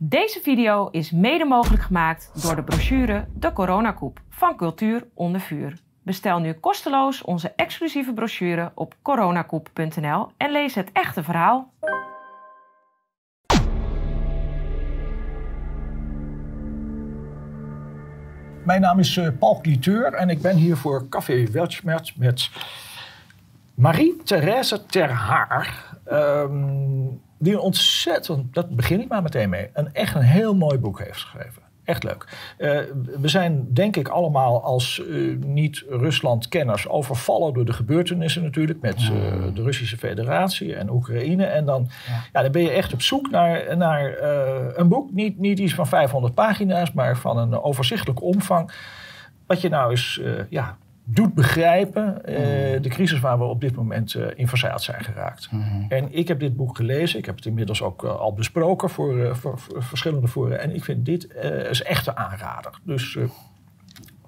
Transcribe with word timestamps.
Deze 0.00 0.40
video 0.40 0.88
is 0.90 1.10
mede 1.10 1.44
mogelijk 1.44 1.82
gemaakt 1.82 2.30
door 2.42 2.56
de 2.56 2.62
brochure 2.62 3.24
De 3.34 3.52
Coronakoep 3.52 4.20
van 4.28 4.56
Cultuur 4.56 5.06
onder 5.14 5.40
vuur. 5.40 5.80
Bestel 6.02 6.38
nu 6.38 6.52
kosteloos 6.52 7.22
onze 7.22 7.52
exclusieve 7.56 8.12
brochure 8.12 8.72
op 8.74 8.94
coronakoep.nl 9.02 10.30
en 10.36 10.52
lees 10.52 10.74
het 10.74 10.92
echte 10.92 11.22
verhaal. 11.22 11.72
Mijn 18.64 18.80
naam 18.80 18.98
is 18.98 19.16
uh, 19.16 19.28
Paul 19.38 19.60
Cliteur 19.60 20.12
en 20.12 20.30
ik 20.30 20.42
ben 20.42 20.56
hier 20.56 20.76
voor 20.76 21.08
Café 21.08 21.50
Weltschmerz 21.50 22.14
met 22.14 22.50
Marie-Therese 23.74 24.86
Ter 24.86 25.10
Haar. 25.10 25.96
Die 27.38 27.52
een 27.52 27.58
ontzettend, 27.58 28.54
dat 28.54 28.76
begin 28.76 29.00
ik 29.00 29.08
maar 29.08 29.22
meteen 29.22 29.48
mee, 29.48 29.70
een 29.72 29.94
echt 29.94 30.14
een 30.14 30.22
heel 30.22 30.54
mooi 30.54 30.78
boek 30.78 30.98
heeft 30.98 31.20
geschreven. 31.20 31.62
Echt 31.88 32.04
leuk. 32.04 32.24
Eh, 32.56 32.78
we 33.20 33.28
zijn 33.28 33.66
denk 33.72 33.96
ik 33.96 34.08
allemaal 34.08 34.62
als 34.62 35.02
eh, 35.06 35.36
niet-Rusland-kenners 35.36 36.88
overvallen 36.88 37.54
door 37.54 37.64
de 37.64 37.72
gebeurtenissen 37.72 38.42
natuurlijk 38.42 38.80
met 38.80 38.96
eh, 38.96 39.10
de 39.54 39.62
Russische 39.62 39.96
Federatie 39.96 40.74
en 40.74 40.90
Oekraïne. 40.90 41.44
En 41.44 41.64
dan, 41.64 41.88
ja. 42.32 42.42
dan 42.42 42.52
ben 42.52 42.62
je 42.62 42.70
echt 42.70 42.92
op 42.92 43.02
zoek 43.02 43.30
naar, 43.30 43.76
naar 43.76 44.22
een 44.74 44.88
boek, 44.88 45.12
niet, 45.12 45.38
niet 45.38 45.58
iets 45.58 45.74
van 45.74 45.86
500 45.86 46.34
pagina's, 46.34 46.92
maar 46.92 47.16
van 47.16 47.38
een 47.38 47.62
overzichtelijke 47.62 48.22
omvang. 48.22 48.72
Wat 49.46 49.60
je 49.60 49.68
nou 49.68 49.90
eens 49.90 50.20
ja, 50.48 50.76
doet 51.10 51.34
begrijpen 51.34 52.18
uh, 52.24 52.34
de 52.82 52.88
crisis 52.88 53.20
waar 53.20 53.38
we 53.38 53.44
op 53.44 53.60
dit 53.60 53.76
moment 53.76 54.14
uh, 54.14 54.26
in 54.34 54.48
verzeild 54.48 54.82
zijn 54.82 55.04
geraakt. 55.04 55.50
Mm 55.50 55.62
-hmm. 55.62 55.86
En 55.88 56.12
ik 56.12 56.28
heb 56.28 56.40
dit 56.40 56.56
boek 56.56 56.76
gelezen. 56.76 57.18
Ik 57.18 57.26
heb 57.26 57.36
het 57.36 57.46
inmiddels 57.46 57.82
ook 57.82 58.04
uh, 58.04 58.16
al 58.16 58.32
besproken 58.32 58.90
voor, 58.90 59.36
voor, 59.36 59.58
voor, 59.58 59.82
verschillende 59.82 60.28
foren. 60.28 60.60
En 60.60 60.74
ik 60.74 60.84
vind 60.84 61.04
dit 61.04 61.34
is 61.70 61.82
echt 61.82 62.06
een 62.06 62.16
aanrader. 62.16 62.78
Dus 62.82 63.18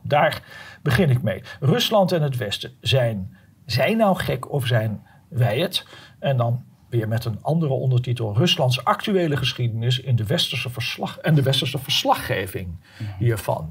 daar 0.03 0.43
begin 0.83 1.11
ik 1.11 1.23
mee. 1.23 1.43
Rusland 1.61 2.13
en 2.13 2.23
het 2.23 2.37
Westen 2.37 2.73
zijn 2.81 3.37
zij 3.67 3.95
nou 3.95 4.17
gek 4.17 4.53
of 4.53 4.67
zijn 4.67 5.07
wij 5.29 5.59
het? 5.59 5.87
En 6.19 6.37
dan 6.37 6.65
weer 6.89 7.09
met 7.09 7.25
een 7.25 7.39
andere 7.43 7.73
ondertitel: 7.73 8.37
Ruslands 8.37 8.85
actuele 8.85 9.37
geschiedenis 9.37 10.01
in 10.01 10.17
de 10.17 10.27
westerse 10.27 10.71
verslag 10.71 11.19
en 11.19 11.35
de 11.35 11.43
westerse 11.43 11.79
verslaggeving 11.79 12.69
hiervan. 13.19 13.71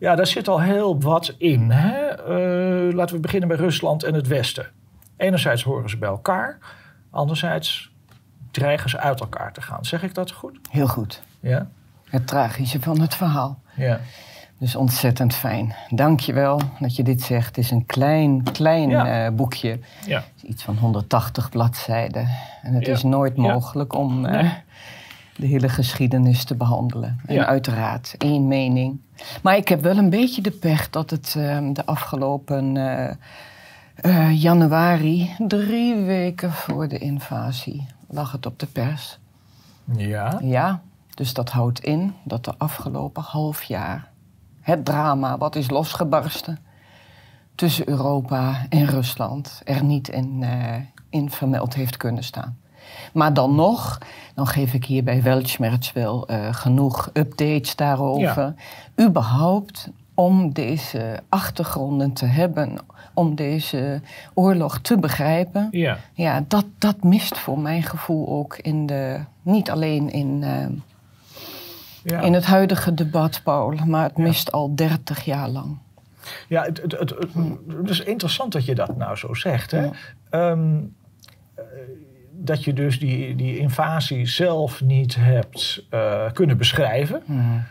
Ja, 0.00 0.14
daar 0.14 0.26
zit 0.26 0.48
al 0.48 0.60
heel 0.60 1.00
wat 1.00 1.34
in. 1.38 1.70
Hè? 1.70 2.10
Uh, 2.88 2.94
laten 2.94 3.14
we 3.14 3.20
beginnen 3.20 3.48
bij 3.48 3.56
Rusland 3.56 4.02
en 4.02 4.14
het 4.14 4.26
Westen. 4.26 4.66
Enerzijds 5.16 5.62
horen 5.62 5.90
ze 5.90 5.98
bij 5.98 6.08
elkaar, 6.08 6.58
anderzijds 7.10 7.92
dreigen 8.50 8.90
ze 8.90 8.98
uit 8.98 9.20
elkaar 9.20 9.52
te 9.52 9.62
gaan. 9.62 9.84
Zeg 9.84 10.02
ik 10.02 10.14
dat 10.14 10.30
goed? 10.30 10.58
Heel 10.70 10.86
goed. 10.86 11.22
Ja? 11.40 11.68
Het 12.04 12.26
tragische 12.26 12.80
van 12.80 13.00
het 13.00 13.14
verhaal. 13.14 13.60
Ja. 13.74 14.00
Dus 14.58 14.76
ontzettend 14.76 15.34
fijn. 15.34 15.74
Dank 15.88 16.20
je 16.20 16.32
wel 16.32 16.60
dat 16.78 16.96
je 16.96 17.02
dit 17.02 17.22
zegt. 17.22 17.46
Het 17.46 17.58
is 17.58 17.70
een 17.70 17.86
klein, 17.86 18.42
klein 18.42 18.88
ja. 18.88 19.26
uh, 19.26 19.34
boekje. 19.34 19.78
Ja. 20.06 20.24
Iets 20.42 20.62
van 20.62 20.76
180 20.76 21.48
bladzijden. 21.50 22.28
En 22.62 22.74
het 22.74 22.86
ja. 22.86 22.92
is 22.92 23.02
nooit 23.02 23.36
mogelijk 23.36 23.94
om... 23.94 24.24
Uh, 24.24 24.32
nee 24.32 24.52
de 25.40 25.46
hele 25.46 25.68
geschiedenis 25.68 26.44
te 26.44 26.54
behandelen. 26.54 27.20
En 27.26 27.34
Ja. 27.34 27.46
uiteraard 27.46 28.14
één 28.18 28.48
mening. 28.48 29.00
Maar 29.42 29.56
ik 29.56 29.68
heb 29.68 29.82
wel 29.82 29.96
een 29.96 30.10
beetje 30.10 30.42
de 30.42 30.50
pech 30.50 30.90
dat 30.90 31.10
het 31.10 31.34
uh, 31.38 31.68
de 31.72 31.86
afgelopen 31.86 32.74
uh, 32.74 33.10
uh, 34.02 34.42
januari, 34.42 35.34
drie 35.38 35.94
weken 35.94 36.52
voor 36.52 36.88
de 36.88 36.98
invasie, 36.98 37.86
lag 38.08 38.32
het 38.32 38.46
op 38.46 38.58
de 38.58 38.66
pers. 38.66 39.18
Ja. 39.96 40.38
Ja, 40.42 40.80
dus 41.14 41.34
dat 41.34 41.50
houdt 41.50 41.80
in 41.80 42.14
dat 42.24 42.44
de 42.44 42.54
afgelopen 42.58 43.22
half 43.22 43.62
jaar 43.62 44.08
het 44.60 44.84
drama 44.84 45.38
wat 45.38 45.56
is 45.56 45.70
losgebarsten 45.70 46.58
tussen 47.54 47.88
Europa 47.88 48.66
en 48.68 48.86
Rusland 48.86 49.60
er 49.64 49.84
niet 49.84 50.08
in, 50.08 50.44
in 51.10 51.30
vermeld 51.30 51.74
heeft 51.74 51.96
kunnen 51.96 52.24
staan. 52.24 52.58
Maar 53.12 53.34
dan 53.34 53.54
nog, 53.54 53.98
dan 54.34 54.46
geef 54.46 54.74
ik 54.74 54.84
hier 54.84 55.04
bij 55.04 55.22
Weltschmerz 55.22 55.92
wel 55.92 56.30
uh, 56.30 56.54
genoeg 56.54 57.10
updates 57.12 57.76
daarover. 57.76 58.54
Ja. 58.96 59.06
Überhaupt 59.06 59.90
om 60.14 60.52
deze 60.52 61.22
achtergronden 61.28 62.12
te 62.12 62.26
hebben, 62.26 62.78
om 63.14 63.34
deze 63.34 64.00
oorlog 64.34 64.80
te 64.80 64.98
begrijpen. 64.98 65.68
Ja, 65.70 65.98
ja 66.12 66.44
dat, 66.48 66.64
dat 66.78 67.02
mist 67.02 67.38
voor 67.38 67.58
mijn 67.58 67.82
gevoel 67.82 68.28
ook 68.28 68.56
in 68.56 68.86
de, 68.86 69.20
niet 69.42 69.70
alleen 69.70 70.10
in, 70.10 70.42
uh, 70.42 70.66
ja. 72.02 72.20
in 72.20 72.32
het 72.32 72.44
huidige 72.44 72.94
debat, 72.94 73.40
Paul, 73.44 73.74
maar 73.86 74.04
het 74.04 74.16
mist 74.16 74.48
ja. 74.52 74.58
al 74.58 74.74
30 74.74 75.24
jaar 75.24 75.48
lang. 75.48 75.76
Ja, 76.48 76.62
het, 76.62 76.82
het, 76.82 76.98
het, 76.98 77.14
het, 77.68 77.90
is 77.90 78.00
interessant 78.00 78.52
dat 78.52 78.64
je 78.64 78.74
dat 78.74 78.96
nou 78.96 79.16
zo 79.16 79.34
zegt. 79.34 79.70
Hè? 79.70 79.88
Um, 80.30 80.94
dat 82.44 82.64
je 82.64 82.72
dus 82.72 82.98
die, 82.98 83.34
die 83.34 83.58
invasie 83.58 84.26
zelf 84.26 84.80
niet 84.80 85.16
hebt 85.18 85.86
uh, 85.94 86.32
kunnen 86.32 86.56
beschrijven. 86.56 87.22
Mm. 87.24 87.64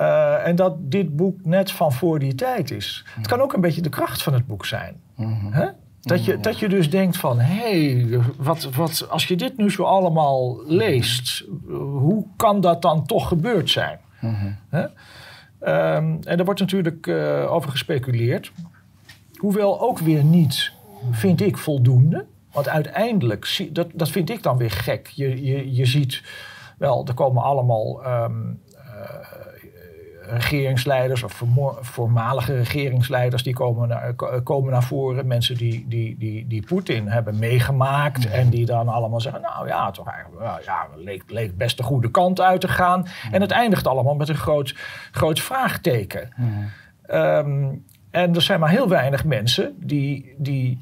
Uh, 0.00 0.46
en 0.46 0.56
dat 0.56 0.74
dit 0.78 1.16
boek 1.16 1.44
net 1.44 1.70
van 1.70 1.92
voor 1.92 2.18
die 2.18 2.34
tijd 2.34 2.70
is. 2.70 3.04
Mm. 3.06 3.12
Het 3.22 3.26
kan 3.26 3.40
ook 3.40 3.52
een 3.52 3.60
beetje 3.60 3.82
de 3.82 3.88
kracht 3.88 4.22
van 4.22 4.32
het 4.32 4.46
boek 4.46 4.66
zijn. 4.66 5.00
Mm. 5.14 5.52
Hè? 5.52 5.66
Dat, 6.00 6.24
je, 6.24 6.40
dat 6.40 6.58
je 6.58 6.68
dus 6.68 6.90
denkt 6.90 7.16
van, 7.16 7.38
hé, 7.38 7.94
hey, 7.94 8.20
wat, 8.36 8.64
wat, 8.74 9.06
als 9.10 9.26
je 9.26 9.36
dit 9.36 9.56
nu 9.56 9.70
zo 9.70 9.82
allemaal 9.82 10.62
leest, 10.66 11.44
hoe 11.78 12.26
kan 12.36 12.60
dat 12.60 12.82
dan 12.82 13.06
toch 13.06 13.28
gebeurd 13.28 13.70
zijn? 13.70 13.98
Hè? 14.68 14.82
Um, 14.82 16.18
en 16.22 16.36
daar 16.36 16.44
wordt 16.44 16.60
natuurlijk 16.60 17.06
uh, 17.06 17.52
over 17.52 17.70
gespeculeerd. 17.70 18.52
Hoewel 19.36 19.80
ook 19.80 19.98
weer 19.98 20.24
niet, 20.24 20.72
vind 21.10 21.40
ik, 21.40 21.56
voldoende. 21.56 22.26
Want 22.56 22.68
uiteindelijk, 22.68 23.68
dat, 23.72 23.88
dat 23.94 24.10
vind 24.10 24.30
ik 24.30 24.42
dan 24.42 24.56
weer 24.56 24.70
gek. 24.70 25.06
Je, 25.06 25.44
je, 25.44 25.74
je 25.74 25.86
ziet, 25.86 26.22
wel, 26.78 27.06
er 27.06 27.14
komen 27.14 27.42
allemaal 27.42 28.06
um, 28.06 28.60
uh, 28.74 28.82
regeringsleiders 30.28 31.22
of 31.22 31.42
voormalige 31.80 32.56
regeringsleiders 32.56 33.42
die 33.42 33.54
komen 33.54 33.88
naar, 33.88 34.14
komen 34.42 34.72
naar 34.72 34.82
voren. 34.82 35.26
Mensen 35.26 35.56
die, 35.56 35.84
die, 35.88 36.18
die, 36.18 36.46
die 36.46 36.66
Poetin 36.66 37.08
hebben 37.08 37.38
meegemaakt 37.38 38.22
ja. 38.22 38.30
en 38.30 38.50
die 38.50 38.66
dan 38.66 38.88
allemaal 38.88 39.20
zeggen, 39.20 39.40
nou 39.40 39.66
ja, 39.66 39.90
toch 39.90 40.08
eigenlijk, 40.08 40.64
ja, 40.64 40.86
leek, 40.96 41.22
leek 41.26 41.56
best 41.56 41.76
de 41.76 41.82
goede 41.82 42.10
kant 42.10 42.40
uit 42.40 42.60
te 42.60 42.68
gaan. 42.68 43.02
Ja. 43.04 43.32
En 43.32 43.40
het 43.40 43.50
eindigt 43.50 43.86
allemaal 43.86 44.14
met 44.14 44.28
een 44.28 44.34
groot, 44.34 44.74
groot 45.10 45.40
vraagteken. 45.40 46.28
Ja. 47.06 47.38
Um, 47.38 47.84
en 48.10 48.34
er 48.34 48.42
zijn 48.42 48.60
maar 48.60 48.70
heel 48.70 48.88
weinig 48.88 49.24
mensen 49.24 49.74
die, 49.78 50.34
die 50.38 50.80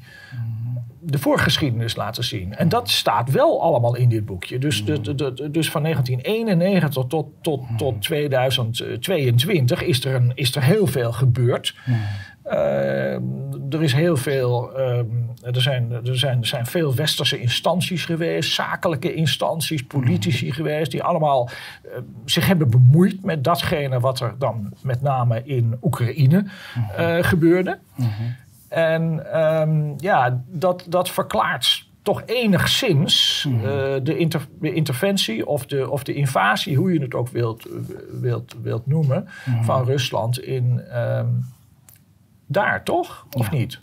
de 1.05 1.19
voorgeschiedenis 1.19 1.95
laten 1.95 2.23
zien. 2.23 2.55
En 2.55 2.69
dat 2.69 2.89
staat 2.89 3.31
wel 3.31 3.61
allemaal 3.61 3.95
in 3.95 4.09
dit 4.09 4.25
boekje. 4.25 4.57
Dus, 4.57 4.85
de, 4.85 5.01
de, 5.01 5.15
de, 5.15 5.51
dus 5.51 5.71
van 5.71 5.83
1991 5.83 6.89
tot, 6.89 7.09
tot, 7.09 7.27
tot, 7.41 7.61
tot 7.77 8.01
2022 8.01 9.83
is 9.83 10.05
er, 10.05 10.15
een, 10.15 10.31
is 10.35 10.55
er 10.55 10.63
heel 10.63 10.87
veel 10.87 11.11
gebeurd. 11.11 11.75
Uh, 12.45 13.13
er 13.69 13.83
is 13.83 13.93
heel 13.93 14.17
veel. 14.17 14.79
Uh, 14.79 14.97
er, 15.41 15.61
zijn, 15.61 15.91
er, 15.91 16.17
zijn, 16.17 16.39
er 16.39 16.47
zijn 16.47 16.65
veel 16.65 16.95
westerse 16.95 17.39
instanties 17.39 18.05
geweest, 18.05 18.53
zakelijke 18.53 19.13
instanties, 19.13 19.83
politici 19.83 20.51
geweest, 20.51 20.91
die 20.91 21.03
allemaal 21.03 21.49
uh, 21.85 21.91
zich 22.25 22.47
hebben 22.47 22.69
bemoeid 22.69 23.23
met 23.23 23.43
datgene 23.43 23.99
wat 23.99 24.19
er 24.19 24.35
dan 24.39 24.73
met 24.81 25.01
name 25.01 25.41
in 25.45 25.77
Oekraïne 25.81 26.45
uh, 26.99 27.17
gebeurde. 27.21 27.79
En 28.69 29.25
um, 29.41 29.93
ja, 29.97 30.41
dat, 30.47 30.85
dat 30.87 31.09
verklaart 31.09 31.87
toch 32.01 32.23
enigszins 32.25 33.45
uh, 33.49 33.61
de, 34.03 34.17
inter, 34.17 34.47
de, 34.59 34.73
interventie 34.73 35.47
of 35.47 35.65
de, 35.65 35.89
of 35.89 36.03
de 36.03 36.13
invasie, 36.13 36.77
hoe 36.77 36.93
je 36.93 36.99
het 37.01 37.13
ook 37.13 37.29
wilt, 37.29 37.67
wilt, 38.21 38.55
wilt 38.61 38.87
noemen, 38.87 39.27
Mhm. 39.45 39.63
van 39.63 39.85
Rusland 39.85 40.39
in 40.39 40.83
um, 40.97 41.45
daar, 42.45 42.83
toch? 42.83 43.25
Of 43.31 43.51
Ja. 43.51 43.57
niet? 43.57 43.79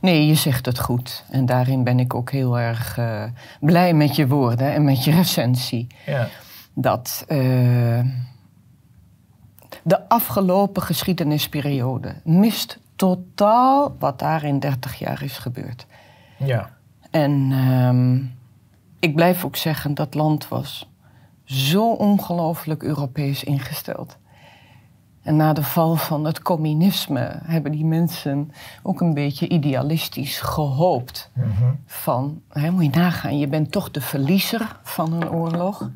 Nee, 0.00 0.26
je 0.26 0.34
zegt 0.34 0.66
het 0.66 0.78
goed. 0.78 1.24
En 1.30 1.46
daarin 1.46 1.84
ben 1.84 1.98
ik 2.00 2.14
ook 2.14 2.30
heel 2.30 2.58
erg 2.58 2.96
uh, 2.98 3.24
blij 3.60 3.94
met 3.94 4.16
je 4.16 4.26
woorden 4.26 4.72
en 4.72 4.84
met 4.84 5.04
je 5.04 5.10
recensie. 5.10 5.86
Ja. 6.06 6.28
Dat 6.74 7.24
uh, 7.28 7.38
de 9.82 10.08
afgelopen 10.08 10.82
geschiedenisperiode 10.82 12.14
mist 12.24 12.78
totaal 13.00 13.96
wat 13.98 14.18
daar 14.18 14.44
in 14.44 14.58
30 14.58 14.98
jaar 14.98 15.22
is 15.22 15.38
gebeurd. 15.38 15.86
Ja. 16.36 16.70
En 17.10 17.30
um, 17.52 18.34
ik 18.98 19.14
blijf 19.14 19.44
ook 19.44 19.56
zeggen, 19.56 19.94
dat 19.94 20.14
land 20.14 20.48
was 20.48 20.88
zo 21.44 21.90
ongelooflijk 21.92 22.82
Europees 22.82 23.44
ingesteld. 23.44 24.16
En 25.22 25.36
na 25.36 25.52
de 25.52 25.62
val 25.62 25.96
van 25.96 26.24
het 26.24 26.42
communisme 26.42 27.38
hebben 27.44 27.72
die 27.72 27.84
mensen 27.84 28.52
ook 28.82 29.00
een 29.00 29.14
beetje 29.14 29.48
idealistisch 29.48 30.40
gehoopt. 30.40 31.30
Mm 31.34 31.42
-hmm. 31.58 31.80
Van, 31.86 32.40
hè, 32.48 32.70
moet 32.70 32.84
je 32.84 32.90
nagaan, 32.90 33.38
je 33.38 33.48
bent 33.48 33.72
toch 33.72 33.90
de 33.90 34.00
verliezer 34.00 34.76
van 34.82 35.12
een 35.12 35.30
oorlog. 35.30 35.90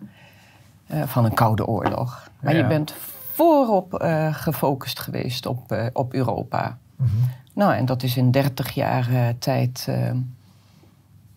eh, 0.87 1.03
van 1.03 1.25
een 1.25 1.35
koude 1.35 1.67
oorlog. 1.67 2.31
Maar 2.41 2.53
Ja. 2.53 2.59
je 2.59 2.67
bent 2.67 2.95
voorop 3.33 3.95
eh, 3.95 4.35
gefocust 4.35 5.01
geweest 5.01 5.47
op, 5.47 5.73
eh, 5.73 5.87
op 5.93 6.12
Europa. 6.15 6.79
Mhm. 7.05 7.15
Nou, 7.53 7.75
en 7.75 7.87
dat 7.87 8.03
is 8.03 8.17
in 8.17 8.31
30 8.31 8.71
jaar 8.71 9.09
eh, 9.12 9.29
tijd 9.39 9.87
eh, 9.89 10.11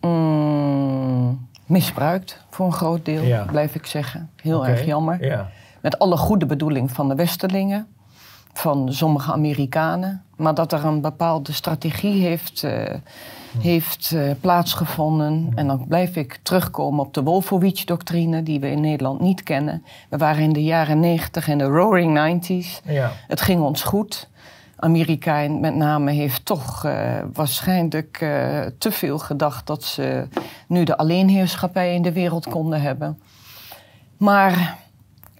mm, 0.00 1.46
misbruikt 1.66 2.40
voor 2.50 2.66
een 2.66 2.72
groot 2.72 3.04
deel, 3.04 3.22
Ja. 3.22 3.44
blijf 3.44 3.74
ik 3.74 3.86
zeggen. 3.86 4.30
Heel 4.42 4.66
erg 4.66 4.84
jammer. 4.84 5.24
Ja. 5.24 5.48
Met 5.80 5.98
alle 5.98 6.16
goede 6.16 6.46
bedoeling 6.46 6.90
van 6.92 7.08
de 7.08 7.14
Westerlingen, 7.14 7.86
van 8.52 8.92
sommige 8.92 9.32
Amerikanen. 9.32 10.22
Maar 10.36 10.54
dat 10.54 10.72
er 10.72 10.84
een 10.84 11.00
bepaalde 11.00 11.52
strategie 11.52 12.22
heeft, 12.22 12.62
eh, 12.64 12.94
heeft 13.58 14.12
eh, 14.12 14.30
plaatsgevonden. 14.40 15.52
En 15.54 15.66
dan 15.66 15.84
blijf 15.88 16.16
ik 16.16 16.38
terugkomen 16.42 17.04
op 17.04 17.14
de 17.14 17.22
Wolfowitz-doctrine, 17.22 18.42
die 18.42 18.60
we 18.60 18.70
in 18.70 18.80
Nederland 18.80 19.20
niet 19.20 19.42
kennen. 19.42 19.82
We 20.08 20.16
waren 20.16 20.42
in 20.42 20.52
de 20.52 20.64
jaren 20.64 21.00
90 21.00 21.48
en 21.48 21.58
de 21.58 21.64
Roaring 21.64 22.12
90s. 22.14 22.80
Ja. 22.84 23.12
Het 23.26 23.40
ging 23.40 23.60
ons 23.60 23.82
goed. 23.82 24.28
Amerika 24.80 25.48
met 25.48 25.74
name 25.74 26.10
heeft 26.12 26.44
toch 26.44 26.84
eh, 26.84 27.18
waarschijnlijk 27.32 28.18
eh, 28.20 28.60
te 28.78 28.90
veel 28.90 29.18
gedacht 29.18 29.66
dat 29.66 29.84
ze 29.84 30.26
nu 30.68 30.84
de 30.84 30.96
alleenheerschappij 30.96 31.94
in 31.94 32.02
de 32.02 32.12
wereld 32.12 32.46
konden 32.48 32.80
hebben. 32.80 33.18
Maar 34.16 34.76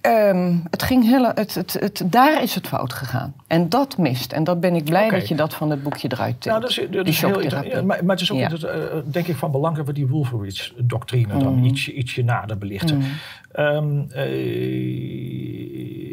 ehm, 0.01 0.55
het 0.69 0.83
ging 0.83 1.03
heel, 1.05 1.31
het, 1.35 1.55
het, 1.55 1.73
het, 1.79 2.01
daar 2.05 2.41
is 2.43 2.55
het 2.55 2.67
fout 2.67 2.93
gegaan. 2.93 3.33
En 3.47 3.69
dat 3.69 3.97
mist. 3.97 4.31
En 4.33 4.43
dat 4.43 4.59
ben 4.59 4.75
ik 4.75 4.83
blij 4.83 5.09
dat 5.09 5.27
je 5.27 5.35
dat 5.35 5.53
van 5.53 5.69
het 5.69 5.83
boekje 5.83 6.09
eruit 6.11 6.41
tilt. 6.41 6.55
Nou, 6.59 6.61
dat 6.61 6.69
is, 6.69 6.87
dat 6.97 7.07
is 7.07 7.21
heel. 7.21 7.41
Ja, 7.41 7.81
maar, 7.81 8.05
maar 8.05 8.15
het 8.15 8.21
is 8.21 8.31
ook 8.31 8.37
Ja. 8.39 8.49
eh, 8.49 8.97
denk 9.05 9.27
ik 9.27 9.35
van 9.35 9.51
belang 9.51 9.75
dat 9.75 9.85
we 9.85 9.93
die 9.93 10.07
Wolfowitz-doctrine 10.07 11.37
dan 11.37 11.55
Mhm. 11.55 11.63
ietsje, 11.65 11.93
ietsje 11.93 12.23
nader 12.23 12.57
belichten. 12.57 12.97
Mhm. 12.97 13.07
Ehm, 13.59 14.01
eh, 14.09 15.49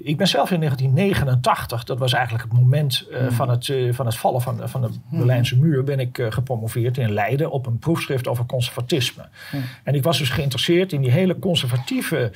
ik 0.06 0.16
ben 0.16 0.28
zelf 0.28 0.50
in 0.50 0.60
1989, 0.60 1.84
dat 1.84 1.98
was 1.98 2.12
eigenlijk 2.12 2.44
het 2.44 2.60
moment 2.60 3.06
eh, 3.10 3.26
van, 3.31 3.50
het, 3.50 3.69
eh, 3.69 3.93
van 3.93 4.06
het 4.06 4.16
vallen 4.16 4.40
van, 4.40 4.69
van 4.69 4.81
de 4.81 4.88
Berlijnse 5.10 5.58
muur, 5.58 5.84
ben 5.84 6.00
ik 6.00 6.26
gepromoveerd 6.28 6.98
in 6.98 7.12
Leiden 7.12 7.50
op 7.50 7.66
een 7.66 7.78
proefschrift 7.78 8.28
over 8.28 8.46
conservatisme. 8.46 9.28
En 9.84 9.94
ik 9.94 10.02
was 10.02 10.19
dus 10.19 10.31
geïnteresseerd 10.31 10.93
in 10.93 11.00
die 11.00 11.10
hele 11.10 11.38
conservatieve 11.38 12.32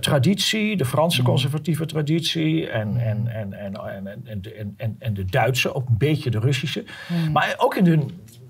traditie, 0.00 0.76
de 0.76 0.84
Franse 0.84 1.22
conservatieve 1.22 1.86
traditie 1.86 2.68
en, 2.68 2.96
en, 2.96 3.26
en, 3.26 3.52
en, 3.52 3.74
en, 3.74 4.06
en, 4.06 4.42
en, 4.56 4.74
en, 4.76 4.96
en 4.98 5.14
de 5.14 5.24
Duitse, 5.24 5.74
ook 5.74 5.88
een 5.88 5.98
beetje 5.98 6.30
de 6.30 6.38
Russische, 6.38 6.84
maar 7.32 7.54
ook 7.56 7.76
in 7.76 7.84
de 7.84 8.06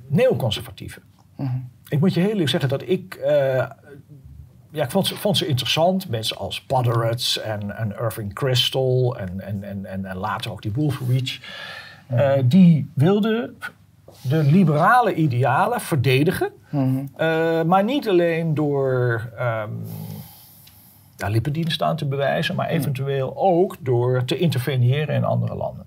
neoconservatieve. 0.08 1.00
Ik 1.88 2.00
moet 2.00 2.14
je 2.14 2.20
heel 2.20 2.30
eerlijk 2.30 2.48
zeggen 2.48 2.68
dat 2.68 2.88
ik. 2.88 3.18
Ja, 4.72 4.84
ik 4.84 4.90
vond 4.90 5.06
ze, 5.06 5.16
vond 5.16 5.36
ze 5.36 5.46
interessant. 5.46 6.08
Mensen 6.08 6.36
als 6.36 6.60
Podderetz 6.60 7.36
en, 7.36 7.76
en 7.76 7.94
Irving 8.00 8.32
Kristol 8.34 9.18
en, 9.18 9.40
en, 9.40 9.62
en, 9.62 9.86
en, 9.86 10.04
en 10.04 10.16
later 10.16 10.50
ook 10.50 10.62
die 10.62 10.72
Wolfowitz. 10.72 11.40
eh, 12.06 12.32
die 12.44 12.90
wilden 12.94 13.56
de 14.22 14.42
liberale 14.42 15.14
idealen 15.14 15.80
verdedigen. 15.80 16.50
Mhm. 16.70 17.04
eh, 17.16 17.62
maar 17.62 17.84
niet 17.84 18.08
alleen 18.08 18.54
door 18.54 19.30
ehm 19.36 19.70
ja, 21.16 21.28
lippendienst 21.28 21.82
aan 21.82 21.96
te 21.96 22.04
bewijzen, 22.06 22.54
maar 22.54 22.68
eventueel 22.68 23.36
ook 23.36 23.76
door 23.80 24.24
te 24.24 24.38
interveneren 24.38 25.14
in 25.14 25.24
andere 25.24 25.54
landen. 25.54 25.86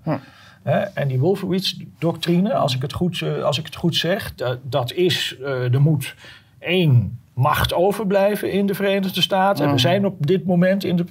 Hè, 0.62 0.78
en 0.78 1.08
die 1.08 1.18
Wolfowitz-doctrine, 1.18 2.54
als, 2.54 2.74
ik 2.74 2.82
het 2.82 2.92
goed, 2.92 3.22
eh, 3.22 3.42
als 3.42 3.58
ik 3.58 3.64
het 3.64 3.76
goed 3.76 3.96
zeg, 3.96 4.34
dat, 4.34 4.58
dat 4.62 4.92
is, 4.92 5.36
eh 5.42 5.72
er 5.74 5.80
moet 5.80 6.14
één 6.58 7.20
macht 7.36 7.74
overblijven 7.74 8.50
in 8.50 8.66
de 8.66 8.74
Verenigde 8.74 9.22
Staten. 9.22 9.62
En 9.62 9.68
we 9.70 9.76
Mhm. 9.76 9.82
zijn 9.86 10.06
op 10.06 10.26
dit 10.26 10.44
moment, 10.46 10.84
in 10.84 10.96
de, 10.96 11.04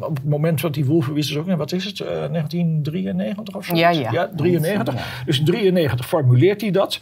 op 0.00 0.16
het 0.16 0.28
moment 0.28 0.60
dat 0.60 0.74
die 0.74 0.84
Wolfowitz 0.84 1.30
is 1.30 1.36
ook, 1.36 1.56
wat 1.56 1.72
is 1.72 1.84
het, 1.84 2.00
eh, 2.00 2.06
1993 2.30 3.56
of 3.56 3.64
zo? 3.64 3.74
Ja, 3.74 3.88
ja. 3.90 4.10
Ja, 4.12 4.30
93. 4.36 4.94
Ja. 4.94 5.00
Dus 5.24 5.38
in 5.38 5.44
93 5.44 6.06
formuleert 6.06 6.60
hij 6.60 6.70
dat. 6.70 7.00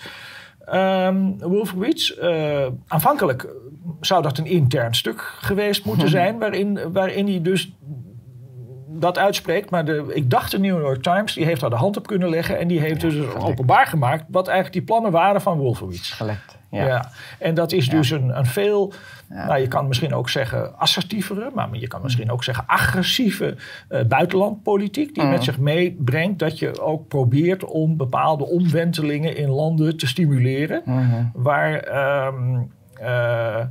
Wolfowitz, 1.39 2.11
eh, 2.11 2.67
aanvankelijk 2.89 3.47
zou 4.01 4.23
dat 4.23 4.39
een 4.39 4.47
intern 4.47 4.95
stuk 4.95 5.21
geweest 5.21 5.85
moeten 5.85 6.09
zijn, 6.09 6.39
waarin, 6.39 6.79
waarin 6.93 7.27
hij 7.27 7.43
dus 7.43 7.73
dat 8.89 9.19
uitspreekt. 9.19 9.71
Maar 9.71 9.85
de, 9.85 10.05
ik 10.15 10.31
dacht 10.31 10.51
de 10.51 10.59
New 10.59 10.81
York 10.81 11.03
Times, 11.03 11.35
die 11.35 11.45
heeft 11.45 11.61
daar 11.61 11.71
de 11.71 11.77
hand 11.77 11.97
op 11.97 12.07
kunnen 12.07 12.29
leggen 12.29 12.59
en 12.59 12.69
die 12.69 12.81
heeft 12.81 13.01
dus 13.01 13.15
gelekt. 13.15 13.43
openbaar 13.43 13.87
gemaakt 13.87 14.25
wat 14.31 14.47
eigenlijk 14.47 14.77
die 14.77 14.87
plannen 14.87 15.11
waren 15.11 15.41
van 15.41 15.59
Wolfowitz. 15.59 16.13
Gelekt. 16.13 16.58
Ja. 16.71 16.87
Ja. 16.87 17.11
En 17.39 17.55
dat 17.55 17.73
is 17.73 17.89
dus 17.89 18.11
een, 18.11 18.39
een 18.39 18.47
veel, 18.47 18.93
nou, 19.29 19.59
je 19.61 19.69
kan 19.69 19.89
misschien 19.89 20.15
ook 20.15 20.29
zeggen 20.29 20.79
assertievere, 20.79 21.51
maar 21.55 21.69
je 21.73 21.87
kan 21.87 22.03
misschien 22.03 22.31
ook 22.31 22.45
zeggen 22.45 22.65
agressieve 22.67 23.57
eh, 23.89 24.05
buitenlandpolitiek. 24.05 25.15
Die 25.15 25.23
Mm. 25.23 25.31
met 25.31 25.45
zich 25.45 25.59
meebrengt 25.59 26.39
dat 26.39 26.59
je 26.59 26.81
ook 26.81 27.09
probeert 27.09 27.65
om 27.65 27.97
bepaalde 27.97 28.47
omwentelingen 28.47 29.37
in 29.37 29.49
landen 29.49 29.97
te 29.97 30.07
stimuleren. 30.07 30.83
Mhm. 30.85 31.25
Waar, 31.33 31.75
ehm, 31.75 32.59
eh, 33.01 33.59
eh, 33.59 33.67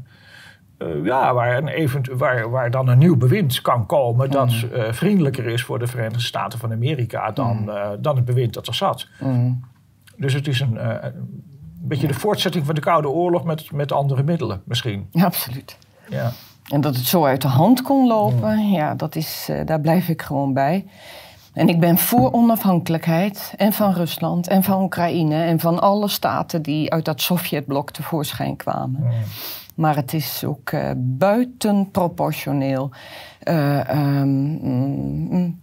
ja, 1.03 1.33
waar, 1.33 1.57
een 1.57 1.67
event, 1.67 2.07
waar, 2.07 2.49
waar 2.49 2.71
dan 2.71 2.87
een 2.87 2.97
nieuw 2.97 3.17
bewind 3.17 3.61
kan 3.61 3.85
komen 3.85 4.31
dat 4.31 4.51
Mm. 4.51 4.93
vriendelijker 4.93 5.45
is 5.45 5.63
voor 5.63 5.79
de 5.79 5.87
Verenigde 5.87 6.19
Staten 6.19 6.59
van 6.59 6.71
Amerika 6.71 7.31
dan, 7.31 7.71
dan 7.99 8.15
het 8.15 8.25
bewind 8.25 8.53
dat 8.53 8.67
er 8.67 8.75
zat. 8.75 9.07
Dus 10.17 10.33
het 10.33 10.47
is 10.47 10.59
een, 10.59 11.05
een 11.05 11.56
beetje 11.81 12.07
de 12.07 12.13
voortzetting 12.13 12.65
van 12.65 12.75
de 12.75 12.81
Koude 12.81 13.09
Oorlog 13.09 13.43
met, 13.43 13.71
met 13.71 13.91
andere 13.91 14.23
middelen 14.23 14.61
misschien. 14.65 15.07
Ja, 15.11 15.25
absoluut. 15.25 15.77
Ja. 16.09 16.31
En 16.69 16.81
dat 16.81 16.95
het 16.95 17.05
zo 17.05 17.25
uit 17.25 17.41
de 17.41 17.47
hand 17.47 17.81
kon 17.81 18.07
lopen, 18.07 18.71
ja, 18.71 18.95
dat 18.95 19.15
is, 19.15 19.47
eh, 19.49 19.65
daar 19.65 19.81
blijf 19.81 20.09
ik 20.09 20.21
gewoon 20.21 20.53
bij. 20.53 20.85
En 21.53 21.69
ik 21.69 21.79
ben 21.79 21.97
voor 21.97 22.31
onafhankelijkheid 22.31 23.53
en 23.57 23.73
van 23.73 23.93
Rusland 23.93 24.47
en 24.47 24.63
van 24.63 24.83
Oekraïne 24.83 25.43
en 25.43 25.59
van 25.59 25.79
alle 25.81 26.07
staten 26.07 26.61
die 26.61 26.91
uit 26.91 27.05
dat 27.05 27.21
Sovjetblok 27.21 27.91
tevoorschijn 27.91 28.55
kwamen. 28.55 29.11
Maar 29.75 29.95
het 29.95 30.13
is 30.13 30.43
ook 30.45 30.69
eh 30.69 30.91
buitenproportioneel 30.97 32.89
eh, 33.39 33.89
ehm, 33.89 34.27
mm, 34.27 35.27
mm, 35.29 35.59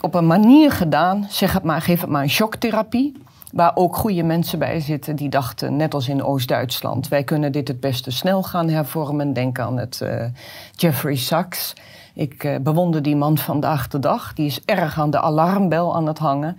op 0.00 0.14
een 0.14 0.26
manier 0.26 0.72
gedaan, 0.72 1.26
zeg 1.28 1.52
het 1.52 1.62
maar, 1.62 1.82
geef 1.82 2.00
het 2.00 2.10
maar 2.10 2.22
een 2.22 2.30
shocktherapie. 2.30 3.16
Waar 3.52 3.72
ook 3.74 3.96
goede 3.96 4.22
mensen 4.22 4.58
bij 4.58 4.80
zitten 4.80 5.16
die 5.16 5.28
dachten, 5.28 5.76
net 5.76 5.94
als 5.94 6.08
in 6.08 6.22
Oost-Duitsland, 6.24 7.08
wij 7.08 7.24
kunnen 7.24 7.52
dit 7.52 7.68
het 7.68 7.80
beste 7.80 8.10
snel 8.10 8.42
gaan 8.42 8.68
hervormen. 8.68 9.32
Denk 9.32 9.58
aan 9.58 9.76
het 9.78 10.00
eh, 10.00 10.24
Jeffrey 10.72 11.16
Sachs. 11.16 11.72
Ik 12.14 12.44
eh, 12.44 12.56
bewonder 12.60 13.02
die 13.02 13.16
man 13.16 13.38
vandaag 13.38 13.88
de 13.88 13.98
dag. 13.98 14.32
Die 14.34 14.46
is 14.46 14.60
erg 14.64 14.98
aan 14.98 15.10
de 15.10 15.20
alarmbel 15.20 15.94
aan 15.96 16.06
het 16.06 16.18
hangen. 16.18 16.56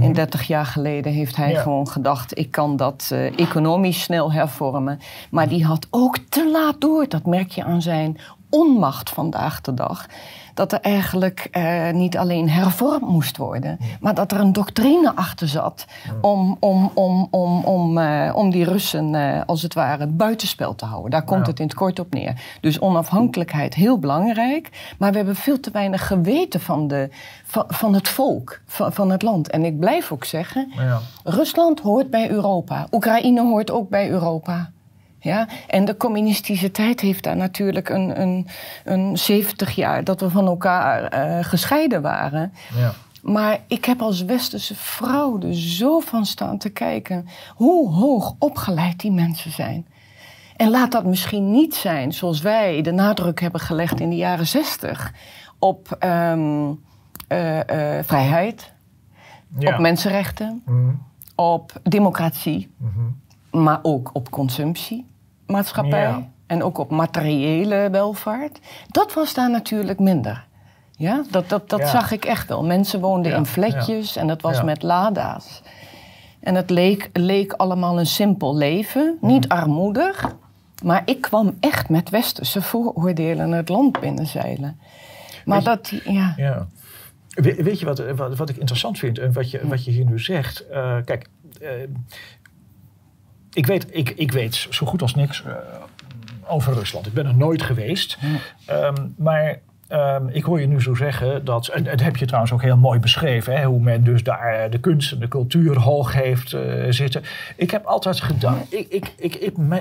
En 0.00 0.12
30 0.12 0.46
jaar 0.46 0.66
geleden 0.66 1.12
heeft 1.12 1.36
hij 1.36 1.50
Ja. 1.50 1.60
gewoon 1.60 1.88
gedacht: 1.88 2.38
ik 2.38 2.50
kan 2.50 2.76
dat 2.76 3.08
eh, 3.12 3.38
economisch 3.38 4.02
snel 4.02 4.32
hervormen. 4.32 4.98
Maar 5.30 5.48
die 5.48 5.64
had 5.64 5.86
ook 5.90 6.18
te 6.28 6.50
laat 6.50 6.80
door. 6.80 7.08
Dat 7.08 7.26
merk 7.26 7.50
je 7.50 7.64
aan 7.64 7.82
zijn 7.82 8.18
onmacht 8.50 9.10
vandaag 9.10 9.60
de 9.60 9.74
dag. 9.74 10.06
Dat 10.58 10.72
er 10.72 10.80
eigenlijk 10.80 11.48
eh, 11.50 11.90
niet 11.90 12.16
alleen 12.16 12.50
hervormd 12.50 13.08
moest 13.08 13.36
worden, 13.36 13.78
maar 14.00 14.14
dat 14.14 14.32
er 14.32 14.40
een 14.40 14.52
doctrine 14.52 15.12
achter 15.14 15.48
zat 15.48 15.86
om, 16.20 16.56
om, 16.60 16.90
om, 16.94 17.28
om, 17.30 17.64
om, 17.64 17.98
eh, 17.98 18.30
om 18.34 18.50
die 18.50 18.64
Russen 18.64 19.14
eh, 19.14 19.42
als 19.46 19.62
het 19.62 19.74
ware 19.74 20.06
buitenspel 20.06 20.74
te 20.74 20.84
houden. 20.84 21.10
Daar 21.10 21.24
komt 21.24 21.40
Ja. 21.44 21.50
het 21.50 21.58
in 21.60 21.66
het 21.66 21.74
kort 21.74 21.98
op 21.98 22.14
neer. 22.14 22.40
Dus 22.60 22.78
onafhankelijkheid 22.80 23.74
heel 23.74 23.98
belangrijk, 23.98 24.94
maar 24.98 25.10
we 25.10 25.16
hebben 25.16 25.36
veel 25.36 25.60
te 25.60 25.70
weinig 25.70 26.06
geweten 26.06 26.60
van, 26.60 26.88
de, 26.88 27.08
van, 27.44 27.64
van 27.68 27.94
het 27.94 28.08
volk, 28.08 28.60
van, 28.66 28.92
van 28.92 29.10
het 29.10 29.22
land. 29.22 29.50
En 29.50 29.64
ik 29.64 29.78
blijf 29.78 30.12
ook 30.12 30.24
zeggen, 30.24 30.72
Ja. 30.76 30.98
Rusland 31.24 31.80
hoort 31.80 32.10
bij 32.10 32.30
Europa. 32.30 32.86
Oekraïne 32.92 33.40
hoort 33.42 33.70
ook 33.70 33.88
bij 33.88 34.10
Europa. 34.10 34.70
Ja? 35.20 35.48
En 35.66 35.84
de 35.84 35.96
communistische 35.96 36.70
tijd 36.70 37.00
heeft 37.00 37.22
daar 37.24 37.36
natuurlijk 37.36 37.88
een, 37.88 38.20
een, 38.20 38.46
een 38.84 39.16
70 39.18 39.70
jaar 39.74 40.04
dat 40.04 40.20
we 40.20 40.30
van 40.30 40.46
elkaar 40.46 41.02
eh, 41.04 41.44
gescheiden 41.44 42.02
waren. 42.02 42.52
Ja. 42.76 42.92
Maar 43.22 43.58
ik 43.66 43.84
heb 43.84 44.02
als 44.02 44.22
westerse 44.24 44.74
vrouw 44.74 45.40
er 45.40 45.54
zo 45.54 46.00
van 46.00 46.26
staan 46.26 46.58
te 46.58 46.68
kijken 46.70 47.26
hoe 47.54 47.90
hoog 47.90 48.34
opgeleid 48.38 49.00
die 49.00 49.12
mensen 49.12 49.50
zijn. 49.50 49.86
En 50.56 50.70
laat 50.70 50.92
dat 50.92 51.04
misschien 51.04 51.50
niet 51.50 51.74
zijn 51.74 52.12
zoals 52.12 52.40
wij 52.40 52.82
de 52.82 52.90
nadruk 52.92 53.40
hebben 53.40 53.60
gelegd 53.60 54.00
in 54.00 54.10
de 54.10 54.16
jaren 54.16 54.46
60 54.46 55.12
op 55.58 55.96
ehm, 55.98 56.72
eh, 57.28 57.98
eh, 57.98 58.04
vrijheid, 58.04 58.72
Ja. 59.58 59.72
op 59.74 59.78
mensenrechten, 59.80 60.62
Mhm. 60.66 60.90
op 61.34 61.72
democratie, 61.82 62.70
Mhm. 62.76 62.97
Maar 63.50 63.78
ook 63.82 64.10
op 64.12 64.30
consumptiemaatschappij 64.30 66.00
Ja. 66.00 66.28
en 66.46 66.62
ook 66.62 66.78
op 66.78 66.90
materiële 66.90 67.88
welvaart. 67.90 68.58
Dat 68.88 69.12
was 69.14 69.34
daar 69.34 69.50
natuurlijk 69.50 69.98
minder. 69.98 70.46
Ja, 70.96 71.22
dat, 71.30 71.48
dat, 71.48 71.68
dat 71.70 71.78
Ja. 71.80 71.86
zag 71.86 72.10
ik 72.12 72.24
echt 72.24 72.48
wel. 72.48 72.64
Mensen 72.64 73.00
woonden 73.00 73.30
Ja, 73.32 73.36
in 73.38 73.46
flatjes 73.46 74.16
en 74.16 74.26
dat 74.26 74.42
was 74.42 74.62
met 74.62 74.82
lada's. 74.82 75.62
En 76.40 76.54
het 76.54 76.70
leek, 76.70 77.10
leek 77.12 77.52
allemaal 77.52 77.98
een 77.98 78.06
simpel 78.06 78.56
leven, 78.56 79.16
Mhm. 79.20 79.32
niet 79.32 79.48
armoedig. 79.48 80.36
Maar 80.82 81.02
ik 81.04 81.20
kwam 81.20 81.56
echt 81.60 81.88
met 81.88 82.10
westerse 82.10 82.62
vooroordelen 82.62 83.50
het 83.52 83.68
land 83.68 84.00
binnenzeilen. 84.00 84.80
Maar 85.44 85.58
je- 85.58 85.64
dat, 85.64 85.92
ja. 86.04 86.32
Ja. 86.36 86.66
We- 87.28 87.62
weet 87.62 87.78
je 87.80 87.86
wat, 87.86 87.98
wat, 88.16 88.36
wat 88.36 88.48
ik 88.48 88.56
interessant 88.56 88.98
vind 88.98 89.18
en 89.18 89.32
wat 89.32 89.50
je, 89.50 89.60
wat 89.66 89.84
je 89.84 89.90
hier 89.90 90.04
nu 90.04 90.18
zegt? 90.20 90.66
Eh, 90.68 90.96
kijk, 91.04 91.28
eh, 91.60 91.70
ik, 93.58 93.66
weet, 93.66 93.86
ik, 93.90 94.10
ik 94.10 94.32
weet 94.32 94.66
zo 94.70 94.86
goed 94.86 95.02
als 95.02 95.14
niks 95.14 95.42
eh, 95.44 95.52
over 96.46 96.74
Rusland. 96.74 97.06
Ik 97.06 97.12
ben 97.12 97.26
er 97.26 97.36
nooit 97.36 97.62
geweest. 97.62 98.18
Ehm, 98.66 99.06
maar 99.16 99.58
ehm, 99.88 100.28
ik 100.28 100.44
hoor 100.44 100.60
je 100.60 100.66
nu 100.66 100.82
zo 100.82 100.94
zeggen 100.94 101.44
dat, 101.44 101.66
en 101.66 101.84
dat 101.84 102.00
heb 102.00 102.16
je 102.16 102.26
trouwens 102.26 102.52
ook 102.52 102.62
heel 102.62 102.76
mooi 102.76 102.98
beschreven, 102.98 103.56
hè, 103.56 103.64
hoe 103.64 103.80
men 103.80 104.04
dus 104.04 104.22
daar 104.22 104.54
eh, 104.54 104.70
de 104.70 104.78
kunst 104.78 105.12
en 105.12 105.18
de 105.18 105.28
cultuur 105.28 105.78
hoog 105.78 106.12
heeft 106.12 106.52
eh, 106.52 106.84
zitten. 106.88 107.22
Ik 107.56 107.70
heb 107.70 107.84
altijd 107.84 108.20
gedacht, 108.20 108.74
ik, 108.74 108.88
ik, 108.88 109.14
ik, 109.16 109.34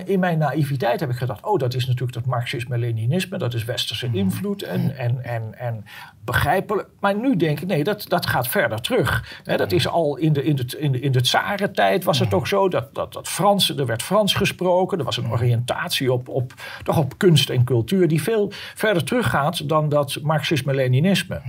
in 0.05 0.19
mijn 0.19 0.37
naïviteit 0.37 0.99
heb 0.99 1.09
ik 1.09 1.15
gedacht, 1.15 1.45
oh 1.45 1.59
dat 1.59 1.73
is 1.73 1.85
natuurlijk 1.85 2.13
dat 2.13 2.25
marxisme-leninisme, 2.25 3.37
dat 3.37 3.53
is 3.53 3.65
westerse 3.65 4.09
invloed 4.11 4.63
en, 4.63 4.97
en, 4.97 5.23
en, 5.23 5.43
en 5.57 5.85
begrijpelijk. 6.27 6.87
Maar 6.99 7.15
nu 7.15 7.35
denk 7.35 7.59
ik, 7.59 7.67
nee, 7.67 7.83
dat, 7.83 8.05
dat 8.07 8.25
gaat 8.25 8.47
verder 8.47 8.81
terug. 8.81 9.39
Hè, 9.43 9.57
dat 9.57 9.71
is 9.71 9.87
al 9.87 10.17
in 10.17 10.33
de, 10.33 10.43
in 10.43 10.55
de, 10.55 10.75
in 10.77 10.91
de, 10.91 10.99
in 10.99 11.11
de 11.11 11.21
tsarentijd 11.21 12.03
was 12.03 12.19
het 12.19 12.33
ook 12.33 12.47
zo 12.47 12.69
dat, 12.69 12.95
dat, 12.95 13.13
dat 13.13 13.27
Frans, 13.27 13.77
er 13.77 13.85
werd 13.85 14.03
Frans 14.03 14.33
gesproken. 14.33 14.97
Er 14.97 15.03
was 15.03 15.17
een 15.17 15.31
oriëntatie 15.31 16.13
op, 16.13 16.29
op, 16.29 16.53
toch 16.83 16.97
op 16.97 17.17
kunst 17.17 17.49
en 17.49 17.63
cultuur 17.63 18.07
die 18.07 18.21
veel 18.21 18.51
verder 18.75 19.03
teruggaat 19.03 19.69
dan 19.69 19.89
dat 19.97 20.19
marxisme-leninisme. 20.21 21.41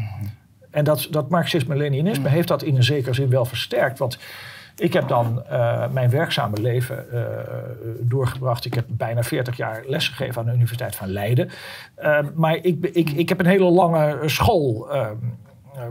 En 0.70 0.84
dat, 0.84 1.08
dat 1.10 1.28
marxisme-leninisme 1.28 2.28
heeft 2.28 2.48
dat 2.48 2.62
in 2.62 2.76
een 2.76 2.82
zekere 2.82 3.14
zin 3.14 3.28
wel 3.28 3.44
versterkt. 3.44 3.98
Want 3.98 4.18
ik 4.76 4.92
heb 4.92 5.08
dan 5.08 5.42
eh, 5.44 5.88
mijn 5.88 6.10
werkzame 6.10 6.60
leven 6.60 7.12
eh, 7.12 7.20
doorgebracht. 8.00 8.64
Ik 8.64 8.74
heb 8.74 8.84
bijna 8.88 9.22
40 9.22 9.56
jaar 9.56 9.82
lesgegeven 9.86 10.40
aan 10.40 10.46
de 10.46 10.52
Universiteit 10.52 10.96
van 10.96 11.08
Leiden. 11.08 11.50
Eh, 11.94 12.18
maar 12.34 12.54
ik, 12.54 12.84
ik, 12.92 13.10
ik 13.10 13.28
heb 13.28 13.40
een 13.40 13.46
hele 13.46 13.70
lange 13.70 14.18
school. 14.26 14.90
eh, 14.92 15.10
eh, 15.74 15.82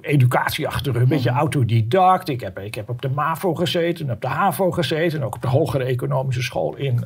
educatie 0.00 0.68
achter 0.68 0.96
een 0.96 1.08
beetje 1.08 1.30
autodidact. 1.30 2.28
Ik 2.28 2.40
heb, 2.40 2.58
ik 2.58 2.74
heb 2.74 2.88
op 2.88 3.02
de 3.02 3.08
MAVO 3.08 3.54
gezeten, 3.54 4.10
op 4.10 4.20
de 4.20 4.28
HAVO 4.28 4.70
gezeten... 4.70 5.18
en 5.18 5.24
ook 5.24 5.34
op 5.34 5.42
de 5.42 5.48
hogere 5.48 5.84
economische 5.84 6.42
school 6.42 6.76
in, 6.76 7.04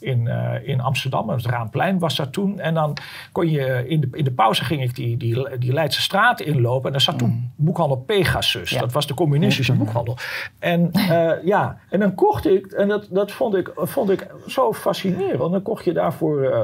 in, 0.00 0.28
eh, 0.28 0.68
in 0.68 0.80
Amsterdam. 0.80 1.28
Het 1.28 1.46
Raanplein 1.46 1.98
was 1.98 2.16
dat 2.16 2.32
toen. 2.32 2.60
En 2.60 2.74
dan 2.74 2.96
kon 3.32 3.50
je, 3.50 3.84
in 3.88 4.00
de, 4.00 4.08
in 4.12 4.24
de 4.24 4.32
pauze 4.32 4.64
ging 4.64 4.82
ik 4.82 4.94
die, 4.94 5.16
die, 5.16 5.58
die 5.58 5.72
Leidse 5.72 6.00
straat 6.00 6.40
inlopen... 6.40 6.86
en 6.86 6.92
daar 6.92 7.00
zat 7.00 7.18
toen 7.18 7.52
boekhandel 7.56 7.96
Pegasus. 7.96 8.70
Ja. 8.70 8.80
Dat 8.80 8.92
was 8.92 9.06
de 9.06 9.14
communistische 9.14 9.72
boekhandel. 9.72 10.16
En 10.58 10.92
eh, 10.92 11.44
ja, 11.52 11.78
en 11.90 12.00
dan 12.00 12.14
kocht 12.14 12.46
ik, 12.46 12.66
en 12.66 12.88
dat, 12.88 13.06
dat 13.10 13.32
vond, 13.32 13.54
ik, 13.54 13.72
vond 13.76 14.10
ik 14.10 14.26
zo 14.46 14.72
fascinerend. 14.72 15.38
Dan 15.38 15.62
kocht 15.62 15.84
je 15.84 15.92
daar 15.92 16.12
voor, 16.12 16.42
eh, 16.42 16.60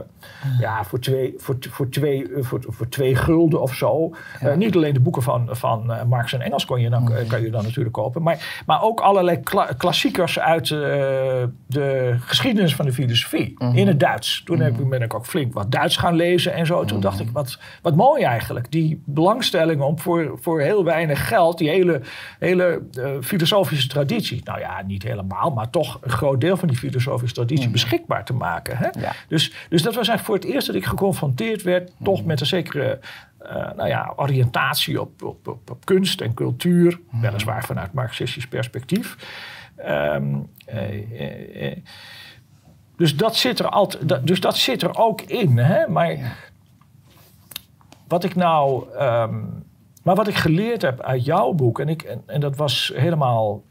ja, 0.60 0.84
voor, 0.84 1.00
twee, 1.00 1.34
voor, 1.36 1.56
voor, 1.70 1.88
twee, 1.88 2.30
voor, 2.38 2.64
voor 2.68 2.88
twee 2.88 3.14
gulden 3.14 3.62
of 3.62 3.74
zo. 3.74 4.14
Niet 4.56 4.76
alleen 4.76 4.94
de 4.94 5.00
boeken 5.00 5.22
van, 5.22 5.48
van 5.50 5.92
Marx 6.08 6.32
en 6.32 6.40
Engels 6.40 6.64
kon 6.64 6.80
je 6.80 6.90
dan, 6.90 7.12
eh, 7.12 7.28
kan 7.28 7.42
je 7.42 7.50
dan 7.50 7.62
natuurlijk 7.62 7.94
kopen. 7.94 8.22
Maar, 8.22 8.62
maar 8.66 8.82
ook 8.82 9.00
allerlei 9.00 9.40
kla- 9.40 9.72
klassiekers 9.76 10.38
uit 10.38 10.68
de 10.68 12.16
geschiedenis 12.18 12.74
van 12.74 12.84
de 12.84 12.92
filosofie. 12.92 13.21
In 13.74 13.86
het 13.86 14.00
Duits. 14.00 14.42
Toen 14.44 14.60
heb 14.60 14.78
ik, 14.78 14.88
ben 14.88 15.02
ik 15.02 15.14
ook 15.14 15.26
flink 15.26 15.54
wat 15.54 15.72
Duits 15.72 15.96
gaan 15.96 16.14
lezen 16.14 16.52
en 16.52 16.66
zo. 16.66 16.84
Toen 16.84 17.00
dacht 17.00 17.20
ik, 17.20 17.30
wat, 17.30 17.58
wat 17.82 17.96
mooi 17.96 18.22
eigenlijk. 18.22 18.70
Die 18.70 19.02
belangstelling 19.04 19.80
om 19.80 19.98
voor, 19.98 20.38
voor 20.40 20.60
heel 20.60 20.84
weinig 20.84 21.28
geld 21.28 21.58
die 21.58 21.68
hele, 21.68 22.00
hele 22.38 22.82
eh, 23.00 23.10
filosofische 23.20 23.88
traditie. 23.88 24.40
Nou 24.44 24.60
ja, 24.60 24.82
niet 24.86 25.02
helemaal, 25.02 25.50
maar 25.50 25.70
toch 25.70 25.98
een 26.02 26.10
groot 26.10 26.40
deel 26.40 26.56
van 26.56 26.68
die 26.68 26.76
filosofische 26.76 27.34
traditie 27.34 27.70
beschikbaar 27.70 28.24
te 28.24 28.34
maken. 28.34 28.76
Hè? 28.76 28.88
Ja. 29.00 29.12
Dus, 29.28 29.52
dus 29.68 29.82
dat 29.82 29.94
was 29.94 30.08
eigenlijk 30.08 30.24
voor 30.24 30.34
het 30.34 30.44
eerst 30.44 30.66
dat 30.66 30.76
ik 30.76 30.84
geconfronteerd 30.84 31.62
werd, 31.62 31.92
toch 32.02 32.24
met 32.24 32.40
een 32.40 32.46
zekere 32.46 32.98
eh, 33.38 33.72
nou 33.76 33.88
ja, 33.88 34.12
oriëntatie 34.16 35.00
op, 35.00 35.22
op, 35.22 35.48
op, 35.48 35.70
op 35.70 35.84
kunst 35.84 36.20
en 36.20 36.34
cultuur, 36.34 37.00
weliswaar 37.20 37.64
vanuit 37.64 37.92
marxistisch 37.92 38.46
perspectief. 38.46 39.16
Ehm, 39.76 40.34
eh, 40.66 41.20
eh, 41.20 41.66
eh, 41.66 41.76
dus, 43.02 43.16
dat 43.16 43.36
zit 43.36 43.58
er 43.58 43.68
altijd, 43.68 44.26
dus 44.26 44.40
dat 44.40 44.56
zit 44.56 44.82
er 44.82 44.96
ook 44.96 45.20
in. 45.20 45.58
Hè? 45.58 45.88
Maar 45.88 46.36
wat 48.08 48.24
ik 48.24 48.34
nou. 48.34 48.92
ehm, 48.96 49.44
maar 50.02 50.14
wat 50.14 50.28
ik 50.28 50.34
geleerd 50.34 50.82
heb 50.82 51.00
uit 51.00 51.24
jouw 51.24 51.52
boek, 51.52 51.80
en, 51.80 51.88
ik, 51.88 52.02
en, 52.02 52.22
en 52.26 52.40
dat 52.40 52.56
was 52.56 52.92
helemaal 52.94 53.62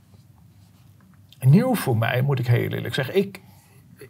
nieuw 1.40 1.76
voor 1.76 1.98
mij, 1.98 2.22
moet 2.22 2.40
ik 2.40 2.48
heel 2.48 2.72
eerlijk 2.72 2.94
zeggen. 2.94 3.16
Ik, 3.16 3.42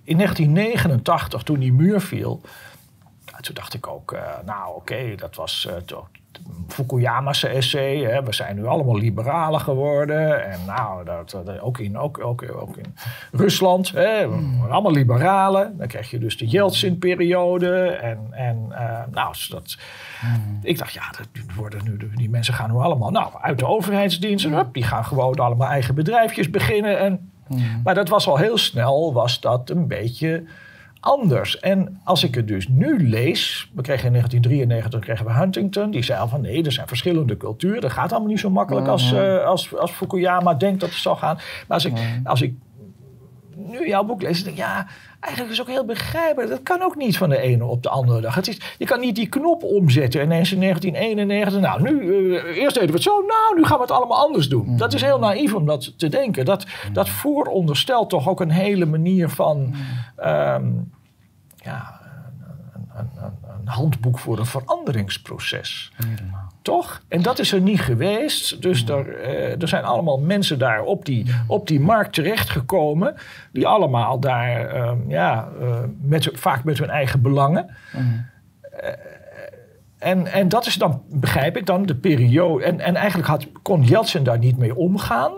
in 0.04 0.18
1989, 0.18 1.44
toen 1.44 1.60
die 1.60 1.74
muur 1.74 2.02
viel, 2.02 2.42
toen 3.42 3.56
dacht 3.56 3.74
ik 3.74 3.88
ook, 3.88 4.12
eh, 4.12 4.22
nou 4.46 4.76
oké, 4.76 5.16
dat 5.16 5.36
was 5.36 5.66
eh, 5.66 5.76
toch 5.76 6.10
Fukuyama's 6.68 7.44
essay. 7.44 7.98
Hè, 7.98 8.24
we 8.24 8.34
zijn 8.34 8.56
nu 8.56 8.66
allemaal 8.66 8.98
liberalen 8.98 9.60
geworden. 9.62 10.52
En 10.52 10.60
nou, 10.68 11.06
dat, 11.06 11.30
dat- 11.46 11.60
ook, 11.60 11.78
in, 11.80 11.98
ook, 11.98 12.24
ook, 12.24 12.46
ook 12.56 12.78
in 12.78 12.96
Rusland, 13.32 13.92
hè, 13.92 14.28
worden 14.28 14.72
allemaal 14.72 14.92
liberalen. 14.92 15.78
Dan 15.78 15.88
krijg 15.88 16.10
je 16.12 16.20
dus 16.20 16.38
de 16.38 16.48
Yeltsin-periode. 16.48 17.86
En, 17.86 18.18
en 18.32 18.66
eh, 18.70 19.00
nou, 19.12 19.36
dat, 19.50 19.78
ik 20.62 20.78
dacht, 20.78 20.94
ja, 20.94 21.04
dat 21.18 21.28
worden 21.56 21.82
nu, 21.84 21.98
die 22.16 22.30
mensen 22.30 22.54
gaan 22.54 22.72
nu 22.72 22.78
allemaal 22.78 23.12
nou, 23.12 23.30
uit 23.42 23.60
de 23.60 23.66
overheidsdienst. 23.68 24.46
En 24.46 24.54
hup, 24.54 24.74
die 24.74 24.84
gaan 24.84 25.06
gewoon 25.06 25.36
allemaal 25.36 25.68
eigen 25.70 25.96
bedrijfjes 25.96 26.50
beginnen. 26.50 27.00
En, 27.00 27.32
Maar 27.84 27.96
dat 27.96 28.10
was 28.10 28.28
al 28.28 28.38
heel 28.38 28.58
snel, 28.58 29.14
was 29.14 29.40
dat 29.40 29.70
een 29.70 29.88
beetje 29.88 30.44
anders. 31.02 31.60
En 31.60 32.02
als 32.04 32.24
ik 32.24 32.36
het 32.36 32.48
dus 32.48 32.68
nu 32.68 33.10
lees, 33.10 33.72
we 33.74 33.82
kregen 33.82 34.06
in 34.06 34.12
1993 34.12 35.00
kregen 35.00 35.26
we 35.26 35.32
Huntington, 35.32 35.92
die 35.92 36.04
zei 36.04 36.20
al 36.20 36.28
van 36.28 36.42
nee, 36.42 36.64
er 36.64 36.72
zijn 36.72 36.88
verschillende 36.88 37.38
culturen, 37.38 37.82
dat 37.82 37.92
gaat 37.92 38.12
allemaal 38.12 38.30
niet 38.30 38.40
zo 38.40 38.50
makkelijk 38.50 38.88
als, 38.88 39.14
eh, 39.14 39.46
als, 39.46 39.76
als 39.78 39.92
Fukuyama 39.92 40.54
denkt 40.54 40.80
dat 40.80 40.90
het 40.90 40.98
zal 40.98 41.16
gaan. 41.16 41.36
Maar 41.36 41.66
als 41.68 41.86
ik, 41.86 41.94
als 42.24 42.42
ik 42.42 42.54
nu 43.56 43.88
jouw 43.88 44.04
boek 44.04 44.22
lees, 44.22 44.44
dan 44.44 44.44
denk 44.44 44.58
ik, 44.58 44.64
ja, 44.64 44.88
eigenlijk 45.22 45.54
is 45.54 45.58
het 45.58 45.68
ook 45.68 45.74
heel 45.74 45.86
begrijpelijk. 45.86 46.50
Dat 46.50 46.64
kan 46.64 46.82
ook 46.82 46.96
niet 46.96 47.18
van 47.18 47.30
de 47.30 47.38
ene 47.38 47.66
op 47.66 47.84
de 47.84 47.90
andere 47.90 48.22
dag. 48.22 48.36
Het 48.36 48.48
is, 48.48 48.60
je 48.78 48.86
kan 48.86 49.00
niet 49.00 49.16
die 49.16 49.28
knop 49.28 49.64
omzetten 49.64 50.22
ineens 50.22 50.52
in 50.52 50.60
1991. 50.60 51.62
Nou, 51.62 51.82
nu, 51.82 52.36
eh, 52.36 52.58
eerst 52.58 52.74
deden 52.74 52.90
we 52.90 52.96
het 52.96 53.04
zo, 53.04 53.22
nou, 53.28 53.56
nu 53.56 53.64
gaan 53.64 53.78
we 53.78 53.84
het 53.84 53.92
allemaal 53.92 54.26
anders 54.26 54.50
doen. 54.50 54.78
Dat 54.78 54.94
is 54.94 55.02
heel 55.02 55.20
naïef 55.20 55.54
om 55.54 55.66
dat 55.66 55.98
te 55.98 56.10
denken. 56.10 56.46
Dat, 56.46 56.66
dat 56.94 57.10
vooronderstelt 57.10 58.10
toch 58.10 58.30
ook 58.30 58.40
een 58.40 58.52
hele 58.52 58.86
manier 58.86 59.30
van, 59.30 59.76
ehm, 60.16 60.72
ja, 61.56 62.00
een, 62.74 62.90
een, 62.96 63.10
een, 63.24 63.34
een 63.60 63.68
handboek 63.68 64.20
voor 64.20 64.40
een 64.40 64.46
veranderingsproces. 64.46 65.92
Toch? 66.62 67.02
En 67.08 67.22
dat 67.22 67.40
is 67.40 67.52
er 67.52 67.62
niet 67.62 67.82
geweest. 67.82 68.62
Dus 68.62 68.88
er, 68.88 69.16
eh, 69.16 69.62
er 69.62 69.68
zijn 69.68 69.84
allemaal 69.84 70.20
mensen 70.20 70.60
daar 70.60 70.84
op 70.84 71.06
die, 71.06 71.26
op 71.48 71.68
die 71.68 71.80
markt 71.80 72.14
terechtgekomen. 72.14 73.16
Die 73.52 73.68
allemaal 73.68 74.20
daar, 74.20 74.68
ehm, 74.70 74.98
ja, 75.10 75.50
eh, 75.60 75.80
met, 76.02 76.30
vaak 76.34 76.64
met 76.64 76.78
hun 76.80 76.90
eigen 76.90 77.22
belangen. 77.22 77.70
Eh, 78.62 78.90
en, 80.00 80.28
en 80.28 80.50
dat 80.50 80.66
is 80.66 80.76
dan, 80.76 81.02
begrijp 81.10 81.58
ik 81.58 81.66
dan, 81.66 81.86
de 81.86 81.96
periode. 81.96 82.64
En, 82.64 82.80
en 82.80 82.96
eigenlijk 82.96 83.28
had, 83.28 83.48
kon 83.62 83.84
Jeltsin 83.84 84.24
daar 84.24 84.38
niet 84.40 84.58
mee 84.58 84.76
omgaan. 84.76 85.32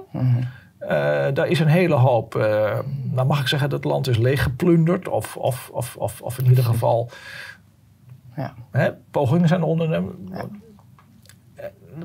Eh, 0.77 0.89
daar 1.33 1.47
is 1.47 1.59
een 1.59 1.67
hele 1.67 1.95
hoop, 1.95 2.33
nou 3.11 3.27
mag 3.27 3.39
ik 3.39 3.47
zeggen, 3.47 3.69
dat 3.69 3.83
land 3.83 4.07
is 4.07 4.17
leeggeplunderd. 4.17 5.07
Of, 5.07 5.37
of, 5.37 5.69
of, 5.73 5.95
of, 5.97 6.21
of 6.21 6.37
in 6.39 6.45
ieder 6.45 6.63
geval 6.63 7.09
Ja. 8.35 8.53
hè, 8.71 8.91
pogingen 9.11 9.47
zijn 9.47 9.63
ondernemen. 9.63 10.29
Er, 10.31 10.45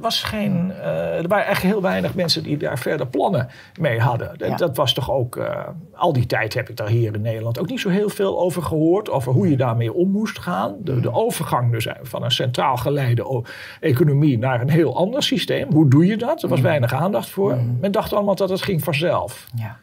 was 0.01 0.23
geen, 0.23 0.73
eh, 0.73 1.17
er 1.17 1.29
waren 1.29 1.47
echt 1.47 1.63
heel 1.63 1.83
weinig 1.83 2.15
mensen 2.15 2.43
die 2.43 2.57
daar 2.57 2.79
verder 2.79 3.07
plannen 3.07 3.49
mee 3.81 4.01
hadden. 4.01 4.39
Dat, 4.39 4.49
Ja. 4.49 4.57
dat 4.57 4.77
was 4.77 4.93
toch 4.93 5.11
ook, 5.11 5.37
eh, 5.37 5.69
al 5.95 6.13
die 6.13 6.27
tijd 6.27 6.55
heb 6.55 6.69
ik 6.69 6.77
daar 6.77 6.89
hier 6.89 7.15
in 7.15 7.21
Nederland 7.21 7.59
ook 7.59 7.69
niet 7.69 7.81
zo 7.81 7.89
heel 7.89 8.09
veel 8.09 8.41
over 8.41 8.63
gehoord. 8.63 9.11
Over 9.11 9.33
hoe 9.33 9.51
je 9.51 9.57
daarmee 9.57 9.93
om 9.93 10.11
moest 10.11 10.39
gaan. 10.39 10.77
De, 10.81 11.01
de 11.01 11.13
overgang 11.13 11.73
dus 11.73 11.87
van 12.03 12.23
een 12.23 12.31
centraal 12.31 12.77
geleide 12.77 13.45
economie 13.81 14.39
naar 14.39 14.61
een 14.61 14.71
heel 14.71 14.97
ander 14.97 15.23
systeem. 15.23 15.73
Hoe 15.73 15.89
doe 15.89 16.07
je 16.07 16.17
dat? 16.17 16.43
Er 16.43 16.49
was 16.49 16.61
weinig 16.61 16.93
aandacht 16.93 17.29
voor. 17.29 17.59
Men 17.81 17.93
dacht 17.93 18.13
allemaal 18.13 18.35
dat 18.35 18.49
het 18.49 18.63
ging 18.63 18.85
vanzelf. 18.85 19.47
Ja. 19.55 19.77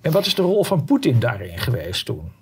En 0.00 0.12
wat 0.12 0.26
is 0.26 0.34
de 0.34 0.42
rol 0.42 0.64
van 0.64 0.84
Poetin 0.84 1.18
daarin 1.18 1.58
geweest 1.58 2.06
toen? 2.06 2.32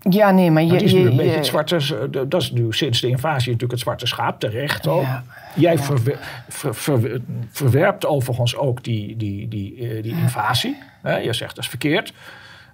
Ja, 0.00 0.30
nee, 0.30 0.50
maar 0.50 0.62
je... 0.62 0.72
Het 0.72 0.82
is 0.82 0.92
nu 0.92 0.98
je- 1.00 1.04
een 1.10 1.16
beetje 1.16 1.30
je- 1.30 1.36
het 1.36 1.46
zwarte... 1.46 2.08
de- 2.10 2.28
Dat 2.28 2.42
is 2.42 2.52
nu 2.52 2.72
sinds 2.72 3.00
de 3.00 3.08
invasie 3.08 3.44
natuurlijk 3.52 3.70
het 3.72 3.80
zwarte 3.80 4.06
schaap 4.06 4.40
terecht 4.40 4.86
ook. 4.86 5.02
Ja. 5.02 5.24
Jij 5.54 5.78
verwer- 5.78 6.42
ver- 6.48 6.74
ver- 6.74 7.20
verwerpt 7.50 8.06
overigens 8.06 8.56
ook 8.56 8.84
die, 8.84 9.16
die, 9.16 9.48
die, 9.48 9.74
eh, 9.76 10.02
die 10.02 10.12
invasie. 10.12 10.76
Hè? 11.02 11.16
Je 11.16 11.32
zegt 11.32 11.54
dat 11.54 11.64
is 11.64 11.70
verkeerd. 11.70 12.12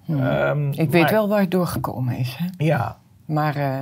Ehm, 0.08 0.70
Ik 0.70 0.90
weet 0.90 1.02
maar- 1.02 1.10
wel 1.10 1.28
waar 1.28 1.40
het 1.40 1.50
doorgekomen 1.50 2.16
is. 2.16 2.36
Hè? 2.38 2.64
Ja, 2.64 2.96
Maar 3.26 3.56
eh, 3.56 3.78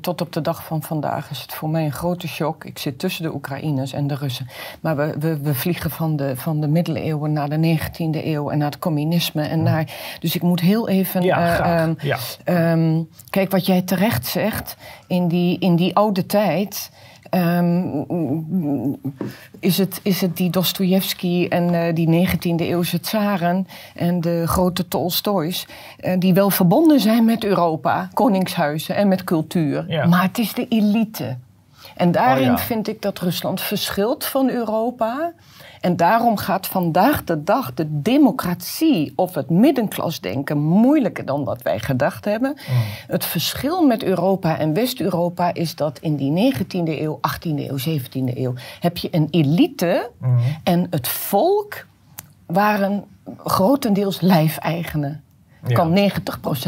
Tot 0.00 0.20
op 0.20 0.32
de 0.32 0.40
dag 0.40 0.64
van 0.64 0.82
vandaag 0.82 1.30
is 1.30 1.42
het 1.42 1.54
voor 1.54 1.68
mij 1.68 1.84
een 1.84 1.92
grote 1.92 2.28
shock. 2.28 2.64
Ik 2.64 2.78
zit 2.78 2.98
tussen 2.98 3.22
de 3.22 3.34
Oekraïners 3.34 3.92
en 3.92 4.06
de 4.06 4.14
Russen. 4.14 4.48
Maar 4.80 4.96
we, 4.96 5.14
we, 5.18 5.38
we 5.40 5.54
vliegen 5.54 5.90
van 5.90 6.16
de, 6.16 6.36
van 6.36 6.60
de 6.60 6.66
middeleeuwen 6.66 7.32
naar 7.32 7.48
de 7.48 7.78
19e 7.78 8.24
eeuw 8.24 8.50
en 8.50 8.58
naar 8.58 8.70
het 8.70 8.78
communisme. 8.78 9.42
En 9.42 9.62
naar, 9.62 9.92
dus 10.20 10.34
ik 10.34 10.42
moet 10.42 10.60
heel 10.60 10.88
even. 10.88 11.22
Ja, 11.22 11.94
ja. 11.98 12.18
Ehm, 12.44 13.02
kijk, 13.30 13.50
wat 13.50 13.66
jij 13.66 13.82
terecht 13.82 14.26
zegt, 14.26 14.76
in 15.06 15.28
die, 15.28 15.58
in 15.58 15.76
die 15.76 15.96
oude 15.96 16.26
tijd. 16.26 16.90
Ehm, 17.32 18.92
is, 19.60 19.78
het, 19.78 20.00
is 20.02 20.20
het 20.20 20.36
die 20.36 20.50
Dostoevsky 20.50 21.46
en 21.48 21.74
eh, 21.74 21.94
die 21.94 22.28
19e 22.28 22.54
eeuwse 22.56 23.00
tsaren 23.00 23.66
en 23.94 24.20
de 24.20 24.42
grote 24.46 24.88
Tolstoys, 24.88 25.66
eh, 25.96 26.18
die 26.18 26.34
wel 26.34 26.50
verbonden 26.50 27.00
zijn 27.00 27.24
met 27.24 27.44
Europa, 27.44 28.08
koningshuizen 28.14 28.94
en 28.94 29.08
met 29.08 29.24
cultuur. 29.24 29.84
Ja. 29.88 30.06
Maar 30.06 30.22
het 30.22 30.38
is 30.38 30.54
de 30.54 30.66
elite. 30.68 31.36
En 31.96 32.12
daarin 32.12 32.50
Oh 32.50 32.56
ja. 32.56 32.64
vind 32.64 32.88
ik 32.88 33.02
dat 33.02 33.18
Rusland 33.18 33.60
verschilt 33.60 34.24
van 34.24 34.50
Europa. 34.50 35.32
En 35.82 35.96
daarom 35.96 36.36
gaat 36.36 36.66
vandaag 36.66 37.24
de 37.24 37.42
dag 37.42 37.74
de 37.74 38.00
democratie 38.00 39.12
of 39.16 39.34
het 39.34 39.50
middenklasdenken 39.50 40.58
moeilijker 40.58 41.24
dan 41.24 41.44
wat 41.44 41.62
wij 41.62 41.78
gedacht 41.78 42.24
hebben. 42.24 42.54
Het 43.06 43.24
verschil 43.24 43.86
met 43.86 44.02
Europa 44.02 44.58
en 44.58 44.72
West-Europa 44.74 45.54
is 45.54 45.74
dat 45.74 45.98
in 45.98 46.16
die 46.16 46.54
19e 46.54 46.66
eeuw, 46.84 47.20
18e 47.28 47.58
eeuw, 47.68 47.78
17e 47.78 48.36
eeuw 48.36 48.54
heb 48.80 48.96
je 48.96 49.08
een 49.10 49.28
elite 49.30 50.10
en 50.62 50.86
het 50.90 51.08
volk 51.08 51.86
waren 52.46 53.04
grotendeels 53.36 54.20
lijfeigenen. 54.20 55.22
Ja. 55.66 55.74
Kan 55.74 56.10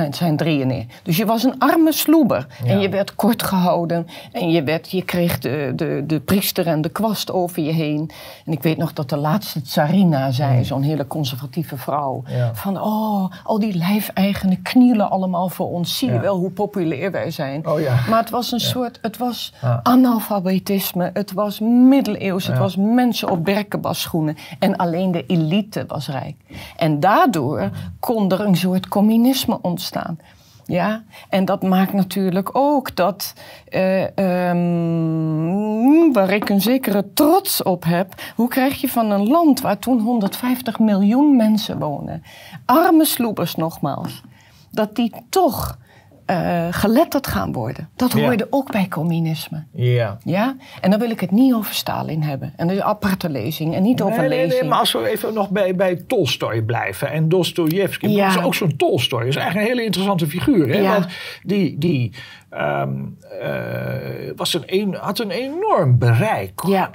90% 0.06 0.08
zijn 0.10 0.36
drieën. 0.36 0.88
Dus 1.02 1.16
je 1.16 1.26
was 1.26 1.42
een 1.42 1.58
arme 1.58 1.92
sloeber. 1.92 2.46
En 2.66 2.80
je 2.80 2.88
werd 2.88 3.14
kort 3.14 3.42
gehouden. 3.42 4.06
En 4.32 4.50
je, 4.50 4.62
werd, 4.62 4.90
je 4.90 5.02
kreeg 5.02 5.38
de, 5.38 5.72
de, 5.76 6.02
de 6.06 6.20
priester 6.20 6.66
en 6.66 6.80
de 6.80 6.88
kwast 6.88 7.32
over 7.32 7.62
je 7.62 7.72
heen. 7.72 8.10
En 8.46 8.52
ik 8.52 8.62
weet 8.62 8.76
nog 8.76 8.92
dat 8.92 9.08
de 9.08 9.16
laatste 9.16 9.62
tsarina 9.62 10.30
zei, 10.30 10.64
zo'n 10.64 10.82
hele 10.82 11.06
conservatieve 11.06 11.76
vrouw. 11.76 12.22
Ja. 12.26 12.54
Van, 12.54 12.80
oh, 12.80 13.32
al 13.44 13.58
die 13.58 13.76
lijfeigenen 13.76 14.62
knielen 14.62 15.10
allemaal 15.10 15.48
voor 15.48 15.70
ons. 15.70 15.98
Zie 15.98 16.12
je 16.12 16.20
wel 16.20 16.36
hoe 16.36 16.50
populair 16.50 17.10
wij 17.10 17.30
zijn. 17.30 17.66
Oh. 17.66 18.08
Maar 18.08 18.20
het 18.20 18.30
was 18.30 18.52
een 18.52 18.60
soort, 18.60 18.98
het 19.02 19.16
was 19.16 19.52
analfabetisme. 19.82 21.10
Het 21.12 21.32
was 21.32 21.60
middeleeuws. 21.60 22.46
Het 22.46 22.58
was 22.58 22.76
mensen 22.76 23.30
op 23.30 23.44
berkenbasschoenen. 23.44 24.36
En 24.58 24.76
alleen 24.76 25.10
de 25.10 25.26
elite 25.26 25.84
was 25.86 26.08
rijk. 26.08 26.36
En 26.76 27.00
daardoor 27.00 27.70
kon 28.00 28.30
er 28.30 28.40
een 28.40 28.56
soort 28.56 28.83
communisme 28.88 29.58
ontstaan. 29.62 30.18
Ja, 30.66 31.02
en 31.28 31.44
dat 31.44 31.62
maakt 31.62 31.92
natuurlijk 31.92 32.50
ook 32.52 32.96
dat, 32.96 33.34
eh, 33.68 34.18
ehm, 34.18 36.12
waar 36.12 36.30
ik 36.30 36.48
een 36.48 36.60
zekere 36.60 37.12
trots 37.12 37.62
op 37.62 37.84
heb, 37.84 38.14
hoe 38.36 38.48
krijg 38.48 38.80
je 38.80 38.88
van 38.88 39.10
een 39.10 39.26
land 39.28 39.60
waar 39.60 39.78
toen 39.78 40.00
150 40.00 40.78
miljoen 40.78 41.36
mensen 41.36 41.78
wonen, 41.78 42.22
arme 42.64 43.04
sloebers 43.04 43.54
nogmaals, 43.54 44.22
dat 44.70 44.96
die 44.96 45.12
toch 45.28 45.78
eh, 46.26 46.66
geletterd 46.70 47.26
gaan 47.26 47.52
worden. 47.52 47.88
Dat 47.96 48.12
hoorde 48.12 48.46
ook 48.50 48.70
bij 48.72 48.88
communisme. 48.88 49.64
Ja. 49.72 50.18
Ja? 50.24 50.56
En 50.80 50.90
dan 50.90 51.00
wil 51.00 51.10
ik 51.10 51.20
het 51.20 51.30
niet 51.30 51.54
over 51.54 51.74
Stalin 51.74 52.22
hebben. 52.22 52.52
En 52.56 52.66
dat 52.66 52.76
een 52.76 52.82
aparte 52.82 53.30
lezing 53.30 53.74
en 53.74 53.82
niet 53.82 54.02
over 54.02 54.18
Nee, 54.18 54.28
nee, 54.28 54.38
lezing. 54.38 54.60
nee, 54.60 54.70
maar 54.70 54.78
als 54.78 54.92
we 54.92 55.08
even 55.08 55.34
nog 55.34 55.50
bij, 55.50 55.74
bij 55.74 55.96
Tolstoy 56.06 56.62
blijven 56.62 57.10
en 57.10 57.28
Dostoevsky. 57.28 58.06
Ja. 58.06 58.28
Dat 58.28 58.38
is 58.38 58.44
ook 58.44 58.54
zo'n 58.54 58.76
Tolstoy. 58.76 59.26
is 59.26 59.36
eigenlijk 59.36 59.66
een 59.66 59.72
hele 59.72 59.86
interessante 59.86 60.26
figuur. 60.26 60.68
Hè? 60.68 60.78
Ja. 60.78 60.92
Want 60.92 61.06
die, 61.42 61.78
die 61.78 62.12
ehm, 62.54 62.92
eh, 63.40 64.30
was 64.36 64.58
een, 64.66 64.94
had 64.94 65.18
een 65.18 65.30
enorm 65.30 65.98
bereik. 65.98 66.60
Ja. 66.66 66.90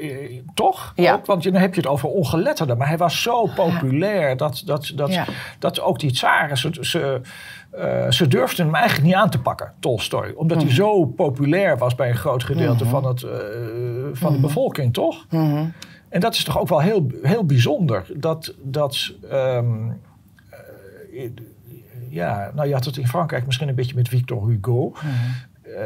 Eh, 0.00 0.10
eh, 0.34 0.42
toch? 0.54 0.92
Ja. 0.96 1.12
Ook, 1.14 1.26
want 1.26 1.42
je- 1.42 1.50
dan 1.50 1.60
heb 1.60 1.74
je 1.74 1.80
het 1.80 1.90
over 1.90 2.08
ongeletterden. 2.08 2.76
Maar 2.78 2.88
hij 2.88 2.98
was 2.98 3.22
zo 3.22 3.46
populair 3.54 4.36
dat, 4.36 4.62
dat, 4.66 4.92
dat, 4.94 5.12
Ja. 5.12 5.24
dat 5.58 5.80
ook 5.80 5.98
die 5.98 6.12
tsaren... 6.12 6.56
Ze, 6.56 6.70
ze, 6.80 7.20
ze 8.08 8.28
durfden 8.28 8.64
hem 8.66 8.74
eigenlijk 8.74 9.06
niet 9.06 9.14
aan 9.16 9.30
te 9.30 9.40
pakken, 9.40 9.72
Tolstoy. 9.80 10.32
Omdat 10.36 10.56
Mhm. 10.56 10.66
hij 10.66 10.74
zo 10.74 11.04
populair 11.06 11.78
was 11.78 11.94
bij 11.94 12.08
een 12.08 12.16
groot 12.16 12.44
gedeelte 12.44 12.84
van, 12.86 13.04
het, 13.06 13.20
van 14.12 14.32
Mhm. 14.32 14.40
de 14.40 14.46
bevolking, 14.46 14.92
toch? 14.92 15.26
En 16.08 16.20
dat 16.20 16.34
is 16.34 16.44
toch 16.44 16.58
ook 16.60 16.68
wel 16.68 16.80
heel, 16.80 17.06
heel 17.22 17.44
bijzonder. 17.44 18.06
Dat, 18.14 18.54
dat 18.62 19.12
ehm, 19.30 19.66
eh, 20.50 21.30
ja, 22.10 22.50
nou 22.54 22.68
je 22.68 22.74
had 22.74 22.84
het 22.84 22.96
in 22.96 23.06
Frankrijk 23.06 23.46
misschien 23.46 23.68
een 23.68 23.74
beetje 23.74 23.94
met 23.94 24.08
Victor 24.08 24.48
Hugo. 24.48 24.92
Eh, 25.62 25.84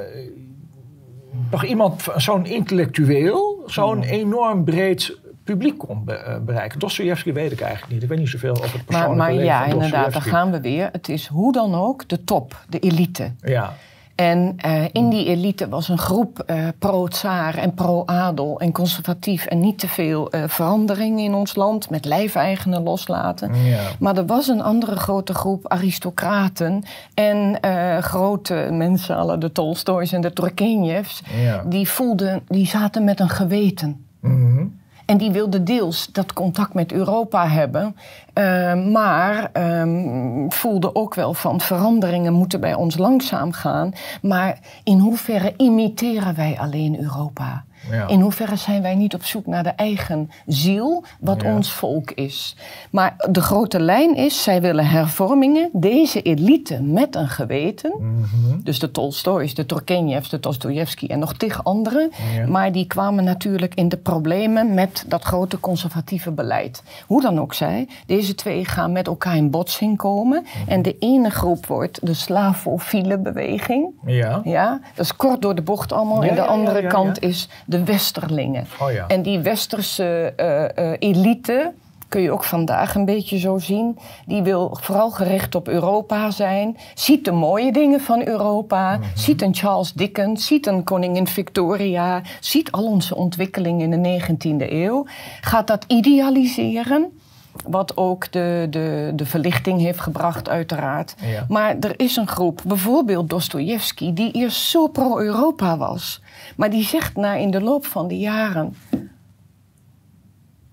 nog 1.51 1.65
iemand, 1.65 2.07
zo'n 2.17 2.47
intellectueel, 2.47 3.63
zo'n 3.67 4.03
enorm 4.03 4.65
breed 4.65 5.19
publiek 5.45 5.79
kon 5.79 6.09
eh, 6.09 6.39
bereiken. 6.39 6.79
Dostoevsky 6.79 7.33
weet 7.33 7.53
ik 7.53 7.61
eigenlijk 7.61 7.93
niet. 7.93 8.03
Ik 8.03 8.09
weet 8.09 8.19
niet 8.19 8.29
zoveel 8.29 8.51
over 8.51 8.65
het 8.65 8.73
maar, 8.73 8.85
persoonlijke 8.85 9.17
maar 9.17 9.33
leven 9.33 9.45
ja, 9.45 9.65
inderdaad, 9.65 10.13
daar 10.13 10.23
gaan 10.23 10.51
we 10.51 10.61
weer. 10.61 10.89
Het 10.93 11.09
is 11.09 11.27
hoe 11.27 11.53
dan 11.53 11.75
ook 11.75 12.09
de 12.09 12.25
top, 12.25 12.65
de 12.69 12.79
elite. 12.79 13.33
Ja, 13.41 13.75
En 14.15 14.55
eh, 14.57 14.83
in 14.93 15.09
die 15.09 15.27
elite 15.27 15.69
was 15.69 15.89
een 15.89 15.99
groep 15.99 16.39
eh, 16.39 16.69
pro-tsaar 16.79 17.55
en 17.57 17.75
pro-adel 17.75 18.61
en 18.61 18.73
conservatief 18.73 19.45
en 19.47 19.61
niet 19.61 19.79
te 19.79 19.89
veel 19.89 20.31
eh, 20.31 20.43
verandering 20.47 21.21
in 21.21 21.35
ons 21.35 21.55
land, 21.55 21.91
met 21.91 22.05
lijfeigenen 22.05 22.83
loslaten. 22.83 23.65
ja. 23.65 23.81
Maar 23.99 24.17
er 24.17 24.27
was 24.27 24.49
een 24.49 24.63
andere 24.63 24.97
grote 24.97 25.35
groep 25.35 25.69
aristocraten 25.69 26.83
en 27.15 27.59
grote 28.03 28.69
mensen, 28.73 29.17
alle 29.17 29.39
de 29.39 29.53
Tolstoys 29.53 30.13
en 30.13 30.21
de 30.21 30.33
Turgenevs, 30.33 31.23
Ja. 31.43 31.63
die 31.67 31.89
voelden, 31.89 32.43
die 32.49 32.67
zaten 32.67 33.05
met 33.05 33.21
een 33.21 33.29
geweten. 33.29 34.05
Mhm. 34.21 34.67
En 35.07 35.17
die 35.17 35.31
wilde 35.31 35.63
deels 35.63 36.09
dat 36.13 36.33
contact 36.33 36.75
met 36.75 36.93
Europa 36.93 37.49
hebben, 37.49 37.97
eh, 38.33 38.75
maar 38.75 39.51
ehm, 39.53 40.49
voelde 40.49 40.95
ook 40.95 41.15
wel 41.15 41.35
van 41.35 41.61
veranderingen 41.61 42.33
moeten 42.33 42.61
bij 42.61 42.75
ons 42.75 42.97
langzaam 42.97 43.53
gaan. 43.53 43.93
Maar 44.23 44.59
in 44.85 44.99
hoeverre 44.99 45.55
imiteren 45.57 46.35
wij 46.35 46.57
alleen 46.59 47.01
Europa? 47.01 47.65
Ja. 47.91 48.09
In 48.09 48.21
hoeverre 48.21 48.57
zijn 48.57 48.83
wij 48.83 48.95
niet 48.95 49.15
op 49.15 49.25
zoek 49.25 49.47
naar 49.47 49.63
de 49.63 49.69
eigen 49.69 50.31
ziel, 50.47 51.05
wat 51.21 51.43
Ja. 51.43 51.55
ons 51.55 51.73
volk 51.73 52.11
is? 52.11 52.57
Maar 52.91 53.15
de 53.31 53.41
grote 53.41 53.81
lijn 53.81 54.17
is, 54.17 54.43
zij 54.43 54.61
willen 54.61 54.87
hervormingen, 54.87 55.69
deze 55.73 56.23
elite 56.23 56.83
met 56.83 57.15
een 57.17 57.29
geweten. 57.29 57.93
Mhm. 57.99 58.61
Dus 58.63 58.79
de 58.79 58.91
Tolstoys, 58.91 59.55
de 59.55 59.67
Turgenevs, 59.67 60.29
de 60.29 60.41
Dostoevsky 60.41 61.07
en 61.07 61.19
nog 61.19 61.35
tig 61.35 61.65
anderen. 61.65 62.11
Ja. 62.35 62.47
Maar 62.47 62.73
die 62.73 62.87
kwamen 62.87 63.25
natuurlijk 63.25 63.75
in 63.75 63.89
de 63.89 63.97
problemen 63.97 64.75
met 64.75 65.05
dat 65.07 65.23
grote 65.23 65.61
conservatieve 65.61 66.31
beleid. 66.31 66.83
Hoe 67.07 67.23
dan 67.23 67.41
ook 67.41 67.55
zij, 67.55 67.89
deze 68.07 68.35
twee 68.35 68.65
gaan 68.65 68.93
met 68.93 69.07
elkaar 69.07 69.37
in 69.37 69.51
botsing 69.51 69.97
komen. 69.97 70.43
Mhm. 70.43 70.71
En 70.71 70.83
de 70.83 70.97
ene 70.99 71.31
groep 71.31 71.67
wordt 71.67 72.07
de 72.07 72.15
slavofiele 72.15 73.19
beweging. 73.19 73.87
Ja. 74.07 74.41
Ja, 74.45 74.81
dat 74.95 75.05
is 75.05 75.17
kort 75.17 75.43
door 75.43 75.55
de 75.55 75.63
bocht 75.63 75.93
allemaal. 75.93 76.25
En 76.25 76.35
de 76.35 76.45
andere 76.47 76.87
kant 76.87 77.23
is 77.23 77.49
de 77.67 77.74
westerlingen. 77.79 78.67
Oh 78.81 78.93
ja. 78.93 79.07
En 79.07 79.23
die 79.23 79.39
westerse 79.39 80.33
eh, 80.37 80.79
eh, 80.93 80.97
elite, 80.99 81.73
kun 82.09 82.23
je 82.23 82.31
ook 82.33 82.45
vandaag 82.45 82.95
een 82.95 83.05
beetje 83.05 83.39
zo 83.39 83.59
zien, 83.59 83.99
die 84.27 84.43
wil 84.43 84.77
vooral 84.81 85.11
gericht 85.11 85.55
op 85.55 85.69
Europa 85.69 86.31
zijn. 86.31 86.77
Ziet 86.95 87.25
de 87.25 87.33
mooie 87.33 87.73
dingen 87.73 88.01
van 88.01 88.27
Europa, 88.27 88.97
Mhm. 88.97 89.03
ziet 89.15 89.43
een 89.43 89.55
Charles 89.55 89.93
Dickens, 89.93 90.47
ziet 90.47 90.67
een 90.67 90.85
koningin 90.85 91.27
Victoria, 91.27 92.23
ziet 92.41 92.71
al 92.73 92.85
onze 92.85 93.15
ontwikkeling 93.17 93.83
in 93.83 93.91
de 93.91 93.97
19e 93.97 94.73
eeuw. 94.73 95.07
Gaat 95.41 95.67
dat 95.67 95.85
idealiseren. 95.89 97.19
Wat 97.67 97.97
ook 97.97 98.33
de, 98.33 98.67
de, 98.71 99.13
de 99.15 99.27
verlichting 99.27 99.81
heeft 99.81 100.01
gebracht, 100.01 100.49
uiteraard. 100.49 101.15
Ja. 101.21 101.45
Maar 101.49 101.77
er 101.81 102.01
is 102.01 102.17
een 102.17 102.29
groep, 102.29 102.61
bijvoorbeeld 102.67 103.31
Dostoevsky, 103.31 104.13
die 104.13 104.33
eerst 104.33 104.61
zo 104.63 104.89
pro-Europa 104.89 105.77
was. 105.77 106.23
Maar 106.57 106.71
die 106.71 106.85
zegt 106.85 107.17
na 107.17 107.35
in 107.35 107.51
de 107.51 107.61
loop 107.61 107.87
van 107.87 108.09
de 108.09 108.19
jaren. 108.19 108.75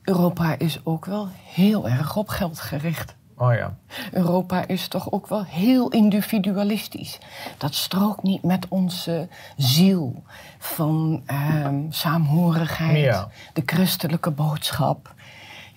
Europa 0.02 0.56
is 0.58 0.80
ook 0.84 1.06
wel 1.06 1.28
heel 1.54 1.90
erg 1.90 2.16
op 2.16 2.28
geld 2.28 2.60
gericht. 2.60 3.16
Oh 3.38 3.54
ja. 3.54 3.76
Europa 4.12 4.68
is 4.68 4.88
toch 4.88 5.12
ook 5.12 5.28
wel 5.28 5.44
heel 5.46 5.90
individualistisch. 5.90 7.20
Dat 7.58 7.74
strookt 7.74 8.24
niet 8.24 8.44
met 8.44 8.66
onze 8.70 9.28
ziel 9.58 10.24
van 10.60 11.24
ehm, 11.26 11.80
saamhorigheid, 11.90 12.98
Ja. 12.98 13.28
de 13.54 13.64
christelijke 13.66 14.32
boodschap. 14.32 15.14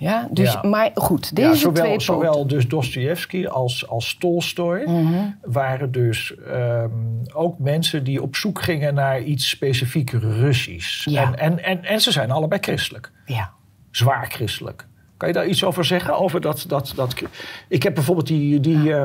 Ja, 0.04 0.28
dus, 0.30 0.52
Ja. 0.52 0.62
maar 0.62 0.90
goed, 0.94 1.36
deze 1.36 1.48
ja, 1.48 1.54
zowel, 1.54 1.72
twee 1.74 1.88
poten- 1.90 2.04
zowel 2.04 2.46
dus 2.46 2.68
Dostoevsky 2.68 3.46
als, 3.46 3.88
als 3.88 4.16
Tolstoy 4.18 4.82
Mhm. 4.86 5.24
waren 5.42 5.92
dus 5.92 6.34
ehm, 6.36 6.90
ook 7.32 7.58
mensen 7.58 8.04
die 8.04 8.22
op 8.22 8.36
zoek 8.36 8.62
gingen 8.62 8.94
naar 8.94 9.22
iets 9.22 9.48
specifiek 9.48 10.10
Russisch. 10.10 11.04
Ja. 11.04 11.22
En, 11.22 11.38
en, 11.38 11.64
en, 11.64 11.84
en 11.84 12.00
ze 12.00 12.12
zijn 12.12 12.30
allebei 12.30 12.60
christelijk. 12.60 13.12
Ja. 13.26 13.52
Zwaar 13.90 14.26
christelijk. 14.30 14.86
Kan 15.16 15.28
je 15.28 15.34
daar 15.34 15.46
iets 15.46 15.64
over 15.64 15.84
zeggen? 15.84 16.18
Over 16.18 16.40
dat, 16.40 16.64
dat, 16.68 16.92
dat, 16.96 17.22
ik 17.68 17.82
heb 17.82 17.94
bijvoorbeeld 17.94 18.26
die... 18.26 18.60
die 18.60 18.94
eh, 18.94 19.04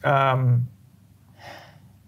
ehm, 0.00 0.56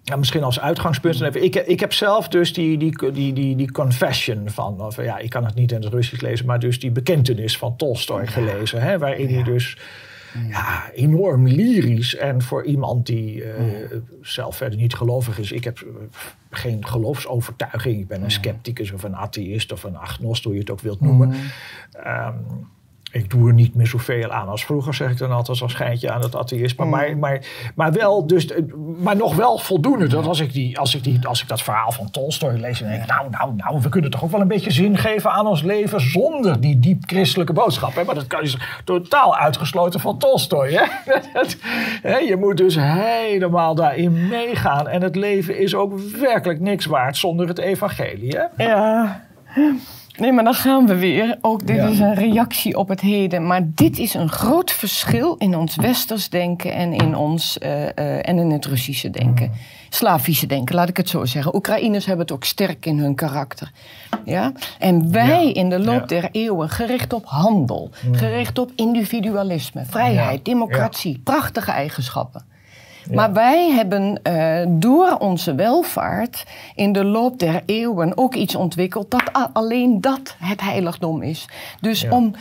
ja, 0.09 0.17
misschien 0.17 0.43
als 0.43 0.61
uitgangspunt. 0.61 1.21
Even, 1.21 1.45
ik, 1.45 1.55
ik 1.55 1.81
heb 1.81 1.93
zelf 1.93 2.29
dus 2.29 2.53
die, 2.53 2.79
die, 2.79 3.13
die, 3.13 3.33
die, 3.33 3.57
die 3.57 3.73
confession 3.73 4.51
van, 4.51 4.81
of, 4.81 5.03
ja, 5.03 5.19
ik 5.19 5.31
kan 5.31 5.45
het 5.45 5.55
niet 5.55 5.73
in 5.73 5.83
het 5.83 5.93
Russisch 5.93 6.23
lezen, 6.23 6.47
maar 6.47 6.59
dus 6.59 6.81
die 6.81 6.91
bekentenis 6.91 7.59
van 7.59 7.77
Tolstoy 7.77 8.27
gelezen. 8.27 8.81
Hè, 8.81 8.99
waarin 8.99 9.35
hij 9.35 9.43
dus 9.43 9.77
ja, 10.49 10.91
enorm 10.95 11.47
lyrisch 11.47 12.17
en 12.17 12.43
voor 12.43 12.65
iemand 12.65 13.07
die 13.07 13.45
uh, 13.45 13.53
zelf 14.23 14.57
verder 14.57 14.79
niet 14.79 14.95
gelovig 14.95 15.39
is. 15.39 15.53
Ik 15.53 15.65
heb 15.65 15.81
uh, 15.81 15.89
geen 16.51 16.87
geloofsovertuiging. 16.87 18.01
Ik 18.01 18.09
ben 18.09 18.23
een 18.23 18.31
scepticus 18.31 18.93
of 18.93 19.03
een 19.03 19.17
atheïst 19.17 19.73
of 19.73 19.85
een 19.85 19.97
agnost, 19.97 20.45
hoe 20.45 20.53
je 20.53 20.61
het 20.61 20.71
ook 20.71 20.81
wilt 20.81 21.01
noemen. 21.01 21.35
Um, 22.07 22.75
ik 23.17 23.31
doe 23.31 23.49
er 23.49 23.55
niet 23.55 23.75
meer 23.75 23.87
zoveel 23.87 24.31
aan 24.31 24.49
als 24.49 24.65
vroeger, 24.65 24.95
zeg 24.95 25.11
ik 25.11 25.19
dan 25.19 25.33
altijd 25.33 25.63
als 25.63 25.73
schijntje 25.73 26.11
aan 26.11 26.23
het 26.23 26.37
atheïsme. 26.37 26.85
Mm. 26.85 26.91
Maar, 26.91 27.17
maar, 27.19 27.47
maar 27.75 27.93
wel, 27.93 28.27
dus, 28.27 28.49
maar 28.99 29.17
nog 29.17 29.35
wel 29.35 29.59
voldoende. 29.59 30.07
Dat 30.07 30.27
als 30.27 30.41
ik, 30.41 30.53
die, 30.53 30.79
als, 30.79 30.95
ik 30.95 31.05
die, 31.05 31.27
als 31.27 31.43
ik 31.43 31.49
dat 31.49 31.63
verhaal 31.63 31.93
van 31.93 32.11
Tolstoy 32.11 32.53
lees, 32.53 32.79
dan 32.79 32.89
denk 32.89 33.03
ik, 33.03 33.09
nou, 33.09 33.31
nou, 33.31 33.55
nou, 33.57 33.81
we 33.81 33.89
kunnen 33.89 34.11
toch 34.11 34.25
ook 34.25 34.31
wel 34.31 34.41
een 34.41 34.49
beetje 34.49 34.71
zin 34.71 34.97
geven 34.97 35.31
aan 35.31 35.47
ons 35.47 35.63
leven 35.63 36.01
zonder 36.01 36.61
die 36.61 36.79
diep 36.79 37.03
christelijke 37.07 37.53
boodschap. 37.53 37.95
Hè? 37.95 38.05
Maar 38.05 38.15
dat 38.15 38.27
kan 38.27 38.43
is 38.43 38.59
totaal 38.85 39.37
uitgesloten 39.37 40.01
van 40.01 40.19
Tolstoy. 40.19 40.71
Hè? 42.03 42.17
je 42.17 42.37
moet 42.39 42.57
dus 42.57 42.75
helemaal 42.79 43.75
daarin 43.75 44.29
meegaan. 44.29 44.89
En 44.89 45.03
het 45.03 45.17
leven 45.17 45.59
is 45.59 45.75
ook 45.75 46.01
werkelijk 46.01 46.61
niks 46.61 46.87
waard 46.87 47.17
zonder 47.17 47.49
het 47.49 47.59
evangelie. 47.59 48.37
Hè? 48.37 48.65
Ja. 48.65 49.25
Nee, 50.17 50.33
maar 50.33 50.45
dan 50.45 50.55
gaan 50.55 50.87
we 50.87 50.97
weer. 50.97 51.39
Ook 51.41 51.67
dit 51.67 51.83
is 51.83 51.99
een 51.99 52.15
reactie 52.15 52.77
op 52.77 52.89
het 52.89 53.01
heden. 53.01 53.47
Maar 53.47 53.63
dit 53.65 53.99
is 53.99 54.15
een 54.15 54.29
groot 54.29 54.73
verschil 54.73 55.35
in 55.35 55.57
ons 55.57 55.77
westers 55.77 56.29
denken 56.29 56.73
en 56.73 56.93
in, 56.93 57.17
ons, 57.17 57.59
uh, 57.63 57.83
uh, 57.83 57.89
en 58.29 58.39
in 58.39 58.51
het 58.51 58.67
Russische 58.67 59.11
denken. 59.11 59.53
Slavische 59.89 60.47
denken, 60.47 60.75
laat 60.75 60.89
ik 60.89 60.97
het 60.97 61.09
zo 61.09 61.25
zeggen. 61.25 61.55
Oekraïners 61.55 62.07
hebben 62.07 62.27
het 62.27 62.35
ook 62.35 62.45
sterk 62.45 62.87
in 62.87 62.99
hun 62.99 63.15
karakter. 63.15 63.71
Ja? 64.25 64.53
En 64.79 65.13
wij 65.13 65.53
in 65.53 65.69
de 65.69 65.79
loop 65.79 66.09
der 66.09 66.29
eeuwen 66.33 66.69
gericht 66.69 67.13
op 67.13 67.25
handel, 67.27 67.91
gericht 68.13 68.59
op 68.59 68.71
individualisme, 68.77 69.85
vrijheid, 69.85 70.45
democratie, 70.45 71.21
prachtige 71.25 71.71
eigenschappen. 71.71 72.45
Maar 73.13 73.33
wij 73.33 73.71
hebben 73.71 74.21
uh, 74.23 74.59
door 74.69 75.17
onze 75.19 75.55
welvaart 75.55 76.45
in 76.75 76.93
de 76.93 77.05
loop 77.05 77.39
der 77.39 77.63
eeuwen 77.67 78.19
ook 78.19 78.35
iets 78.35 78.55
ontwikkeld 78.55 79.11
dat 79.11 79.31
alleen 79.53 80.01
dat 80.01 80.37
het 80.39 80.61
heiligdom 80.61 81.23
is. 81.23 81.49
Dus 81.81 82.09
om 82.09 82.35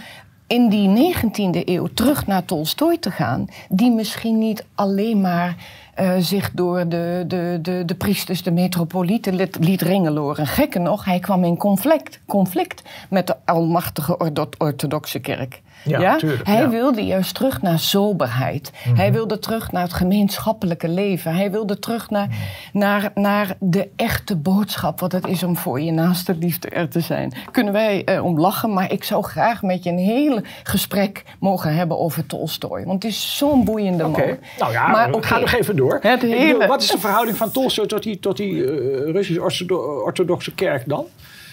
in 0.48 0.70
die 0.70 1.14
19e 1.16 1.64
eeuw 1.66 1.88
terug 1.94 2.28
naar 2.28 2.46
Tolstoy 2.46 2.98
te 2.98 3.12
gaan, 3.12 3.48
die 3.70 3.92
misschien 3.92 4.38
niet 4.38 4.66
alleen 4.76 5.22
maar 5.22 5.56
uh, 6.00 6.14
zich 6.20 6.52
door 6.52 6.88
de, 6.88 7.24
de, 7.28 7.60
de, 7.62 7.84
de 7.86 7.96
priesters, 7.96 8.44
de 8.44 8.52
metropolieten 8.52 9.36
liet, 9.36 9.58
liet 9.60 9.82
ringeloren. 9.82 10.48
Gekker 10.48 10.82
nog, 10.82 11.06
hij 11.06 11.20
kwam 11.20 11.44
in 11.44 11.58
conflict, 11.58 12.20
conflict 12.26 12.82
met 13.10 13.28
de 13.28 13.36
almachtige 13.46 14.18
orthodoxe 14.58 15.20
kerk. 15.20 15.62
Ja, 15.86 16.20
Hij 16.44 16.70
wilde 16.70 17.02
juist 17.02 17.36
terug 17.36 17.62
naar 17.62 17.80
soberheid. 17.80 18.72
Mhm. 18.86 18.96
Hij 18.96 19.12
wilde 19.12 19.40
terug 19.40 19.72
naar 19.72 19.84
het 19.84 19.94
gemeenschappelijke 19.94 20.90
leven. 20.90 21.36
Hij 21.36 21.52
wilde 21.52 21.80
terug 21.80 22.10
naar, 22.10 22.28
mhm. 22.28 22.38
naar, 22.72 23.12
naar 23.14 23.56
de 23.60 23.90
echte 23.96 24.36
boodschap. 24.36 25.00
Wat 25.00 25.12
het 25.12 25.28
is 25.28 25.44
om 25.44 25.58
voor 25.58 25.82
je 25.82 25.92
naaste 25.92 26.36
liefde 26.36 26.70
er 26.70 26.90
te 26.90 27.00
zijn. 27.00 27.34
Kunnen 27.52 27.74
wij 27.74 28.04
eh, 28.04 28.26
om 28.26 28.40
lachen, 28.40 28.74
maar 28.74 28.92
ik 28.92 29.04
zou 29.04 29.24
graag 29.24 29.62
met 29.62 29.84
je 29.84 29.90
een 29.90 29.98
hele 29.98 30.44
gesprek 30.64 31.24
mogen 31.40 31.76
hebben 31.76 32.00
over 32.00 32.26
Tolstoy. 32.26 32.86
Want 32.86 33.04
het 33.04 33.12
is 33.12 33.38
zo'n 33.38 33.64
boeiende 33.64 34.04
man. 34.04 34.22
Nou 34.60 34.72
ja, 34.72 34.88
maar, 34.88 35.08
okay. 35.14 35.30
ga 35.30 35.40
nog 35.40 35.54
even 35.54 35.76
door. 35.76 36.00
Hele... 36.02 36.68
wat 36.68 36.82
is 36.82 36.88
de 36.88 37.00
verhouding 37.00 37.38
van 37.38 37.52
Tolstoy 37.52 37.86
tot 37.86 38.04
die, 38.04 38.20
tot 38.20 38.38
die 38.38 38.52
uh, 38.52 39.12
Russisch-orthodoxe 39.12 40.54
kerk 40.54 40.84
dan? 40.88 41.06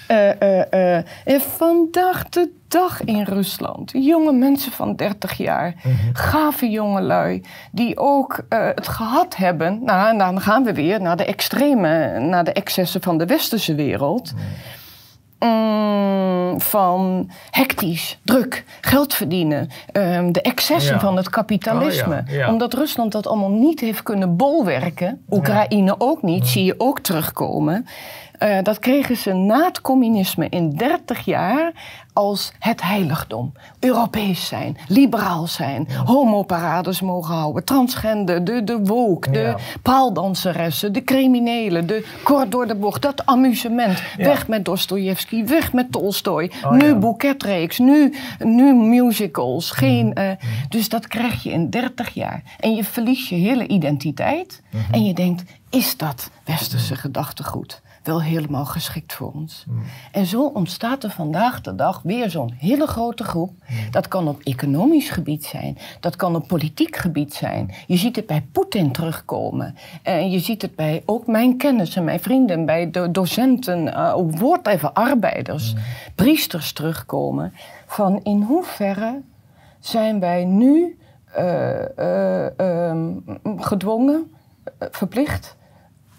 Uh, 0.08 0.98
uh, 1.24 1.40
vandaag 1.40 2.28
de 2.28 2.50
dag 2.72 3.04
in 3.04 3.22
Rusland. 3.22 3.90
Jonge 3.94 4.32
mensen 4.32 4.72
van 4.72 4.96
30 4.96 5.32
jaar. 5.32 5.74
Mm 5.82 5.92
-hmm. 5.92 6.14
Gave 6.14 6.70
jongelui. 6.70 7.42
Die 7.72 7.98
ook 7.98 8.44
uh, 8.48 8.66
het 8.74 8.88
gehad 8.88 9.37
hebben. 9.37 9.85
Nou, 9.85 10.08
en 10.08 10.18
dan 10.18 10.40
gaan 10.40 10.64
we 10.64 10.72
weer 10.72 11.00
naar 11.00 11.16
de 11.16 11.24
extreme, 11.24 12.18
naar 12.18 12.44
de 12.44 12.52
excessen 12.52 13.02
van 13.02 13.18
de 13.18 13.26
westerse 13.26 13.74
wereld. 13.74 14.32
Mm, 15.38 16.61
van 16.61 17.30
hectisch, 17.50 18.18
druk, 18.24 18.64
geld 18.80 19.14
verdienen, 19.14 19.70
um, 19.92 20.32
de 20.32 20.42
excessen 20.42 20.94
ja. 20.94 21.00
van 21.00 21.16
het 21.16 21.30
kapitalisme. 21.30 22.22
Oh, 22.26 22.32
ja, 22.32 22.38
ja. 22.38 22.48
Omdat 22.48 22.74
Rusland 22.74 23.12
dat 23.12 23.26
allemaal 23.26 23.50
niet 23.50 23.80
heeft 23.80 24.02
kunnen 24.02 24.37
bolwerken, 24.37 25.24
Oekraïne 25.30 25.94
ook 25.98 26.22
niet, 26.22 26.46
zie 26.46 26.64
je 26.64 26.74
ook 26.78 27.00
terugkomen. 27.00 27.87
Uh, 28.42 28.59
dat 28.62 28.78
kregen 28.78 29.16
ze 29.16 29.33
na 29.33 29.64
het 29.64 29.81
communisme 29.81 30.46
in 30.48 30.70
30 30.70 31.24
jaar 31.24 31.72
als 32.12 32.52
het 32.59 32.83
heiligdom. 32.83 33.52
Europees 33.81 34.46
zijn, 34.46 34.76
liberaal 34.88 35.46
zijn, 35.46 35.87
ja. 35.88 36.05
homoparades 36.05 37.00
mogen 37.00 37.35
houden, 37.35 37.64
transgender, 37.64 38.44
de, 38.44 38.64
de 38.64 38.78
woke, 38.78 39.31
ja. 39.31 39.52
de 39.52 39.62
paaldanseressen, 39.83 40.92
de 40.92 41.05
criminelen, 41.05 41.87
de 41.87 42.07
kort 42.22 42.50
door 42.50 42.66
de 42.66 42.74
bocht, 42.74 43.02
dat 43.02 43.26
amusement. 43.26 44.02
Ja. 44.16 44.24
Weg 44.24 44.48
met 44.48 44.64
Dostoevsky, 44.64 45.44
weg 45.44 45.72
met 45.72 45.92
Tolstoy. 45.92 46.50
Oh, 46.64 46.72
nu 46.72 46.94
boeketreeks, 46.94 47.78
nu, 47.78 48.14
nu 48.38 48.74
musicals. 48.74 49.70
Geen, 49.70 50.18
uh, 50.18 50.31
dus 50.68 50.88
dat 50.88 51.07
krijg 51.07 51.42
je 51.42 51.50
in 51.50 51.70
30 51.70 52.14
jaar. 52.14 52.42
En 52.61 52.74
je 52.74 52.85
verliest 52.85 53.28
je 53.28 53.35
hele 53.35 53.66
identiteit. 53.66 54.62
Mm 54.70 54.81
-hmm. 54.81 54.94
En 54.94 55.05
je 55.05 55.14
denkt, 55.14 55.42
is 55.70 55.96
dat 55.96 56.31
westerse 56.44 56.96
gedachtegoed? 56.96 57.83
Wel 58.02 58.22
helemaal 58.22 58.64
geschikt 58.64 59.12
voor 59.12 59.32
ons. 59.32 59.64
Mm. 59.68 59.82
En 60.12 60.26
zo 60.26 60.46
ontstaat 60.46 61.04
er 61.04 61.10
vandaag 61.10 61.60
de 61.60 61.74
dag 61.74 62.00
weer 62.02 62.30
zo'n 62.30 62.52
hele 62.58 62.86
grote 62.86 63.24
groep. 63.24 63.50
Mm. 63.50 63.90
Dat 63.90 64.08
kan 64.08 64.28
op 64.28 64.40
economisch 64.42 65.10
gebied 65.10 65.44
zijn, 65.44 65.78
dat 66.00 66.16
kan 66.16 66.36
op 66.36 66.46
politiek 66.46 66.96
gebied 66.96 67.34
zijn. 67.34 67.74
Je 67.86 67.96
ziet 67.96 68.16
het 68.16 68.26
bij 68.26 68.46
Poetin 68.52 68.92
terugkomen. 68.92 69.74
En 70.02 70.30
je 70.30 70.38
ziet 70.38 70.62
het 70.62 70.74
bij 70.74 71.02
ook 71.06 71.26
mijn 71.26 71.56
kennissen, 71.56 72.04
mijn 72.04 72.20
vrienden, 72.20 72.66
bij 72.66 72.90
de 72.90 73.10
docenten, 73.10 73.86
uh, 73.86 74.14
woord 74.30 74.66
even 74.66 74.94
arbeiders, 74.94 75.74
mm. 75.74 75.80
priesters 76.14 76.72
terugkomen. 76.72 77.52
Van 77.86 78.20
in 78.22 78.42
hoeverre 78.42 79.20
zijn 79.78 80.20
wij 80.20 80.44
nu 80.44 80.98
uh, 81.38 81.74
uh, 81.98 82.46
um, 82.88 83.24
gedwongen, 83.56 84.32
verplicht, 84.78 85.56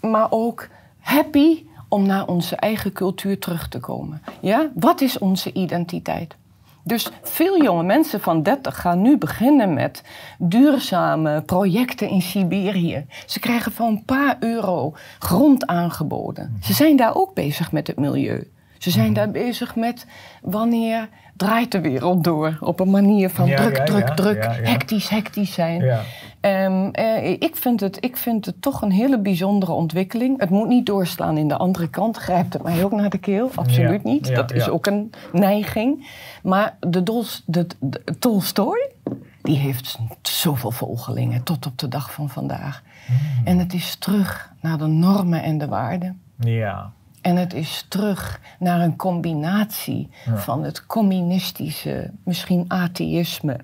maar 0.00 0.26
ook 0.30 0.68
happy 0.98 1.64
om 1.94 2.06
naar 2.06 2.26
onze 2.26 2.56
eigen 2.56 2.92
cultuur 2.92 3.38
terug 3.38 3.68
te 3.68 3.78
komen. 3.78 4.22
Ja? 4.40 4.70
Wat 4.74 5.00
is 5.00 5.18
onze 5.18 5.52
identiteit? 5.52 6.36
Dus 6.82 7.10
veel 7.22 7.62
jonge 7.62 7.82
mensen 7.82 8.20
van 8.20 8.42
30 8.42 8.80
gaan 8.80 9.02
nu 9.02 9.18
beginnen 9.18 9.74
met 9.74 10.02
duurzame 10.38 11.42
projecten 11.42 12.08
in 12.08 12.22
Siberië. 12.22 13.06
Ze 13.26 13.40
krijgen 13.40 13.72
voor 13.72 13.86
een 13.86 14.04
paar 14.04 14.36
euro 14.40 14.94
grond 15.18 15.66
aangeboden. 15.66 16.56
Ze 16.62 16.72
zijn 16.72 16.96
daar 16.96 17.14
ook 17.14 17.34
bezig 17.34 17.72
met 17.72 17.86
het 17.86 17.98
milieu. 17.98 18.50
Ze 18.78 18.90
zijn 18.90 19.12
daar 19.12 19.30
bezig 19.30 19.76
met 19.76 20.06
wanneer 20.42 21.08
draait 21.36 21.72
de 21.72 21.80
wereld 21.80 22.24
door. 22.24 22.56
Op 22.60 22.80
een 22.80 22.90
manier 22.90 23.30
van 23.30 23.46
ja, 23.46 23.56
druk, 23.56 23.76
ja, 23.76 23.84
druk, 23.84 24.08
ja, 24.08 24.14
druk, 24.14 24.44
hectisch, 24.62 25.08
hectisch 25.08 25.52
zijn. 25.52 26.02
Um, 26.44 26.90
uh, 26.98 27.30
ik, 27.30 27.56
vind 27.56 27.80
het, 27.80 28.04
ik 28.04 28.16
vind 28.16 28.46
het 28.46 28.62
toch 28.62 28.82
een 28.82 28.90
hele 28.90 29.18
bijzondere 29.18 29.72
ontwikkeling. 29.72 30.40
Het 30.40 30.50
moet 30.50 30.68
niet 30.68 30.86
doorslaan 30.86 31.36
in 31.36 31.48
de 31.48 31.56
andere 31.56 31.88
kant. 31.88 32.16
Grijpt 32.16 32.52
het 32.52 32.62
mij 32.62 32.84
ook 32.84 32.92
naar 32.92 33.10
de 33.10 33.18
keel? 33.18 33.50
Absoluut 33.54 34.04
niet. 34.04 34.34
Dat 34.34 34.52
is 34.52 34.68
ook 34.68 34.86
een 34.86 35.12
neiging. 35.32 36.06
Maar 36.42 36.76
de, 36.80 37.02
Dols, 37.02 37.42
de, 37.46 37.66
de, 37.80 38.02
Tolstoy, 38.18 38.90
die 39.42 39.56
heeft 39.56 39.98
zoveel 40.22 40.70
volgelingen 40.70 41.42
tot 41.42 41.66
op 41.66 41.78
de 41.78 41.88
dag 41.88 42.12
van 42.12 42.28
vandaag. 42.28 42.82
Mm. 43.08 43.46
En 43.46 43.58
het 43.58 43.72
is 43.72 43.96
terug 43.96 44.52
naar 44.60 44.78
de 44.78 44.86
normen 44.86 45.42
en 45.42 45.58
de 45.58 45.68
waarden. 45.68 46.20
Ja. 46.38 46.92
En 47.20 47.36
het 47.36 47.54
is 47.54 47.86
terug 47.88 48.40
naar 48.58 48.80
een 48.80 48.96
combinatie 48.96 50.10
van 50.34 50.64
het 50.64 50.86
communistische, 50.86 52.10
misschien 52.24 52.64
atheïsme, 52.68 53.56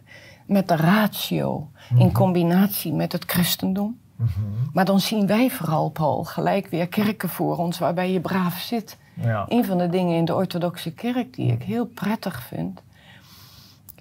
met 0.50 0.68
de 0.68 0.76
ratio, 0.76 1.70
in 1.90 1.96
mhm. 1.96 2.12
combinatie 2.12 2.92
met 2.92 3.12
het 3.12 3.24
christendom. 3.24 3.98
-hmm. 4.16 4.26
Maar 4.72 4.84
dan 4.84 5.00
zien 5.00 5.26
wij 5.26 5.50
vooral, 5.50 5.90
Paul, 5.90 6.24
gelijk 6.24 6.66
weer 6.66 6.88
kerken 6.88 7.28
voor 7.28 7.56
ons 7.56 7.78
waarbij 7.78 8.12
je 8.12 8.20
braaf 8.20 8.58
zit. 8.58 8.98
Ja. 9.14 9.44
Een 9.48 9.64
van 9.64 9.78
de 9.78 9.88
dingen 9.88 10.16
in 10.16 10.24
de 10.24 10.34
orthodoxe 10.34 10.92
kerk 10.92 11.34
die 11.34 11.52
ik 11.52 11.62
heel 11.62 11.86
prettig 11.86 12.42
vind, 12.42 12.82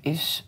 is 0.01 0.47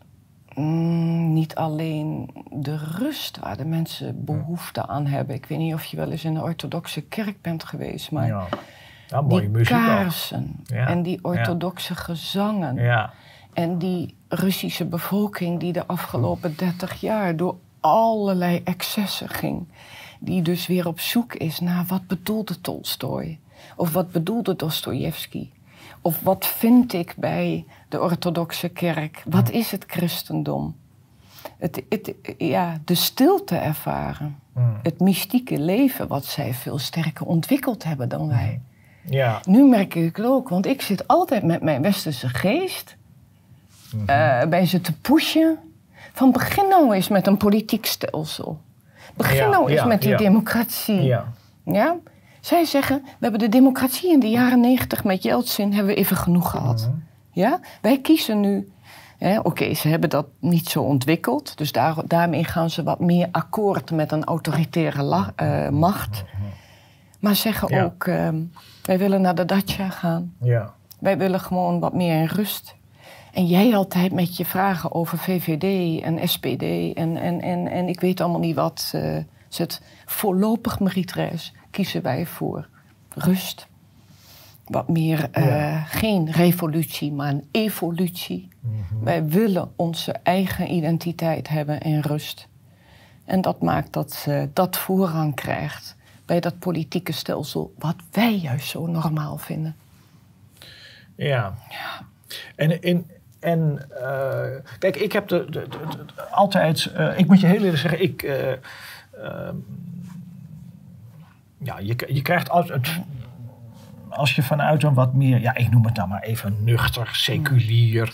mm, 0.56 1.34
niet 1.34 1.56
alleen 1.56 2.30
de 2.50 2.78
rust 2.78 3.40
waar 3.40 3.58
de 3.58 3.66
mensen 3.66 4.26
behoefte 4.26 4.88
aan 4.88 5.06
hebben. 5.06 5.36
Ik 5.36 5.46
weet 5.46 5.58
niet 5.58 5.74
of 5.74 5.86
je 5.86 5.98
wel 5.98 6.12
eens 6.12 6.24
in 6.24 6.34
de 6.34 6.42
orthodoxe 6.42 7.02
kerk 7.02 7.42
bent 7.42 7.64
geweest, 7.64 8.12
maar... 8.12 8.28
Ja 8.28 8.48
ja, 9.12 9.22
mooie 9.22 9.42
die 9.42 9.50
muziek 9.50 9.68
kaarsen 9.68 10.56
en 10.68 11.04
die 11.04 11.20
orthodoxe 11.22 11.96
gezangen. 11.96 12.76
Ja. 12.76 13.14
En 13.54 13.78
die 13.78 14.16
Russische 14.28 14.86
bevolking 14.86 15.60
die 15.60 15.74
de 15.74 15.88
afgelopen 15.88 16.56
30 16.58 17.02
jaar 17.02 17.36
door 17.36 17.56
allerlei 17.80 18.62
excessen 18.64 19.30
ging. 19.30 19.68
die 20.20 20.42
dus 20.42 20.68
weer 20.68 20.88
op 20.88 21.00
zoek 21.00 21.34
is 21.34 21.60
naar 21.60 21.86
wat 21.88 22.08
bedoelde 22.08 22.62
Tolstoy? 22.62 23.40
Of 23.76 23.94
wat 23.94 24.12
bedoelde 24.12 24.56
Dostoevsky? 24.56 25.50
Of 26.02 26.22
wat 26.22 26.46
vind 26.46 26.94
ik 26.94 27.14
bij 27.18 27.66
de 27.90 28.02
orthodoxe 28.02 28.70
kerk? 28.70 29.24
Wat 29.26 29.50
is 29.50 29.72
het 29.72 29.84
christendom? 29.88 30.76
Het, 31.58 31.84
het, 31.90 32.14
ja, 32.38 32.82
de 32.86 32.96
stilte 32.96 33.56
ervaren. 33.56 34.40
Hmm. 34.54 34.80
Het 34.84 35.00
mystieke 35.00 35.60
leven 35.60 36.08
wat 36.08 36.26
zij 36.26 36.54
veel 36.54 36.78
sterker 36.78 37.26
ontwikkeld 37.26 37.84
hebben 37.84 38.10
dan 38.10 38.28
wij. 38.28 38.62
Ja. 39.06 39.42
Nu 39.46 39.68
merk 39.68 39.96
ik 39.96 40.16
het 40.16 40.26
ook, 40.26 40.50
want 40.50 40.66
ik 40.66 40.82
zit 40.82 41.08
altijd 41.08 41.44
met 41.44 41.62
mijn 41.62 41.82
westerse 41.82 42.30
geest 42.30 42.98
eh, 44.06 44.44
bij 44.50 44.66
ze 44.66 44.82
te 44.82 44.94
pushen. 44.94 45.58
Van 46.14 46.32
begin 46.32 46.68
nou 46.68 46.94
eens 46.94 47.08
met 47.08 47.28
een 47.28 47.38
politiek 47.38 47.86
stelsel. 47.86 48.62
Begin 49.16 49.36
Ja, 49.38 49.50
nou 49.50 49.70
eens 49.70 49.80
ja, 49.80 49.86
met 49.86 50.02
die 50.02 50.10
ja. 50.12 50.18
democratie. 50.18 51.02
Ja. 51.02 51.34
Ja? 51.66 51.96
Zij 52.40 52.66
zeggen, 52.66 53.02
we 53.04 53.10
hebben 53.20 53.40
de 53.40 53.50
democratie 53.50 54.12
in 54.12 54.20
de 54.20 54.30
jaren 54.30 54.60
negentig 54.60 55.04
met 55.04 55.24
Yeltsin 55.24 55.74
hebben 55.74 55.94
we 55.94 56.00
even 56.00 56.18
genoeg 56.18 56.50
gehad. 56.50 56.82
Mhm. 56.90 56.98
Ja? 57.32 57.60
Wij 57.82 58.00
kiezen 58.02 58.40
nu. 58.40 58.72
Oké, 59.44 59.74
ze 59.74 59.88
hebben 59.88 60.10
dat 60.10 60.26
niet 60.40 60.70
zo 60.70 60.82
ontwikkeld. 60.82 61.58
Dus 61.58 61.72
daar, 61.72 61.96
daarmee 62.06 62.44
gaan 62.44 62.70
ze 62.70 62.84
wat 62.84 63.00
meer 63.00 63.28
akkoord 63.32 63.92
met 63.92 64.12
een 64.12 64.24
autoritaire 64.24 65.02
la- 65.04 65.32
eh, 65.36 65.70
macht. 65.70 66.24
Maar 67.20 67.36
zeggen 67.36 67.76
Ja. 67.76 67.84
ook, 67.84 68.04
ehm, 68.08 68.42
wij 68.84 68.98
willen 68.98 69.22
naar 69.22 69.36
de 69.36 69.46
dacha 69.46 69.90
gaan. 69.90 70.34
Ja. 70.40 70.74
Wij 71.00 71.18
willen 71.18 71.40
gewoon 71.40 71.80
wat 71.80 71.94
meer 71.94 72.16
in 72.22 72.26
rust. 72.26 72.76
En 73.32 73.46
jij 73.46 73.76
altijd 73.76 74.12
met 74.12 74.38
je 74.38 74.46
vragen 74.46 74.92
over 74.94 75.18
VVD 75.18 76.02
en 76.04 76.30
SPD 76.30 76.62
en, 76.62 77.18
en, 77.18 77.42
en, 77.42 77.68
en 77.68 77.88
ik 77.88 78.00
weet 78.00 78.22
allemaal 78.22 78.40
niet 78.40 78.56
wat. 78.56 78.94
zet 79.48 79.82
voorlopig, 80.06 80.80
Marie-Thérèse, 80.80 81.52
kiezen 81.72 82.02
wij 82.02 82.26
voor 82.26 82.68
rust. 83.16 83.68
Wat 84.66 84.90
meer, 84.90 85.30
eh, 85.32 85.46
Ja. 85.46 85.80
geen 85.84 86.32
revolutie, 86.32 87.12
maar 87.12 87.30
een 87.30 87.48
evolutie. 87.52 88.50
Wij 89.04 89.26
willen 89.26 89.72
onze 89.76 90.12
eigen 90.12 90.72
identiteit 90.74 91.48
hebben 91.48 91.82
en 91.82 92.02
rust. 92.02 92.48
En 93.26 93.42
dat 93.42 93.62
maakt 93.62 93.94
dat 93.94 94.26
eh, 94.28 94.44
dat 94.54 94.78
voorrang 94.78 95.36
krijgt 95.36 95.96
bij 96.26 96.40
dat 96.40 96.60
politieke 96.60 97.12
stelsel, 97.12 97.74
wat 97.78 97.96
wij 98.12 98.38
juist 98.38 98.68
zo 98.70 98.86
normaal 98.88 99.38
vinden. 99.38 99.76
Ja. 101.16 101.54
En, 102.56 102.82
in, 102.82 103.10
en 103.42 103.88
eh, 104.02 104.62
kijk, 104.80 104.96
ik 104.96 105.12
heb 105.12 105.28
de, 105.28 105.46
de, 105.50 105.68
de- 105.70 105.78
de- 106.16 106.22
altijd, 106.24 106.86
eh, 106.86 107.20
ik 107.20 107.28
moet 107.28 107.40
je 107.40 107.48
heel 107.48 107.56
eerlijk 107.60 107.78
zeggen, 107.78 108.02
ik, 108.02 108.22
ehm, 108.24 109.56
ja, 111.58 111.80
je, 111.80 111.96
je 112.08 112.22
krijgt 112.22 112.50
altijd, 112.50 112.90
als 114.10 114.36
je 114.36 114.44
vanuit 114.44 114.84
een 114.84 114.94
wat 114.94 115.14
meer, 115.14 115.42
ja, 115.42 115.56
ik 115.56 115.72
noem 115.72 115.86
het 115.86 115.96
nou 115.96 116.10
maar 116.10 116.22
even 116.22 116.56
nuchter, 116.64 117.10
seculier 117.12 118.14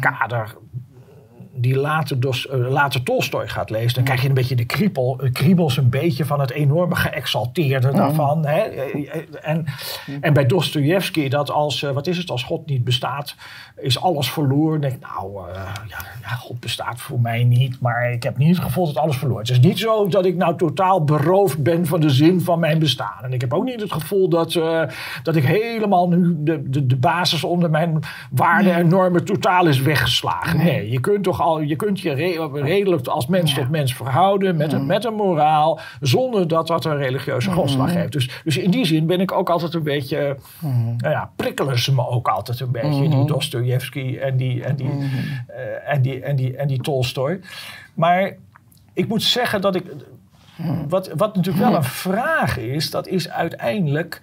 kader, 0.00 0.54
die 1.54 1.76
later, 1.76 2.20
dus, 2.20 2.48
eh, 2.48 2.70
later 2.70 3.02
Tolstoy 3.02 3.48
gaat 3.48 3.70
lezen, 3.70 3.94
dan 3.94 4.04
krijg 4.04 4.22
je 4.22 4.28
een 4.28 4.34
beetje 4.34 4.56
de 4.56 4.64
kriebel, 4.64 5.18
eh, 5.20 5.32
kriebels 5.32 5.76
een 5.76 5.90
beetje 5.90 6.24
van 6.24 6.40
het 6.40 6.50
enorme 6.50 6.96
geëxalteerde 6.96 7.92
daarvan. 7.92 8.46
Hè? 8.46 8.58
Eh, 8.58 9.08
En, 9.40 9.64
en 10.20 10.32
bij 10.32 10.46
Dostoevsky, 10.46 11.28
dat 11.28 11.50
als, 11.50 11.80
wat 11.80 12.06
is 12.06 12.18
het, 12.18 12.30
als 12.30 12.42
God 12.42 12.66
niet 12.66 12.84
bestaat, 12.84 13.34
is 13.76 14.00
alles 14.00 14.30
verloren. 14.30 14.80
Denk 14.80 15.00
nou, 15.00 15.48
ja, 15.88 15.96
ja, 16.22 16.28
God 16.28 16.60
bestaat 16.60 17.00
voor 17.00 17.20
mij 17.20 17.44
niet, 17.44 17.80
maar 17.80 18.12
ik 18.12 18.22
heb 18.22 18.36
niet 18.36 18.56
het 18.56 18.64
gevoel 18.64 18.86
dat 18.86 18.96
alles 18.96 19.16
verloren 19.16 19.42
is. 19.42 19.48
Het 19.48 19.58
is 19.58 19.66
niet 19.66 19.78
zo 19.78 20.08
dat 20.08 20.24
ik 20.24 20.36
nou 20.36 20.56
totaal 20.56 21.04
beroofd 21.04 21.62
ben 21.62 21.86
van 21.86 22.00
de 22.00 22.10
zin 22.10 22.40
van 22.40 22.58
mijn 22.58 22.78
bestaan. 22.78 23.22
En 23.22 23.32
ik 23.32 23.40
heb 23.40 23.52
ook 23.54 23.64
niet 23.64 23.80
het 23.80 23.92
gevoel 23.92 24.28
dat, 24.28 24.52
dat 25.22 25.36
ik 25.36 25.44
helemaal 25.44 26.08
nu 26.08 26.36
de, 26.38 26.70
de, 26.70 26.86
de 26.86 26.96
basis 26.96 27.44
onder 27.44 27.70
mijn 27.70 27.98
waarden 28.30 28.74
en 28.74 28.88
normen 28.88 29.24
totaal 29.24 29.66
is 29.66 29.80
weggeslagen. 29.80 30.58
Nee, 30.58 30.90
je 30.90 31.00
kunt 31.00 31.24
toch 31.24 31.40
al, 31.50 31.60
je 31.60 31.76
kunt 31.76 32.00
je 32.00 32.12
re- 32.12 32.48
redelijk 32.52 33.06
als 33.06 33.26
mens 33.26 33.54
tot 33.54 33.70
mens 33.70 33.94
verhouden 33.94 34.56
met 34.56 34.72
een, 34.72 34.86
met 34.86 35.04
een 35.04 35.14
moraal, 35.14 35.80
zonder 36.00 36.48
dat 36.48 36.66
dat 36.66 36.84
een 36.84 36.96
religieuze 36.96 37.50
grondslag 37.50 37.92
heeft. 37.92 38.12
Dus, 38.12 38.40
dus 38.44 38.56
in 38.56 38.70
die 38.70 38.84
zin 38.84 39.06
ben 39.06 39.20
ik 39.20 39.32
ook 39.32 39.50
altijd 39.50 39.74
een 39.74 39.82
beetje, 39.82 40.36
nou 40.98 41.10
ja, 41.14 41.30
prikkelen 41.36 41.78
ze 41.78 41.94
me 41.94 42.08
ook 42.08 42.28
altijd 42.28 42.60
een 42.60 42.70
beetje, 42.70 43.08
die 43.08 43.24
Dostoevsky 43.24 44.18
en 44.20 44.36
die, 44.36 44.64
en 44.64 44.76
die, 44.76 44.90
eh, 45.46 45.92
en 45.92 46.02
die, 46.02 46.20
en 46.20 46.36
die, 46.36 46.56
en 46.56 46.68
die 46.68 46.80
Tolstoy. 46.80 47.40
Maar 47.94 48.36
ik 48.92 49.08
moet 49.08 49.22
zeggen 49.22 49.60
dat 49.60 49.74
ik. 49.74 49.84
Wat, 50.88 51.10
wat 51.16 51.36
natuurlijk 51.36 51.64
wel 51.64 51.74
een 51.74 51.84
vraag 51.84 52.58
is, 52.58 52.90
dat 52.90 53.06
is 53.06 53.30
uiteindelijk 53.30 54.20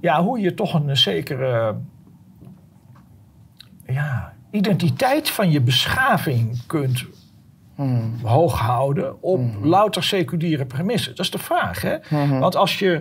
ja, 0.00 0.22
hoe 0.22 0.40
je 0.40 0.54
toch 0.54 0.74
een 0.74 0.96
zekere 0.96 1.74
ja, 3.86 4.32
identiteit 4.50 5.30
van 5.30 5.50
je 5.50 5.60
beschaving 5.60 6.58
kunt 6.66 7.04
hoog 8.22 8.58
houden 8.58 9.22
op 9.22 9.40
louter 9.62 10.02
seculiere 10.04 10.64
premissen. 10.64 11.14
Dat 11.14 11.24
is 11.24 11.30
de 11.30 11.38
vraag. 11.38 11.82
Hè? 11.82 11.96
Want 12.38 12.56
als 12.56 12.78
je 12.78 13.00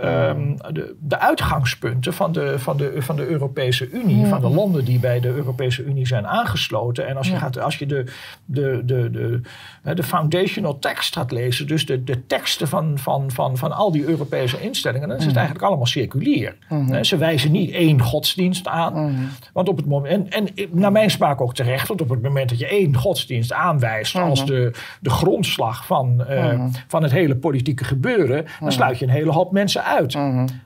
ehm, 0.00 0.56
de, 0.72 0.96
de 1.00 1.18
uitgangspunten 1.18 2.14
van 2.14 2.32
de, 2.32 2.58
van, 2.58 2.76
de, 2.76 2.94
van 2.98 3.16
de 3.16 3.26
Europese 3.26 3.90
Unie, 3.90 4.26
van 4.26 4.40
de 4.40 4.48
landen 4.48 4.84
die 4.84 4.98
bij 4.98 5.20
de 5.20 5.28
Europese 5.28 5.84
Unie 5.84 6.06
zijn 6.06 6.26
aangesloten, 6.26 7.08
en 7.08 7.16
als 7.16 7.28
je, 7.28 7.36
gaat, 7.36 7.58
als 7.58 7.76
je 7.76 7.86
de, 7.86 8.04
de, 8.44 8.82
de, 8.84 9.10
de, 9.10 9.94
de 9.94 10.02
foundational 10.02 10.78
text 10.78 11.16
gaat 11.16 11.30
lezen, 11.32 11.66
dus 11.66 11.86
de, 11.86 12.04
de 12.04 12.26
teksten 12.26 12.68
van, 12.68 12.98
van, 12.98 13.30
van, 13.30 13.56
van 13.56 13.72
al 13.72 13.92
die 13.92 14.04
Europese 14.04 14.60
instellingen, 14.60 15.08
dan 15.08 15.16
is 15.16 15.24
het 15.24 15.36
eigenlijk 15.36 15.66
allemaal 15.66 15.86
seculier. 15.86 16.56
Hè, 16.68 17.04
Ze 17.04 17.16
wijzen 17.16 17.50
niet 17.50 17.70
één 17.70 18.02
godsdienst 18.02 18.68
aan. 18.68 19.16
Want 19.52 19.68
op 19.68 19.76
het 19.76 19.86
moment, 19.86 20.34
en, 20.34 20.54
en 20.54 20.68
naar 20.70 20.92
mijn 20.92 21.10
smaak 21.10 21.40
ook 21.40 21.54
terecht, 21.54 21.88
want 21.88 22.00
op 22.00 22.08
het 22.08 22.22
moment 22.22 22.48
dat 22.48 22.58
je 22.58 22.66
één 22.66 22.96
godsdienst 22.96 23.52
aanwijst 23.52 24.07
als 24.14 24.46
de, 24.46 24.70
de 25.00 25.10
grondslag 25.10 25.86
van, 25.86 26.24
eh, 26.24 26.60
van 26.86 27.02
het 27.02 27.12
hele 27.12 27.36
politieke 27.36 27.84
gebeuren, 27.84 28.44
dan 28.60 28.72
sluit 28.72 28.98
je 28.98 29.04
een 29.04 29.10
hele 29.10 29.32
hoop 29.32 29.52
mensen 29.52 29.84
uit. 29.84 30.14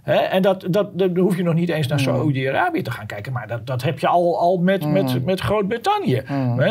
Hè, 0.03 0.15
en 0.15 0.43
dat, 0.43 0.67
dat, 0.71 0.99
dat 0.99 1.17
hoef 1.17 1.37
je 1.37 1.43
nog 1.43 1.55
niet 1.55 1.69
eens 1.69 1.87
naar 1.87 2.01
Saoedi-Arabië 2.01 2.83
te 2.83 2.91
gaan 2.91 3.07
kijken, 3.07 3.33
maar 3.33 3.47
dat, 3.47 3.67
dat 3.67 3.83
heb 3.83 3.99
je 3.99 4.07
al, 4.07 4.41
al 4.41 4.59
met, 4.59 4.87
met, 4.87 5.25
met 5.25 5.41
Groot-Brittannië. 5.41 6.23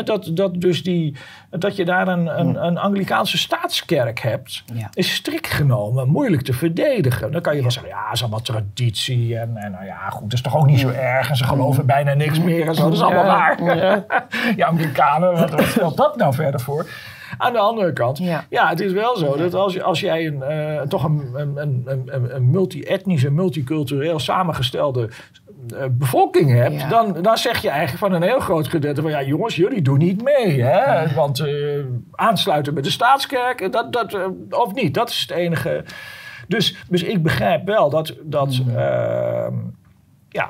Dat, 0.04 0.30
dat, 0.34 0.60
dus 0.60 0.82
die, 0.82 1.16
dat 1.58 1.76
je 1.76 1.84
daar 1.84 2.08
een, 2.08 2.38
een, 2.40 2.64
een 2.66 2.78
Anglikaanse 2.78 3.38
staatskerk 3.38 4.20
hebt, 4.20 4.62
Ja. 4.74 4.88
is 4.94 5.14
strikt 5.14 5.46
genomen 5.46 6.08
moeilijk 6.08 6.42
te 6.42 6.52
verdedigen. 6.52 7.32
Dan 7.32 7.40
kan 7.40 7.54
je 7.56 7.60
wel 7.62 7.70
zeggen, 7.70 7.90
ja, 7.92 8.12
is 8.12 8.20
allemaal 8.20 8.40
traditie. 8.40 9.38
En, 9.38 9.56
en 9.56 9.70
nou 9.72 9.84
ja, 9.84 10.08
goed, 10.10 10.22
dat 10.22 10.32
is 10.32 10.40
toch 10.42 10.56
ook 10.56 10.66
niet 10.66 10.80
zo 10.80 10.88
erg. 10.88 11.28
En 11.28 11.36
ze 11.36 11.44
geloven 11.44 11.86
bijna 11.86 12.14
niks 12.14 12.40
meer 12.40 12.66
en 12.66 12.74
zo. 12.74 12.82
Dat 12.82 12.92
is 12.92 13.02
allemaal 13.02 13.24
Ja, 13.24 13.58
waar. 13.64 14.06
Ja, 14.56 14.66
Amerikanen, 14.72 15.32
wat, 15.32 15.50
wat 15.50 15.62
stelt 15.64 15.96
dat 15.96 16.16
nou 16.16 16.34
verder 16.34 16.60
voor? 16.60 16.86
Aan 17.38 17.52
de 17.52 17.58
andere 17.58 17.92
kant, 17.92 18.18
ja, 18.18 18.44
Ja. 18.50 18.68
het 18.68 18.80
is 18.80 18.92
wel 18.92 19.16
zo 19.16 19.36
dat 19.36 19.54
als, 19.54 19.82
als 19.82 20.00
jij 20.00 20.26
een, 20.26 20.42
eh, 20.42 20.80
toch 20.80 21.04
een, 21.04 21.30
een, 21.34 21.82
een, 21.86 22.34
een, 22.34 22.50
multi-etnische, 22.50 23.30
multicultureel 23.30 24.18
samengestelde 24.18 25.08
bevolking 25.90 26.50
hebt, 26.50 26.80
Ja. 26.80 26.88
dan, 26.88 27.22
dan 27.22 27.38
zeg 27.38 27.62
je 27.62 27.68
eigenlijk 27.68 27.98
van 27.98 28.12
een 28.12 28.28
heel 28.28 28.40
groot 28.40 28.68
gedeelte 28.68 29.02
van 29.02 29.10
ja, 29.10 29.22
jongens, 29.22 29.56
jullie 29.56 29.82
doen 29.82 29.98
niet 29.98 30.22
mee. 30.22 30.62
Hè? 30.62 31.14
Want 31.14 31.40
eh, 31.40 31.84
aansluiten 32.10 32.74
met 32.74 32.84
de 32.84 32.90
staatskerk, 32.90 33.72
dat, 33.72 33.92
dat, 33.92 34.14
eh, 34.14 34.26
of 34.50 34.74
niet, 34.74 34.94
dat 34.94 35.08
is 35.08 35.20
het 35.20 35.30
enige. 35.30 35.84
Dus, 36.48 36.84
dus 36.88 37.02
ik 37.02 37.22
begrijp 37.22 37.66
wel 37.66 37.90
dat, 37.90 38.14
dat 38.22 38.60
ehm, 38.76 39.54
ja, 40.28 40.48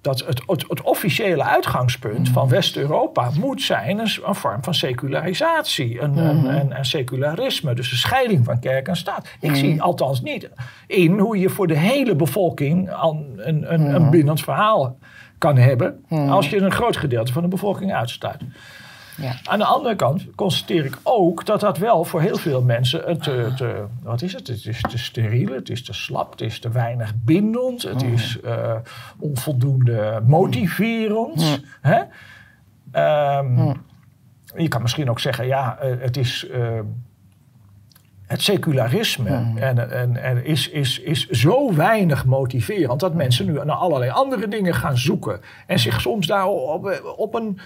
dat 0.00 0.24
het, 0.26 0.42
het, 0.46 0.64
het 0.68 0.82
officiële 0.82 1.42
uitgangspunt 1.42 2.28
van 2.28 2.48
West-Europa 2.48 3.30
moet 3.38 3.62
zijn 3.62 3.98
een, 3.98 4.10
een 4.24 4.34
vorm 4.34 4.64
van 4.64 4.74
secularisatie, 4.74 6.00
een, 6.00 6.16
een, 6.16 6.78
een 6.78 6.84
secularisme, 6.84 7.74
dus 7.74 7.90
een 7.90 7.96
scheiding 7.96 8.44
van 8.44 8.60
kerk 8.60 8.88
en 8.88 8.96
staat. 8.96 9.28
Ik 9.40 9.54
zie 9.54 9.82
althans 9.82 10.20
niet 10.22 10.50
in 10.86 11.18
hoe 11.18 11.38
je 11.38 11.48
voor 11.48 11.66
de 11.66 11.76
hele 11.76 12.16
bevolking 12.16 12.90
een, 13.02 13.72
een, 13.72 13.94
een 13.94 14.10
bindend 14.10 14.40
verhaal 14.40 14.98
kan 15.38 15.56
hebben 15.56 16.04
als 16.08 16.50
je 16.50 16.56
een 16.56 16.72
groot 16.72 16.96
gedeelte 16.96 17.32
van 17.32 17.42
de 17.42 17.48
bevolking 17.48 17.92
uitsluit. 17.94 18.40
Ja. 19.20 19.32
Aan 19.44 19.58
de 19.58 19.64
andere 19.64 19.96
kant 19.96 20.26
constateer 20.34 20.84
ik 20.84 20.98
ook 21.02 21.44
dat 21.46 21.60
dat 21.60 21.78
wel 21.78 22.04
voor 22.04 22.20
heel 22.20 22.36
veel 22.36 22.62
mensen 22.62 23.02
het 23.06 23.22
te, 23.22 23.52
te- 23.56 23.84
wat 24.02 24.22
is 24.22 24.32
het? 24.32 24.46
Het 24.46 24.66
is 24.66 24.80
te 24.80 24.98
steriel, 24.98 25.52
het 25.54 25.68
is 25.68 25.84
te 25.84 25.92
slap, 25.92 26.30
het 26.30 26.40
is 26.40 26.60
te 26.60 26.70
weinig 26.70 27.12
bindend, 27.24 27.82
het 27.82 28.02
is 28.02 28.40
eh, 28.40 28.74
onvoldoende 29.18 30.22
motiverend. 30.26 31.60
Hè? 31.80 32.00
Ehm, 32.92 33.72
Je 34.56 34.68
kan 34.68 34.82
misschien 34.82 35.10
ook 35.10 35.20
zeggen, 35.20 35.46
ja, 35.46 35.78
eh, 35.78 35.90
het 36.00 36.16
is. 36.16 36.46
ehm, 36.52 36.84
het 38.26 38.42
secularisme 38.42 39.52
en, 39.56 39.90
en, 39.90 40.16
en 40.22 40.44
is, 40.44 40.68
is, 40.68 40.98
is 41.00 41.28
zo 41.28 41.74
weinig 41.74 42.24
motiverend 42.24 43.00
dat 43.00 43.14
mensen 43.14 43.46
nu 43.46 43.52
naar 43.52 43.76
allerlei 43.76 44.10
andere 44.10 44.48
dingen 44.48 44.74
gaan 44.74 44.98
zoeken. 44.98 45.40
En 45.66 45.78
zich 45.78 46.00
soms 46.00 46.26
daar 46.26 46.46
op, 46.46 47.14
op 47.16 47.34
een 47.34 47.58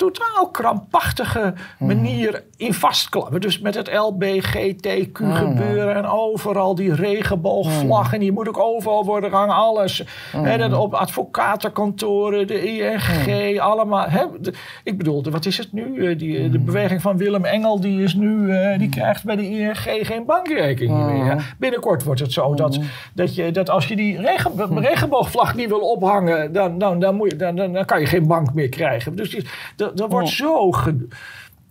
totaal 0.00 0.48
krampachtige 0.50 1.52
manier 1.78 2.42
in 2.56 2.74
vastklappen. 2.74 3.40
Dus 3.40 3.58
met 3.60 3.74
het 3.74 3.90
LBGTQ 3.92 5.18
gebeuren 5.34 5.94
en 5.96 6.06
overal 6.06 6.74
die 6.74 6.94
regenboogvlag. 6.94 8.12
En 8.12 8.20
die 8.20 8.32
moet 8.32 8.48
ook 8.48 8.58
overal 8.58 9.04
worden 9.04 9.30
hangen, 9.30 9.54
alles. 9.54 10.04
Hè, 10.36 10.58
dat 10.58 10.72
op 10.72 10.94
advocatenkantoren, 10.94 12.46
de 12.46 12.62
ING, 12.64 13.60
allemaal. 13.60 14.06
De- 14.40 14.52
ik 14.84 14.98
bedoel, 14.98 15.24
wat 15.30 15.46
is 15.46 15.58
het 15.58 15.72
nu? 15.72 16.06
Eh, 16.06 16.18
Die, 16.18 16.50
de 16.50 16.58
beweging 16.58 17.02
van 17.02 17.16
Willem 17.16 17.44
Engel, 17.44 17.80
die, 17.80 18.02
is 18.02 18.14
nu, 18.14 18.50
eh, 18.50 18.78
die 18.78 18.88
krijgt 18.88 19.24
bij 19.24 19.36
de 19.36 19.48
ING 19.50 19.78
geen 20.06 20.24
bankrekening 20.24 21.06
meer. 21.06 21.54
Binnenkort 21.58 22.02
wordt 22.04 22.20
het 22.20 22.32
zo 22.32 22.54
dat, 22.54 22.78
dat, 23.14 23.34
je, 23.34 23.50
dat 23.50 23.70
als 23.70 23.86
je 23.86 23.96
die 23.96 24.20
regen, 24.20 24.78
regenboogvlag 24.80 25.54
niet 25.54 25.68
wil 25.68 25.80
ophangen, 25.80 26.52
dan, 26.52 26.78
dan, 26.78 26.98
dan, 27.00 27.14
moet 27.14 27.30
je, 27.30 27.36
dan, 27.36 27.56
dan, 27.56 27.72
dan 27.72 27.84
kan 27.84 28.00
je 28.00 28.06
geen 28.06 28.26
bank 28.26 28.54
meer 28.54 28.68
krijgen. 28.68 29.16
Dus 29.16 29.30
die, 29.30 29.46
er, 29.76 29.89
er 29.96 30.08
wordt 30.08 30.28
zo. 30.28 30.70
ge- 30.70 31.06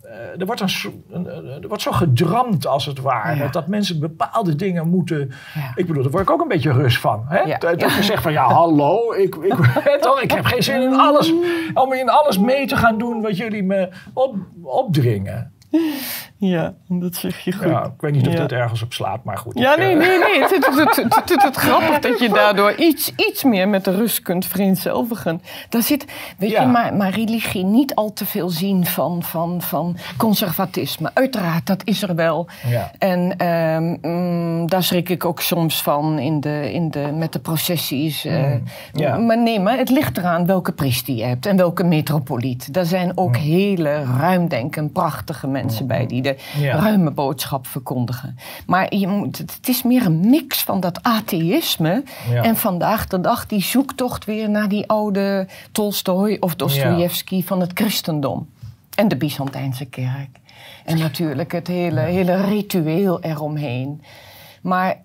eh, 0.02 0.40
er, 0.40 0.46
wordt 0.46 0.60
een, 1.10 1.26
er 1.62 1.68
wordt 1.68 1.82
zo 1.82 1.92
gedramd 1.92 2.66
als 2.66 2.86
het 2.86 3.00
ware. 3.00 3.36
Ja. 3.36 3.48
Dat, 3.48 3.66
mensen 3.66 4.00
bepaalde 4.00 4.56
dingen 4.56 4.88
moeten. 4.88 5.32
Ja. 5.54 5.72
Ik 5.74 5.86
bedoel, 5.86 6.02
daar 6.02 6.10
word 6.12 6.22
ik 6.22 6.30
ook 6.30 6.40
een 6.40 6.48
beetje 6.48 6.72
rust 6.72 6.98
van. 6.98 7.24
Hè? 7.28 7.40
Ja. 7.40 7.58
Dat, 7.58 7.80
je 7.80 8.02
zegt 8.02 8.22
van 8.22 8.32
ja, 8.32 8.44
hallo, 8.44 9.12
ik, 9.12 9.34
ik, 9.34 9.54
toch, 10.00 10.20
ik 10.22 10.30
heb 10.30 10.44
geen 10.44 10.62
zin 10.62 10.82
in 10.82 10.94
alles. 11.00 11.32
Om 11.74 11.92
in 11.92 12.08
alles 12.08 12.38
mee 12.38 12.66
te 12.66 12.76
gaan 12.76 12.98
doen 12.98 13.20
wat 13.22 13.36
jullie 13.36 13.62
me 13.62 13.88
op, 14.12 14.36
opdringen. 14.62 15.52
Ja, 16.42 16.74
dat 16.88 17.14
zeg 17.14 17.38
je 17.38 17.52
goed. 17.52 17.68
Ja, 17.68 17.84
ik 17.84 18.00
weet 18.00 18.12
niet 18.12 18.26
of 18.28 18.34
dat 18.34 18.52
ergens 18.52 18.82
op 18.82 18.92
slaat, 18.92 19.24
maar 19.24 19.38
goed. 19.38 19.58
Ja, 19.58 19.76
nee, 19.76 19.92
eh, 19.92 19.98
nee, 19.98 20.18
nee. 20.18 20.42
Het 20.42 20.50
is 21.30 21.34
het, 21.42 21.56
grappig 21.66 21.98
dat 21.98 22.18
je 22.18 22.28
daardoor 22.28 22.74
iets, 22.74 23.12
iets 23.16 23.44
meer 23.44 23.68
met 23.68 23.84
de 23.84 23.90
rust 23.96 24.22
kunt 24.22 24.46
vereenzelvigen. 24.46 25.42
Daar 25.68 25.82
zit, 25.82 26.04
weet 26.38 26.50
je, 26.50 26.60
maar, 26.66 26.94
maar 26.94 27.10
religie 27.10 27.64
niet 27.64 27.94
al 27.94 28.12
te 28.12 28.26
veel 28.26 28.48
zien 28.48 28.86
van, 28.86 29.22
van, 29.22 29.62
van 29.62 29.96
conservatisme. 30.16 31.10
Uiteraard, 31.14 31.66
dat 31.66 31.82
is 31.84 32.02
er 32.02 32.14
wel. 32.14 32.48
Ja. 32.68 32.90
En 32.98 33.36
ehm, 33.36 33.96
mm, 34.10 34.66
daar 34.68 34.82
schrik 34.82 35.08
ik 35.08 35.24
ook 35.24 35.40
soms 35.40 35.82
van 35.82 36.18
in 36.18 36.40
de, 36.40 36.72
in 36.72 36.90
de, 36.90 37.10
met 37.14 37.32
de 37.32 37.38
processies. 37.40 38.24
eh. 38.24 38.52
Mm. 38.92 39.26
Maar 39.26 39.38
nee, 39.38 39.60
maar 39.60 39.76
het 39.78 39.90
ligt 39.90 40.18
eraan 40.18 40.46
welke 40.46 40.72
priester 40.72 41.14
je 41.14 41.24
hebt 41.24 41.46
en 41.46 41.56
welke 41.56 41.84
metropoliet. 41.84 42.74
Daar 42.74 42.84
zijn 42.84 43.12
ook 43.14 43.28
Mm. 43.36 43.42
hele 43.42 44.04
ruimdenken, 44.18 44.92
prachtige 44.92 45.46
mensen 45.46 45.86
bij 45.86 46.06
die 46.06 46.22
Ja. 46.58 46.76
ruime 46.78 47.10
boodschap 47.10 47.66
verkondigen. 47.66 48.38
Maar 48.66 48.94
je 48.94 49.06
moet, 49.06 49.38
het 49.38 49.68
is 49.68 49.82
meer 49.82 50.06
een 50.06 50.30
mix 50.30 50.62
van 50.62 50.80
dat 50.80 51.02
atheïsme 51.02 52.02
Ja. 52.30 52.42
en 52.42 52.56
vandaag 52.56 53.06
de 53.06 53.20
dag 53.20 53.46
die 53.46 53.62
zoektocht 53.62 54.24
weer 54.24 54.50
naar 54.50 54.68
die 54.68 54.88
oude 54.88 55.46
Tolstoj 55.72 56.36
of 56.40 56.54
Dostoevsky 56.54 57.44
van 57.44 57.60
het 57.60 57.70
christendom. 57.74 58.48
En 58.94 59.08
de 59.08 59.16
Byzantijnse 59.16 59.84
kerk. 59.84 60.38
En 60.84 60.98
natuurlijk 60.98 61.52
het 61.52 61.66
hele, 61.66 62.00
hele 62.00 62.40
ritueel 62.40 63.20
eromheen. 63.20 64.02
Maar 64.62 64.96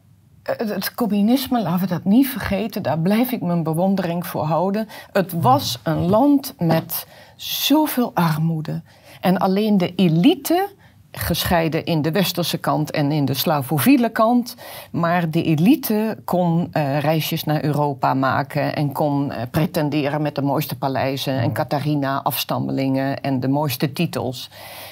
het, 0.43 0.69
het 0.69 0.93
communisme, 0.93 1.61
laten 1.61 1.79
we 1.79 1.87
dat 1.87 2.03
niet 2.03 2.27
vergeten, 2.27 2.81
daar 2.83 2.99
blijf 2.99 3.31
ik 3.31 3.41
mijn 3.41 3.63
bewondering 3.63 4.27
voor 4.27 4.43
houden. 4.43 4.87
Het 5.11 5.31
was 5.41 5.79
een 5.83 6.05
land 6.09 6.53
met 6.59 7.07
zoveel 7.35 8.11
armoede. 8.13 8.81
En 9.21 9.37
alleen 9.37 9.77
de 9.77 9.95
elite, 9.95 10.69
gescheiden 11.17 11.85
in 11.85 12.01
de 12.01 12.11
westerse 12.11 12.57
kant 12.57 12.91
en 12.91 13.11
in 13.11 13.25
de 13.25 13.33
slavofiele 13.33 14.09
kant, 14.09 14.55
maar 14.91 15.29
de 15.29 15.43
elite 15.43 16.17
kon 16.25 16.67
eh, 16.71 16.99
reisjes 16.99 17.43
naar 17.43 17.63
Europa 17.63 18.13
maken 18.13 18.75
en 18.75 18.91
kon 18.91 19.31
eh, 19.31 19.41
pretenderen 19.51 20.21
met 20.21 20.35
de 20.35 20.41
mooiste 20.41 20.77
paleizen 20.77 21.39
en 21.39 21.51
Catharina-afstammelingen 21.51 23.21
en 23.21 23.39
de 23.39 23.47
mooiste 23.47 23.93
titels. 23.93 24.49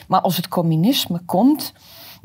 Maar 0.07 0.21
als 0.21 0.37
het 0.37 0.47
communisme 0.47 1.21
komt, 1.25 1.73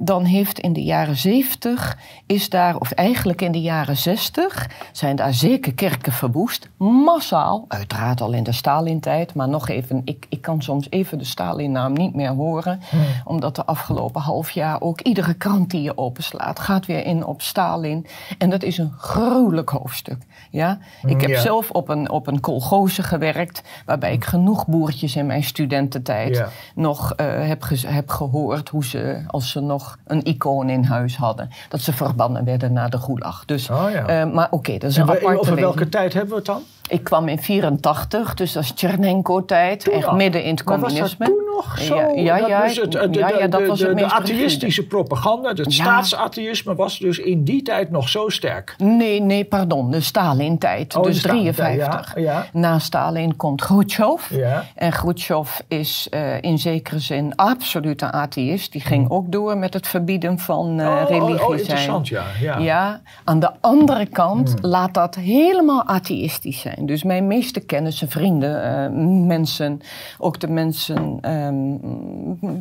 dan 0.00 0.24
heeft 0.24 0.58
in 0.58 0.72
de 0.72 0.82
jaren 0.82 1.16
70 1.16 1.98
is 2.26 2.48
daar, 2.50 2.76
of 2.76 2.90
eigenlijk 2.90 3.42
in 3.42 3.52
de 3.52 3.60
jaren 3.60 3.96
60, 3.96 4.70
zijn 4.92 5.16
daar 5.16 5.34
zeker 5.34 5.74
kerken 5.74 6.12
verwoest. 6.12 6.68
Massaal, 6.76 7.64
uiteraard 7.68 8.20
al 8.20 8.32
in 8.32 8.42
de 8.42 8.52
Stalin-tijd, 8.52 9.34
maar 9.34 9.48
nog 9.48 9.68
even, 9.68 10.02
ik, 10.04 10.26
ik 10.28 10.40
kan 10.42 10.62
soms 10.62 10.86
even 10.90 11.18
de 11.18 11.24
Stalin-naam 11.24 11.92
niet 11.92 12.14
meer 12.14 12.30
horen, 12.30 12.80
omdat 13.24 13.56
de 13.56 13.64
afgelopen 13.64 14.20
half 14.20 14.50
jaar 14.50 14.80
ook 14.80 15.00
iedere 15.00 15.34
krant 15.34 15.70
die 15.70 15.82
je 15.82 15.98
openslaat 15.98 16.60
gaat 16.60 16.86
weer 16.86 17.04
in 17.04 17.24
op 17.24 17.42
Stalin. 17.42 18.06
En 18.38 18.50
dat 18.50 18.62
is 18.62 18.78
een 18.78 18.92
gruwelijk 18.98 19.68
hoofdstuk. 19.70 20.18
Ja? 20.50 20.78
Ik 21.06 21.20
heb 21.20 21.30
Ja. 21.30 21.40
zelf 21.40 21.70
op 21.70 21.88
een, 21.88 22.10
op 22.10 22.26
een 22.26 22.40
kolgoze 22.40 23.02
gewerkt, 23.02 23.62
waarbij 23.86 24.12
ik 24.12 24.24
genoeg 24.24 24.66
boertjes 24.66 25.16
in 25.16 25.26
mijn 25.26 25.42
studententijd 25.44 26.36
Ja. 26.36 26.48
nog 26.74 27.12
eh, 27.12 27.26
heb, 27.46 27.64
heb 27.86 28.08
gehoord 28.10 28.68
hoe 28.68 28.84
ze, 28.84 29.22
als 29.26 29.50
ze 29.50 29.60
nog 29.60 29.87
een 30.06 30.24
icoon 30.24 30.68
in 30.68 30.84
huis 30.84 31.16
hadden, 31.16 31.50
dat 31.68 31.80
ze 31.80 31.92
verbannen 31.92 32.44
werden 32.44 32.72
naar 32.72 32.90
de 32.90 32.98
gulag. 32.98 33.44
Dus, 33.44 33.70
Oh 33.70 33.90
ja. 33.90 34.06
eh, 34.06 34.32
maar 34.32 34.48
oké, 34.50 34.78
dat 34.78 34.90
is 34.90 34.96
en 34.96 35.02
een 35.02 35.08
aparte 35.10 35.38
over 35.38 35.54
welke 35.54 35.88
tijd 35.88 36.12
hebben 36.12 36.30
we 36.30 36.36
het 36.36 36.46
dan? 36.46 36.62
Ik 36.88 37.04
kwam 37.04 37.28
in 37.28 37.38
84, 37.42 38.34
dus 38.34 38.52
dat 38.52 38.62
is 38.62 38.70
Tchernenko-tijd, 38.72 39.88
echt 39.88 40.12
midden 40.12 40.42
in 40.44 40.54
het 40.54 40.64
Maar 40.64 40.78
was 40.78 40.88
communisme. 40.92 41.26
dat 41.26 41.34
toen 41.36 41.44
nog 41.56 41.78
zo? 41.80 41.94
Ja, 41.96 42.36
ja, 42.36 42.46
ja, 42.46 42.62
was 42.62 42.76
het, 42.76 42.94
eh, 42.94 43.10
de, 43.12 43.18
ja, 43.18 43.28
ja, 43.28 43.38
de- 43.38 43.48
dat 43.48 43.66
was 43.66 43.78
de- 43.78 43.86
het 43.86 43.96
de 43.96 44.02
meest 44.02 44.14
atheïstische 44.14 44.86
propaganda, 44.86 45.48
het 45.48 45.72
staatsatheïsme 45.72 46.74
was 46.74 46.98
dus 46.98 47.18
in 47.18 47.44
die 47.44 47.62
tijd 47.62 47.90
nog 47.90 48.08
zo 48.08 48.28
sterk. 48.28 48.74
Nee, 48.78 49.20
nee, 49.20 49.44
pardon, 49.44 49.90
de 49.90 50.00
Stalin-tijd, 50.00 50.96
Oh, 50.96 51.02
de 51.02 51.08
dus 51.08 51.18
Stalin-tijd, 51.18 51.54
53. 51.56 52.14
ja, 52.14 52.20
ja. 52.22 52.46
Na 52.52 52.78
Stalin 52.78 53.36
komt 53.36 53.60
Khrushchev. 53.64 54.30
En 54.74 54.90
Khrushchev 54.90 55.58
is 55.68 56.06
eh, 56.10 56.42
in 56.42 56.58
zekere 56.58 56.98
zin 56.98 57.36
absoluut 57.36 58.02
een 58.02 58.12
atheïst. 58.12 58.72
Die 58.72 58.80
ging 58.80 59.10
ook 59.10 59.32
door 59.32 59.56
met 59.58 59.74
het 59.74 59.86
verbieden 59.86 60.38
van 60.38 60.80
eh 60.80 60.86
Hmm. 60.86 60.96
Oh, 60.96 61.02
oh, 61.02 61.08
religie 61.08 61.46
oh, 61.46 61.56
interessant, 61.58 62.08
ja. 62.08 62.24
ja. 62.40 62.58
Ja, 62.58 63.00
aan 63.24 63.40
de 63.40 63.50
andere 63.60 64.06
kant 64.06 64.48
Hmm. 64.60 64.70
laat 64.70 64.94
dat 64.94 65.14
helemaal 65.14 65.84
atheïstisch 65.86 66.60
zijn. 66.60 66.77
Dus 66.86 67.02
mijn 67.02 67.26
meeste 67.26 67.60
kennissen, 67.60 68.08
vrienden, 68.08 68.62
eh, 68.62 68.90
mensen, 69.26 69.80
ook 70.18 70.40
de 70.40 70.48
mensen 70.48 71.18
ehm, 71.20 71.76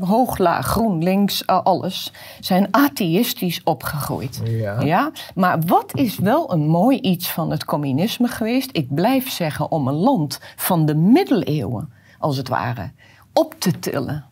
hoog, 0.05 0.37
laag, 0.37 0.65
groen, 0.65 1.03
links, 1.03 1.47
alles, 1.47 2.13
zijn 2.39 2.67
atheïstisch 2.71 3.61
opgegroeid. 3.63 4.41
Ja. 4.79 5.11
Maar 5.35 5.59
wat 5.59 5.95
is 5.95 6.17
wel 6.17 6.53
een 6.53 6.67
mooi 6.67 6.99
iets 6.99 7.31
van 7.31 7.51
het 7.51 7.65
communisme 7.65 8.27
geweest? 8.27 8.69
Ik 8.71 8.93
blijf 8.95 9.29
zeggen 9.29 9.71
om 9.71 9.87
een 9.87 9.93
land 9.93 10.39
van 10.55 10.85
de 10.85 10.95
middeleeuwen, 10.95 11.89
als 12.19 12.37
het 12.37 12.47
ware, 12.47 12.91
op 13.33 13.55
te 13.59 13.79
tillen 13.79 14.26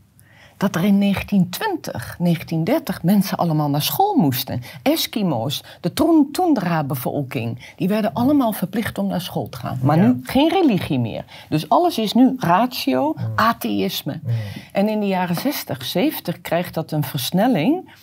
dat 0.57 0.75
er 0.75 0.83
in 0.83 0.99
1920, 0.99 2.15
1930 2.19 3.03
mensen 3.03 3.37
allemaal 3.37 3.69
naar 3.69 3.81
school 3.81 4.15
moesten. 4.15 4.61
Eskimo's, 4.81 5.63
de 5.81 5.93
Toendra-bevolking, 6.31 7.73
die 7.75 7.87
werden 7.87 8.13
allemaal 8.13 8.51
verplicht 8.51 8.97
om 8.97 9.07
naar 9.07 9.21
school 9.21 9.49
te 9.49 9.57
gaan. 9.57 9.79
Maar 9.81 9.97
Ja. 9.97 10.03
nu 10.05 10.19
geen 10.23 10.49
religie 10.49 10.99
meer. 10.99 11.25
Dus 11.49 11.69
alles 11.69 11.97
is 11.97 12.13
nu 12.13 12.35
ratio, 12.37 13.13
atheïsme. 13.35 14.19
En 14.71 14.89
in 14.89 14.99
de 14.99 15.07
jaren 15.07 15.35
60, 15.35 15.85
70 15.85 16.41
krijgt 16.41 16.73
dat 16.73 16.91
een 16.91 17.03
versnelling, 17.03 17.93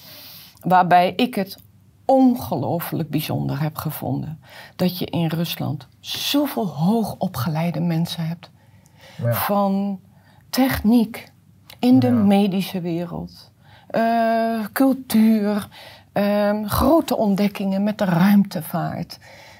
waarbij 0.60 1.12
ik 1.16 1.34
het 1.34 1.58
ongelooflijk 2.04 3.10
bijzonder 3.10 3.60
heb 3.60 3.76
gevonden. 3.76 4.40
Dat 4.76 4.98
je 4.98 5.04
in 5.06 5.26
Rusland 5.26 5.86
zoveel 6.00 6.66
hoogopgeleide 6.66 7.80
mensen 7.80 8.26
hebt. 8.26 8.50
Ja. 9.22 9.32
Van 9.32 10.00
techniek 10.50 11.31
in 11.82 11.98
de 11.98 12.06
Ja. 12.06 12.12
medische 12.12 12.80
wereld, 12.80 13.52
eh, 13.86 14.64
cultuur, 14.72 15.68
ehm, 16.12 16.64
grote 16.64 17.16
ontdekkingen 17.16 17.82
met 17.82 17.98
de 17.98 18.04
ruimtevaart. 18.04 19.18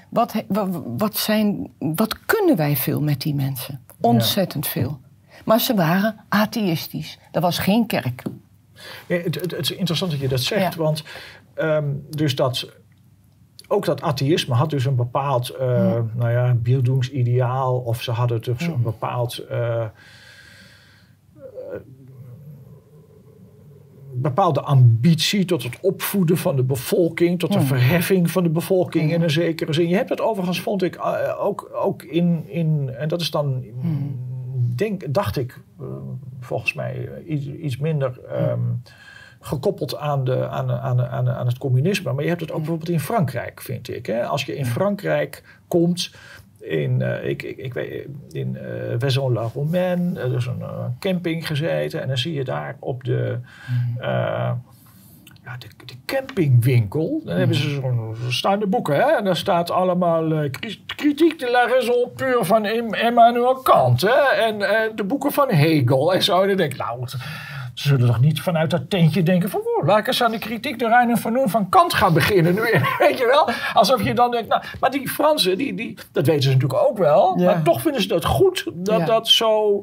Wat, 0.09 0.43
wat, 0.97 1.17
zijn, 1.17 1.71
wat 1.79 2.25
kunnen 2.25 2.55
wij 2.55 2.75
veel 2.75 3.01
met 3.01 3.21
die 3.21 3.35
mensen? 3.35 3.79
Ontzettend 4.01 4.67
veel. 4.67 4.99
Maar 5.45 5.59
ze 5.59 5.75
waren 5.75 6.15
atheïstisch. 6.29 7.19
Er 7.31 7.41
was 7.41 7.57
geen 7.57 7.85
kerk. 7.87 8.23
Ja, 9.07 9.15
het, 9.17 9.35
het, 9.35 9.51
het 9.51 9.59
is 9.69 9.71
interessant 9.75 10.11
dat 10.11 10.19
je 10.19 10.27
dat 10.27 10.39
zegt, 10.41 10.73
Ja. 10.73 10.79
want 10.81 11.03
ehm, 11.53 11.85
dus 12.09 12.35
dat, 12.35 12.69
ook 13.67 13.85
dat 13.85 14.01
atheïsme 14.01 14.55
had 14.55 14.69
dus 14.69 14.85
een 14.85 14.95
bepaald, 14.95 15.49
eh 15.49 15.99
nou 16.13 16.31
ja, 16.31 16.53
beeldingsideaal, 16.53 17.77
of 17.79 18.01
ze 18.01 18.11
hadden 18.11 18.41
dus 18.41 18.61
een 18.61 18.81
bepaald, 18.81 19.37
eh, 19.37 19.85
bepaalde 24.15 24.61
ambitie 24.61 25.45
tot 25.45 25.63
het 25.63 25.77
opvoeden 25.81 26.37
van 26.37 26.55
de 26.55 26.63
bevolking, 26.63 27.39
tot 27.39 27.53
de 27.53 27.61
verheffing 27.61 28.31
van 28.31 28.43
de 28.43 28.49
bevolking 28.49 29.11
in 29.11 29.21
een 29.21 29.29
zekere 29.29 29.73
zin. 29.73 29.87
Je 29.87 29.95
hebt 29.95 30.09
het 30.09 30.21
overigens, 30.21 30.61
vond 30.61 30.83
ik, 30.83 30.95
eh, 30.95 31.45
ook, 31.45 31.69
ook 31.73 32.03
in, 32.03 32.43
in, 32.47 32.89
en 32.97 33.07
dat 33.07 33.21
is 33.21 33.31
dan, 33.31 33.63
denk, 34.75 35.13
dacht 35.13 35.37
ik, 35.37 35.59
eh, 35.79 35.85
volgens 36.39 36.73
mij 36.73 37.07
eh, 37.07 37.33
iets, 37.33 37.45
iets 37.47 37.77
minder 37.77 38.19
ehm, 38.29 38.59
gekoppeld 39.39 39.97
aan, 39.97 40.23
de, 40.23 40.47
aan, 40.47 40.71
aan, 40.71 41.01
aan, 41.01 41.29
aan 41.29 41.47
het 41.47 41.57
communisme. 41.57 42.13
Maar 42.13 42.23
je 42.23 42.29
hebt 42.29 42.41
het 42.41 42.51
ook 42.51 42.57
bijvoorbeeld 42.57 42.89
in 42.89 42.99
Frankrijk, 42.99 43.61
vind 43.61 43.89
ik. 43.89 44.05
Hè? 44.05 44.25
Als 44.25 44.45
je 44.45 44.55
in 44.55 44.65
Frankrijk 44.65 45.59
komt, 45.67 46.11
in, 46.63 47.01
eh, 47.01 47.29
ik, 47.29 47.43
ik, 47.43 47.57
ik 47.57 47.73
weet, 47.73 48.07
in 48.31 48.57
eh 48.57 48.95
Vaison-la-Romaine, 48.99 50.19
eh, 50.19 50.29
dus 50.29 50.45
een 50.45 50.61
eh, 50.61 50.85
camping 50.99 51.47
gezeten. 51.47 52.01
En 52.01 52.07
dan 52.07 52.17
zie 52.17 52.33
je 52.33 52.43
daar 52.43 52.75
op 52.79 53.03
de, 53.03 53.37
eh, 53.99 54.51
ja, 55.43 55.57
de, 55.59 55.67
de 55.85 55.93
campingwinkel. 56.05 57.21
Dan 57.25 57.35
hebben 57.37 57.55
ze 57.55 57.69
zo'n 57.69 58.15
staande 58.29 58.67
boeken. 58.67 58.95
Hè? 58.95 59.11
En 59.17 59.23
daar 59.23 59.37
staat 59.37 59.71
allemaal 59.71 60.49
kritiek 60.95 61.39
de 61.39 61.49
la 61.51 61.67
raison 61.67 62.09
pure 62.15 62.45
van 62.45 62.65
Im- 62.65 62.93
Emmanuel 62.93 63.55
Kant. 63.55 64.01
Hè? 64.01 64.41
En 64.41 64.57
de 64.95 65.03
boeken 65.03 65.31
van 65.31 65.49
Hegel. 65.49 66.13
En 66.13 66.23
zo. 66.23 66.41
En 66.41 66.47
dan 66.47 66.57
denk 66.57 66.71
ik, 66.71 66.77
nou, 66.79 67.05
ze 67.73 67.87
zullen 67.87 68.07
toch 68.07 68.19
niet 68.21 68.41
vanuit 68.41 68.69
dat 68.69 68.89
tentje 68.89 69.23
denken 69.23 69.49
van... 69.49 69.59
Oh, 69.59 69.87
laat 69.87 69.97
ik 69.99 70.07
eens 70.07 70.23
aan 70.23 70.31
de 70.31 70.37
kritiek 70.37 70.79
de 70.79 70.87
Reine 70.87 71.17
van 71.17 71.41
van 71.45 71.69
Kant 71.69 71.93
gaan 71.93 72.13
beginnen. 72.13 72.53
Nu, 72.53 72.61
weet 72.99 73.17
je 73.17 73.25
wel? 73.25 73.49
Alsof 73.73 74.03
je 74.03 74.13
dan 74.13 74.31
denkt, 74.31 74.49
nou... 74.49 74.61
Maar 74.79 74.91
die 74.91 75.09
Fransen, 75.09 75.57
die, 75.57 75.73
die, 75.73 75.97
dat 76.11 76.25
weten 76.25 76.43
ze 76.43 76.49
natuurlijk 76.49 76.79
ook 76.89 76.97
wel. 76.97 77.39
Ja. 77.39 77.45
Maar 77.45 77.63
toch 77.63 77.81
vinden 77.81 78.01
ze 78.01 78.07
dat 78.07 78.25
goed 78.25 78.65
dat 78.73 78.99
Ja. 78.99 79.05
dat 79.05 79.27
zo... 79.27 79.81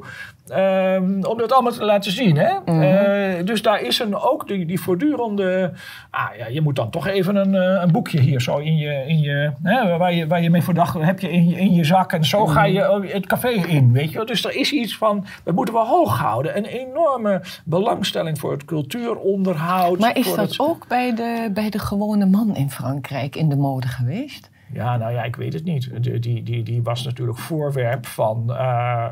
ehm, 0.51 1.23
om 1.25 1.39
dat 1.39 1.53
allemaal 1.53 1.73
te 1.73 1.85
laten 1.85 2.13
zien. 2.13 2.37
Hè? 2.37 2.53
Mhm. 2.65 2.81
Eh, 2.83 3.45
dus 3.45 3.63
daar 3.63 3.81
is 3.83 3.99
een, 3.99 4.17
ook 4.17 4.49
die, 4.49 4.67
die 4.67 4.81
voortdurende... 4.81 5.73
Ah 6.11 6.29
ja, 6.39 6.47
je 6.47 6.61
moet 6.61 6.77
dan 6.77 6.91
toch 6.91 7.07
even 7.07 7.37
een, 7.37 7.55
eh, 7.55 7.83
een 7.83 7.93
boekje 7.93 8.21
hier 8.21 8.41
zo 8.41 8.57
in 8.57 8.77
je... 8.77 9.05
In 9.07 9.21
je 9.21 9.53
hè, 9.63 9.97
waar, 9.99 10.13
je 10.15 10.27
waar 10.27 10.43
je 10.43 10.51
mee 10.51 10.63
verdacht 10.63 10.95
heb 10.99 11.21
je 11.21 11.31
in 11.33 11.49
je, 11.49 11.57
in 11.57 11.75
je 11.75 11.85
zak. 11.85 12.13
En 12.13 12.25
zo 12.25 12.47
ga 12.47 12.65
je 12.65 12.85
ook 12.87 13.09
het 13.13 13.27
café 13.27 13.49
in, 13.49 13.93
weet 13.93 14.13
je. 14.13 14.25
Dus 14.25 14.45
er 14.45 14.55
is 14.57 14.73
iets 14.73 14.97
van... 14.97 15.25
Dat 15.45 15.55
moeten 15.55 15.75
we 15.75 15.81
hoog 15.81 16.19
houden. 16.19 16.57
Een 16.57 16.65
enorme 16.65 17.41
belangstelling 17.65 18.39
voor 18.39 18.53
het 18.53 18.65
cultuuronderhoud. 18.65 19.99
Maar 19.99 20.17
is 20.17 20.27
dat 20.35 20.37
het- 20.37 20.61
ook 20.61 20.89
bij 20.89 21.15
de, 21.15 21.51
bij 21.55 21.71
de 21.71 21.79
gewone 21.79 22.27
man 22.27 22.57
in 22.57 22.71
Frankrijk 22.71 23.37
in 23.37 23.49
de 23.49 23.57
mode 23.57 23.87
geweest? 23.87 24.51
Ja, 24.73 24.97
nou 24.97 25.13
ja, 25.13 25.23
ik 25.25 25.37
weet 25.37 25.53
het 25.53 25.65
niet. 25.65 25.91
Die, 26.03 26.43
die, 26.43 26.63
die 26.63 26.83
was 26.83 27.05
natuurlijk 27.05 27.39
voorwerp 27.39 28.07
van. 28.07 28.45
eh, 28.49 28.57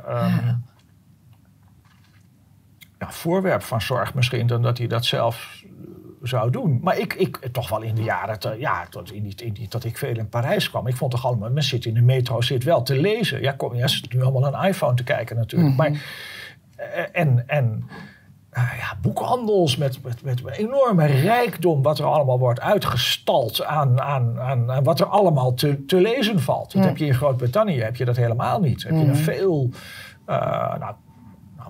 ehm, 0.09 0.16
ja, 0.47 0.59
voorwerp 2.99 3.62
van 3.62 3.80
zorg 3.80 4.14
misschien, 4.14 4.46
dan 4.46 4.62
dat 4.62 4.78
hij 4.78 4.86
dat 4.86 5.05
zelf 5.05 5.62
eh, 5.64 5.70
zou 6.22 6.51
doen. 6.51 6.80
Maar 6.82 6.99
ik, 6.99 7.14
ik 7.14 7.49
toch 7.53 7.68
wel 7.68 7.82
in 7.82 7.94
de 7.94 8.03
jaren, 8.03 8.38
te- 8.38 8.57
ja, 8.59 8.86
tot 8.90 9.12
in 9.12 9.22
die, 9.22 9.34
in 9.44 9.53
die, 9.53 9.68
dat 9.68 9.84
ik 9.84 9.99
veel 9.99 10.16
in 10.16 10.28
Parijs 10.28 10.70
kwam. 10.70 10.86
Ik 10.86 10.96
vond 10.96 11.11
toch 11.11 11.24
allemaal, 11.26 11.51
men 11.51 11.62
zit 11.62 11.84
in 11.84 11.94
de 11.94 12.01
metro, 12.03 12.40
zit 12.40 12.64
wel 12.64 12.82
te 12.82 13.01
lezen. 13.01 13.40
Ja, 13.40 13.53
kom, 13.53 13.74
ja, 13.74 13.86
zitten 13.86 14.18
nu 14.18 14.24
allemaal 14.24 14.55
een 14.55 14.68
iPhone 14.68 14.94
te 14.94 15.05
kijken 15.05 15.36
natuurlijk. 15.36 15.76
Maar, 15.76 15.90
eh, 16.76 17.03
en, 17.12 17.44
en 17.49 17.88
eh, 18.51 18.62
ja, 18.78 18.96
boekhandels 19.03 19.76
met, 19.76 20.03
met, 20.03 20.22
met 20.22 20.46
enorme 20.51 21.07
rijkdom, 21.07 21.82
wat 21.82 21.99
er 21.99 22.05
allemaal 22.05 22.38
wordt 22.38 22.61
uitgestald 22.61 23.64
aan, 23.64 24.01
aan, 24.01 24.40
aan, 24.40 24.70
aan 24.70 24.84
wat 24.84 25.01
er 25.01 25.07
allemaal 25.07 25.55
te, 25.55 25.84
te 25.84 25.96
lezen 26.01 26.40
valt. 26.40 26.72
Dat 26.72 26.82
heb 26.88 26.96
je 26.96 27.07
in 27.07 27.14
Groot-Brittannië 27.14 27.80
heb 27.80 27.96
je 27.96 28.05
dat 28.05 28.16
helemaal 28.16 28.61
niet. 28.61 28.82
Heb 28.82 28.92
je 28.92 28.99
er 29.07 29.16
veel. 29.16 29.70
eh, 30.26 30.36
nou, 30.68 30.78
nou, 30.78 30.94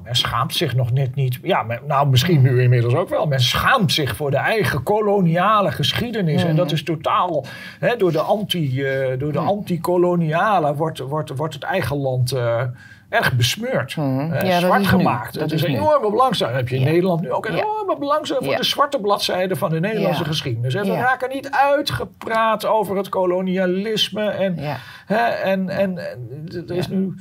men 0.09 0.17
schaamt 0.17 0.55
zich 0.55 0.75
nog 0.75 0.93
net 0.93 1.15
niet. 1.15 1.39
Ja, 1.43 1.63
men- 1.63 1.81
nou, 1.87 2.09
misschien 2.09 2.43
nu 2.43 2.63
inmiddels 2.63 2.95
ook 2.95 3.09
wel. 3.09 3.27
Men 3.27 3.41
schaamt 3.41 3.93
zich 3.93 4.17
voor 4.17 4.31
de 4.31 4.37
eigen 4.37 4.83
koloniale 4.83 5.71
geschiedenis. 5.73 6.45
En 6.45 6.57
dat 6.57 6.73
is 6.73 6.83
totaal. 6.85 7.45
Hè, 7.79 7.97
door 7.97 8.13
de 8.13 8.21
anti, 8.21 8.83
eh, 8.85 9.19
door 9.19 9.33
de 9.33 9.39
anti-koloniale 9.39 10.75
wordt, 10.75 10.99
wordt, 10.99 11.31
wordt 11.37 11.55
het 11.55 11.63
eigen 11.63 11.97
land. 11.97 12.33
eh, 12.33 12.63
Erg 13.09 13.33
besmeurd, 13.33 13.97
Mhm. 13.97 14.47
Ja, 14.47 14.59
zwart 14.61 14.87
gemaakt. 14.87 15.35
Dat 15.35 15.43
Het 15.43 15.53
is 15.53 15.63
nu. 15.67 15.75
enorme 15.75 16.11
belangstelling. 16.11 16.57
heb 16.57 16.69
je 16.69 16.75
in 16.77 16.81
Ja. 16.83 16.89
Nederland 16.91 17.21
nu 17.21 17.33
ook 17.33 17.47
Ja. 17.49 17.53
enorme 17.55 17.97
belangstelling 17.99 18.47
voor 18.47 18.57
de 18.57 18.65
zwarte 18.65 19.01
bladzijde 19.01 19.57
van 19.57 19.71
de 19.71 19.81
Nederlandse 19.81 20.25
geschiedenis. 20.25 20.75
Hè. 20.75 20.83
We 20.85 20.93
raken 20.93 21.29
niet 21.29 21.51
uitgepraat 21.51 22.67
over 22.67 22.97
het 22.97 23.09
kolonialisme. 23.09 24.25
En, 24.31 24.55
Ja. 24.57 24.77
hè, 25.07 25.17
en, 25.27 25.69
en, 25.69 25.99
en 25.99 26.47
er 26.69 26.77
is 26.77 26.89
nu 26.89 27.15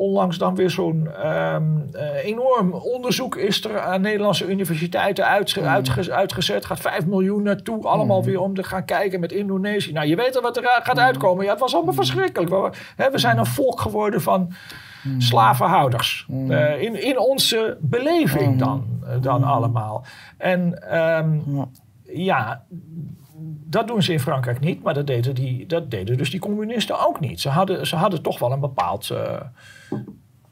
onlangs 0.00 0.38
dan 0.38 0.54
weer 0.54 0.70
zo'n 0.70 1.08
ehm, 1.22 1.62
eh, 1.92 2.24
enorm 2.24 2.72
onderzoek 2.72 3.36
is 3.36 3.64
er 3.64 3.80
aan 3.80 4.00
Nederlandse 4.00 4.46
universiteiten 4.50 5.26
uitge- 5.26 5.60
Mm. 5.60 5.66
uitge- 5.66 6.12
uitgezet. 6.12 6.64
Gaat 6.64 6.80
5 6.80 7.06
miljoen 7.06 7.42
naartoe. 7.42 7.86
Allemaal 7.86 8.24
weer 8.24 8.40
om 8.40 8.54
te 8.54 8.62
gaan 8.62 8.84
kijken 8.84 9.20
met 9.20 9.32
Indonesië. 9.32 9.92
Nou, 9.92 10.06
je 10.06 10.16
weet 10.16 10.36
al 10.36 10.42
wat 10.42 10.56
er 10.56 10.62
gaat 10.82 10.94
Mm. 10.96 11.00
uitkomen. 11.02 11.44
Ja, 11.44 11.50
het 11.50 11.60
was 11.60 11.74
allemaal 11.74 11.94
verschrikkelijk. 11.94 12.50
We, 12.50 12.70
hè, 12.96 13.10
we 13.10 13.18
zijn 13.18 13.38
een 13.38 13.46
volk 13.46 13.80
geworden 13.80 14.20
van 14.20 14.52
Mm. 15.02 15.20
slavenhouders. 15.20 16.26
Eh, 16.48 16.82
in, 16.82 17.02
in 17.02 17.18
onze 17.18 17.76
Mm. 17.80 17.88
beleving 17.90 18.58
dan, 18.58 18.84
eh, 19.06 19.14
dan 19.20 19.44
allemaal. 19.44 20.04
En 20.38 20.90
ehm, 20.90 21.38
ja, 22.02 22.64
dat 23.64 23.86
doen 23.88 24.02
ze 24.02 24.12
in 24.12 24.20
Frankrijk 24.20 24.60
niet, 24.60 24.82
maar 24.82 24.94
dat 24.94 25.06
deden, 25.06 25.34
die, 25.34 25.66
dat 25.66 25.90
deden 25.90 26.16
dus 26.16 26.30
die 26.30 26.40
communisten 26.40 27.06
ook 27.06 27.20
niet. 27.20 27.40
Ze 27.40 27.48
hadden, 27.48 27.86
ze 27.86 27.96
hadden 27.96 28.22
toch 28.22 28.38
wel 28.38 28.52
een 28.52 28.60
bepaald 28.60 29.10
eh, 29.10 29.40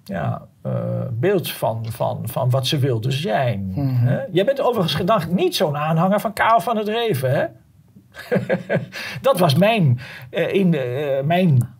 ja, 0.05 0.47
eh, 0.63 0.73
beeld 1.13 1.51
van, 1.51 1.87
van, 1.87 2.29
van 2.29 2.51
wat 2.51 2.67
ze 2.67 2.79
wilden 2.79 3.13
zijn. 3.13 3.73
hè? 3.77 4.21
Jij 4.31 4.45
bent 4.45 4.61
overigens 4.61 4.95
gedacht 4.95 5.31
niet 5.31 5.57
zo'n 5.57 5.77
aanhanger 5.77 6.21
van 6.21 6.33
Karel 6.33 6.61
van 6.61 6.77
het 6.77 6.89
Reven, 6.89 7.31
hè? 7.31 7.47
dat 9.21 9.39
was 9.39 9.55
mijn, 9.55 9.99
eh, 10.31 10.55
in 10.55 10.69
mijn 11.27 11.78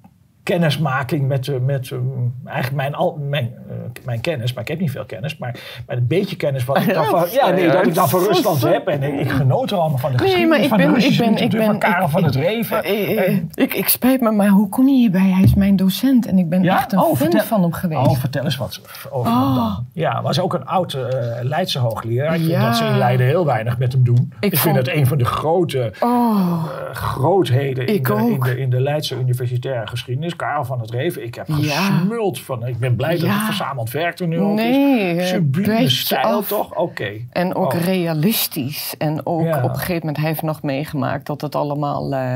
kennismaking 0.53 1.29
met, 1.29 1.49
eh, 1.49 1.55
met 1.61 1.91
eh, 1.91 1.99
eigenlijk 2.45 2.77
mijn, 2.77 2.95
al, 2.95 3.19
mijn, 3.29 3.55
eh, 3.69 3.75
mijn 4.05 4.21
kennis, 4.21 4.53
maar 4.53 4.63
ik 4.63 4.69
heb 4.69 4.81
niet 4.81 4.91
veel 4.91 5.05
kennis, 5.05 5.39
maar 5.39 5.59
met 5.87 5.97
een 5.97 6.07
beetje 6.07 6.37
kennis 6.37 6.65
wat 6.65 6.79
ik 6.83 6.95
dan 6.95 7.05
van, 7.05 7.25
ja, 7.31 7.51
nee, 7.51 7.71
dat 7.71 7.87
ik 7.87 7.95
dan 7.95 8.09
van 8.09 8.21
Rusland 8.21 8.63
heb. 8.63 8.87
En 8.87 9.03
ik, 9.03 9.21
ik 9.21 9.31
genoot 9.31 9.71
er 9.71 9.77
allemaal 9.79 9.99
van 9.99 10.11
de 10.13 10.17
Nee, 10.17 10.27
geschiedenis 10.27 10.57
maar 10.57 10.65
ik 10.65 10.69
van 10.87 10.93
ben, 10.95 11.11
ik 11.11 11.19
ben, 11.19 11.37
ik 11.45 11.51
ben, 11.51 11.65
van 11.65 11.79
Karel 11.79 12.05
ik- 12.05 12.11
van 12.11 12.25
het 12.25 12.35
Reven. 12.35 12.85
En- 12.85 13.51
ik, 13.55 13.75
ik 13.75 13.89
spijt 13.89 14.21
me, 14.21 14.31
maar 14.31 14.49
hoe 14.49 14.69
kom 14.69 14.89
je 14.89 14.95
hierbij? 14.95 15.31
Hij 15.31 15.43
is 15.43 15.55
mijn 15.55 15.77
docent 15.77 16.27
en 16.27 16.39
ik 16.39 16.49
ben 16.49 16.63
Ja? 16.63 16.77
echt 16.77 16.93
een 16.93 16.99
Oh, 16.99 17.17
fan 17.17 17.41
van 17.41 17.63
hem 17.63 17.73
geweest. 17.73 18.07
Oh, 18.07 18.15
vertel 18.17 18.45
eens 18.45 18.57
wat 18.57 18.81
over 19.11 19.33
hem 19.33 19.43
Oh. 19.43 19.55
dan. 19.55 19.87
Ja, 19.93 20.23
was 20.23 20.41
ook 20.41 20.55
een 20.55 20.67
oud 20.67 20.97
Leidse 21.43 21.79
hoogleraar. 21.79 22.35
Ik 22.35 22.45
vind 22.45 22.61
dat 22.61 22.77
ze 22.77 22.85
in 22.85 22.99
Leiden 22.99 23.27
heel 23.27 23.45
weinig 23.47 23.79
met 23.79 23.93
hem 23.93 24.05
doen. 24.05 24.33
Ik, 24.41 24.53
Ik 24.53 24.59
vind 24.59 24.75
dat 24.75 24.89
een 24.89 25.07
van 25.07 25.19
de 25.19 25.25
grote 25.25 25.93
Oh, 26.01 26.65
grootheden 26.93 27.87
in 27.87 28.03
de, 28.03 28.59
in 28.61 28.71
de 28.71 28.81
Leidse 28.81 29.19
universitaire 29.19 29.87
geschiedenis. 29.87 30.37
Karel 30.39 30.65
van 30.65 30.81
het 30.81 30.91
Reven. 30.91 31.25
Ik 31.25 31.35
heb 31.35 31.47
gesmuld 31.51 32.41
van. 32.41 32.67
Ik 32.67 32.79
ben 32.79 32.97
blij 32.97 33.19
dat 33.19 33.29
het 33.29 33.43
verzameld 33.45 33.91
werk 33.91 34.19
er 34.19 34.27
nu 34.27 34.41
ook 34.41 34.55
Nee, 34.55 35.17
is. 35.17 35.29
Sublieme 35.29 35.89
stijl 35.91 36.25
af. 36.39 36.49
toch? 36.49 36.75
Oké. 36.77 37.11
en 37.33 37.55
ook 37.55 37.73
Oh. 37.75 37.81
realistisch. 37.85 38.95
En 38.99 39.27
ook 39.27 39.41
op 39.57 39.63
een 39.63 39.71
gegeven 39.75 39.97
moment, 39.99 40.17
hij 40.17 40.27
heeft 40.27 40.43
nog 40.43 40.63
meegemaakt 40.63 41.27
dat 41.27 41.41
het 41.41 41.55
allemaal 41.55 42.13
eh, 42.15 42.35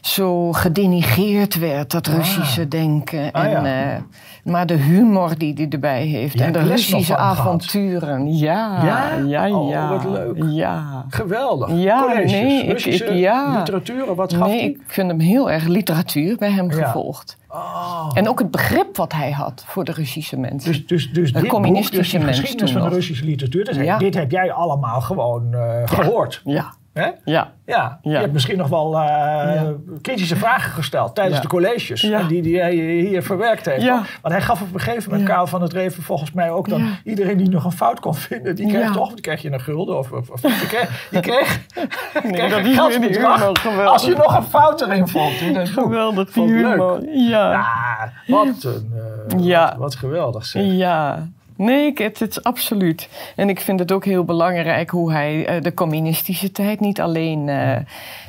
zo 0.00 0.52
gedenigeerd 0.52 1.58
werd, 1.58 1.90
dat 1.90 2.06
Russische 2.06 2.68
denken. 2.68 3.32
Ah, 3.32 3.44
en, 3.44 3.50
ja. 3.50 3.92
eh, 3.94 4.00
maar 4.44 4.66
de 4.66 4.74
humor 4.74 5.38
die 5.38 5.54
hij 5.54 5.66
erbij 5.68 6.04
heeft 6.06 6.40
en 6.40 6.52
de 6.52 6.58
Russische 6.58 7.16
avonturen. 7.16 8.36
Ja, 8.36 8.84
Ja? 8.84 9.14
ja, 9.26 9.50
Oh, 9.58 9.70
ja. 9.70 9.88
wat 9.88 10.04
leuk. 10.04 10.42
Ja. 10.50 11.04
Geweldig. 11.08 11.70
Ja, 11.72 12.00
Colleges, 12.02 12.30
nee, 12.32 12.62
ik- 12.62 12.70
Russische 12.70 13.04
ik- 13.04 13.18
ja. 13.18 13.58
literaturen. 13.58 14.14
Wat 14.14 14.34
gaf 14.34 14.48
Nee, 14.48 14.60
ik 14.70 14.78
vind 14.86 15.10
hem 15.10 15.20
heel 15.20 15.50
erg 15.50 15.66
literatuur 15.66 16.36
bij 16.36 16.50
hem 16.50 16.70
gevolgd. 16.70 17.38
Oh. 17.48 18.08
En 18.14 18.28
ook 18.28 18.38
het 18.38 18.50
begrip 18.50 18.96
wat 18.96 19.12
hij 19.12 19.30
had 19.30 19.64
voor 19.66 19.84
de 19.84 19.92
Russische 19.92 20.36
mensen. 20.38 20.72
Dus, 20.72 20.86
dus, 20.86 21.10
dus 21.12 21.32
dit 21.32 21.42
boek, 21.42 21.50
communistische 21.50 21.96
dus 22.00 22.10
die 22.10 22.20
mens 22.20 22.38
geschiedenis 22.38 22.72
van 22.72 22.82
de. 22.82 22.88
Russische 22.88 23.24
literatuur, 23.24 23.82
Ja. 23.84 23.98
dit 23.98 24.14
heb 24.14 24.30
jij 24.30 24.52
allemaal 24.52 25.00
gewoon 25.00 25.54
eh, 25.54 25.60
gehoord. 25.84 26.40
ja, 26.44 26.72
Hè? 27.00 27.08
ja. 27.24 27.50
Ja. 27.66 27.98
je 28.02 28.10
Ja. 28.10 28.20
hebt 28.20 28.32
misschien 28.32 28.58
nog 28.58 28.68
wel 28.68 28.98
eh, 29.00 29.62
kritische 30.02 30.36
vragen 30.36 30.72
gesteld 30.72 31.14
tijdens 31.14 31.36
Ja. 31.36 31.42
de 31.42 31.48
colleges. 31.48 32.00
Ja. 32.00 32.22
Die, 32.22 32.42
die 32.42 32.60
hij 32.60 32.74
hier 32.74 33.22
verwerkt 33.22 33.66
heeft. 33.66 33.82
Ja. 33.82 34.02
Want 34.22 34.34
hij 34.34 34.42
gaf 34.42 34.62
op 34.62 34.74
een 34.74 34.80
gegeven 34.80 35.10
moment, 35.10 35.28
Ja. 35.28 35.34
Karel 35.34 35.46
van 35.46 35.62
het 35.62 35.72
Reven, 35.72 36.02
volgens 36.02 36.32
mij 36.32 36.50
ook 36.50 36.68
dan 36.68 36.80
Ja. 36.84 36.88
iedereen 37.04 37.36
die 37.36 37.48
nog 37.48 37.64
een 37.64 37.72
fout 37.72 38.00
kon 38.00 38.14
vinden, 38.14 38.54
die 38.56 38.68
kreeg 38.68 38.82
Ja. 38.86 38.92
toch, 38.92 39.12
die 39.12 39.20
kreeg 39.20 39.42
je 39.42 39.50
een 39.52 39.60
gulden 39.60 39.98
of, 39.98 40.12
of, 40.12 40.28
of 40.30 40.42
je 40.42 40.66
kreeg, 40.66 41.08
je 41.10 41.20
kreeg, 41.20 41.60
Nee, 42.22 42.32
kreeg 42.32 42.50
dat 42.50 42.58
een 42.94 43.56
geweldig. 43.58 43.92
als 43.92 44.04
je 44.04 44.14
nog 44.16 44.36
een 44.36 44.42
fout 44.42 44.80
erin 44.80 45.08
vond. 45.08 45.40
in 45.40 45.52
boek. 45.52 45.66
Geweldig 45.68 46.30
Vond 46.30 46.50
leuk. 46.50 47.00
Ja. 47.12 47.50
Ja, 47.52 48.12
wat 48.26 48.46
een, 48.64 48.92
eh, 49.38 49.44
Ja. 49.44 49.64
wat, 49.68 49.76
wat 49.78 49.94
geweldig 49.96 50.44
zeg. 50.46 50.62
Ja. 50.64 51.28
Nee, 51.60 51.92
het, 51.94 52.18
het 52.18 52.30
is 52.30 52.42
absoluut. 52.42 53.08
En 53.36 53.48
ik 53.48 53.60
vind 53.60 53.78
het 53.78 53.92
ook 53.92 54.04
heel 54.04 54.24
belangrijk 54.24 54.90
hoe 54.90 55.12
hij 55.12 55.46
eh, 55.46 55.62
de 55.62 55.74
communistische 55.74 56.52
tijd 56.52 56.80
niet 56.80 57.00
alleen 57.00 57.48
eh, 57.48 57.76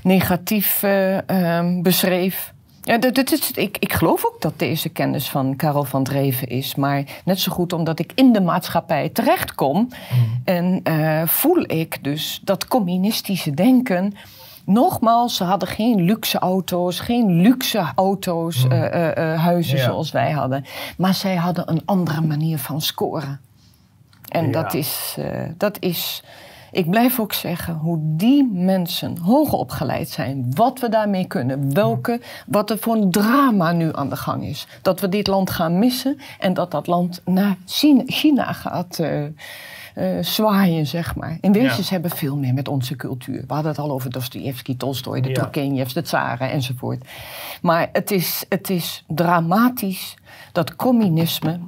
negatief 0.04 0.84
eh, 0.84 1.30
ehm, 1.30 1.82
beschreef. 1.82 2.54
Ja, 2.84 3.00
is, 3.32 3.52
ik, 3.52 3.78
ik 3.80 3.94
geloof 3.94 4.26
ook 4.26 4.42
dat 4.42 4.60
deze 4.60 4.90
kennis 4.90 5.30
van 5.30 5.56
Karel 5.56 5.84
van 5.84 6.04
Dreven 6.04 6.48
is. 6.48 6.76
Maar 6.76 7.04
net 7.26 7.40
zo 7.40 7.52
goed 7.52 7.74
omdat 7.74 8.00
ik 8.00 8.12
in 8.16 8.34
de 8.34 8.42
maatschappij 8.42 9.10
terechtkom. 9.10 9.88
En 10.46 10.80
eh, 10.84 11.22
voel 11.26 11.64
ik 11.72 12.04
dus 12.04 12.42
dat 12.44 12.68
communistische 12.68 13.54
denken. 13.54 14.14
Nogmaals, 14.66 15.36
ze 15.36 15.44
hadden 15.44 15.68
geen 15.68 16.02
luxe 16.02 16.40
auto's, 16.40 17.00
geen 17.00 17.42
luxe 17.42 17.92
auto's, 17.96 18.68
eh, 18.68 18.86
eh, 18.86 19.34
eh, 19.34 19.40
huizen 19.42 19.78
Ja. 19.78 19.84
zoals 19.84 20.12
wij 20.12 20.32
hadden. 20.32 20.66
Maar 20.98 21.14
zij 21.14 21.36
hadden 21.36 21.70
een 21.70 21.82
andere 21.86 22.22
manier 22.22 22.58
van 22.58 22.82
scoren. 22.82 23.40
En 24.30 24.46
Ja. 24.46 24.52
dat 24.52 24.74
is, 24.74 25.18
dat 25.58 25.78
is 25.80 26.24
ik 26.72 26.90
blijf 26.90 27.20
ook 27.20 27.34
zeggen 27.34 27.74
hoe 27.74 27.98
die 28.02 28.50
mensen 28.52 29.18
hoog 29.18 29.54
opgeleid 29.54 30.10
zijn, 30.10 30.52
wat 30.56 30.80
we 30.80 30.90
daarmee 30.90 31.26
kunnen, 31.26 31.74
welke, 31.74 32.22
wat 32.48 32.70
er 32.70 32.78
voor 32.78 32.96
een 32.96 33.12
drama 33.12 33.72
nu 33.72 33.90
aan 33.94 34.10
de 34.10 34.16
gang 34.16 34.44
is. 34.46 34.68
Dat 34.82 35.00
we 35.00 35.10
dit 35.10 35.28
land 35.28 35.50
gaan 35.50 35.80
missen 35.80 36.18
en 36.40 36.54
dat 36.54 36.72
dat 36.72 36.88
land 36.88 37.22
naar 37.26 37.58
China, 37.66 38.04
China 38.06 38.54
gaat. 38.54 39.00
Uh, 39.96 40.18
uh, 40.18 40.24
zwaaien, 40.24 40.88
zeg 40.88 41.16
maar. 41.16 41.38
In 41.42 41.52
wezen, 41.52 41.84
ze 41.84 41.94
hebben 41.94 42.12
veel 42.12 42.38
meer 42.38 42.54
met 42.54 42.68
onze 42.68 42.96
cultuur. 42.96 43.44
We 43.48 43.54
hadden 43.54 43.72
het 43.72 43.80
al 43.80 43.92
over 43.92 44.12
Dostoevsky, 44.12 44.78
Tolstoy, 44.78 45.22
de 45.22 45.30
ja. 45.30 45.34
Turgenevs, 45.34 45.94
de 45.94 46.02
Tsaren 46.02 46.52
enzovoort. 46.52 47.06
Maar 47.62 47.90
het 47.92 48.12
is, 48.12 48.46
het 48.50 48.70
is 48.70 49.04
dramatisch 49.08 50.16
dat 50.52 50.76
communisme 50.76 51.60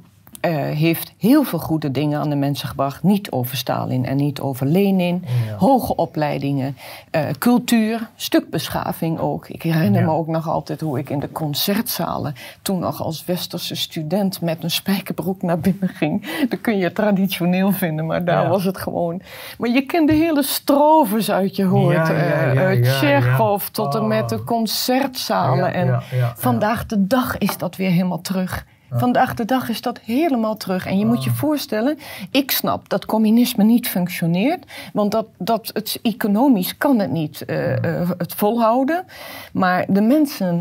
heeft 0.52 1.12
heel 1.18 1.42
veel 1.42 1.58
goede 1.58 1.90
dingen 1.90 2.20
aan 2.20 2.28
de 2.28 2.36
mensen 2.36 2.68
gebracht. 2.68 3.02
Niet 3.02 3.30
over 3.30 3.56
Stalin 3.56 4.06
en 4.06 4.16
niet 4.16 4.40
over 4.40 4.66
Lenin. 4.66 5.24
Hoge 5.58 5.96
opleidingen, 5.96 6.76
uh, 7.10 7.22
cultuur, 7.38 8.08
stuk 8.16 8.50
beschaving 8.50 9.18
ook. 9.18 9.48
Ik 9.48 9.62
herinner 9.62 10.00
ja. 10.00 10.06
me 10.06 10.12
ook 10.12 10.26
nog 10.26 10.48
altijd 10.48 10.80
hoe 10.80 10.98
ik 10.98 11.10
in 11.10 11.20
de 11.20 11.32
concertzalen... 11.32 12.34
toen 12.62 12.78
nog 12.78 13.02
als 13.02 13.24
westerse 13.24 13.74
student 13.74 14.40
met 14.40 14.62
een 14.62 14.70
spijkerbroek 14.70 15.42
naar 15.42 15.58
binnen 15.58 15.88
ging. 15.88 16.46
Dat 16.48 16.60
kun 16.60 16.78
je 16.78 16.92
traditioneel 16.92 17.72
vinden, 17.72 18.06
maar 18.06 18.24
daar 18.24 18.42
ja. 18.42 18.48
was 18.48 18.64
het 18.64 18.78
gewoon... 18.78 19.20
Maar 19.58 19.70
je 19.70 19.82
kent 19.82 20.08
de 20.08 20.14
hele 20.14 20.42
strovers 20.42 21.30
uit 21.30 21.56
je 21.56 21.64
hoort. 21.64 22.08
Uit 22.56 22.86
Chekhov 22.86 23.66
tot 23.66 23.94
en 23.94 24.06
met 24.06 24.28
de 24.28 24.42
Oh. 24.44 24.46
concertzalen. 24.46 25.74
en 25.74 26.02
vandaag 26.36 26.86
de 26.86 27.06
dag 27.06 27.38
is 27.38 27.56
dat 27.56 27.76
weer 27.76 27.90
helemaal 27.90 28.20
terug. 28.20 28.66
Vandaag 28.96 29.34
de 29.34 29.44
dag 29.44 29.68
is 29.68 29.80
dat 29.80 30.00
helemaal 30.00 30.56
terug. 30.56 30.86
En 30.86 30.98
je 30.98 31.06
moet 31.06 31.24
je 31.24 31.30
voorstellen, 31.30 31.98
ik 32.30 32.50
snap 32.50 32.88
dat 32.88 33.06
communisme 33.06 33.64
niet 33.64 33.88
functioneert. 33.88 34.64
Want 34.92 35.10
dat, 35.10 35.26
dat 35.38 35.70
het, 35.72 35.98
economisch 36.02 36.76
kan 36.76 36.98
het 36.98 37.10
niet 37.10 37.44
uh, 37.46 37.70
uh, 37.70 38.10
het 38.18 38.34
volhouden. 38.34 39.04
Maar 39.52 39.84
de 39.88 40.00
mensen 40.00 40.56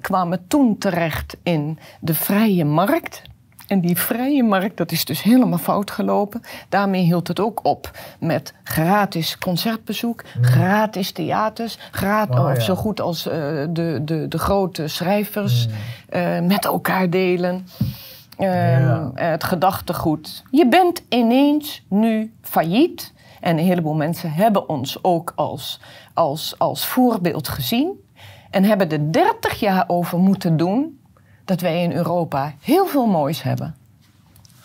kwamen 0.00 0.44
toen 0.48 0.78
terecht 0.78 1.36
in 1.42 1.78
de 2.00 2.14
vrije 2.14 2.64
markt. 2.64 3.22
En 3.72 3.80
die 3.80 3.96
vrije 3.96 4.42
markt, 4.42 4.76
dat 4.76 4.92
is 4.92 5.04
dus 5.04 5.22
helemaal 5.22 5.58
fout 5.58 5.90
gelopen. 5.90 6.42
Daarmee 6.68 7.02
hield 7.02 7.28
het 7.28 7.40
ook 7.40 7.60
op 7.62 7.90
met 8.20 8.54
gratis 8.62 9.38
concertbezoek, 9.38 10.22
mm. 10.36 10.44
gratis 10.44 11.12
theaters, 11.12 11.78
gratis, 11.90 12.38
oh, 12.38 12.54
ja. 12.54 12.60
zo 12.60 12.74
goed 12.74 13.00
als 13.00 13.26
uh, 13.26 13.32
de, 13.68 14.00
de, 14.04 14.28
de 14.28 14.38
grote 14.38 14.88
schrijvers 14.88 15.66
mm. 15.66 15.72
uh, 16.20 16.40
met 16.40 16.64
elkaar 16.64 17.10
delen. 17.10 17.66
Ja. 18.38 19.10
Het 19.14 19.44
gedachtegoed. 19.44 20.42
Je 20.50 20.68
bent 20.68 21.02
ineens 21.08 21.84
nu 21.88 22.32
failliet. 22.42 23.12
En 23.40 23.58
een 23.58 23.64
heleboel 23.64 23.94
mensen 23.94 24.32
hebben 24.32 24.68
ons 24.68 24.98
ook 25.04 25.32
als, 25.36 25.80
als, 26.14 26.54
als 26.58 26.86
voorbeeld 26.86 27.48
gezien. 27.48 28.00
En 28.50 28.64
hebben 28.64 28.90
er 28.90 29.12
30 29.12 29.60
jaar 29.60 29.84
over 29.86 30.18
moeten 30.18 30.56
doen 30.56 31.00
dat 31.44 31.60
wij 31.60 31.82
in 31.82 31.92
Europa 31.92 32.54
heel 32.60 32.86
veel 32.86 33.06
moois 33.06 33.42
hebben. 33.42 33.74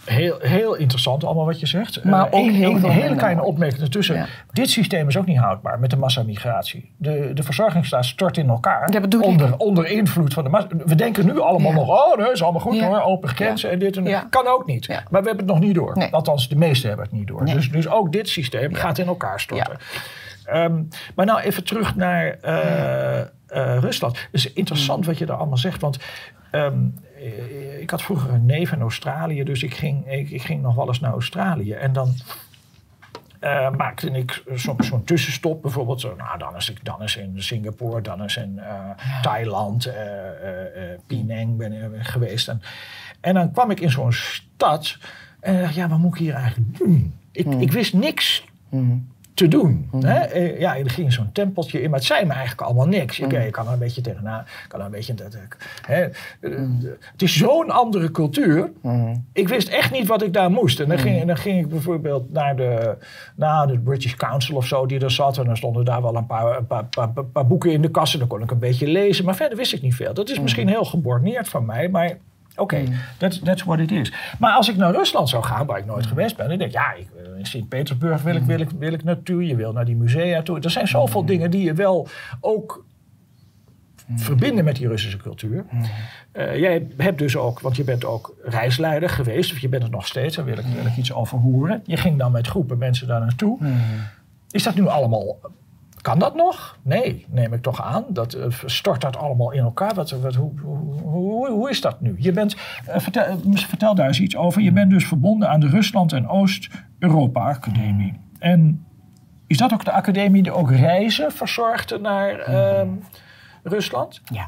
Heel, 0.06 0.38
heel 0.40 0.76
interessant 0.76 1.24
allemaal 1.24 1.46
wat 1.46 1.60
je 1.60 1.66
zegt. 1.66 2.04
Maar 2.04 2.26
ook 2.26 2.34
een, 2.34 2.54
heel 2.54 2.72
een 2.72 2.80
veel 2.80 2.90
hele 2.90 3.16
kleine 3.16 3.44
opmerking 3.44 3.82
ertussen. 3.82 4.16
Ja. 4.16 4.26
Dit 4.52 4.70
systeem 4.70 5.08
is 5.08 5.18
ook 5.18 5.26
niet 5.26 5.38
houdbaar 5.38 5.80
met 5.80 5.90
de 5.90 5.98
massamigratie. 5.98 6.92
De, 6.98 7.32
de 7.34 7.44
verzorgingsstaat 7.44 8.06
stort 8.06 8.38
in 8.38 8.50
elkaar. 8.50 8.92
Dat 8.92 9.02
bedoel 9.02 9.22
onder, 9.22 9.48
ik. 9.48 9.62
onder 9.62 9.88
invloed 9.88 10.34
van 10.34 10.44
de 10.44 10.50
massa. 10.50 10.68
We 10.86 10.96
denken 10.96 11.26
nu 11.26 11.40
allemaal 11.40 11.72
Ja. 11.72 11.78
nog, 11.78 11.90
oh 11.90 12.18
nee, 12.18 12.32
is 12.32 12.44
allemaal 12.44 12.62
goed 12.62 12.76
Ja. 12.76 12.88
hoor, 12.88 13.02
open 13.02 13.30
grenzen 13.30 13.72
en 13.72 13.80
dit 13.80 13.98
en 13.98 14.04
dat. 14.04 14.12
Ja. 14.12 14.28
Kan 14.30 14.48
ook 14.48 14.66
niet. 14.66 14.86
Ja. 14.86 15.04
Maar 15.10 15.22
we 15.22 15.28
hebben 15.28 15.46
het 15.46 15.56
nog 15.56 15.64
niet 15.64 15.76
door. 15.76 15.98
Nee. 15.98 16.14
Althans, 16.14 16.50
de 16.50 16.56
meesten 16.56 16.88
hebben 16.88 17.06
het 17.06 17.16
niet 17.16 17.28
door. 17.28 17.44
Nee. 17.44 17.54
Dus, 17.54 17.72
dus 17.72 17.88
ook 17.88 18.12
dit 18.12 18.30
systeem 18.30 18.74
gaat 18.74 18.98
in 18.98 19.08
elkaar 19.08 19.40
storten. 19.40 19.78
Ehm, 20.46 20.82
maar 21.16 21.26
nou 21.26 21.40
even 21.40 21.64
terug 21.64 21.96
naar 21.96 22.28
eh, 22.42 23.22
eh, 23.48 23.78
Rusland. 23.80 24.18
Het 24.18 24.28
is 24.32 24.54
interessant 24.54 25.06
wat 25.06 25.18
je 25.18 25.26
daar 25.26 25.38
allemaal 25.38 25.58
zegt. 25.58 25.82
Want 25.82 26.00
ehm, 26.52 26.86
eh, 27.16 27.82
ik 27.82 27.90
had 27.90 28.02
vroeger 28.02 28.34
een 28.34 28.46
neef 28.46 28.72
in 28.72 28.82
Australië. 28.82 29.44
Dus 29.44 29.64
ik 29.64 29.74
ging, 29.74 30.12
ik, 30.12 30.30
ik 30.30 30.42
ging 30.42 30.62
nog 30.62 30.76
wel 30.76 30.88
eens 30.88 31.00
naar 31.00 31.12
Australië. 31.12 31.72
En 31.72 31.94
dan 31.94 32.14
eh, 33.40 33.70
maakte 33.70 34.12
ik 34.12 34.44
soms 34.54 34.88
zo'n 34.88 35.04
tussenstop. 35.04 35.62
Bijvoorbeeld, 35.62 36.02
zo, 36.02 36.16
nou, 36.16 36.38
dan, 36.38 36.56
is 36.56 36.70
ik, 36.70 36.86
dan 36.86 37.04
is 37.04 37.16
in 37.16 37.44
Singapore, 37.44 38.02
dan 38.02 38.24
is 38.24 38.38
in 38.38 38.60
Thailand, 39.22 39.92
Penang 41.08 41.58
ben 41.58 41.74
ik 41.74 42.08
geweest. 42.08 42.48
En, 42.48 42.62
en 43.22 43.34
dan 43.34 43.52
kwam 43.52 43.72
ik 43.72 43.80
in 43.80 43.92
zo'n 43.92 44.14
stad. 44.14 44.98
En 45.40 45.62
dacht, 45.62 45.76
ja, 45.76 45.88
wat 45.88 46.00
moet 46.00 46.14
ik 46.14 46.20
hier 46.20 46.34
eigenlijk 46.34 46.78
doen? 46.78 47.14
Ik, 47.32 47.46
ik 47.46 47.72
wist 47.72 47.94
niks 47.94 48.44
te 49.38 49.48
doen. 49.48 49.90
Hè? 50.00 50.20
Eh, 50.20 50.60
Ja, 50.60 50.78
er 50.78 50.90
ging 50.90 51.14
zo'n 51.14 51.30
tempeltje 51.32 51.82
in, 51.82 51.90
maar 51.90 52.00
het 52.00 52.08
zei 52.08 52.26
me 52.26 52.32
eigenlijk 52.34 52.62
allemaal 52.62 52.88
niks. 52.88 53.20
Ik, 53.20 53.32
ja, 53.32 53.40
je 53.42 53.50
kan 53.52 53.68
er 53.68 53.74
een 53.74 53.80
beetje 53.80 54.02
tegenaan, 54.02 54.46
kan 54.68 54.80
er 54.80 54.86
een 54.86 54.92
beetje... 54.92 55.14
Hè? 55.86 56.02
Eh, 56.04 56.10
Het 57.12 57.22
is 57.22 57.38
zo'n 57.38 57.70
andere 57.70 58.12
cultuur. 58.12 58.72
Ik 59.34 59.48
wist 59.48 59.68
echt 59.68 59.92
niet 59.92 60.08
wat 60.08 60.22
ik 60.22 60.34
daar 60.34 60.52
moest. 60.52 60.80
En 60.80 60.88
dan, 60.88 60.98
ging, 60.98 61.20
en 61.22 61.28
dan 61.28 61.38
ging 61.38 61.60
ik 61.60 61.70
bijvoorbeeld 61.70 62.32
naar 62.32 62.56
de, 62.56 62.98
naar 63.36 63.68
de 63.68 63.80
British 63.80 64.14
Council 64.16 64.56
of 64.56 64.66
zo, 64.68 64.86
die 64.86 65.00
er 65.00 65.12
zat. 65.12 65.38
En 65.38 65.46
dan 65.46 65.58
stonden 65.58 65.86
daar 65.86 66.02
wel 66.02 66.16
een 66.16 66.26
paar, 66.26 66.58
een 66.58 66.68
paar, 66.68 66.86
paar, 66.86 67.10
paar- 67.10 67.26
paar 67.26 67.48
boeken 67.48 67.72
in 67.72 67.82
de 67.82 67.92
kast. 67.92 68.14
En 68.14 68.20
dan 68.20 68.28
kon 68.28 68.42
ik 68.42 68.52
een 68.52 68.60
beetje 68.60 68.88
lezen. 68.88 69.26
Maar 69.26 69.36
verder 69.36 69.58
wist 69.58 69.74
ik 69.74 69.82
niet 69.82 69.96
veel. 69.96 70.14
Dat 70.14 70.30
is 70.30 70.40
misschien 70.40 70.68
heel 70.68 70.86
geborneerd 70.86 71.50
van 71.50 71.66
mij, 71.66 71.90
maar... 71.90 72.18
Oké, 72.58 72.84
that's, 73.18 73.40
that's 73.40 73.64
what 73.64 73.80
it 73.80 73.92
is. 73.92 74.14
Maar 74.40 74.52
als 74.52 74.70
ik 74.70 74.78
naar 74.78 74.92
Rusland 74.92 75.30
zou 75.30 75.44
gaan, 75.44 75.66
waar 75.66 75.78
ik 75.78 75.86
nooit 75.86 76.06
geweest 76.06 76.38
ben, 76.38 76.50
dan 76.50 76.58
denk 76.58 76.70
ik, 76.70 76.78
ja, 76.78 76.94
ik, 76.94 77.08
eh, 77.18 77.40
in 77.40 77.46
Sint-Petersburg 77.46 78.22
wil 78.22 78.36
ik, 78.36 78.44
wil, 78.44 78.60
ik, 78.60 78.70
wil 78.70 78.94
ik 78.94 79.04
naartoe. 79.04 79.48
Je 79.48 79.56
wil 79.56 79.72
naar 79.72 79.86
die 79.86 79.96
musea 79.96 80.42
toe. 80.42 80.60
Er 80.60 80.72
zijn 80.72 80.88
zoveel 80.88 81.26
dingen 81.26 81.52
die 81.52 81.64
je 81.64 81.74
wel 81.74 82.08
ook 82.40 82.86
verbinden 84.16 84.64
met 84.64 84.76
die 84.76 84.88
Russische 84.88 85.18
cultuur. 85.18 85.66
Eh, 86.32 86.60
jij 86.60 86.88
hebt 86.98 87.18
dus 87.18 87.36
ook, 87.36 87.60
want 87.60 87.76
je 87.76 87.84
bent 87.84 88.06
ook 88.06 88.36
reisleider 88.44 89.10
geweest, 89.10 89.52
of 89.52 89.60
je 89.60 89.70
bent 89.70 89.84
het 89.84 89.92
nog 89.92 90.08
steeds, 90.08 90.36
daar 90.36 90.46
wil 90.46 90.58
ik, 90.58 90.66
wil 90.66 90.86
ik 90.86 90.98
iets 90.98 91.14
over 91.14 91.38
horen. 91.38 91.82
Je 91.86 91.98
ging 91.98 92.18
dan 92.18 92.32
met 92.32 92.48
groepen 92.48 92.78
mensen 92.78 93.08
daar 93.08 93.20
naartoe. 93.20 93.60
Is 94.52 94.64
dat 94.64 94.76
nu 94.76 94.88
allemaal. 94.88 95.38
Kan 96.08 96.20
dat 96.20 96.36
nog? 96.36 96.78
Nee, 96.82 97.26
neem 97.30 97.54
ik 97.54 97.62
toch 97.62 97.84
aan. 97.84 98.06
Dat, 98.10 98.34
eh, 98.34 98.46
stort 98.66 99.02
dat 99.02 99.18
allemaal 99.18 99.52
in 99.52 99.64
elkaar? 99.64 99.94
Wat, 99.94 100.12
wat, 100.12 100.36
hoe, 100.36 100.52
hoe, 101.02 101.50
hoe, 101.50 101.70
is 101.70 101.82
dat 101.82 102.02
nu? 102.02 102.16
Je 102.18 102.32
bent, 102.32 102.56
eh, 102.86 103.00
vertel, 103.00 103.24
eh, 103.24 103.36
vertel 103.56 103.96
daar 103.96 104.08
eens 104.08 104.20
iets 104.20 104.36
over. 104.36 104.62
Je 104.62 104.72
bent 104.72 104.90
dus 104.90 105.08
verbonden 105.08 105.50
aan 105.50 105.60
de 105.60 105.68
Rusland- 105.68 106.14
en 106.14 106.28
Oost-Europa-academie. 106.28 108.20
En 108.40 108.86
is 109.48 109.58
dat 109.58 109.74
ook 109.74 109.86
de 109.86 109.92
academie 109.92 110.44
die 110.44 110.52
ook 110.52 110.72
reizen 110.72 111.32
verzorgde 111.32 112.00
naar 112.00 112.40
ehm, 112.40 112.90
Rusland? 113.64 114.22
Ja. 114.26 114.48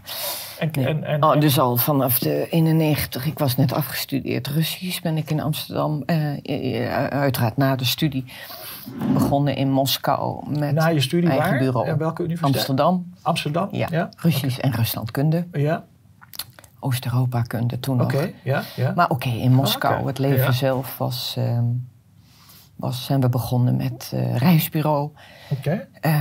En, 0.59 0.69
Nee. 0.71 0.87
en, 0.87 1.03
en, 1.03 1.23
Oh, 1.23 1.39
dus 1.39 1.59
al 1.59 1.77
vanaf 1.77 2.19
de 2.19 2.47
91, 2.49 3.25
ik 3.25 3.39
was 3.39 3.55
net 3.55 3.73
afgestudeerd 3.73 4.47
Russisch, 4.47 5.01
ben 5.01 5.17
ik 5.17 5.31
in 5.31 5.41
Amsterdam, 5.41 6.03
uiteraard 7.09 7.57
na 7.57 7.75
de 7.75 7.85
studie, 7.85 8.25
begonnen 9.13 9.55
in 9.55 9.71
Moskou 9.71 10.49
met 10.59 10.73
na 10.73 10.87
je 10.87 11.01
studie 11.01 11.29
eigen 11.29 11.49
waar? 11.49 11.59
bureau. 11.59 11.87
En 11.87 11.97
welke 11.97 12.23
universiteit? 12.23 12.55
Amsterdam, 12.55 13.13
Amsterdam? 13.21 13.67
ja. 13.71 13.87
Ja? 13.91 14.09
Russisch 14.17 14.57
en 14.59 14.71
Ruslandkunde, 14.71 15.47
Ja, 15.51 15.83
Oost-Europa-kunde 16.79 17.79
toen 17.79 18.01
oké. 18.01 18.15
nog. 18.21 18.29
Ja, 18.43 18.61
ja. 18.75 18.91
Maar 18.95 19.09
oké, 19.09 19.29
in 19.29 19.53
Moskou, 19.53 20.07
het 20.07 20.17
leven 20.19 20.53
zelf 20.53 20.97
was, 20.97 21.33
ehm, 21.37 21.63
was, 22.75 23.05
zijn 23.05 23.21
we 23.21 23.29
begonnen 23.29 23.75
met 23.75 24.11
eh, 24.13 24.35
reisbureau. 24.35 25.09
Oké. 25.51 25.87
Eh, 26.01 26.11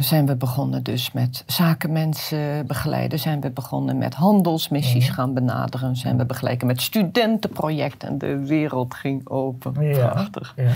zijn 0.00 0.26
we 0.26 0.36
begonnen 0.36 0.82
dus 0.82 1.12
met 1.12 1.42
zakenmensen 1.46 2.66
begeleiden. 2.66 3.18
Zijn 3.18 3.40
we 3.40 3.50
begonnen 3.50 3.98
met 3.98 4.14
handelsmissies 4.14 5.06
Mhm. 5.06 5.14
gaan 5.14 5.34
benaderen. 5.34 5.96
Zijn 5.96 6.16
we 6.16 6.24
begeleiden 6.26 6.66
met 6.66 6.82
studentenprojecten. 6.82 8.18
De 8.18 8.38
wereld 8.46 8.94
ging 8.94 9.28
open. 9.28 9.74
Ja. 9.88 10.08
Prachtig. 10.08 10.52
Ja. 10.56 10.70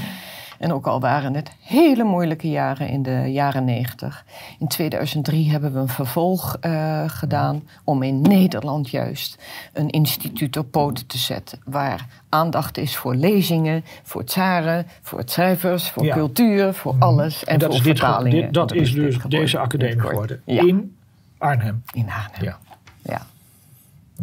En 0.58 0.72
ook 0.72 0.86
al 0.86 1.00
waren 1.00 1.34
het 1.34 1.50
hele 1.60 2.04
moeilijke 2.04 2.48
jaren 2.50 2.88
in 2.88 3.02
de 3.02 3.32
jaren 3.32 3.64
90. 3.64 4.24
In 4.58 4.68
2003 4.68 5.50
hebben 5.50 5.72
we 5.72 5.78
een 5.78 5.88
vervolg 5.88 6.56
eh, 6.60 7.02
gedaan 7.06 7.62
om 7.84 8.02
in 8.02 8.20
Nederland 8.20 8.90
juist 8.90 9.38
een 9.72 9.88
instituut 9.90 10.56
op 10.56 10.70
poten 10.70 11.06
te 11.06 11.18
zetten. 11.18 11.58
Waar 11.64 12.06
aandacht 12.28 12.78
is 12.78 12.96
voor 12.96 13.14
lezingen, 13.14 13.84
voor 14.02 14.24
tsaren, 14.24 14.86
voor 15.02 15.22
schrijvers, 15.24 15.90
voor 15.90 16.04
Ja. 16.04 16.14
cultuur, 16.14 16.74
voor 16.74 16.94
alles. 16.98 17.44
En, 17.44 17.52
En 17.52 17.58
dat 17.58 17.68
voor 17.68 17.76
is, 17.78 17.82
vertalingen. 17.82 18.42
dit- 18.42 18.54
dat 18.54 18.72
is 18.72 18.92
dus 18.92 19.14
geworden. 19.14 19.40
deze 19.40 19.58
academie 19.58 20.00
geworden. 20.00 20.42
Ja, 20.44 20.62
In 20.66 20.96
Arnhem. 21.38 21.82
in 21.92 22.06
Arnhem. 22.10 22.44
Ja. 22.44 22.58
Ja. 23.02 23.26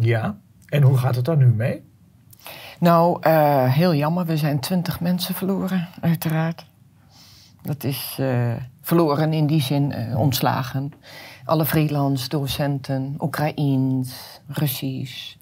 Ja. 0.00 0.36
En 0.68 0.82
hoe 0.82 0.96
gaat 0.96 1.14
het 1.16 1.24
dan 1.24 1.38
nu 1.38 1.46
mee? 1.46 1.82
Nou, 2.80 3.18
eh, 3.20 3.72
heel 3.72 3.94
jammer. 3.94 4.26
We 4.26 4.36
zijn 4.36 4.60
twintig 4.60 5.00
mensen 5.00 5.34
verloren, 5.34 5.88
uiteraard. 6.00 6.66
Dat 7.62 7.84
is 7.84 8.16
eh, 8.20 8.52
verloren 8.80 9.32
in 9.32 9.46
die 9.46 9.60
zin 9.60 9.92
eh, 9.92 10.18
ontslagen. 10.18 10.92
Alle 11.44 11.64
freelance 11.64 12.28
docenten, 12.28 13.14
Oekraïens, 13.18 14.40
Russisch. 14.46 15.34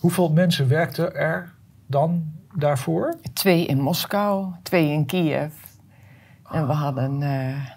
Hoeveel 0.00 0.30
mensen 0.30 0.68
werkten 0.68 1.14
er 1.14 1.54
dan 1.86 2.32
daarvoor? 2.54 3.14
Twee 3.32 3.66
in 3.66 3.80
Moskou, 3.80 4.46
twee 4.62 4.90
in 4.90 5.06
Kiev. 5.06 5.52
En 6.50 6.66
we 6.66 6.72
hadden, 6.72 7.18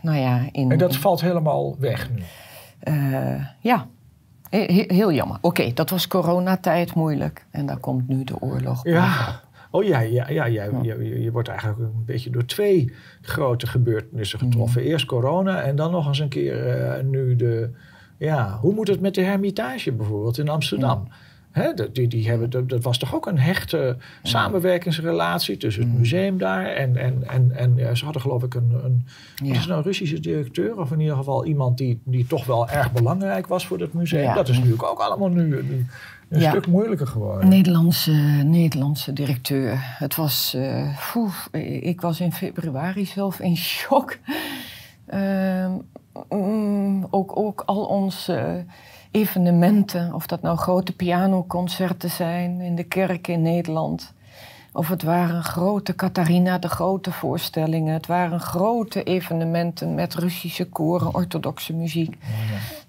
nou 0.02 0.18
ja... 0.18 0.42
In, 0.52 0.72
En 0.72 0.78
dat 0.78 0.96
valt 0.96 1.22
helemaal 1.22 1.76
weg 1.80 2.10
nu. 2.10 2.24
ja, 3.60 3.88
He- 4.50 4.74
he- 4.74 4.96
heel 4.96 5.12
jammer. 5.12 5.38
Oké, 5.42 5.74
dat 5.74 5.90
was 5.90 6.08
coronatijd 6.08 6.96
moeilijk. 6.96 7.46
En 7.52 7.66
daar 7.66 7.78
komt 7.80 8.08
nu 8.08 8.24
de 8.24 8.40
oorlog. 8.42 8.84
Ja. 8.84 9.42
Oh 9.72 9.84
ja, 9.84 10.00
ja, 10.00 10.30
ja, 10.30 10.46
ja 10.46 10.64
je, 10.64 10.98
je, 11.04 11.22
je 11.22 11.32
wordt 11.32 11.48
eigenlijk 11.48 11.80
een 11.80 12.06
beetje 12.06 12.30
door 12.30 12.46
twee 12.46 12.94
grote 13.22 13.68
gebeurtenissen 13.68 14.40
getroffen. 14.40 14.82
Eerst 14.82 15.06
corona 15.06 15.62
en 15.62 15.76
dan 15.76 15.92
nog 15.92 16.08
eens 16.08 16.20
een 16.20 16.30
keer 16.30 16.68
eh, 16.68 17.04
nu 17.04 17.36
de... 17.36 17.70
Ja, 18.18 18.58
hoe 18.62 18.74
moet 18.74 18.88
het 18.88 19.02
met 19.02 19.16
de 19.16 19.22
Hermitage 19.22 19.92
bijvoorbeeld 19.92 20.38
in 20.38 20.50
Amsterdam? 20.50 21.08
Hè, 21.58 21.92
die, 21.92 22.08
die 22.08 22.28
hebben, 22.30 22.50
dat, 22.50 22.70
dat 22.70 22.84
was 22.84 22.98
toch 22.98 23.16
ook 23.16 23.26
een 23.26 23.40
hechte 23.40 23.98
samenwerkingsrelatie 24.24 25.58
tussen 25.58 25.84
het 25.84 25.98
museum 25.98 26.38
daar 26.38 26.66
en, 26.66 26.96
en, 26.98 27.24
en, 27.28 27.52
en 27.56 27.74
ja, 27.76 27.96
ze 27.96 28.04
hadden 28.04 28.22
geloof 28.22 28.44
ik 28.44 28.54
een, 28.54 28.72
een 28.84 29.06
Ja. 29.36 29.46
wat 29.48 29.52
is 29.52 29.58
het 29.58 29.68
nou, 29.68 29.78
een 29.80 29.84
Russische 29.86 30.20
directeur 30.20 30.80
of 30.80 30.92
in 30.92 31.00
ieder 31.00 31.16
geval 31.16 31.46
iemand 31.46 31.78
die, 31.78 32.02
die 32.04 32.28
toch 32.28 32.46
wel 32.46 32.70
erg 32.70 32.92
belangrijk 32.92 33.48
was 33.48 33.68
voor 33.68 33.78
dat 33.78 33.94
museum. 33.94 34.24
Ja. 34.24 34.34
Dat 34.34 34.50
is 34.50 34.56
natuurlijk 34.56 34.84
ook 34.84 35.00
allemaal 35.00 35.30
nu, 35.30 35.44
nu 35.64 35.86
een 36.30 36.40
Ja. 36.40 36.50
stuk 36.50 36.68
moeilijker 36.68 37.08
geworden. 37.08 37.50
Nederlandse, 37.50 38.12
Nederlandse 38.46 39.14
directeur. 39.14 39.74
Het 39.98 40.16
was, 40.16 40.54
eh, 40.54 40.98
ik 41.82 42.02
was 42.02 42.20
in 42.20 42.32
februari 42.34 43.06
zelf 43.06 43.40
in 43.40 43.58
shock. 43.58 44.18
Ehm, 45.06 45.72
mm, 46.30 47.08
ook, 47.10 47.38
ook 47.38 47.64
al 47.66 47.86
onze 47.86 48.66
evenementen, 49.12 50.14
of 50.14 50.28
dat 50.28 50.42
nou 50.42 50.58
grote 50.58 50.94
pianoconcerten 50.94 52.10
zijn 52.10 52.62
in 52.62 52.76
de 52.76 52.84
kerk 52.84 53.28
in 53.28 53.42
Nederland. 53.42 54.14
Of 54.74 54.88
het 54.88 55.04
waren 55.04 55.44
grote 55.44 55.96
Catharina 55.96 56.58
de 56.58 56.68
Grote 56.68 57.12
voorstellingen. 57.12 57.94
Het 57.94 58.08
waren 58.08 58.40
grote 58.40 59.04
evenementen 59.04 59.96
met 59.96 60.16
Russische 60.16 60.66
koren, 60.70 61.16
orthodoxe 61.16 61.74
muziek. 61.74 62.18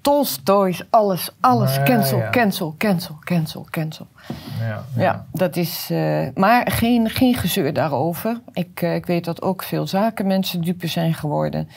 Tolstoy's, 0.00 0.84
alles, 0.90 1.30
alles. 1.40 1.74
Ja, 1.74 1.82
cancel, 1.82 2.18
ja. 2.18 2.30
cancel, 2.30 2.74
cancel, 2.78 3.16
cancel, 3.24 3.66
cancel. 3.70 4.06
Ja, 4.60 4.84
Ja, 4.96 5.26
dat 5.32 5.56
is. 5.56 5.88
eh, 5.90 6.26
maar 6.34 6.70
geen, 6.70 7.10
geen 7.10 7.34
gezeur 7.34 7.72
daarover. 7.72 8.40
Ik, 8.52 8.82
eh, 8.82 8.94
ik 8.94 9.06
weet 9.06 9.24
dat 9.24 9.42
ook 9.42 9.62
veel 9.62 9.86
zakenmensen 9.86 10.60
dupe 10.60 10.86
zijn 10.86 11.14
geworden. 11.14 11.68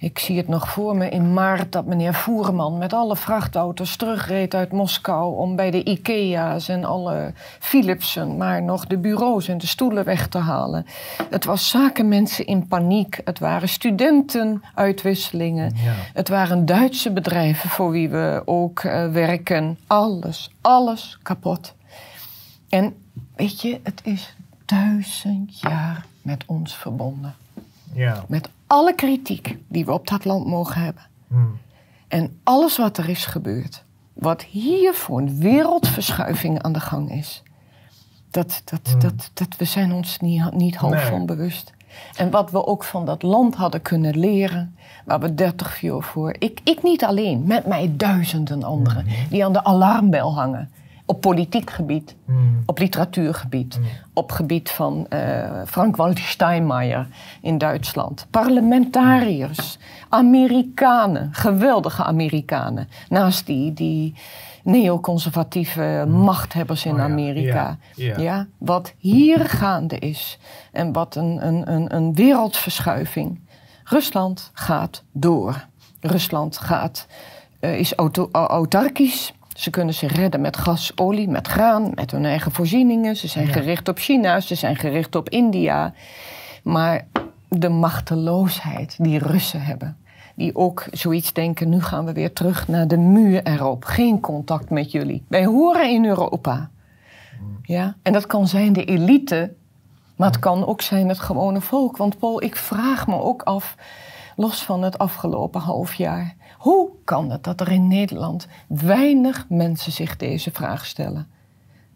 Ik 0.00 0.18
zie 0.18 0.36
het 0.36 0.48
nog 0.48 0.68
voor 0.68 0.96
me 0.96 1.08
in 1.08 1.32
maart 1.32 1.72
dat 1.72 1.86
meneer 1.86 2.14
Voerman 2.14 2.78
met 2.78 2.92
alle 2.92 3.16
vrachtauto's 3.16 3.96
terugreed 3.96 4.54
uit 4.54 4.72
Moskou 4.72 5.36
om 5.36 5.56
bij 5.56 5.70
de 5.70 5.84
Ikea's 5.84 6.68
en 6.68 6.84
alle 6.84 7.32
Philipsen 7.58 8.36
maar 8.36 8.62
nog 8.62 8.86
de 8.86 8.98
bureaus 8.98 9.48
en 9.48 9.58
de 9.58 9.66
stoelen 9.66 10.04
weg 10.04 10.28
te 10.28 10.38
halen. 10.38 10.86
Het 11.30 11.44
was 11.44 11.68
zakenmensen 11.68 12.46
in 12.46 12.66
paniek. 12.66 13.20
Het 13.24 13.38
waren 13.38 13.68
studentenuitwisselingen. 13.68 15.72
Ja. 15.74 15.92
Het 16.14 16.28
waren 16.28 16.66
Duitse 16.66 17.12
bedrijven 17.12 17.70
voor 17.70 17.90
wie 17.90 18.08
we 18.08 18.42
ook 18.44 18.80
eh, 18.80 19.10
werken. 19.10 19.78
Alles, 19.86 20.50
alles 20.60 21.18
kapot. 21.22 21.74
En 22.68 22.94
weet 23.36 23.60
je, 23.60 23.80
het 23.82 24.00
is 24.04 24.34
duizend 24.64 25.60
jaar 25.60 26.04
met 26.22 26.44
ons 26.46 26.76
verbonden. 26.76 27.34
Ja. 27.92 28.24
Met 28.28 28.48
alle 28.68 28.94
kritiek 28.94 29.56
die 29.68 29.84
we 29.84 29.92
op 29.92 30.08
dat 30.08 30.24
land 30.24 30.46
mogen 30.46 30.80
hebben. 30.82 31.02
Hmm. 31.28 31.58
En 32.08 32.40
alles 32.44 32.76
wat 32.76 32.98
er 32.98 33.08
is 33.08 33.26
gebeurd. 33.26 33.84
Wat 34.12 34.42
hier 34.42 34.94
voor 34.94 35.18
een 35.18 35.38
wereldverschuiving 35.38 36.62
aan 36.62 36.72
de 36.72 36.80
gang 36.80 37.12
is. 37.12 37.42
Dat, 38.30 38.62
dat, 38.64 38.94
dat, 39.00 39.30
dat, 39.34 39.56
we 39.56 39.64
zijn 39.64 39.92
ons 39.92 40.18
niet, 40.18 40.52
niet 40.52 40.76
half 40.76 40.92
Nee. 40.92 41.04
van 41.06 41.26
bewust. 41.26 41.72
En 42.16 42.30
wat 42.30 42.50
we 42.50 42.66
ook 42.66 42.84
van 42.84 43.04
dat 43.06 43.22
land 43.22 43.54
hadden 43.54 43.82
kunnen 43.82 44.18
leren. 44.18 44.76
Waar 45.04 45.20
we 45.20 45.34
30 45.34 45.80
jaar 45.80 46.02
voor. 46.02 46.34
Ik, 46.38 46.60
ik 46.64 46.82
niet 46.82 47.04
alleen, 47.04 47.42
met 47.46 47.66
mij 47.66 47.92
duizenden 47.96 48.62
anderen. 48.62 49.06
Die 49.30 49.44
aan 49.44 49.52
de 49.52 49.64
alarmbel 49.64 50.34
hangen. 50.34 50.70
Op 51.10 51.20
politiek 51.20 51.70
gebied, 51.70 52.16
Hmm. 52.26 52.62
op 52.66 52.78
literatuurgebied, 52.78 53.78
op 54.12 54.32
gebied 54.32 54.70
van 54.70 55.06
eh, 55.08 55.62
Frank-Walter 55.66 56.24
Steinmeier 56.24 57.06
in 57.42 57.58
Duitsland. 57.58 58.26
Parlementariërs, 58.30 59.78
Amerikanen, 60.08 61.28
geweldige 61.32 62.04
Amerikanen. 62.04 62.88
Naast 63.08 63.46
die, 63.46 63.72
die 63.72 64.14
neoconservatieve 64.64 66.04
machthebbers 66.08 66.84
in 66.84 66.92
Oh 66.92 66.98
ja, 66.98 67.04
Amerika. 67.04 67.76
ja, 67.94 68.18
ja. 68.18 68.46
wat 68.58 68.94
hier 68.98 69.40
gaande 69.48 69.98
is 69.98 70.38
en 70.72 70.92
wat 70.92 71.16
een, 71.16 71.46
een, 71.46 71.72
een, 71.72 71.94
een 71.94 72.14
wereldverschuiving. 72.14 73.40
Rusland 73.84 74.50
gaat 74.52 75.02
door. 75.12 75.66
Rusland 76.00 76.58
gaat, 76.58 77.06
eh, 77.60 77.78
is 77.78 77.94
auto, 77.94 78.28
autarkisch. 78.32 79.32
Ze 79.58 79.70
kunnen 79.70 79.94
zich 79.94 80.12
redden 80.12 80.40
met 80.40 80.56
gas, 80.56 80.92
olie, 80.94 81.28
met 81.28 81.48
graan, 81.48 81.90
met 81.94 82.10
hun 82.10 82.24
eigen 82.24 82.52
voorzieningen. 82.52 83.16
Ze 83.16 83.28
zijn 83.28 83.46
Ja. 83.46 83.52
gericht 83.52 83.88
op 83.88 83.98
China, 83.98 84.40
ze 84.40 84.54
zijn 84.54 84.76
gericht 84.76 85.14
op 85.14 85.28
India. 85.28 85.92
Maar 86.62 87.06
de 87.48 87.68
machteloosheid 87.68 88.96
die 88.98 89.18
Russen 89.18 89.62
hebben, 89.62 89.96
die 90.34 90.56
ook 90.56 90.86
zoiets 90.92 91.32
denken: 91.32 91.68
nu 91.68 91.82
gaan 91.82 92.04
we 92.04 92.12
weer 92.12 92.32
terug 92.32 92.68
naar 92.68 92.88
de 92.88 92.96
muur 92.96 93.42
erop. 93.42 93.84
Geen 93.84 94.20
contact 94.20 94.70
met 94.70 94.92
jullie. 94.92 95.24
Wij 95.28 95.44
horen 95.44 95.90
in 95.90 96.04
Europa. 96.04 96.70
Ja? 97.62 97.96
En 98.02 98.12
dat 98.12 98.26
kan 98.26 98.48
zijn 98.48 98.72
de 98.72 98.84
elite, 98.84 99.52
maar 100.16 100.28
het 100.28 100.38
kan 100.38 100.66
ook 100.66 100.80
zijn 100.80 101.08
het 101.08 101.20
gewone 101.20 101.60
volk. 101.60 101.96
Want 101.96 102.18
Paul, 102.18 102.42
ik 102.42 102.56
vraag 102.56 103.06
me 103.06 103.20
ook 103.20 103.42
af, 103.42 103.74
los 104.36 104.62
van 104.64 104.82
het 104.82 104.98
afgelopen 104.98 105.60
half 105.60 105.94
jaar, 105.94 106.34
hoe 106.68 106.90
kan 107.04 107.30
het 107.30 107.44
dat 107.44 107.60
er 107.60 107.70
in 107.70 107.88
Nederland 107.88 108.46
weinig 108.66 109.46
mensen 109.48 109.92
zich 109.92 110.16
deze 110.16 110.50
vraag 110.50 110.86
stellen? 110.86 111.28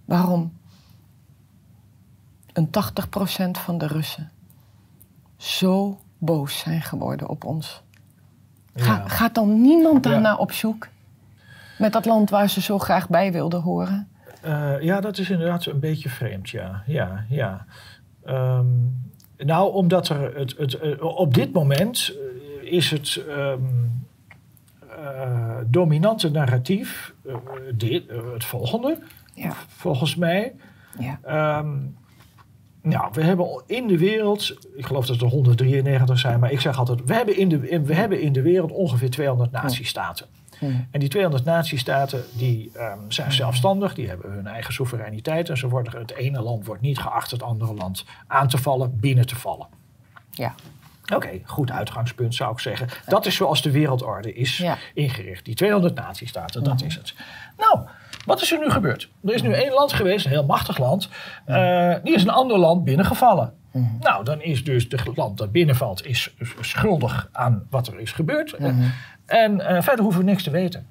Waarom 0.04 0.52
een 2.52 2.66
80% 2.66 2.70
van 3.50 3.78
de 3.78 3.86
Russen 3.86 4.30
zo 5.36 5.98
boos 6.18 6.58
zijn 6.58 6.82
geworden 6.82 7.28
op 7.28 7.44
ons? 7.44 7.82
Ga, 8.74 8.92
Ja. 8.94 9.08
Gaat 9.08 9.34
dan 9.34 9.60
niemand 9.60 10.04
Ja. 10.04 10.10
daarna 10.10 10.36
op 10.36 10.52
zoek? 10.52 10.88
Met 11.78 11.92
dat 11.92 12.04
land 12.04 12.30
waar 12.30 12.48
ze 12.50 12.60
zo 12.60 12.78
graag 12.78 13.08
bij 13.08 13.32
wilden 13.32 13.60
horen? 13.60 14.08
Eh, 14.40 14.80
ja, 14.80 15.00
dat 15.00 15.18
is 15.18 15.30
inderdaad 15.30 15.66
een 15.66 15.80
beetje 15.80 16.08
vreemd, 16.08 16.50
ja. 16.50 16.82
ja, 16.86 17.24
ja. 17.28 17.66
Ehm, 18.24 18.66
nou, 19.36 19.72
omdat 19.72 20.08
er 20.08 20.36
het, 20.38 20.54
het, 20.58 20.74
eh, 20.74 21.02
op 21.02 21.34
dit 21.34 21.52
moment 21.52 22.12
eh, 22.62 22.72
is 22.72 22.90
het 22.90 23.24
ehm, 23.28 23.38
eh, 23.38 23.58
dominante 25.66 26.30
narratief 26.30 27.14
eh, 27.26 27.34
dit, 27.74 28.07
eh, 28.07 28.18
het 28.32 28.44
volgende, 28.44 28.98
Ja. 29.34 29.53
volgens 29.66 30.16
mij. 30.16 30.53
Ja. 30.98 31.18
Ehm, 31.24 31.76
nou, 32.82 33.09
we 33.12 33.22
hebben 33.22 33.62
in 33.66 33.86
de 33.86 33.98
wereld, 33.98 34.57
ik 34.76 34.86
geloof 34.86 35.07
dat 35.07 35.20
er 35.20 35.26
193 35.28 36.18
zijn, 36.18 36.40
maar 36.40 36.53
ik 36.53 36.61
zeg 36.61 36.78
altijd, 36.78 37.05
we 37.05 37.14
hebben 37.14 37.36
in 37.38 37.48
de, 37.48 37.68
in- 37.68 37.84
we 37.84 37.94
hebben 37.94 38.20
in 38.20 38.32
de 38.32 38.42
wereld 38.42 38.70
ongeveer 38.72 39.11
200 39.11 39.50
natiestaten. 39.50 40.26
En 40.90 41.00
die 41.00 41.09
200 41.09 41.44
natiestaten 41.44 42.22
die 42.36 42.70
ehm, 42.74 42.98
zijn 43.09 43.32
zelfstandig, 43.32 43.94
die 43.94 44.09
hebben 44.09 44.32
hun 44.32 44.46
eigen 44.46 44.72
soevereiniteit. 44.72 45.48
En 45.48 45.57
ze 45.57 45.68
worden, 45.68 45.98
het 45.98 46.14
ene 46.14 46.40
land 46.42 46.66
wordt 46.66 46.82
niet 46.82 46.98
geacht 46.98 47.30
het 47.30 47.42
andere 47.42 47.74
land 47.74 48.05
aan 48.26 48.48
te 48.48 48.59
vallen, 48.59 48.96
binnen 49.00 49.26
te 49.26 49.36
vallen. 49.36 49.66
Ja. 50.30 50.55
Oké, 51.14 51.28
goed 51.44 51.70
uitgangspunt 51.70 52.34
zou 52.34 52.52
ik 52.52 52.58
zeggen. 52.58 52.88
Dat 53.06 53.26
is 53.26 53.34
zoals 53.34 53.62
de 53.62 53.70
wereldorde 53.70 54.34
is 54.34 54.56
Ja. 54.58 54.76
ingericht. 54.94 55.44
Die 55.44 55.54
200 55.54 55.94
natiestaten, 55.94 56.64
dat 56.64 56.82
is 56.82 56.94
het. 56.94 57.14
Nou, 57.56 57.78
wat 58.26 58.42
is 58.42 58.52
er 58.52 58.58
nu 58.58 58.70
gebeurd? 58.70 59.10
Er 59.24 59.34
is 59.34 59.42
nu 59.42 59.52
één 59.52 59.72
land 59.72 59.92
geweest, 59.92 60.24
een 60.24 60.30
heel 60.30 60.44
machtig 60.46 60.78
land. 60.78 61.08
eh, 61.44 61.94
die 62.02 62.14
is 62.14 62.22
een 62.22 62.30
ander 62.30 62.58
land 62.58 62.84
binnengevallen. 62.84 63.52
Nou, 64.00 64.24
dan 64.24 64.42
is 64.42 64.64
dus 64.64 64.82
het 64.90 65.16
land 65.16 65.38
dat 65.38 65.52
binnenvalt 65.52 66.06
is 66.06 66.34
schuldig 66.60 67.28
aan 67.32 67.66
wat 67.70 67.86
er 67.86 68.00
is 68.00 68.12
gebeurd. 68.12 68.56
En 69.26 69.60
eh, 69.60 69.82
verder 69.82 70.02
hoeven 70.04 70.20
we 70.24 70.26
niks 70.30 70.42
te 70.42 70.50
weten. 70.50 70.86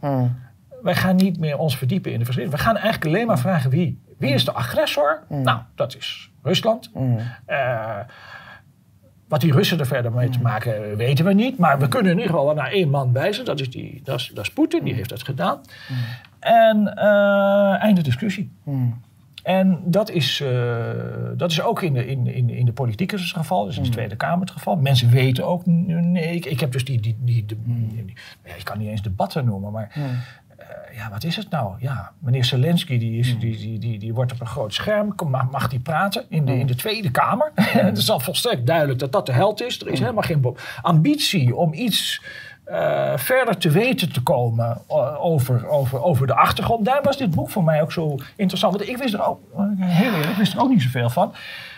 Wij 0.81 0.95
gaan 0.95 1.15
niet 1.15 1.39
meer 1.39 1.57
ons 1.57 1.77
verdiepen 1.77 2.11
in 2.11 2.19
de 2.19 2.25
verschillen. 2.25 2.51
We 2.51 2.57
gaan 2.57 2.77
eigenlijk 2.77 3.05
alleen 3.05 3.27
maar 3.27 3.39
vragen 3.39 3.69
wie. 3.69 4.01
Wie 4.17 4.33
is 4.33 4.45
de 4.45 4.53
agressor? 4.53 5.23
Nou, 5.29 5.59
dat 5.75 5.95
is 5.95 6.31
Rusland. 6.43 6.91
Eh, 7.45 7.97
wat 9.31 9.41
die 9.41 9.51
Russen 9.51 9.79
er 9.79 9.85
verder 9.85 10.11
mee 10.11 10.29
te 10.29 10.41
maken 10.41 10.71
hebben, 10.71 10.97
weten 10.97 11.25
we 11.25 11.33
niet. 11.33 11.57
Maar 11.57 11.79
we 11.79 11.87
kunnen 11.87 12.11
in 12.11 12.17
ieder 12.17 12.31
geval 12.31 12.45
wel 12.45 12.55
naar 12.55 12.71
één 12.71 12.89
man 12.89 13.13
wijzen. 13.13 13.45
Dat 13.45 13.59
is, 13.59 13.69
die, 13.69 14.01
dat 14.03 14.19
is, 14.19 14.31
dat 14.33 14.43
is 14.43 14.51
Poetin, 14.51 14.83
die 14.83 14.93
heeft 14.93 15.09
dat 15.09 15.23
gedaan. 15.23 15.61
En 16.39 16.95
eh, 16.95 17.83
einde 17.83 18.01
discussie. 18.01 18.51
En 19.43 19.79
dat 19.85 20.09
is, 20.09 20.41
eh, 20.41 20.49
dat 21.37 21.51
is 21.51 21.61
ook 21.61 21.81
in 21.81 21.93
de, 21.93 22.07
in, 22.07 22.27
in, 22.27 22.49
in 22.49 22.65
de 22.65 22.73
politiek 22.73 23.11
het 23.11 23.21
geval, 23.21 23.65
dus 23.65 23.77
in 23.77 23.83
de 23.83 23.89
Tweede 23.89 24.15
Kamer 24.15 24.39
het 24.39 24.51
geval. 24.51 24.75
Mensen 24.75 25.09
weten 25.09 25.45
ook, 25.45 25.65
nee, 25.65 26.35
ik, 26.35 26.45
ik 26.45 26.59
heb 26.59 26.71
dus 26.71 26.85
die, 26.85 26.99
die, 26.99 27.17
die, 27.19 27.45
ik 28.43 28.63
kan 28.63 28.77
niet 28.77 28.89
eens 28.89 29.01
debatten 29.01 29.45
noemen, 29.45 29.71
maar 29.71 29.91
eh, 29.93 30.03
ja, 30.95 31.09
wat 31.09 31.23
is 31.23 31.35
het 31.35 31.49
nou? 31.49 31.75
Ja, 31.79 32.11
meneer 32.19 32.45
Zelensky 32.45 32.97
die, 32.97 33.19
is, 33.19 33.39
die, 33.39 33.57
die, 33.57 33.79
die, 33.79 33.99
die 33.99 34.13
wordt 34.13 34.31
op 34.31 34.39
een 34.39 34.47
groot 34.47 34.73
scherm, 34.73 35.15
Kom, 35.15 35.29
mag, 35.29 35.51
mag 35.51 35.69
die 35.69 35.79
praten 35.79 36.25
in 36.29 36.45
de, 36.45 36.59
in 36.59 36.67
de 36.67 36.75
Tweede 36.75 37.11
Kamer. 37.11 37.51
het 37.89 37.97
is 37.97 38.09
al 38.09 38.19
volstrekt 38.19 38.67
duidelijk 38.67 38.99
dat 38.99 39.11
dat 39.11 39.25
de 39.25 39.31
held 39.31 39.61
is. 39.61 39.81
Er 39.81 39.87
is 39.87 39.99
helemaal 39.99 40.23
geen 40.23 40.55
ambitie 40.81 41.55
om 41.55 41.73
iets 41.73 42.21
eh, 42.71 43.17
verder 43.17 43.57
te 43.57 43.69
weten 43.69 44.13
te 44.13 44.23
komen 44.23 44.81
eh, 44.87 45.25
over, 45.25 45.67
over, 45.67 46.01
over 46.01 46.27
de 46.27 46.35
achtergrond. 46.35 46.85
Daar 46.85 47.01
was 47.03 47.17
dit 47.17 47.31
boek 47.31 47.49
voor 47.49 47.63
mij 47.63 47.81
ook 47.81 47.91
zo 47.91 48.17
interessant. 48.35 48.77
Want 48.77 48.89
ik 48.89 48.97
wist 48.97 49.13
er 49.13 49.25
ook, 49.25 49.41
eh, 49.55 49.63
heel 49.77 50.11
eerlijk, 50.11 50.29
ik 50.29 50.35
wist 50.35 50.53
er 50.53 50.61
ook 50.61 50.69
niet 50.69 50.81
zoveel 50.81 51.09
van. 51.09 51.33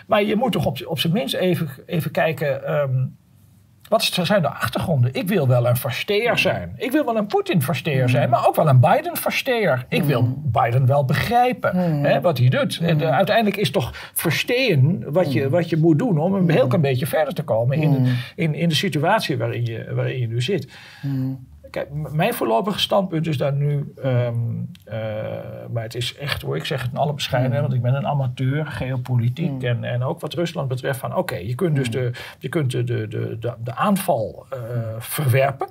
Maar 0.06 0.22
je 0.22 0.36
moet 0.36 0.52
toch 0.52 0.66
op, 0.66 0.86
op 0.86 0.98
zijn 0.98 1.12
minst 1.12 1.34
even, 1.34 1.68
even 1.86 2.10
kijken. 2.10 2.64
ehm, 2.66 3.04
wat 3.94 4.26
zijn 4.26 4.42
de 4.42 4.48
achtergronden? 4.48 5.14
Ik 5.14 5.28
wil 5.28 5.48
wel 5.48 5.66
een 5.66 5.76
versteer 5.76 6.38
zijn. 6.38 6.72
Ik 6.76 6.92
wil 6.92 7.04
wel 7.04 7.16
een 7.16 7.26
Poetin-versteer 7.26 8.08
zijn, 8.08 8.30
maar 8.30 8.46
ook 8.46 8.54
wel 8.54 8.68
een 8.68 8.80
Biden-versteer. 8.80 9.86
Ik 9.88 10.02
wil 10.02 10.42
Biden 10.44 10.86
wel 10.86 11.04
begrijpen 11.04 11.76
hè, 12.02 12.20
wat 12.20 12.38
hij 12.38 12.48
doet. 12.48 12.78
En, 12.82 13.00
eh, 13.00 13.10
uiteindelijk 13.10 13.56
is 13.56 13.70
toch 13.70 13.90
verstehen 14.12 15.12
wat 15.12 15.32
je, 15.32 15.48
wat 15.48 15.68
je 15.68 15.76
moet 15.76 15.98
doen 15.98 16.18
om 16.18 16.34
een 16.34 16.50
heel 16.50 16.66
klein 16.66 16.82
beetje 16.82 17.06
verder 17.06 17.34
te 17.34 17.42
komen 17.42 17.78
in, 17.78 18.06
in, 18.36 18.54
in 18.54 18.68
de 18.68 18.74
situatie 18.74 19.38
waarin 19.38 19.64
je, 19.64 19.92
waarin 19.94 20.18
je 20.18 20.26
nu 20.26 20.42
zit. 20.42 20.72
Kijk, 21.74 21.88
mijn 22.12 22.34
voorlopige 22.34 22.78
standpunt 22.78 23.26
is 23.26 23.36
daar 23.36 23.52
nu, 23.52 23.92
ehm, 24.02 24.34
eh, 24.84 24.96
maar 25.72 25.82
het 25.82 25.94
is 25.94 26.16
echt 26.16 26.42
hoor, 26.42 26.56
ik 26.56 26.64
zeg 26.64 26.82
het 26.82 26.90
in 26.90 26.96
alle 26.96 27.12
bescheidenheid, 27.12 27.62
want 27.62 27.74
ik 27.74 27.82
ben 27.82 27.94
een 27.94 28.06
amateur, 28.06 28.66
geopolitiek 28.66 29.62
en, 29.62 29.84
en 29.84 30.02
ook 30.02 30.20
wat 30.20 30.34
Rusland 30.34 30.68
betreft 30.68 30.98
van 30.98 31.16
oké, 31.16 31.34
je 31.34 31.54
kunt 31.54 31.76
dus 31.76 31.90
de, 31.90 32.10
je 32.38 32.48
kunt 32.48 32.70
de, 32.70 32.84
de, 32.84 33.08
de, 33.08 33.36
de, 33.38 33.54
de 33.58 33.74
aanval 33.74 34.46
eh, 34.50 34.58
verwerpen. 34.98 35.68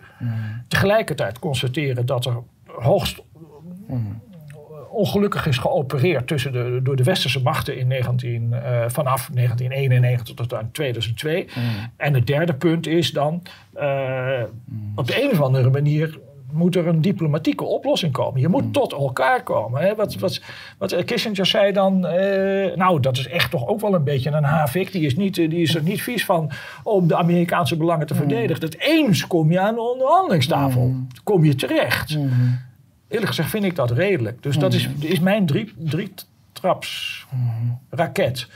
Tegelijkertijd 0.68 1.40
constateren 1.40 2.06
dat 2.06 2.26
er 2.26 2.38
hoogst 2.66 3.24
ongelukkig 4.94 5.48
is 5.48 5.58
geopereerd 5.58 6.28
tussen 6.28 6.52
de, 6.52 6.80
door 6.84 6.96
de 6.96 7.04
westerse 7.04 7.42
machten 7.42 7.78
in 7.78 7.88
19, 7.88 8.54
eh, 8.54 8.84
vanaf 8.88 9.30
1991 9.34 10.36
tot 10.36 10.54
aan 10.54 10.70
2002. 10.72 11.48
En 11.98 12.14
het 12.14 12.28
derde 12.28 12.54
punt 12.54 12.88
is 12.88 13.12
dan, 13.12 13.42
eh, 13.74 14.42
op 14.96 15.08
de 15.08 15.24
een 15.24 15.32
of 15.32 15.42
andere 15.42 15.70
manier 15.70 16.20
moet 16.54 16.76
er 16.76 16.88
een 16.88 17.02
diplomatieke 17.02 17.64
oplossing 17.64 18.12
komen. 18.12 18.42
Je 18.42 18.48
moet 18.48 18.74
tot 18.74 18.92
elkaar 18.92 19.44
komen. 19.44 19.82
Hè? 19.82 19.96
Wat, 19.96 20.16
wat, 20.16 20.42
wat 20.78 21.04
Kissinger 21.04 21.46
zei 21.46 21.72
dan, 21.72 22.08
eh, 22.08 22.76
nou 22.76 23.00
dat 23.00 23.18
is 23.18 23.28
echt 23.28 23.52
toch 23.52 23.68
ook 23.68 23.82
wel 23.82 23.94
een 23.94 24.04
beetje 24.04 24.32
een 24.32 24.44
havik. 24.44 24.92
Die 24.92 25.06
is, 25.06 25.16
niet, 25.16 25.38
eh, 25.38 25.50
die 25.50 25.62
is 25.62 25.76
er 25.76 25.84
niet 25.84 26.02
vies 26.02 26.26
van 26.26 26.52
om 26.84 27.08
de 27.08 27.16
Amerikaanse 27.16 27.78
belangen 27.78 28.08
te 28.08 28.16
verdedigen. 28.16 28.62
Dat 28.62 28.76
eens 28.80 29.28
kom 29.28 29.52
je 29.52 29.60
aan 29.60 29.76
de 29.76 29.82
onderhandelingstafel. 29.82 30.94
Kom 31.24 31.46
je 31.46 31.56
terecht 31.56 32.18
eerlijk 33.08 33.28
gezegd 33.28 33.50
vind 33.50 33.64
ik 33.64 33.76
dat 33.76 33.92
redelijk. 33.92 34.44
Dus 34.44 34.58
dat 34.58 34.74
is, 34.74 34.90
is 35.00 35.20
mijn 35.20 35.46
drie, 35.46 35.74
drie 35.78 36.14
traps 36.52 37.26
raket. 37.90 38.48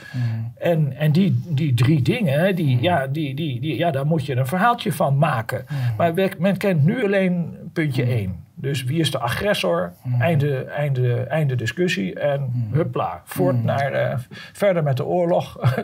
En, 0.58 0.96
en 0.96 1.12
die, 1.12 1.40
die 1.48 1.74
drie 1.74 2.02
dingen, 2.02 2.54
die, 2.56 2.80
ja, 2.82 3.06
die, 3.06 3.34
die, 3.34 3.60
die, 3.60 3.76
ja, 3.76 3.90
daar 3.90 4.06
moet 4.06 4.26
je 4.26 4.36
een 4.36 4.46
verhaaltje 4.46 4.92
van 4.92 5.18
maken. 5.18 5.64
Maar 5.96 6.14
we- 6.14 6.30
men 6.38 6.56
kent 6.56 6.84
nu 6.84 7.04
alleen 7.04 7.56
puntje 7.72 8.02
één. 8.04 8.46
Dus 8.54 8.84
wie 8.84 8.98
is 9.00 9.10
de 9.10 9.18
agressor? 9.18 9.92
Einde, 10.18 10.64
einde, 10.64 11.14
einde 11.22 11.54
discussie. 11.54 12.14
En 12.20 12.68
huppla, 12.72 13.22
voort 13.24 13.64
naar, 13.64 13.92
eh, 13.92 14.18
verder 14.52 14.82
met 14.82 14.96
de 14.96 15.04
oorlog. 15.04 15.56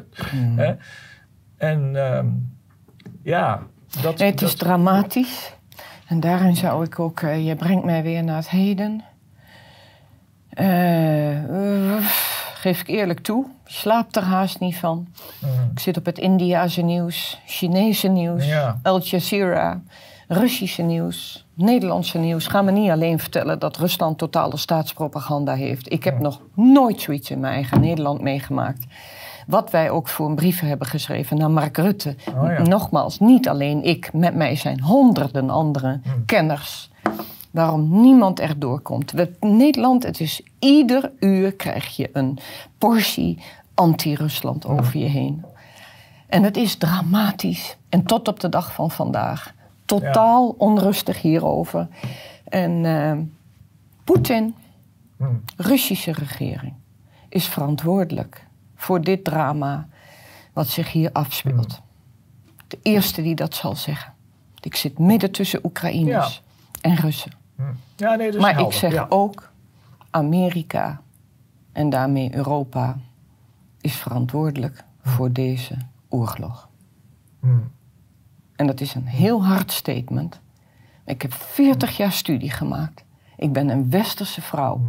En 1.56 1.96
ehm, 1.96 2.26
ja, 3.22 3.62
dat... 4.02 4.18
Nee, 4.18 4.30
het 4.30 4.42
is 4.42 4.50
dat- 4.50 4.58
dramatisch. 4.58 5.54
En 6.06 6.20
daarin 6.20 6.56
zou 6.56 6.84
ik 6.84 6.98
ook, 6.98 7.20
eh, 7.20 7.46
je 7.46 7.54
brengt 7.54 7.84
mij 7.84 8.02
weer 8.02 8.24
naar 8.24 8.36
het 8.36 8.50
heden. 8.50 9.04
Eh, 10.48 11.96
eh, 11.96 12.04
geef 12.54 12.80
ik 12.80 12.88
eerlijk 12.88 13.20
toe, 13.20 13.46
je 13.64 13.72
slaapt 13.72 14.16
er 14.16 14.22
haast 14.22 14.60
niet 14.60 14.76
van. 14.76 15.08
Mm. 15.40 15.70
Ik 15.72 15.78
zit 15.78 15.96
op 15.96 16.04
het 16.04 16.18
Indiase 16.18 16.82
nieuws, 16.82 17.40
Chinese 17.46 18.08
nieuws, 18.08 18.46
Ja. 18.46 18.78
Al 18.82 19.00
Jazeera, 19.00 19.80
Russische 20.28 20.82
nieuws, 20.82 21.46
Nederlandse 21.54 22.18
nieuws. 22.18 22.46
Ga 22.46 22.62
me 22.62 22.70
niet 22.70 22.90
alleen 22.90 23.18
vertellen 23.18 23.58
dat 23.58 23.76
Rusland 23.76 24.18
totale 24.18 24.56
staatspropaganda 24.56 25.54
heeft. 25.54 25.92
Ik 25.92 26.04
heb 26.04 26.18
nog 26.18 26.40
nooit 26.54 27.00
zoiets 27.00 27.30
in 27.30 27.40
mijn 27.40 27.54
eigen 27.54 27.80
Nederland 27.80 28.20
meegemaakt. 28.20 28.84
Wat 29.46 29.70
wij 29.70 29.90
ook 29.90 30.08
voor 30.08 30.28
een 30.28 30.34
brieven 30.34 30.68
hebben 30.68 30.86
geschreven 30.86 31.36
naar 31.36 31.50
Mark 31.50 31.76
Rutte. 31.76 32.16
Oh 32.36 32.48
ja. 32.48 32.62
Nogmaals, 32.62 33.20
niet 33.20 33.48
alleen 33.48 33.84
ik, 33.84 34.12
met 34.12 34.34
mij 34.34 34.56
zijn 34.56 34.80
honderden 34.80 35.50
andere 35.50 36.00
Hmm. 36.02 36.24
kenners. 36.24 36.90
Waarom 37.50 38.00
niemand 38.00 38.40
er 38.40 38.58
doorkomt. 38.58 39.12
We, 39.12 39.30
Nederland, 39.40 40.02
het 40.02 40.20
is 40.20 40.40
ieder 40.58 41.12
uur 41.20 41.52
krijg 41.52 41.96
je 41.96 42.10
een 42.12 42.38
portie 42.78 43.38
anti-Rusland 43.74 44.66
over 44.66 44.98
je 44.98 45.08
heen. 45.08 45.44
En 46.26 46.42
het 46.42 46.56
is 46.56 46.74
dramatisch. 46.76 47.76
En 47.88 48.02
tot 48.02 48.28
op 48.28 48.40
de 48.40 48.48
dag 48.48 48.72
van 48.72 48.90
vandaag. 48.90 49.54
Totaal 49.84 50.54
onrustig 50.58 51.22
hierover. 51.22 51.88
En 52.48 52.84
eh, 52.84 53.12
Poetin, 54.04 54.54
Hmm. 55.16 55.42
Russische 55.56 56.12
regering, 56.12 56.72
is 57.28 57.46
verantwoordelijk 57.46 58.46
voor 58.74 59.00
dit 59.00 59.24
drama 59.24 59.88
wat 60.52 60.68
zich 60.68 60.92
hier 60.92 61.10
afspeelt. 61.12 61.80
De 62.68 62.78
eerste 62.82 63.22
die 63.22 63.34
dat 63.34 63.54
zal 63.54 63.76
zeggen. 63.76 64.12
Ik 64.60 64.76
zit 64.76 64.98
midden 64.98 65.30
tussen 65.30 65.60
Oekraïners 65.64 66.42
en 66.80 66.96
Russen. 66.96 67.32
Ja, 67.96 68.14
nee, 68.14 68.26
dat 68.26 68.34
is 68.34 68.40
Maar 68.40 68.60
ik 68.60 68.72
zeg 68.72 68.92
Ja. 68.92 69.06
ook, 69.08 69.52
Amerika 70.10 71.00
en 71.72 71.90
daarmee 71.90 72.34
Europa 72.34 72.96
is 73.80 73.94
verantwoordelijk 73.96 74.84
voor 75.02 75.32
deze 75.32 75.76
oorlog. 76.08 76.68
Hmm. 77.40 77.70
En 78.56 78.66
dat 78.66 78.80
is 78.80 78.94
een 78.94 79.06
heel 79.06 79.44
hard 79.44 79.72
statement. 79.72 80.40
Ik 81.04 81.22
heb 81.22 81.32
40 81.32 81.96
jaar 81.96 82.12
studie 82.12 82.50
gemaakt. 82.50 83.04
Ik 83.36 83.52
ben 83.52 83.68
een 83.68 83.90
westerse 83.90 84.42
vrouw. 84.42 84.80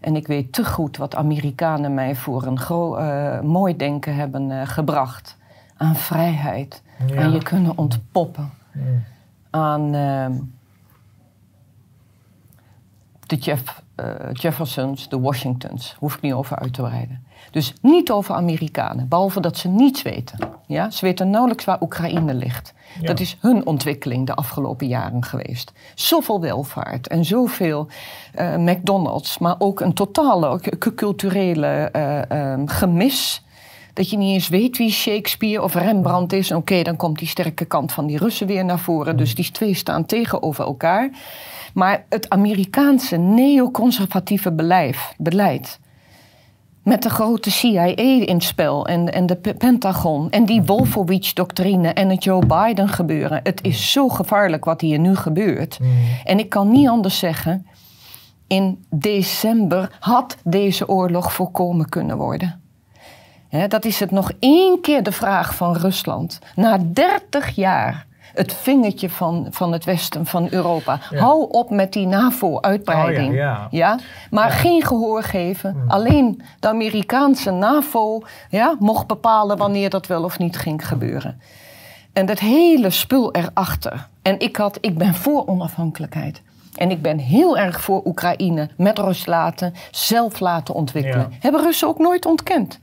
En 0.00 0.16
ik 0.16 0.26
weet 0.26 0.52
te 0.52 0.64
goed 0.64 0.96
wat 0.96 1.14
Amerikanen 1.14 1.94
mij 1.94 2.16
voor 2.16 2.46
een 2.46 2.58
eh, 2.58 3.40
mooi 3.40 3.76
denken 3.76 4.14
hebben 4.14 4.50
eh, 4.50 4.68
gebracht. 4.68 5.36
Aan 5.76 5.96
vrijheid. 5.96 6.82
Ja. 7.06 7.22
Aan 7.22 7.32
je 7.32 7.42
kunnen 7.42 7.78
ontpoppen. 7.78 8.50
Hmm. 8.72 9.04
Aan 9.50 9.94
ehm, 9.94 10.32
de 13.26 13.36
Jeff, 13.36 13.82
eh, 13.94 14.32
Jeffersons, 14.32 15.08
de 15.08 15.20
Washingtons. 15.20 15.96
Hoef 15.98 16.14
ik 16.14 16.20
niet 16.20 16.32
over 16.32 16.58
uit 16.58 16.72
te 16.72 16.82
breiden. 16.82 17.25
Dus 17.50 17.72
niet 17.80 18.10
over 18.10 18.34
Amerikanen, 18.34 19.08
behalve 19.08 19.40
dat 19.40 19.56
ze 19.56 19.68
niets 19.68 20.02
weten. 20.02 20.38
Ja? 20.66 20.90
Ze 20.90 21.04
weten 21.04 21.30
nauwelijks 21.30 21.64
waar 21.64 21.82
Oekraïne 21.82 22.34
ligt. 22.34 22.74
Ja. 23.00 23.06
Dat 23.06 23.20
is 23.20 23.36
hun 23.40 23.66
ontwikkeling 23.66 24.26
de 24.26 24.34
afgelopen 24.34 24.86
jaren 24.86 25.24
geweest. 25.24 25.72
Zoveel 25.94 26.40
welvaart 26.40 27.08
en 27.08 27.24
zoveel 27.24 27.86
eh, 28.34 28.56
McDonald's, 28.56 29.38
maar 29.38 29.54
ook 29.58 29.80
een 29.80 29.94
totale 29.94 30.60
cu- 30.78 30.94
culturele 30.94 31.66
eh, 31.66 32.30
ehm, 32.30 32.66
gemis. 32.66 33.44
Dat 33.92 34.10
je 34.10 34.16
niet 34.16 34.32
eens 34.32 34.48
weet 34.48 34.76
wie 34.76 34.90
Shakespeare 34.90 35.62
of 35.62 35.74
Rembrandt 35.74 36.32
is. 36.32 36.52
Oké, 36.52 36.82
dan 36.82 36.96
komt 36.96 37.18
die 37.18 37.28
sterke 37.28 37.64
kant 37.64 37.92
van 37.92 38.06
die 38.06 38.18
Russen 38.18 38.46
weer 38.46 38.64
naar 38.64 38.78
voren. 38.78 39.16
Dus 39.16 39.34
die 39.34 39.50
twee 39.50 39.74
staan 39.74 40.06
tegenover 40.06 40.64
elkaar. 40.64 41.10
Maar 41.74 42.04
het 42.08 42.28
Amerikaanse 42.28 43.16
neoconservatieve 43.16 44.52
beleid, 44.52 44.96
beleid 45.18 45.78
met 46.86 47.02
de 47.02 47.10
grote 47.10 47.50
CIA 47.50 47.84
in 47.96 48.34
het 48.34 48.42
spel 48.42 48.86
en, 48.86 49.12
en 49.12 49.26
de 49.26 49.36
Pentagon 49.58 50.30
en 50.30 50.44
die 50.44 50.62
Wolfowitz-doctrine 50.62 51.88
en 51.88 52.10
het 52.10 52.24
Joe 52.24 52.46
Biden 52.46 52.88
gebeuren. 52.88 53.40
Het 53.42 53.62
is 53.62 53.90
zo 53.90 54.08
gevaarlijk 54.08 54.64
wat 54.64 54.80
hier 54.80 54.98
nu 54.98 55.16
gebeurt. 55.16 55.78
En 56.24 56.38
ik 56.38 56.48
kan 56.48 56.70
niet 56.70 56.88
anders 56.88 57.18
zeggen, 57.18 57.66
in 58.46 58.84
december 58.90 59.96
had 60.00 60.36
deze 60.44 60.88
oorlog 60.88 61.32
voorkomen 61.32 61.88
kunnen 61.88 62.16
worden. 62.16 62.60
Dat 63.68 63.84
is 63.84 64.00
het 64.00 64.10
nog 64.10 64.32
één 64.38 64.80
keer 64.80 65.02
de 65.02 65.12
vraag 65.12 65.54
van 65.54 65.76
Rusland. 65.76 66.38
Na 66.54 66.78
30 66.92 67.54
jaar 67.54 68.06
het 68.36 68.54
vingertje 68.54 69.10
van, 69.10 69.46
van 69.50 69.72
het 69.72 69.84
Westen, 69.84 70.26
van 70.26 70.48
Europa. 70.50 70.98
Ja. 71.10 71.18
Hou 71.18 71.50
op 71.50 71.70
met 71.70 71.92
die 71.92 72.06
NAVO-uitbreiding. 72.06 73.28
Oh 73.28 73.66
ja? 73.70 73.98
Maar 74.30 74.50
geen 74.50 74.84
gehoor 74.86 75.22
geven. 75.22 75.84
Alleen 75.88 76.42
de 76.60 76.68
Amerikaanse 76.68 77.50
NAVO 77.50 78.22
ja, 78.50 78.76
mocht 78.78 79.06
bepalen 79.06 79.56
wanneer 79.56 79.90
dat 79.90 80.06
wel 80.06 80.24
of 80.24 80.38
niet 80.38 80.56
ging 80.56 80.88
gebeuren. 80.88 81.40
En 82.12 82.26
dat 82.26 82.38
hele 82.38 82.90
spul 82.90 83.32
erachter. 83.32 84.08
En 84.22 84.40
ik, 84.40 84.56
had, 84.56 84.78
ik 84.80 84.98
ben 84.98 85.14
voor 85.14 85.46
onafhankelijkheid. 85.46 86.42
En 86.74 86.90
ik 86.90 87.02
ben 87.02 87.18
heel 87.18 87.58
erg 87.58 87.80
voor 87.80 88.02
Oekraïne 88.04 88.68
met 88.76 88.98
rust 88.98 89.26
laten, 89.26 89.74
zelf 89.90 90.40
laten 90.40 90.74
ontwikkelen. 90.74 91.26
Ja. 91.30 91.36
Hebben 91.40 91.62
Russen 91.62 91.88
ook 91.88 91.98
nooit 91.98 92.26
ontkend. 92.26 92.80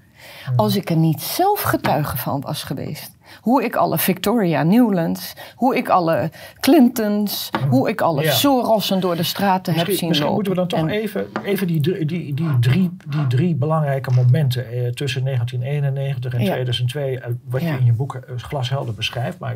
Als 0.56 0.76
ik 0.76 0.89
er 0.89 0.95
niet 0.95 1.22
zelf 1.22 1.62
getuige 1.62 2.18
van 2.18 2.41
was 2.41 2.64
geweest, 2.64 3.12
Hoe 3.42 3.64
ik 3.64 3.76
alle 3.76 3.98
Victoria 3.98 4.64
Newlands, 4.64 5.34
hoe 5.56 5.76
ik 5.78 5.90
alle 5.90 6.32
Clintons, 6.60 7.50
hoe 7.70 7.90
ik 7.90 8.02
alle 8.02 8.24
Ja. 8.24 8.32
Sorossen 8.32 9.00
door 9.00 9.16
de 9.16 9.24
straten 9.24 9.74
heb 9.74 9.88
Misschien, 9.88 9.98
zien 9.98 10.08
misschien 10.08 10.30
lopen. 10.32 10.44
moeten 10.46 10.64
we 10.64 10.70
dan 10.70 10.80
toch 10.80 10.90
En- 10.90 11.02
even, 11.02 11.26
even 11.44 11.68
die, 11.68 11.80
drie- 11.82 12.06
die, 12.06 12.34
die, 12.34 12.60
drie, 12.60 12.92
die 13.08 13.28
drie 13.28 13.56
belangrijke 13.56 14.12
momenten 14.12 14.66
eh, 14.72 14.88
tussen 14.90 15.24
1991 15.24 16.34
en 16.34 16.40
Ja. 16.44 16.52
2002, 16.52 17.20
eh, 17.20 17.32
wat 17.44 17.62
je 17.62 17.68
in 17.68 17.86
je 17.86 17.94
boek 17.94 18.16
eh, 18.16 18.22
glashelder 18.38 18.94
beschrijft, 18.94 19.40
maar 19.40 19.56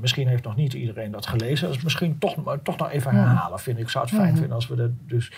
misschien 0.00 0.28
heeft 0.28 0.44
nog 0.44 0.56
niet 0.56 0.72
iedereen 0.72 1.10
dat 1.10 1.26
gelezen. 1.26 1.66
Dat 1.68 1.76
is 1.76 1.82
misschien 1.82 2.18
toch, 2.18 2.34
toch 2.62 2.76
nog 2.76 2.90
even 2.90 3.14
herhalen, 3.14 3.58
vind 3.58 3.76
ik. 3.76 3.82
Ik 3.82 3.90
zou 3.90 4.04
het 4.04 4.14
fijn 4.14 4.32
vinden 4.36 4.52
als 4.52 4.68
we 4.68 4.76
dat 4.76 4.90
dus 5.06 5.32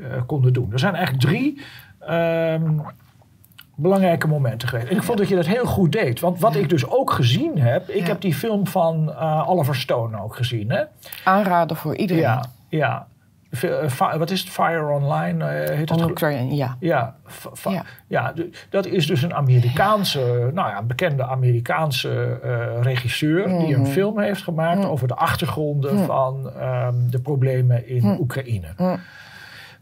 eh, 0.00 0.06
konden 0.26 0.52
doen. 0.52 0.72
Er 0.72 0.78
zijn 0.78 0.94
eigenlijk 0.94 1.24
drie 1.26 1.60
ehm, 1.98 2.78
belangrijke 3.82 4.26
momenten 4.28 4.68
geweest. 4.68 4.88
En 4.88 4.96
ik 4.96 5.02
vond 5.02 5.18
dat 5.18 5.28
je 5.28 5.34
dat 5.34 5.46
heel 5.46 5.66
goed 5.66 5.92
deed. 5.92 6.20
Want 6.20 6.40
wat 6.40 6.54
ik 6.54 6.68
dus 6.68 6.90
ook 6.90 7.10
gezien 7.12 7.58
heb, 7.58 7.88
ik 7.88 8.06
heb 8.06 8.20
die 8.20 8.34
film 8.34 8.66
van 8.66 9.12
eh, 9.12 9.48
Oliver 9.50 9.76
Stone 9.76 10.22
ook 10.22 10.36
gezien. 10.36 10.70
Hè? 10.70 10.82
Aanraden 11.24 11.76
voor 11.76 11.96
iedereen. 11.96 12.22
Ja, 12.22 12.44
ja. 12.68 13.06
Eh, 13.60 14.14
wat 14.16 14.30
is 14.30 14.40
het? 14.40 14.48
Fire 14.48 14.88
Online 14.88 15.44
eh, 15.44 15.76
heet 15.76 15.88
het? 15.90 16.00
Ukraine, 16.00 16.54
ja. 16.54 16.76
Ja, 16.80 17.14
Ja. 17.68 17.84
ja. 18.06 18.32
dat 18.70 18.86
is 18.86 19.06
dus 19.06 19.22
een 19.22 19.34
Amerikaanse, 19.34 20.50
nou 20.54 20.68
ja, 20.70 20.78
een 20.78 20.86
bekende 20.86 21.22
Amerikaanse 21.24 22.38
regisseur 22.82 23.48
die 23.48 23.74
een 23.74 23.80
Mhm. 23.80 23.90
film 23.90 24.18
heeft 24.20 24.42
gemaakt 24.42 24.84
over 24.84 25.08
de 25.08 25.14
achtergronden 25.14 25.94
Mhm. 25.94 26.04
van 26.04 26.50
ehm, 26.60 26.94
de 27.10 27.18
problemen 27.20 27.88
in 27.88 28.06
Mhm. 28.06 28.20
Oekraïne. 28.20 28.66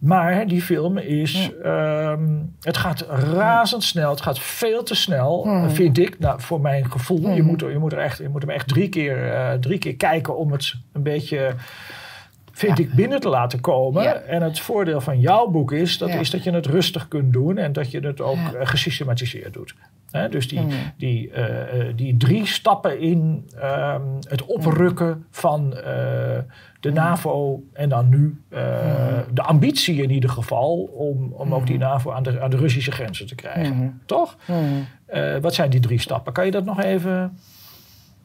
Maar 0.00 0.46
die 0.46 0.62
film 0.62 0.98
is, 0.98 1.50
ehm, 1.62 2.28
het 2.60 2.76
gaat 2.76 3.06
razendsnel, 3.32 4.10
het 4.10 4.20
gaat 4.20 4.38
veel 4.38 4.82
te 4.82 4.94
snel, 4.94 5.42
vind 5.70 5.98
ik, 5.98 6.18
nou, 6.18 6.40
voor 6.40 6.60
mijn 6.60 6.90
gevoel. 6.90 7.20
Je, 7.34 7.42
moet, 7.42 7.62
er- 7.62 7.70
je, 7.70 7.78
moet 7.78 7.92
er 7.92 7.98
echt, 7.98 8.18
je 8.18 8.28
moet 8.28 8.40
hem 8.42 8.50
echt 8.50 8.68
drie 8.68 8.88
keer, 8.88 9.32
eh, 9.32 9.52
drie 9.52 9.78
keer 9.78 9.96
kijken 9.96 10.36
om 10.36 10.52
het 10.52 10.74
een 10.92 11.02
beetje, 11.02 11.54
vind 12.60 12.78
ik, 12.78 12.92
binnen 12.94 13.20
te 13.20 13.28
laten 13.28 13.60
komen. 13.60 14.28
En 14.28 14.42
het 14.42 14.60
voordeel 14.60 15.00
van 15.00 15.20
jouw 15.20 15.46
boek 15.46 15.72
is 15.72 15.98
dat, 15.98 16.08
is 16.08 16.30
dat 16.30 16.44
je 16.44 16.50
het 16.50 16.66
rustig 16.66 17.08
kunt 17.08 17.32
doen 17.32 17.58
en 17.58 17.72
dat 17.72 17.90
je 17.90 18.00
het 18.00 18.20
ook 18.20 18.36
eh, 18.36 18.66
gesystematiseerd 18.66 19.52
doet. 19.54 19.74
Dus 20.30 20.48
die, 20.48 20.60
Mhm. 20.60 20.74
die, 20.96 21.30
eh, 21.30 21.86
die 21.96 22.16
drie 22.16 22.46
stappen 22.46 23.00
in 23.00 23.48
ehm, 23.60 24.02
het 24.28 24.44
oprukken 24.44 25.26
van 25.30 25.76
eh, 25.76 25.82
de 26.80 26.92
NAVO 26.92 27.62
en 27.72 27.88
dan 27.88 28.08
nu 28.08 28.40
eh, 28.48 28.60
de 29.32 29.42
ambitie 29.42 30.02
in 30.02 30.10
ieder 30.10 30.30
geval 30.30 30.76
om, 30.82 31.32
om 31.32 31.54
ook 31.54 31.66
die 31.66 31.78
NAVO 31.78 32.12
aan 32.12 32.22
de, 32.22 32.40
aan 32.40 32.50
de 32.50 32.56
Russische 32.56 32.90
grenzen 32.90 33.26
te 33.26 33.34
krijgen. 33.34 34.00
Toch? 34.06 34.36
Wat 35.40 35.54
zijn 35.54 35.70
die 35.70 35.80
drie 35.80 36.00
stappen? 36.00 36.32
Kan 36.32 36.44
je 36.44 36.50
dat 36.50 36.64
nog 36.64 36.82
even... 36.82 37.38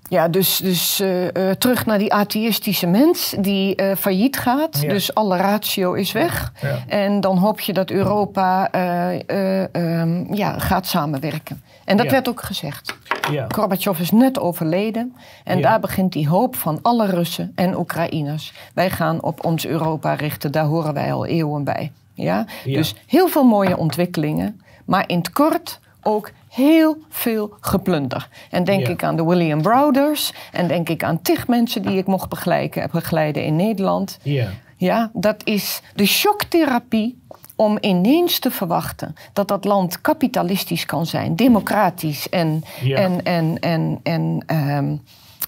Ja, 0.09 0.27
dus, 0.27 0.57
dus 0.57 0.99
eh, 0.99 1.49
eh, 1.49 1.55
terug 1.57 1.85
naar 1.85 1.97
die 1.97 2.13
atheïstische 2.13 2.87
mens 2.87 3.35
die 3.39 3.75
eh, 3.75 3.95
failliet 3.95 4.37
gaat. 4.37 4.81
Ja. 4.81 4.89
Dus 4.89 5.13
alle 5.13 5.37
ratio 5.37 5.93
is 5.93 6.11
weg. 6.11 6.51
Ja. 6.61 6.77
En 6.87 7.21
dan 7.21 7.37
hoop 7.37 7.59
je 7.59 7.73
dat 7.73 7.89
Europa 7.89 8.71
eh, 8.71 9.19
eh, 9.29 9.67
ehm, 9.75 10.33
ja, 10.33 10.59
gaat 10.59 10.87
samenwerken. 10.87 11.61
En 11.85 11.97
dat 11.97 12.05
Ja. 12.05 12.11
werd 12.11 12.29
ook 12.29 12.41
gezegd. 12.43 12.97
Ja. 13.31 13.45
Gorbachev 13.47 13.99
is 13.99 14.11
net 14.11 14.39
overleden. 14.39 15.15
En 15.43 15.61
daar 15.61 15.79
begint 15.79 16.13
die 16.13 16.27
hoop 16.27 16.55
van 16.55 16.79
alle 16.81 17.05
Russen 17.05 17.51
en 17.55 17.77
Oekraïners. 17.77 18.53
Wij 18.73 18.89
gaan 18.89 19.21
op 19.23 19.45
ons 19.45 19.65
Europa 19.65 20.13
richten, 20.13 20.51
daar 20.51 20.65
horen 20.65 20.93
wij 20.93 21.13
al 21.13 21.25
eeuwen 21.25 21.63
bij. 21.63 21.91
Ja. 22.13 22.45
Dus 22.63 22.95
heel 23.07 23.27
veel 23.27 23.43
mooie 23.43 23.77
ontwikkelingen. 23.77 24.61
Maar 24.85 25.03
in 25.07 25.17
het 25.17 25.31
kort 25.31 25.79
ook 26.03 26.31
heel 26.55 26.97
veel 27.09 27.53
geplunder. 27.59 28.29
En 28.49 28.63
denk 28.63 28.85
Ja. 28.85 28.89
ik 28.93 29.03
aan 29.03 29.15
de 29.15 29.25
William 29.25 29.61
Browders. 29.61 30.33
En 30.51 30.67
denk 30.67 30.89
ik 30.89 31.03
aan 31.03 31.21
tig 31.21 31.47
mensen 31.47 31.81
die 31.81 31.97
ik 31.97 32.05
mocht 32.05 32.29
begeleiden, 32.29 32.81
heb 32.81 32.91
begeleiden 32.91 33.43
in 33.43 33.55
Nederland. 33.55 34.17
Ja. 34.21 34.47
Ja, 34.77 35.09
dat 35.13 35.35
is 35.43 35.81
de 35.95 36.05
shocktherapie 36.05 37.21
om 37.55 37.77
ineens 37.81 38.39
te 38.39 38.51
verwachten 38.51 39.15
dat 39.33 39.47
dat 39.47 39.65
land 39.65 40.01
kapitalistisch 40.01 40.85
kan 40.85 41.05
zijn, 41.05 41.35
democratisch 41.35 42.29
en, 42.29 42.63
Ja. 42.81 42.97
en, 42.97 43.23
en, 43.23 43.59
en, 43.59 43.99
en 44.03 44.43
ehm, 44.45 44.95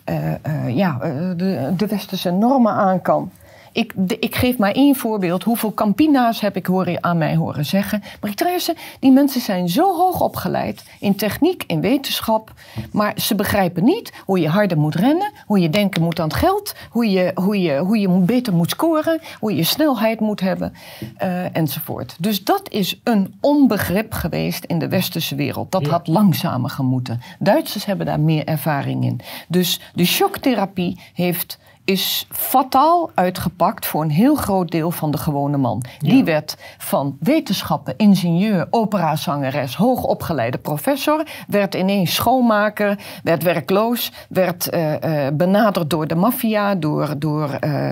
eh, 0.04 0.34
eh, 0.34 0.76
ja, 0.76 0.98
eh, 1.02 1.12
de, 1.36 1.74
de 1.78 1.88
westerse 1.88 2.32
normen 2.32 2.72
aan 2.74 3.02
kan. 3.02 3.32
Ik, 3.78 3.94
de- 3.96 4.20
ik 4.20 4.36
geef 4.36 4.58
maar 4.58 4.72
één 4.72 4.96
voorbeeld. 4.96 5.44
Hoeveel 5.44 5.74
Campina's 5.74 6.40
heb 6.42 6.56
ik 6.56 6.66
horen, 6.66 7.04
aan 7.04 7.18
mij 7.18 7.36
horen 7.36 7.66
zeggen. 7.66 8.04
Maar 8.22 8.34
Therese, 8.34 8.76
die 9.00 9.12
mensen 9.12 9.42
zijn 9.42 9.70
zo 9.70 9.96
hoog 9.96 10.22
opgeleid 10.22 10.84
in 11.00 11.16
techniek, 11.16 11.64
in 11.68 11.82
wetenschap. 11.82 12.54
Maar 12.92 13.14
ze 13.20 13.36
begrijpen 13.36 13.84
niet 13.84 14.14
hoe 14.26 14.40
je 14.40 14.48
harder 14.50 14.78
moet 14.78 14.96
rennen. 14.96 15.32
Hoe 15.46 15.60
je 15.60 15.70
denken 15.70 16.02
moet 16.02 16.20
aan 16.20 16.28
het 16.28 16.38
geld. 16.38 16.74
Hoe 16.90 17.10
je, 17.12 17.32
hoe 17.36 17.62
je, 17.62 17.78
hoe 17.78 17.98
je 18.00 18.10
beter 18.10 18.54
moet 18.54 18.70
scoren. 18.70 19.20
Hoe 19.40 19.56
je 19.56 19.64
snelheid 19.64 20.20
moet 20.20 20.40
hebben. 20.40 20.74
eh, 21.18 21.56
enzovoort. 21.56 22.16
Dus 22.20 22.44
dat 22.44 22.70
is 22.72 23.00
een 23.04 23.36
onbegrip 23.42 24.14
geweest 24.14 24.64
in 24.66 24.80
de 24.80 24.88
westerse 24.88 25.36
wereld. 25.36 25.72
Dat 25.72 25.86
Ja. 25.86 25.92
had 25.92 26.08
langzamer 26.08 26.70
gemoeten. 26.70 27.22
Duitsers 27.40 27.86
hebben 27.86 28.06
daar 28.06 28.20
meer 28.20 28.46
ervaring 28.46 29.04
in. 29.04 29.20
Dus 29.48 29.82
de 29.94 30.06
shocktherapie 30.06 31.00
heeft 31.14 31.58
is 31.88 32.28
fataal 32.32 33.12
uitgepakt 33.14 33.86
voor 33.86 34.02
een 34.02 34.10
heel 34.10 34.36
groot 34.36 34.72
deel 34.72 34.92
van 34.92 35.12
de 35.12 35.18
gewone 35.18 35.58
man. 35.58 35.84
Die 36.00 36.24
werd 36.24 36.58
van 36.78 37.18
wetenschappen, 37.20 37.94
ingenieur, 37.98 38.68
operazangeres, 38.70 39.76
hoogopgeleide 39.76 40.58
professor, 40.58 41.24
werd 41.48 41.76
ineens 41.76 42.16
schoonmaker, 42.16 43.00
werd 43.24 43.44
werkloos, 43.44 44.12
werd 44.30 44.70
eh, 44.70 45.26
eh, 45.28 45.34
benaderd 45.34 45.90
door 45.90 46.08
de 46.08 46.16
maffia, 46.16 46.76
door, 46.76 47.20
door, 47.20 47.50
eh, 47.50 47.92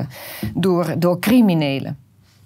door, 0.54 0.94
door 0.98 1.20
criminelen. 1.20 2.05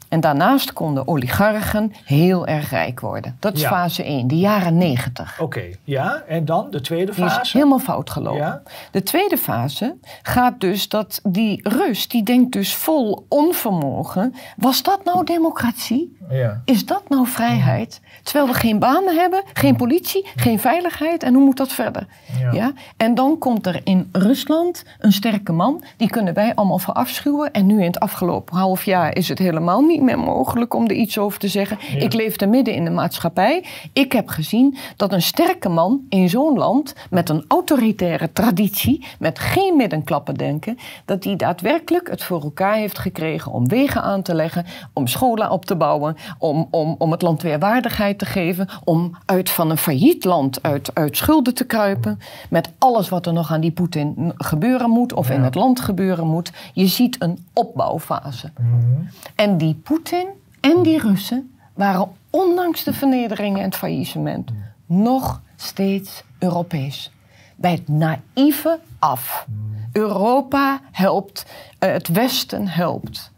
En 0.10 0.20
daarnaast 0.20 0.74
konden 0.74 1.07
oligarchen 1.07 1.93
heel 2.05 2.47
erg 2.47 2.70
rijk 2.70 2.99
worden. 2.99 3.38
Dat 3.39 3.53
is 3.55 3.62
Ja. 3.62 3.70
fase 3.70 4.03
1, 4.07 4.28
de 4.28 4.38
jaren 4.38 4.78
90. 4.78 5.39
Oké, 5.41 5.64
ja. 5.84 6.24
En 6.28 6.45
dan 6.45 6.68
de 6.72 6.82
tweede 6.82 7.12
Die 7.16 7.26
is 7.26 7.34
fase? 7.34 7.57
helemaal 7.57 7.80
fout 7.80 8.10
gelopen. 8.10 8.39
Ja. 8.39 8.62
De 8.91 9.03
tweede 9.03 9.38
fase 9.38 9.95
gaat 10.22 10.60
dus 10.60 10.89
dat 10.89 11.20
die 11.24 11.60
Rus, 11.70 12.07
die 12.07 12.24
denkt 12.24 12.51
dus 12.51 12.76
vol 12.76 13.26
onvermogen. 13.30 14.34
Was 14.57 14.84
dat 14.84 15.03
nou 15.03 15.24
democratie? 15.26 16.18
Ja. 16.30 16.62
Is 16.66 16.86
dat 16.86 17.10
nou 17.10 17.28
vrijheid? 17.28 18.01
Terwijl 18.24 18.47
we 18.47 18.53
geen 18.53 18.80
banen 18.80 19.16
hebben, 19.18 19.43
geen 19.53 19.76
politie, 19.76 20.28
geen 20.36 20.60
veiligheid. 20.60 21.24
En 21.24 21.34
hoe 21.34 21.43
moet 21.43 21.57
dat 21.57 21.72
verder? 21.72 22.07
Ja. 22.39 22.51
Ja. 22.51 22.72
En 22.97 23.16
dan 23.16 23.38
komt 23.38 23.66
er 23.66 23.82
in 23.84 24.10
Rusland 24.12 24.84
een 24.99 25.12
sterke 25.12 25.51
man. 25.51 25.84
Die 25.97 26.10
kunnen 26.10 26.34
wij 26.34 26.55
allemaal 26.55 26.80
verafschuwen. 26.80 27.51
En 27.51 27.66
nu 27.66 27.80
in 27.80 27.86
het 27.88 27.99
afgelopen 27.99 28.57
half 28.57 28.84
jaar 28.84 29.16
is 29.16 29.30
het 29.30 29.39
helemaal 29.39 29.82
niet 29.82 29.99
meer 30.02 30.20
mogelijk 30.20 30.74
om 30.74 30.86
er 30.88 30.95
iets 30.95 31.18
over 31.18 31.39
te 31.39 31.47
zeggen. 31.47 31.78
Ja. 31.91 32.00
Ik 32.00 32.14
leefde 32.14 32.47
midden 32.47 32.74
in 32.74 32.84
de 32.84 32.91
maatschappij. 32.91 33.66
Ik 33.93 34.12
heb 34.12 34.28
gezien 34.28 34.78
dat 34.95 35.14
een 35.14 35.22
sterke 35.22 35.70
man 35.70 36.02
in 36.10 36.30
zo'n 36.30 36.58
land 36.58 36.95
met 37.10 37.30
een 37.30 37.45
autoritaire 37.47 38.32
traditie, 38.34 39.06
met 39.20 39.39
geen 39.39 39.76
middenklappen 39.76 40.36
denken, 40.36 40.78
dat 41.06 41.24
die 41.24 41.36
daadwerkelijk 41.36 42.10
het 42.10 42.24
voor 42.24 42.41
elkaar 42.41 42.76
heeft 42.76 43.00
gekregen 43.00 43.52
om 43.52 43.68
wegen 43.68 44.02
aan 44.02 44.22
te 44.22 44.36
leggen, 44.36 44.66
om 44.93 45.08
scholen 45.08 45.52
op 45.52 45.66
te 45.66 45.76
bouwen, 45.76 46.16
om, 46.38 46.68
om, 46.72 46.95
om 46.97 47.12
het 47.12 47.22
land 47.22 47.41
weer 47.41 47.60
waardigheid 47.60 48.18
te 48.20 48.26
geven, 48.26 48.68
om 48.84 49.18
uit 49.26 49.50
van 49.50 49.70
een 49.70 49.78
failliet 49.78 50.24
land 50.24 50.64
uit, 50.64 50.91
uit 50.93 51.18
schulden 51.18 51.54
te 51.54 51.66
kruipen, 51.66 52.20
met 52.50 52.70
alles 52.78 53.10
wat 53.10 53.26
er 53.26 53.34
nog 53.34 53.52
aan 53.52 53.62
die 53.62 53.72
Poetin 53.72 54.34
gebeuren 54.38 54.89
moet 54.89 55.14
of 55.14 55.30
in 55.30 55.41
het 55.41 55.56
land 55.56 55.80
gebeuren 55.80 56.28
moet. 56.28 56.52
Je 56.74 56.88
ziet 56.88 57.16
een 57.22 57.45
opbouwfase. 57.54 58.52
Mhm. 58.58 59.02
En 59.36 59.58
die 59.58 59.74
Poetin 59.90 60.28
en 60.60 60.84
die 60.84 61.00
Russen 61.00 61.52
waren 61.74 62.08
ondanks 62.30 62.84
de 62.84 62.94
vernederingen 62.94 63.58
en 63.60 63.66
het 63.66 63.76
faillissement 63.76 64.52
nog 64.86 65.42
steeds 65.56 66.24
Europees. 66.40 67.12
Bij 67.56 67.72
het 67.72 67.88
naïeve 67.88 68.80
af. 69.00 69.46
Europa 69.94 70.80
helpt, 70.92 71.46
eh, 71.80 71.92
het 71.92 72.08
Westen 72.08 72.68
helpt. 72.68 73.32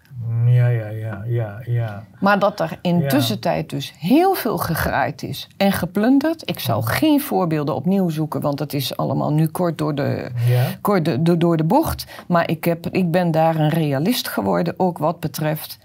Ja, 0.45 0.67
ja, 0.67 0.87
ja, 0.89 1.23
ja, 1.27 1.61
ja. 1.65 2.03
Maar 2.19 2.39
dat 2.39 2.59
er 2.59 2.79
in 2.81 2.99
Ja. 2.99 3.07
tussentijd 3.07 3.69
dus 3.69 3.93
heel 3.99 4.33
veel 4.33 4.57
gegraaid 4.57 5.23
is 5.23 5.47
en 5.57 5.71
geplunderd. 5.71 6.49
Ik 6.49 6.59
zal 6.59 6.81
geen 6.81 7.21
voorbeelden 7.21 7.75
opnieuw 7.75 8.09
zoeken, 8.09 8.41
want 8.41 8.57
dat 8.57 8.73
is 8.73 8.97
allemaal 8.97 9.33
nu 9.33 9.47
kort 9.47 9.77
door 9.77 9.95
de, 9.95 10.29
Ja. 10.47 10.65
kort 10.81 11.05
de, 11.05 11.21
de- 11.21 11.37
door 11.37 11.57
de 11.57 11.63
bocht. 11.63 12.05
Maar 12.27 12.49
ik, 12.49 12.63
heb, 12.63 12.87
ik 12.89 13.11
ben 13.11 13.31
daar 13.31 13.55
een 13.55 13.69
realist 13.69 14.27
geworden, 14.27 14.73
ook 14.77 14.97
wat 14.97 15.19
betreft 15.19 15.77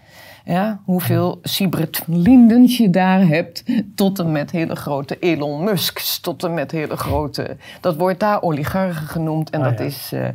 ja, 0.46 0.80
hoeveel 0.84 1.38
Siebert 1.42 2.02
Lindens 2.06 2.76
je 2.76 2.90
daar 2.90 3.26
hebt. 3.26 3.64
Tot 3.94 4.18
en 4.18 4.32
met 4.32 4.50
hele 4.50 4.76
grote 4.76 5.18
Elon 5.18 5.64
Musks, 5.64 6.18
tot 6.20 6.44
en 6.44 6.54
met 6.54 6.70
hele 6.70 6.96
grote... 6.96 7.56
Dat 7.80 7.96
wordt 7.96 8.20
daar 8.20 8.42
oligarchen 8.42 9.06
genoemd 9.06 9.50
en 9.50 9.60
Ah, 9.62 9.68
dat 9.68 9.78
ja. 9.78 9.84
is... 9.84 10.12
eh, 10.12 10.28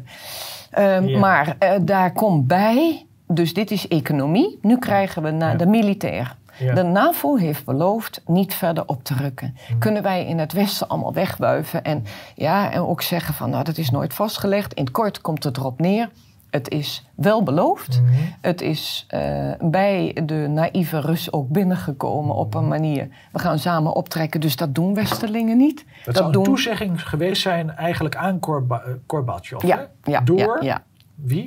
ehm, 0.95 1.05
Ja. 1.07 1.20
Maar 1.20 1.55
eh, 1.59 1.72
daar 1.82 2.12
komt 2.14 2.47
bij... 2.47 3.05
Dus 3.28 3.53
dit 3.53 3.72
is 3.72 3.88
economie. 3.88 4.59
Nu 4.62 4.78
krijgen 4.78 5.24
we 5.24 5.32
naar 5.32 5.57
de 5.57 5.66
militair. 5.66 6.36
Ja. 6.59 6.74
De 6.74 6.84
NAVO 6.84 7.36
heeft 7.36 7.66
beloofd 7.66 8.22
niet 8.26 8.53
verder 8.53 8.84
op 8.88 9.03
te 9.03 9.14
rukken. 9.14 9.55
Kunnen 9.80 10.03
wij 10.03 10.26
in 10.26 10.39
het 10.39 10.53
Westen 10.53 10.88
allemaal 10.88 11.14
wegwuiven 11.14 11.84
en, 11.84 12.03
ja, 12.36 12.72
en 12.72 12.82
ook 12.82 13.01
zeggen 13.01 13.34
van 13.34 13.49
nou 13.49 13.64
dat 13.64 13.78
is 13.78 13.89
nooit 13.89 14.14
vastgelegd. 14.14 14.74
In 14.74 14.84
het 14.84 14.91
kort 14.91 15.22
komt 15.22 15.43
het 15.43 15.57
erop 15.57 15.80
neer. 15.80 16.09
Het 16.52 16.70
is 16.70 17.06
wel 17.16 17.43
beloofd. 17.43 18.02
Mhm. 18.02 18.14
Het 18.41 18.62
is 18.62 19.06
eh, 19.08 19.22
bij 19.60 20.18
de 20.26 20.47
naïeve 20.49 20.99
Rus 20.99 21.32
ook 21.34 21.49
binnengekomen 21.49 22.36
op 22.36 22.54
een 22.54 22.68
manier. 22.68 23.08
We 23.32 23.39
gaan 23.39 23.60
samen 23.60 23.93
optrekken, 23.95 24.41
dus 24.41 24.56
dat 24.56 24.76
doen 24.76 24.93
Westerlingen 24.93 25.58
niet. 25.58 25.86
Dat, 26.06 26.16
zou 26.16 26.38
een 26.38 26.43
toezegging 26.43 27.08
geweest 27.10 27.41
zijn 27.41 27.76
eigenlijk 27.76 28.16
aan 28.16 28.39
Korba- 28.39 28.82
eh, 28.86 28.91
Gorbachev. 29.08 29.64
Ja, 30.04 30.22
Door 30.24 30.64
ja, 30.64 30.84
wie? 31.16 31.45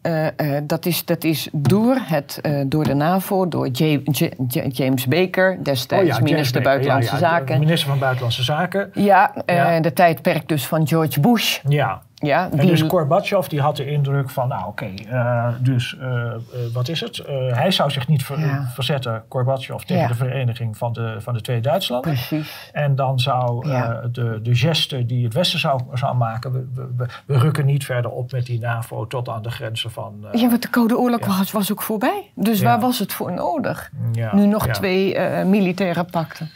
Eh, 0.00 0.26
dat, 0.62 0.86
is, 0.86 1.04
dat 1.04 1.24
is 1.24 1.48
door, 1.52 1.96
het, 2.02 2.40
door 2.66 2.84
de 2.84 2.94
NAVO, 2.94 3.48
door 3.48 3.68
J- 3.68 4.00
J- 4.04 4.30
J- 4.48 4.66
James 4.68 5.06
Baker, 5.06 5.64
destijds 5.64 6.16
Oh 6.16 6.22
minister 6.22 6.62
Baker. 6.62 6.70
Buitenlandse 6.70 7.14
Ja, 7.14 7.20
ja, 7.20 7.28
Zaken. 7.38 7.58
Minister 7.58 7.88
van 7.88 7.98
Buitenlandse 7.98 8.42
Zaken. 8.42 8.90
Ja, 8.94 9.34
Ja. 9.46 9.80
de 9.80 9.92
tijdperk 9.92 10.48
dus 10.48 10.66
van 10.66 10.86
George 10.86 11.20
Bush. 11.20 11.60
Ja. 11.68 12.02
Ja, 12.22 12.48
En 12.50 12.58
die, 12.58 12.66
dus 12.70 12.82
Gorbachev 12.82 13.46
die 13.46 13.60
had 13.60 13.76
de 13.76 13.86
indruk 13.90 14.30
van, 14.30 14.48
nou 14.48 14.66
oké, 14.66 14.90
eh, 15.10 15.48
dus 15.60 15.96
eh, 16.00 16.24
eh, 16.24 16.34
wat 16.72 16.88
is 16.88 17.00
het? 17.00 17.22
Hij 17.50 17.70
zou 17.70 17.90
zich 17.90 18.08
niet 18.08 18.24
ver- 18.24 18.38
Ja. 18.40 18.66
verzetten, 18.74 19.22
Gorbachev, 19.28 19.82
tegen 19.82 20.02
Ja. 20.02 20.08
de 20.08 20.14
vereniging 20.14 20.76
van 20.76 20.92
de, 20.92 21.16
van 21.18 21.34
de 21.34 21.40
twee 21.40 21.60
Duitslanden. 21.60 22.10
precies. 22.10 22.70
En 22.72 22.94
dan 22.94 23.18
zou 23.20 23.68
Ja. 23.68 24.00
de, 24.12 24.40
de 24.42 24.54
geste 24.54 25.06
die 25.06 25.24
het 25.24 25.34
Westen 25.34 25.58
zou, 25.58 25.80
zou 25.94 26.16
maken, 26.16 26.52
we, 26.52 26.88
we- 27.26 27.38
rukken 27.38 27.66
niet 27.66 27.84
verder 27.84 28.10
op 28.10 28.32
met 28.32 28.46
die 28.46 28.60
NAVO 28.60 29.06
tot 29.06 29.28
aan 29.28 29.42
de 29.42 29.50
grenzen 29.50 29.90
van... 29.90 30.26
Ja, 30.32 30.48
want 30.48 30.62
de 30.62 30.68
Koude 30.68 30.98
Oorlog 30.98 31.26
was, 31.38 31.52
was 31.52 31.72
ook 31.72 31.82
voorbij. 31.82 32.30
Dus 32.34 32.60
waar 32.62 32.80
was 32.80 32.98
het 32.98 33.12
voor 33.12 33.32
nodig? 33.32 33.90
nu 34.32 34.46
nog 34.46 34.66
twee 34.66 35.18
militaire 35.44 36.04
pakten. 36.04 36.50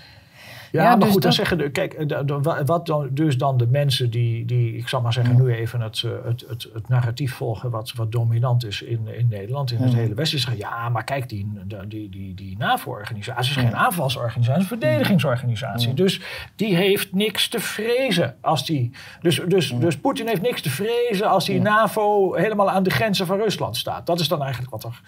Ja, 0.75 0.83
Ja, 0.83 0.89
maar 0.89 0.99
dus 0.99 1.11
goed, 1.13 1.23
dan 1.23 1.33
zeggen 1.33 1.59
de, 1.59 1.71
kijk, 1.71 2.09
de- 2.09 2.25
de- 2.25 2.41
wa- 2.41 2.65
wat 2.65 2.87
dan, 2.87 3.09
dus 3.11 3.39
dan 3.39 3.57
de 3.57 3.67
mensen 3.67 4.11
die, 4.11 4.45
die 4.45 4.77
ik 4.77 4.89
zal 4.89 5.01
maar 5.01 5.13
zeggen, 5.13 5.37
nu 5.37 5.53
even 5.55 5.81
het, 5.81 6.03
eh, 6.05 6.11
het, 6.25 6.45
het, 6.49 6.69
het 6.75 6.89
narratief 6.89 7.35
volgen 7.35 7.71
wat, 7.71 7.93
wat 7.97 8.13
dominant 8.13 8.65
is 8.67 8.83
in, 8.83 9.09
in 9.19 9.27
Nederland, 9.31 9.71
in 9.71 9.79
het 9.79 9.95
hele 9.95 10.15
Westen, 10.15 10.39
zeggen 10.39 10.61
ja, 10.61 10.89
maar 10.89 11.05
kijk, 11.05 11.29
die, 11.29 11.53
die, 11.89 12.09
die, 12.09 12.35
die, 12.35 12.57
NAVO-organisatie 12.59 13.51
is 13.57 13.63
geen 13.63 13.77
aanvalsorganisatie, 13.77 14.63
het 14.63 14.65
is 14.65 14.71
een 14.73 14.79
verdedigingsorganisatie. 14.81 15.95
Dus 15.95 16.21
die 16.57 16.77
heeft 16.77 17.13
niks 17.13 17.49
te 17.49 17.61
vrezen 17.61 18.37
als 18.41 18.67
die. 18.67 18.91
Dus, 19.21 19.41
dus, 19.49 19.75
dus 19.79 19.97
Poetin 19.97 20.27
heeft 20.27 20.43
niks 20.43 20.63
te 20.63 20.71
vrezen 20.71 21.29
als 21.29 21.45
die 21.45 21.61
NAVO 21.61 22.33
helemaal 22.35 22.71
aan 22.71 22.83
de 22.83 22.91
grenzen 22.91 23.27
van 23.27 23.37
Rusland 23.39 23.77
staat. 23.77 24.07
Dat 24.07 24.21
is 24.21 24.29
dan 24.29 24.43
eigenlijk 24.43 24.71
wat 24.73 24.85
er 24.85 25.01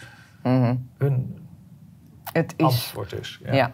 hun 0.99 1.37
Het 2.33 2.55
is, 2.57 2.65
antwoord 2.65 3.13
is. 3.21 3.41
ja. 3.53 3.73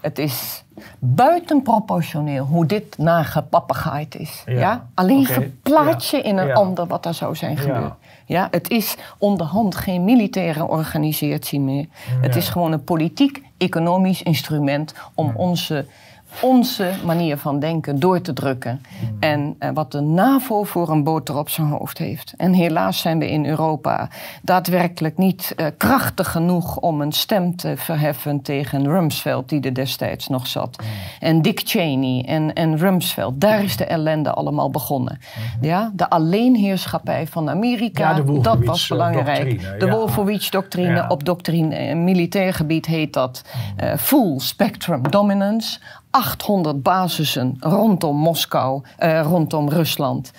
Het 0.00 0.18
is 0.18 0.64
buitenproportioneel 0.98 2.44
hoe 2.44 2.66
dit 2.66 2.98
nagepapagaaid 2.98 4.16
is. 4.16 4.42
Ja, 4.46 4.52
Ja. 4.58 4.86
Alleen 4.94 5.20
oké. 5.20 5.32
verplaats 5.32 6.10
je 6.10 6.16
Ja. 6.16 6.22
in 6.22 6.36
een 6.36 6.46
Ja. 6.46 6.54
ander 6.54 6.86
wat 6.86 7.06
er 7.06 7.14
zou 7.14 7.36
zijn 7.36 7.56
gebeurd. 7.56 7.92
Ja, 8.26 8.48
het 8.50 8.70
is 8.70 8.96
onderhand 9.18 9.74
geen 9.76 10.04
militaire 10.04 10.66
organisatie 10.68 11.60
meer. 11.60 11.86
Het 12.20 12.36
is 12.36 12.48
gewoon 12.48 12.72
een 12.72 12.84
politiek-economisch 12.84 14.22
instrument 14.22 14.94
om 15.14 15.32
onze, 15.36 15.86
onze 16.40 16.90
manier 17.04 17.36
van 17.38 17.58
denken 17.58 17.98
door 17.98 18.20
te 18.20 18.32
drukken. 18.32 18.80
En 19.20 19.54
eh, 19.58 19.70
wat 19.74 19.92
de 19.92 20.00
NAVO 20.00 20.62
voor 20.62 20.88
een 20.88 21.04
boter 21.04 21.36
op 21.38 21.48
zijn 21.48 21.66
hoofd 21.66 21.98
heeft. 21.98 22.34
En 22.36 22.52
helaas 22.52 22.98
zijn 22.98 23.18
we 23.18 23.30
in 23.30 23.46
Europa 23.46 24.08
daadwerkelijk 24.42 25.18
niet 25.18 25.52
eh, 25.56 25.66
krachtig 25.76 26.30
genoeg 26.30 26.76
om 26.76 27.00
een 27.00 27.12
stem 27.12 27.56
te 27.56 27.76
verheffen 27.76 28.42
tegen 28.42 28.84
Rumsfeld, 28.86 29.48
die 29.48 29.60
er 29.60 29.74
destijds 29.74 30.28
nog 30.28 30.46
zat. 30.46 30.82
En 31.20 31.42
Dick 31.42 31.60
Cheney 31.64 32.24
en, 32.26 32.52
en 32.52 32.76
Rumsfeld, 32.76 33.40
daar 33.40 33.62
is 33.62 33.76
de 33.76 33.84
ellende 33.84 34.30
allemaal 34.32 34.70
begonnen. 34.70 35.18
Ja, 35.60 35.90
de 35.94 36.10
alleenheerschappij 36.10 37.26
van 37.26 37.50
Amerika, 37.50 38.16
Ja, 38.16 38.22
dat 38.40 38.64
was 38.64 38.88
belangrijk. 38.88 39.50
doctrine, 39.50 39.78
de 39.78 39.86
ja. 39.86 39.92
Wolfowitz-doctrine 39.92 40.94
Ja. 40.94 41.08
op 41.08 41.24
doctrine, 41.24 41.74
eh, 41.74 41.96
militair 41.96 42.54
gebied 42.54 42.86
heet 42.86 43.12
dat 43.12 43.42
full 43.98 44.38
spectrum 44.38 45.10
dominance. 45.10 45.78
800 46.14 46.82
basissen 46.82 47.56
rondom 47.60 48.16
Moskou, 48.16 48.82
eh, 48.96 49.20
rondom 49.22 49.68
Rusland. 49.68 50.32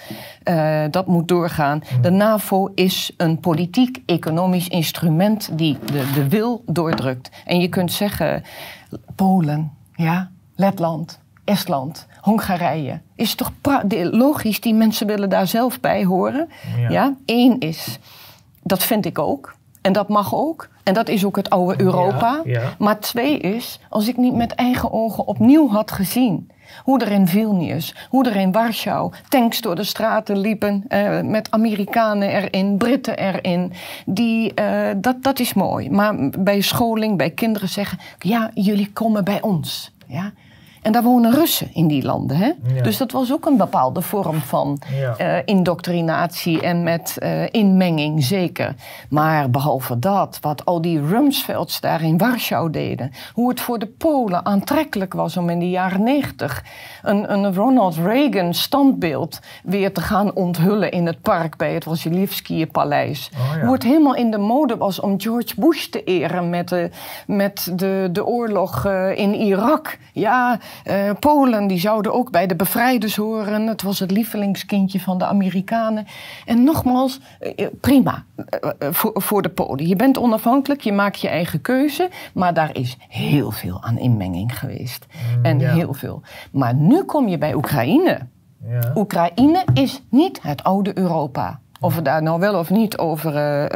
Eh, 0.44 0.84
dat 0.92 1.08
moet 1.08 1.28
doorgaan. 1.28 1.84
De 2.02 2.10
NAVO 2.10 2.72
is 2.76 3.12
een 3.18 3.40
politiek-economisch 3.40 4.68
instrument 4.68 5.50
die 5.58 5.78
de, 5.86 6.12
de 6.14 6.30
wil 6.30 6.64
doordrukt. 6.66 7.30
En 7.46 7.60
je 7.60 7.68
kunt 7.68 7.92
zeggen, 7.92 8.44
Polen, 9.16 9.72
ja, 9.96 10.30
Letland, 10.56 11.20
Estland, 11.44 12.08
Hongarije. 12.22 13.02
Is 13.16 13.36
toch 13.36 13.52
logisch, 14.12 14.62
die 14.62 14.74
mensen 14.74 15.08
willen 15.08 15.30
daar 15.30 15.48
zelf 15.48 15.80
bij 15.80 16.04
horen. 16.06 16.50
Ja. 16.78 16.90
Ja. 16.90 17.16
Eén 17.26 17.60
is, 17.60 18.00
dat 18.64 18.84
vind 18.84 19.06
ik 19.06 19.20
ook. 19.20 19.55
En 19.86 19.94
dat 19.94 20.10
mag 20.10 20.36
ook. 20.36 20.68
En 20.84 20.94
dat 20.94 21.10
is 21.10 21.26
ook 21.26 21.36
het 21.36 21.50
oude 21.50 21.82
Europa. 21.82 22.42
Ja, 22.44 22.62
ja. 22.62 22.76
Maar 22.80 23.00
twee 23.00 23.38
is, 23.38 23.80
als 23.90 24.08
ik 24.08 24.18
niet 24.18 24.36
met 24.36 24.52
eigen 24.56 24.92
ogen 24.92 25.28
opnieuw 25.28 25.70
had 25.70 25.92
gezien. 25.92 26.50
Hoe 26.84 27.00
er 27.00 27.12
in 27.12 27.28
Vilnius, 27.28 27.96
hoe 28.10 28.30
er 28.30 28.36
in 28.36 28.52
Warschau 28.52 29.12
tanks 29.30 29.62
door 29.62 29.76
de 29.76 29.84
straten 29.84 30.38
liepen. 30.38 30.84
eh, 30.88 31.22
met 31.22 31.52
Amerikanen 31.52 32.30
erin, 32.30 32.78
Britten 32.78 33.18
erin. 33.18 33.74
Die, 34.06 34.54
eh, 34.54 34.96
dat, 34.98 35.24
dat 35.24 35.40
is 35.40 35.54
mooi. 35.54 35.90
Maar 35.90 36.30
bij 36.40 36.62
scholing, 36.62 37.18
bij 37.18 37.30
kinderen 37.30 37.70
zeggen: 37.70 37.98
ja, 38.20 38.52
jullie 38.54 38.92
komen 38.92 39.24
bij 39.24 39.42
ons. 39.42 39.92
Ja? 40.08 40.32
En 40.86 40.92
daar 40.92 41.04
wonen 41.04 41.32
Russen 41.32 41.70
in 41.74 41.88
die 41.88 42.04
landen. 42.04 42.38
Hè? 42.38 42.52
Ja. 42.74 42.82
Dus 42.82 42.98
dat 42.98 43.12
was 43.12 43.32
ook 43.34 43.46
een 43.46 43.58
bepaalde 43.58 44.02
vorm 44.02 44.40
van 44.40 44.80
Ja. 45.00 45.16
eh, 45.18 45.42
indoctrinatie 45.46 46.62
en 46.62 46.84
met 46.84 47.18
eh, 47.18 47.54
inmenging, 47.54 48.24
zeker. 48.24 48.76
Maar 49.10 49.50
behalve 49.50 50.00
dat, 50.00 50.38
wat 50.42 50.66
al 50.66 50.82
die 50.82 51.06
Rumsfelds 51.08 51.80
daar 51.80 52.02
in 52.04 52.18
Warschau 52.18 52.70
deden. 52.70 53.12
Hoe 53.34 53.50
het 53.50 53.62
voor 53.62 53.80
de 53.80 53.86
Polen 53.88 54.46
aantrekkelijk 54.46 55.14
was 55.14 55.38
om 55.38 55.50
in 55.50 55.60
de 55.60 55.70
jaren 55.70 56.04
negentig 56.04 56.64
een, 57.04 57.34
een 57.34 57.54
Ronald 57.56 57.96
Reagan 57.96 58.54
standbeeld 58.54 59.40
weer 59.64 59.94
te 59.94 60.02
gaan 60.02 60.34
onthullen 60.34 60.92
in 60.92 61.06
het 61.06 61.22
park 61.22 61.58
bij 61.58 61.74
het 61.74 61.86
Wasilewski-paleis. 61.86 63.30
Oh 63.34 63.56
ja. 63.56 63.64
Hoe 63.66 63.74
het 63.74 63.84
helemaal 63.84 64.16
in 64.16 64.32
de 64.32 64.38
mode 64.38 64.78
was 64.78 65.00
om 65.00 65.22
George 65.22 65.54
Bush 65.60 65.86
te 65.86 66.04
eren 66.04 66.50
met 66.50 66.70
de, 66.70 66.90
met 67.28 67.72
de, 67.76 68.10
de 68.12 68.26
oorlog 68.26 68.86
eh, 68.86 69.18
in 69.18 69.34
Irak. 69.36 69.98
Ja, 70.14 70.60
eh, 70.84 71.10
Polen 71.20 71.68
die 71.68 71.80
zouden 71.80 72.14
ook 72.14 72.32
bij 72.32 72.48
de 72.48 72.56
bevrijders 72.56 73.16
horen. 73.16 73.68
Het 73.68 73.82
was 73.82 74.00
het 74.00 74.12
lievelingskindje 74.12 75.00
van 75.00 75.18
de 75.18 75.26
Amerikanen. 75.26 76.08
En 76.46 76.64
nogmaals, 76.64 77.20
eh, 77.40 77.52
eh, 77.56 77.68
prima 77.82 78.24
voor, 78.80 79.12
voor 79.16 79.42
de 79.42 79.50
Polen. 79.50 79.88
Je 79.88 79.96
bent 79.96 80.18
onafhankelijk, 80.18 80.82
je 80.82 80.92
maakt 80.92 81.20
je 81.20 81.28
eigen 81.28 81.62
keuze. 81.62 82.10
Maar 82.34 82.54
daar 82.54 82.76
is 82.76 82.98
heel 83.08 83.52
veel 83.52 83.84
aan 83.84 83.98
inmenging 83.98 84.60
geweest. 84.60 85.06
en 85.42 85.60
ja. 85.60 85.74
heel 85.74 85.94
veel. 85.94 86.22
Maar 86.52 86.76
nu 86.76 87.04
kom 87.04 87.28
je 87.28 87.38
bij 87.38 87.54
Oekraïne. 87.54 88.20
Ja. 88.68 88.92
Oekraïne 88.96 89.64
is 89.74 90.02
niet 90.10 90.42
het 90.42 90.64
oude 90.64 90.98
Europa. 90.98 91.60
Of 91.80 91.96
we 91.96 92.02
daar 92.02 92.24
nou 92.24 92.40
wel 92.40 92.60
of 92.60 92.70
niet 92.70 92.98
over 92.98 93.70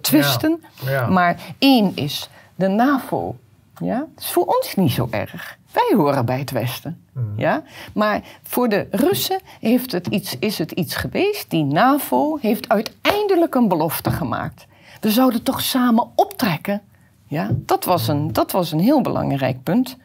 twisten. 0.00 0.64
Ja. 0.84 1.06
Maar 1.06 1.36
één 1.58 1.92
is 1.94 2.30
de 2.54 2.68
NAVO. 2.68 3.36
Ja? 3.78 3.98
Dat 3.98 4.24
is 4.24 4.32
voor 4.32 4.44
ons 4.44 4.74
niet 4.74 4.92
zo 4.92 5.08
erg. 5.10 5.58
Wij 5.76 5.96
horen 5.96 6.26
bij 6.26 6.38
het 6.38 6.50
Westen. 6.50 7.04
Hmm. 7.12 7.32
Ja? 7.36 7.62
Maar 7.94 8.22
voor 8.42 8.68
de 8.68 8.86
Russen 8.90 9.40
heeft 9.60 9.92
het 9.92 10.06
iets, 10.06 10.38
is 10.38 10.58
het 10.58 10.70
iets 10.70 10.96
geweest. 10.96 11.50
Die 11.50 11.64
NAVO 11.64 12.38
heeft 12.40 12.68
uiteindelijk 12.68 13.54
een 13.54 13.68
belofte 13.68 14.10
gemaakt. 14.10 14.66
We 15.00 15.10
zouden 15.10 15.42
toch 15.42 15.60
samen 15.60 16.08
optrekken. 16.14 16.82
Ja? 17.26 17.50
Dat, 17.52 17.84
was 17.84 18.08
een, 18.08 18.32
dat 18.32 18.52
was 18.52 18.72
een 18.72 18.80
heel 18.80 19.00
belangrijk 19.00 19.62
punt. 19.62 19.96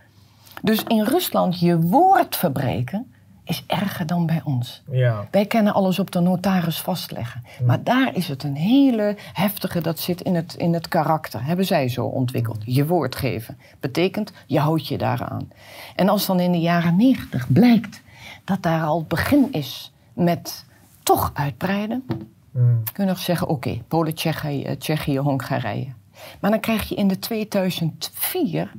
Dus 0.62 0.84
in 0.88 1.04
Rusland 1.04 1.60
je 1.60 1.80
woord 1.80 2.36
verbreken 2.36 3.14
is 3.52 3.64
erger 3.68 4.06
dan 4.06 4.26
bij 4.26 4.42
ons. 4.44 4.82
Ja. 4.92 5.28
Wij 5.32 5.46
kennen 5.46 5.74
alles 5.74 6.00
op 6.00 6.12
de 6.12 6.20
notaris 6.20 6.80
vastleggen. 6.80 7.44
Maar 7.66 7.84
daar 7.84 8.16
is 8.16 8.28
het 8.28 8.44
een 8.44 8.56
hele 8.56 9.16
heftige, 9.34 9.82
dat 9.82 10.00
zit 10.00 10.22
in 10.22 10.36
het, 10.36 10.54
in 10.54 10.74
het 10.74 10.88
karakter. 10.88 11.44
Hebben 11.44 11.66
zij 11.66 11.90
zo 11.90 12.06
ontwikkeld. 12.06 12.58
Je 12.66 12.86
woord 12.86 13.16
geven. 13.16 13.58
Betekent, 13.80 14.34
je 14.46 14.60
houdt 14.60 14.88
je 14.88 14.98
daaraan. 14.98 15.52
En 15.96 16.10
als 16.10 16.26
dan 16.26 16.40
in 16.40 16.52
de 16.52 16.60
jaren 16.60 16.96
negentig 16.96 17.54
blijkt 17.54 18.02
dat 18.44 18.64
daar 18.64 18.84
al 18.84 18.98
het 18.98 19.08
begin 19.08 19.48
is 19.52 19.92
met 20.14 20.66
toch 21.04 21.32
uitbreiden. 21.34 22.04
Mm. 22.52 22.84
Kun 22.94 23.04
je 23.04 23.10
nog 23.10 23.20
zeggen, 23.20 23.48
oké, 23.48 23.82
Polen, 23.88 24.14
Tsjechië, 24.14 24.64
eh, 24.64 24.76
Tsjechië, 24.76 25.20
Hongarije. 25.20 25.94
Maar 26.40 26.52
dan 26.52 26.60
krijg 26.60 26.90
je 26.90 26.96
in 26.96 27.08
de 27.08 27.20
2004 27.20 28.72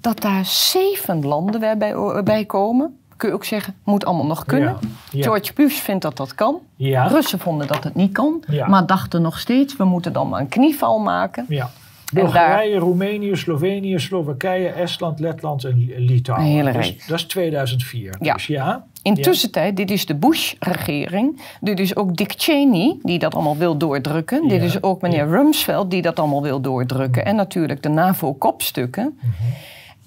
dat 0.00 0.20
daar 0.20 0.44
zeven 0.44 1.24
landen 1.24 1.60
bij, 1.60 1.76
bij, 1.76 2.22
bij 2.22 2.44
komen. 2.44 2.98
Kun 3.18 3.28
je 3.28 3.34
ook 3.34 3.44
zeggen, 3.44 3.74
moet 3.84 4.04
allemaal 4.04 4.26
nog 4.26 4.44
kunnen. 4.44 4.76
Ja, 4.80 4.88
ja. 5.10 5.22
George 5.22 5.52
Bush 5.52 5.78
vindt 5.80 6.02
dat 6.02 6.16
dat 6.16 6.34
kan. 6.34 6.58
Ja. 6.76 7.06
Russen 7.06 7.38
vonden 7.38 7.66
dat 7.66 7.84
het 7.84 7.94
niet 7.94 8.12
kan. 8.12 8.42
Ja. 8.46 8.66
Maar 8.66 8.86
dachten 8.86 9.22
nog 9.22 9.38
steeds, 9.38 9.76
we 9.76 9.84
moeten 9.84 10.12
dan 10.12 10.28
maar 10.28 10.40
een 10.40 10.48
knieval 10.48 10.98
maken. 10.98 11.44
Ja. 11.48 11.70
Bulgarije, 12.12 12.78
Roemenië, 12.78 13.36
Slovenië, 13.36 13.98
Slowakije, 13.98 14.68
Estland, 14.68 15.20
Letland 15.20 15.64
en 15.64 15.92
Litouwen. 15.96 16.46
Een 16.46 16.52
hele 16.52 16.72
Dus 16.72 17.06
dat 17.06 17.18
is 17.18 17.24
2004. 17.24 18.16
Ja. 18.20 18.32
Dus 18.32 18.46
ja. 18.46 18.86
Intussen 19.02 19.50
tijd, 19.50 19.76
dit 19.76 19.90
is 19.90 20.06
de 20.06 20.14
Bush-regering. 20.14 21.40
Dit 21.60 21.78
is 21.80 21.96
ook 21.96 22.16
Dick 22.16 22.34
Cheney 22.36 22.96
die 23.02 23.18
dat 23.18 23.34
allemaal 23.34 23.56
wil 23.56 23.76
doordrukken. 23.76 24.48
Dit 24.48 24.60
Ja, 24.60 24.66
is 24.66 24.82
ook 24.82 25.00
meneer 25.00 25.28
Rumsfeld 25.28 25.90
die 25.90 26.02
dat 26.02 26.18
allemaal 26.18 26.42
wil 26.42 26.60
doordrukken. 26.60 27.24
En 27.24 27.36
natuurlijk 27.36 27.82
de 27.82 27.88
NAVO-kopstukken. 27.88 29.18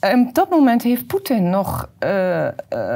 En 0.02 0.28
op 0.28 0.34
dat 0.34 0.50
moment 0.50 0.84
heeft 0.84 1.08
Poetin 1.08 1.50
nog, 1.50 1.90
eh, 2.00 2.48
eh, 2.48 2.52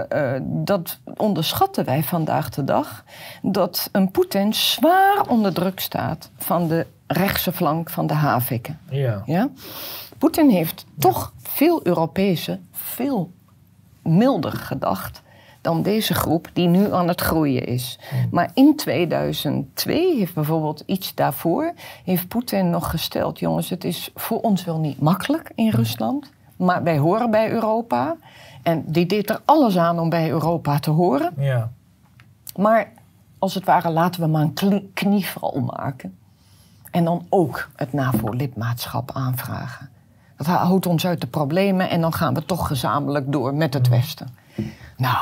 eh, 0.09 0.41
dat 0.45 0.99
onderschatten 1.17 1.85
wij 1.85 2.03
vandaag 2.03 2.49
de 2.49 2.63
dag, 2.63 3.03
dat 3.41 3.89
een 3.91 4.11
Poetin 4.11 4.53
zwaar 4.53 5.29
onder 5.29 5.53
druk 5.53 5.79
staat 5.79 6.29
van 6.37 6.67
de 6.67 6.85
rechtse 7.07 7.51
flank 7.51 7.89
van 7.89 8.07
de 8.07 8.13
Haviken. 8.13 8.79
Ja. 8.89 9.21
Ja? 9.25 9.49
Poetin 10.17 10.49
heeft 10.49 10.85
toch 10.99 11.33
veel 11.41 11.79
Europezen 11.83 12.67
veel 12.71 13.31
milder 14.01 14.51
gedacht 14.51 15.21
dan 15.61 15.81
deze 15.81 16.13
groep 16.13 16.49
die 16.53 16.67
nu 16.67 16.93
aan 16.93 17.07
het 17.07 17.21
groeien 17.21 17.65
is. 17.65 17.99
Maar 18.31 18.51
in 18.53 18.75
2002 18.75 20.17
heeft 20.17 20.33
bijvoorbeeld 20.33 20.83
iets 20.85 21.15
daarvoor, 21.15 21.73
heeft 22.03 22.27
Poetin 22.27 22.69
nog 22.69 22.89
gesteld, 22.89 23.39
jongens, 23.39 23.69
het 23.69 23.83
is 23.83 24.11
voor 24.15 24.41
ons 24.41 24.65
wel 24.65 24.79
niet 24.79 24.99
makkelijk 24.99 25.51
in 25.55 25.69
Rusland, 25.69 26.31
maar 26.55 26.83
wij 26.83 26.97
horen 26.97 27.31
bij 27.31 27.51
Europa. 27.51 28.15
En 28.63 28.83
die 28.87 29.05
deed 29.05 29.29
er 29.29 29.41
alles 29.45 29.77
aan 29.77 29.99
om 29.99 30.09
bij 30.09 30.29
Europa 30.29 30.79
te 30.79 30.89
horen. 30.91 31.31
ja. 31.37 31.69
Maar 32.55 32.87
als 33.39 33.53
het 33.53 33.65
ware 33.65 33.89
laten 33.89 34.21
we 34.21 34.27
maar 34.27 34.41
een 34.41 34.53
knie- 34.53 34.91
knieval 34.93 35.71
maken. 35.75 36.17
En 36.91 37.03
dan 37.03 37.25
ook 37.29 37.69
het 37.75 37.93
NAVO-lidmaatschap 37.93 39.11
aanvragen. 39.13 39.89
Dat 40.37 40.47
houdt 40.47 40.85
ons 40.85 41.05
uit 41.05 41.21
de 41.21 41.27
problemen 41.27 41.89
en 41.89 42.01
dan 42.01 42.13
gaan 42.13 42.33
we 42.33 42.45
toch 42.45 42.67
gezamenlijk 42.67 43.31
door 43.31 43.53
met 43.53 43.73
het 43.73 43.87
Westen. 43.87 44.27
Nou, 44.97 45.17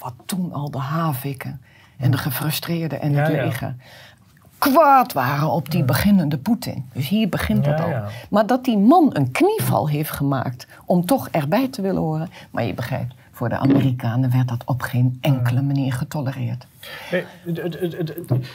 wat 0.00 0.14
toen 0.26 0.52
al 0.52 0.70
de 0.70 0.78
haviken 0.78 1.60
en 1.98 2.10
de 2.10 2.16
gefrustreerden 2.18 3.00
en 3.00 3.14
het 3.14 3.32
Ja, 3.32 3.42
ja. 3.60 3.74
Kwaad 4.72 5.12
waren 5.12 5.50
op 5.50 5.70
die 5.70 5.84
beginnende 5.84 6.38
Poetin. 6.38 6.84
Dus 6.92 7.08
hier 7.08 7.28
begint 7.28 7.66
het 7.66 7.78
Ja, 7.78 7.84
al. 7.84 7.90
ja. 7.90 8.04
Maar 8.30 8.46
dat 8.46 8.64
die 8.64 8.78
man 8.78 9.10
een 9.12 9.30
knieval 9.30 9.88
heeft 9.88 10.10
gemaakt 10.10 10.66
om 10.84 11.06
toch 11.06 11.28
erbij 11.28 11.68
te 11.68 11.82
willen 11.82 12.02
horen. 12.02 12.28
Maar 12.50 12.64
je 12.64 12.74
begrijpt, 12.74 13.14
voor 13.32 13.48
de 13.48 13.58
Amerikanen 13.58 14.30
werd 14.30 14.48
dat 14.48 14.62
op 14.64 14.80
geen 14.82 15.18
enkele 15.20 15.62
manier 15.62 15.92
getolereerd. 15.92 16.66
Het- 17.10 18.48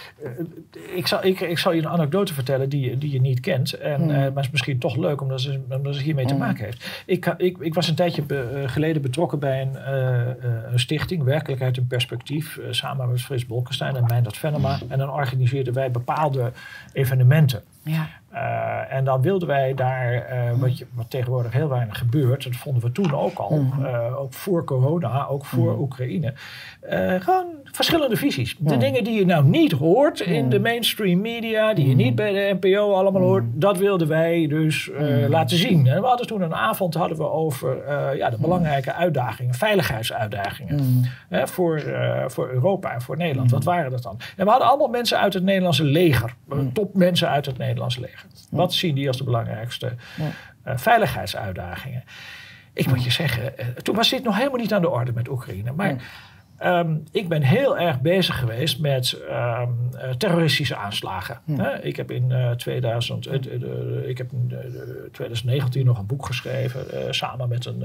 ik, 0.96 1.08
zal, 1.08 1.26
ik, 1.26 1.40
ik 1.40 1.58
zal 1.58 1.72
je 1.72 1.82
een 1.82 1.88
anekdote 1.88 2.34
vertellen 2.34 2.70
die, 2.70 2.90
je- 2.90 2.98
die 2.98 3.12
je 3.12 3.22
niet 3.22 3.40
kent. 3.40 3.74
En, 3.74 4.02
Hmm. 4.02 4.10
eh, 4.10 4.16
maar 4.18 4.26
het 4.36 4.46
is 4.46 4.50
misschien 4.50 4.80
toch 4.80 4.96
leuk 4.96 5.22
omdat 5.22 5.42
ze, 5.42 5.60
omdat 5.70 5.96
ze 5.96 6.02
hiermee 6.02 6.26
te 6.26 6.36
maken 6.36 6.66
heeft. 6.66 7.04
Ik, 7.06 7.34
ik, 7.38 7.58
ik 7.58 7.74
was 7.74 7.88
een 7.88 7.96
tijdje 7.96 8.22
be- 8.22 8.62
eh, 8.64 8.70
geleden 8.70 9.02
betrokken 9.02 9.40
bij 9.40 9.62
een, 9.62 9.76
eh, 9.76 10.30
eh, 10.30 10.36
een 10.72 10.80
stichting, 10.80 11.24
Werkelijkheid 11.24 11.78
en 11.78 11.88
Perspectief. 11.88 12.58
eh, 12.58 12.68
samen 12.72 13.10
met 13.10 13.22
Frits 13.22 13.46
Bolkestein 13.46 13.96
en 13.96 14.04
Meindert 14.08 14.38
Venema. 14.38 14.80
En 14.88 14.98
dan 14.98 15.10
organiseerden 15.12 15.74
wij 15.74 15.92
bepaalde 15.92 16.52
evenementen. 16.94 17.64
Ja. 17.84 18.08
Eh, 18.32 18.80
en 18.90 19.04
dan 19.04 19.22
wilden 19.22 19.48
wij 19.48 19.74
daar, 19.74 20.14
eh, 20.14 20.60
wat, 20.60 20.78
je, 20.78 20.86
wat 20.94 21.10
tegenwoordig 21.10 21.52
heel 21.52 21.70
weinig 21.70 21.98
gebeurt, 21.98 22.44
dat 22.44 22.56
vonden 22.56 22.84
we 22.84 22.92
toen 22.92 23.14
ook 23.14 23.38
al, 23.38 23.66
eh, 23.84 24.20
ook 24.20 24.34
voor 24.34 24.64
corona, 24.64 25.28
ook 25.28 25.46
voor 25.46 25.78
Oekraïne, 25.80 26.34
eh, 26.82 27.16
gewoon 27.20 27.46
verschillende 27.64 28.16
visies. 28.16 28.56
De 28.60 28.78
dingen 28.78 29.04
die 29.04 29.20
je 29.20 29.26
nou 29.26 29.46
niet 29.46 29.72
hoort 29.72 30.20
in 30.20 30.50
de 30.50 30.60
mainstream 30.60 31.22
media, 31.22 31.74
die 31.74 31.88
je 31.88 31.96
niet 31.96 32.16
bij 32.16 32.32
de 32.32 32.58
NPO 32.60 32.94
allemaal 32.94 33.22
hoort, 33.22 33.44
dat 33.54 33.78
wilden 33.78 34.08
wij 34.08 34.48
dus 34.48 34.90
laten 35.28 35.58
zien. 35.58 35.88
En 35.88 36.02
we 36.02 36.08
hadden 36.08 36.28
toen 36.28 36.42
een 36.42 36.56
avond 36.56 36.94
hadden 36.94 37.18
we 37.18 37.30
over 37.30 37.78
ja, 38.16 38.30
de 38.30 38.38
belangrijke 38.40 38.94
uitdagingen, 38.94 39.54
veiligheidsuitdagingen 39.54 41.06
voor, 41.30 41.84
voor 42.28 42.50
Europa 42.50 42.94
en 42.94 43.02
voor 43.02 43.18
Nederland. 43.18 43.52
Wat 43.52 43.64
waren 43.64 43.92
dat 43.92 44.04
dan? 44.04 44.20
En 44.38 44.46
we 44.46 44.52
hadden 44.52 44.70
allemaal 44.70 44.88
mensen 44.88 45.20
uit 45.20 45.34
het 45.34 45.44
Nederlandse 45.44 45.84
leger, 45.84 46.34
topmensen 46.74 47.30
uit 47.30 47.46
het 47.46 47.58
Nederlandse 47.58 48.00
leger. 48.00 48.19
Wat 48.52 48.74
zien 48.74 48.96
die 48.96 49.08
als 49.08 49.18
de 49.18 49.24
belangrijkste 49.24 49.94
eh, 50.64 50.78
veiligheidsuitdagingen? 50.78 52.04
Ik 52.74 52.88
moet 52.88 53.04
je 53.04 53.12
zeggen, 53.12 53.58
eh, 53.58 53.66
toen 53.68 53.96
was 53.96 54.10
dit 54.10 54.24
nog 54.24 54.38
helemaal 54.38 54.60
niet 54.60 54.74
aan 54.74 54.82
de 54.82 54.90
orde 54.90 55.12
met 55.12 55.30
Oekraïne. 55.30 55.72
Maar 55.72 55.96
ehm, 56.58 56.96
ik 57.12 57.28
ben 57.30 57.42
heel 57.42 57.78
erg 57.78 58.02
bezig 58.02 58.40
geweest 58.40 58.80
met 58.80 59.18
ehm, 59.30 59.70
eh, 59.98 60.10
terroristische 60.10 60.76
aanslagen. 60.76 61.40
Ik 61.82 61.96
heb 61.96 62.12
in 62.12 62.32
eh, 62.32 62.52
2000, 62.52 63.26
eh, 63.26 63.42
de- 63.42 63.58
de- 63.58 64.04
ik 64.08 64.18
heb 64.18 64.32
in 64.32 64.46
eh, 64.52 64.72
de- 64.72 65.10
2019 65.12 65.86
nog 65.86 65.98
een 66.00 66.06
boek 66.06 66.26
geschreven, 66.26 67.14
samen 67.16 67.50
met 67.50 67.66
een, 67.66 67.80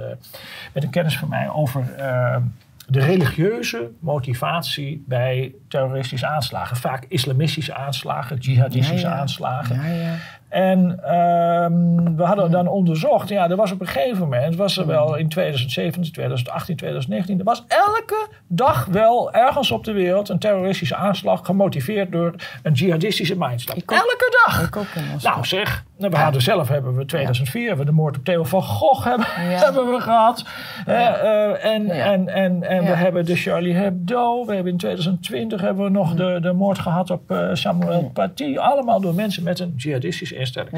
met 0.72 0.82
een 0.82 0.90
kennis 0.90 1.18
van 1.18 1.28
mij, 1.28 1.50
over 1.50 1.94
ehm, 1.96 2.42
de 2.88 3.00
religieuze 3.00 3.90
motivatie 4.00 5.04
bij 5.06 5.54
terroristische 5.68 6.26
aanslagen. 6.26 6.76
Vaak 6.76 7.04
islamistische 7.08 7.74
aanslagen, 7.74 8.36
jihadistische 8.36 9.06
Ja, 9.06 9.14
ja. 9.14 9.20
aanslagen. 9.20 9.76
Ja, 9.76 9.86
ja. 9.86 10.16
En 10.54 10.98
ehm, 11.02 12.16
we 12.16 12.22
hadden 12.22 12.50
dan 12.50 12.68
onderzocht, 12.68 13.28
ja, 13.28 13.50
er 13.50 13.56
was 13.56 13.72
op 13.72 13.80
een 13.80 13.86
gegeven 13.86 14.18
moment, 14.18 14.56
was 14.56 14.76
er 14.76 14.86
wel 14.86 15.16
in 15.16 15.28
2017, 15.28 16.12
2018, 16.12 16.76
2019, 16.76 17.38
er 17.38 17.44
was 17.44 17.64
elke 17.68 18.28
dag 18.48 18.84
wel 18.84 19.32
ergens 19.32 19.70
op 19.70 19.84
de 19.84 19.92
wereld 19.92 20.28
een 20.28 20.38
terroristische 20.38 20.96
aanslag 20.96 21.46
gemotiveerd 21.46 22.12
door 22.12 22.34
een 22.62 22.72
jihadistische 22.72 23.34
mindset. 23.38 23.84
Elke 23.86 24.42
dag! 24.44 24.66
Ik 24.66 24.76
ook. 24.76 24.86
Nou 25.22 25.44
zeg, 25.44 25.84
nou, 25.98 26.10
we 26.10 26.16
hadden 26.16 26.42
zelf 26.42 26.68
hebben 26.68 26.96
we 26.96 27.04
2004 27.04 27.66
hebben 27.66 27.84
we 27.84 27.90
de 27.90 27.96
moord 27.96 28.16
op 28.16 28.24
Theo 28.24 28.44
van 28.44 28.62
Gogh 28.62 29.04
hebben, 29.04 29.26
Ja. 29.26 29.58
hebben 29.64 29.90
we 29.90 30.00
gehad. 30.00 30.44
Eh, 30.86 31.08
eh, 31.08 31.64
en 31.64 31.90
en, 31.90 32.28
en, 32.28 32.62
en 32.62 32.84
we 32.84 32.90
hebben 32.90 33.24
de 33.26 33.36
Charlie 33.36 33.74
Hebdo. 33.74 34.46
We 34.46 34.54
hebben 34.54 34.72
in 34.72 34.78
2020 34.78 35.60
hebben 35.60 35.84
we 35.84 35.90
nog 35.90 36.14
de, 36.14 36.38
de 36.40 36.52
moord 36.52 36.78
gehad 36.78 37.10
op 37.10 37.30
eh, 37.30 37.48
Samuel 37.52 38.10
Paty. 38.12 38.56
Allemaal 38.58 39.00
door 39.00 39.14
mensen 39.14 39.42
met 39.42 39.58
een 39.58 39.74
jihadistische 39.76 40.36
instelling. 40.44 40.72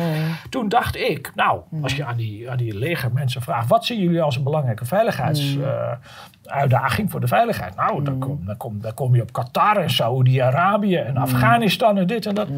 Toen 0.51 0.69
dacht 0.69 0.97
ik, 0.97 1.33
nou, 1.35 1.61
als 1.83 1.97
je 1.97 2.05
aan 2.05 2.17
die, 2.17 2.51
aan 2.51 2.57
die 2.57 2.79
legermensen 2.79 3.43
vraagt... 3.43 3.69
wat 3.69 3.85
zien 3.85 3.99
jullie 4.01 4.23
als 4.23 4.37
een 4.37 4.43
belangrijke 4.43 4.85
veiligheidsuitdaging 4.85 7.11
voor 7.11 7.21
de 7.21 7.27
veiligheid? 7.27 7.77
Nou, 7.77 8.05
dan, 8.05 8.19
kom, 8.19 8.41
dan, 8.45 8.57
kom, 8.57 8.81
dan 8.81 8.95
kom 8.95 9.15
je 9.15 9.23
op 9.23 9.33
Qatar 9.33 9.77
en 9.77 9.91
Saoedi-Arabië 9.91 10.97
en 10.97 11.17
Afghanistan 11.17 11.99
en 11.99 12.07
dit 12.07 12.27
en 12.27 12.35
dat. 12.35 12.49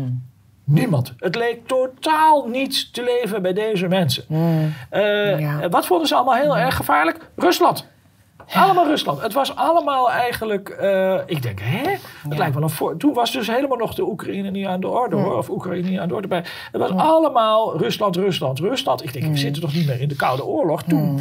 Niemand. 0.64 1.14
Het 1.16 1.34
leek 1.34 1.66
totaal 1.66 2.48
niet 2.48 2.92
te 2.94 3.02
leven 3.20 3.42
bij 3.42 3.52
deze 3.52 3.88
mensen. 3.88 4.24
Eh, 4.90 5.40
Ja. 5.40 5.68
Wat 5.68 5.86
vonden 5.86 6.08
ze 6.08 6.14
allemaal 6.14 6.34
heel 6.34 6.58
erg 6.58 6.76
gevaarlijk? 6.76 7.30
Rusland. 7.36 7.88
Allemaal 8.62 8.86
Rusland. 8.86 9.20
Het 9.22 9.32
was 9.32 9.56
allemaal 9.56 10.10
eigenlijk. 10.10 10.68
eh, 10.68 11.18
ik 11.26 11.42
denk, 11.42 11.60
hè? 11.62 11.90
Het 12.28 12.38
lijkt 12.38 12.54
wel 12.54 12.62
een 12.62 12.70
voor. 12.70 12.96
Toen 12.96 13.14
was 13.14 13.32
dus 13.32 13.46
helemaal 13.46 13.76
nog 13.76 13.94
de 13.94 14.02
Oekraïne 14.08 14.50
niet 14.50 14.66
aan 14.66 14.80
de 14.80 14.88
orde 14.88 15.16
hoor. 15.16 15.36
Of 15.36 15.48
Oekraïne 15.50 15.88
niet 15.88 15.98
aan 15.98 16.08
de 16.08 16.14
orde 16.14 16.28
bij. 16.28 16.44
Het 16.72 16.80
was 16.80 16.90
allemaal 16.90 17.78
Rusland, 17.78 18.16
Rusland, 18.16 18.58
Rusland. 18.58 19.02
Ik 19.04 19.12
denk, 19.12 19.24
we 19.24 19.36
zitten 19.38 19.62
toch 19.62 19.74
niet 19.74 19.86
meer 19.86 20.00
in 20.00 20.08
de 20.08 20.16
Koude 20.16 20.44
Oorlog 20.44 20.82
toen. 20.82 21.20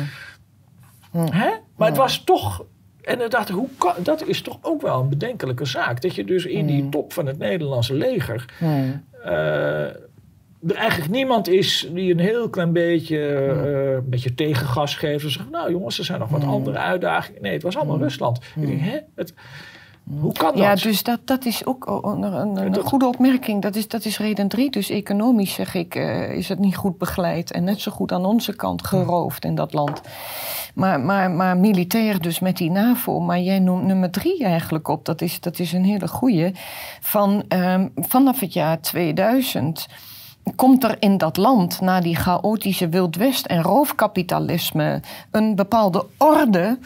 Hè? 1.32 1.50
Maar 1.76 1.88
het 1.88 1.98
was 1.98 2.18
toch. 2.24 2.64
En 3.02 3.18
dan 3.20 3.30
dacht 3.30 3.50
ik, 3.50 3.56
hoe 3.56 3.70
kan, 3.78 3.94
dat 3.98 4.26
is 4.26 4.42
toch 4.42 4.58
ook 4.62 4.82
wel 4.82 5.00
een 5.00 5.10
bedenkelijke 5.10 5.66
zaak. 5.66 6.02
Dat 6.02 6.16
je 6.16 6.24
dus 6.26 6.46
in 6.46 6.66
die 6.66 6.90
top 6.90 7.14
van 7.14 7.26
het 7.26 7.38
Nederlandse 7.38 7.94
leger. 7.94 8.46
eh, 9.24 9.86
er 10.68 10.76
eigenlijk 10.76 11.12
niemand 11.12 11.48
is 11.48 11.90
die 11.94 12.12
een 12.12 12.20
heel 12.20 12.50
klein 12.50 12.74
beetje, 12.74 13.28
eh, 13.28 13.94
een 13.94 14.10
beetje 14.10 14.34
tegengas 14.34 14.96
geeft. 14.96 15.24
En 15.24 15.32
zegt, 15.32 15.50
nou 15.50 15.72
jongens, 15.72 15.98
er 15.98 16.06
zijn 16.06 16.20
nog 16.20 16.30
wat 16.30 16.44
andere 16.44 16.78
uitdagingen. 16.78 17.42
Nee, 17.42 17.54
het 17.54 17.64
was 17.64 17.78
allemaal 17.78 17.98
Rusland. 17.98 18.40
Ik 18.56 18.68
denk, 18.68 18.82
hè? 18.82 19.00
Het, 19.16 19.34
hoe 20.20 20.34
kan 20.34 20.52
dat? 20.52 20.64
Ja, 20.64 20.76
dus 20.76 21.04
dat, 21.04 21.20
dat 21.26 21.46
is 21.46 21.66
ook 21.66 21.86
een, 22.06 22.22
een, 22.22 22.58
een 22.58 22.84
goede 22.84 23.08
opmerking. 23.08 23.62
Dat 23.62 23.76
is, 23.76 23.88
dat 23.88 24.06
is 24.06 24.18
reden 24.18 24.48
drie. 24.48 24.72
Dus 24.72 24.90
economisch 24.90 25.54
zeg 25.54 25.74
ik, 25.74 25.96
eh, 25.96 26.32
is 26.32 26.50
het 26.50 26.60
niet 26.60 26.76
goed 26.76 26.98
begeleid. 26.98 27.52
En 27.52 27.64
net 27.64 27.80
zo 27.80 27.92
goed 27.92 28.12
aan 28.12 28.26
onze 28.26 28.56
kant 28.56 28.88
geroofd 28.88 29.46
in 29.46 29.56
dat 29.56 29.74
land. 29.74 30.02
Maar, 30.74 31.00
maar, 31.00 31.32
maar 31.32 31.58
militair 31.58 32.22
dus 32.22 32.40
met 32.40 32.58
die 32.58 32.72
NAVO. 32.72 33.20
Maar 33.20 33.40
jij 33.40 33.60
noemt 33.60 33.84
nummer 33.84 34.12
drie 34.12 34.44
eigenlijk 34.44 34.88
op. 34.88 35.06
Dat 35.06 35.22
is, 35.22 35.40
dat 35.40 35.60
is 35.60 35.74
een 35.74 35.86
hele 35.86 36.08
goeie. 36.08 36.52
Van, 37.02 37.44
ehm, 37.48 37.88
vanaf 37.96 38.40
het 38.40 38.54
jaar 38.54 38.82
2000 38.82 39.88
komt 40.56 40.84
er 40.84 40.96
in 41.00 41.18
dat 41.18 41.38
land, 41.38 41.82
na 41.82 42.00
die 42.02 42.16
chaotische 42.16 42.90
Wild 42.90 43.16
West 43.16 43.46
en 43.46 43.62
roofkapitalisme, 43.62 45.02
een 45.32 45.56
bepaalde 45.56 46.06
orde 46.18 46.80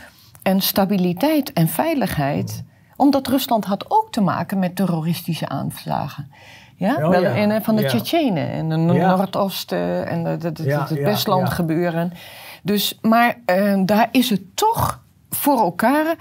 en 0.43 0.61
stabiliteit 0.61 1.53
en 1.53 1.67
veiligheid. 1.67 2.63
Omdat 2.95 3.27
Rusland 3.27 3.65
had 3.65 3.85
ook 3.87 4.07
te 4.11 4.21
maken 4.21 4.59
met 4.59 4.75
terroristische 4.75 5.49
aanslagen. 5.49 6.31
Ja, 6.75 6.95
Oh, 6.95 7.09
wel 7.09 7.21
ja. 7.21 7.29
in, 7.29 7.51
eh, 7.51 7.61
van 7.61 7.75
de 7.75 7.81
Ja. 7.81 7.87
Tsjetsjenen 7.87 8.49
en 8.51 8.69
de 8.69 8.93
Ja. 8.93 9.15
Noordoosten 9.15 10.07
en 10.07 10.23
de- 10.23 10.37
de- 10.37 10.51
de- 10.51 10.63
Ja, 10.63 10.79
het 10.87 10.99
Westland 10.99 11.49
gebeuren. 11.49 12.13
Dus, 12.63 12.97
maar 13.01 13.37
eh, 13.45 13.81
daar 13.85 14.07
is 14.11 14.29
het 14.29 14.41
toch 14.55 15.01
voor 15.29 15.57
elkaar 15.59 16.15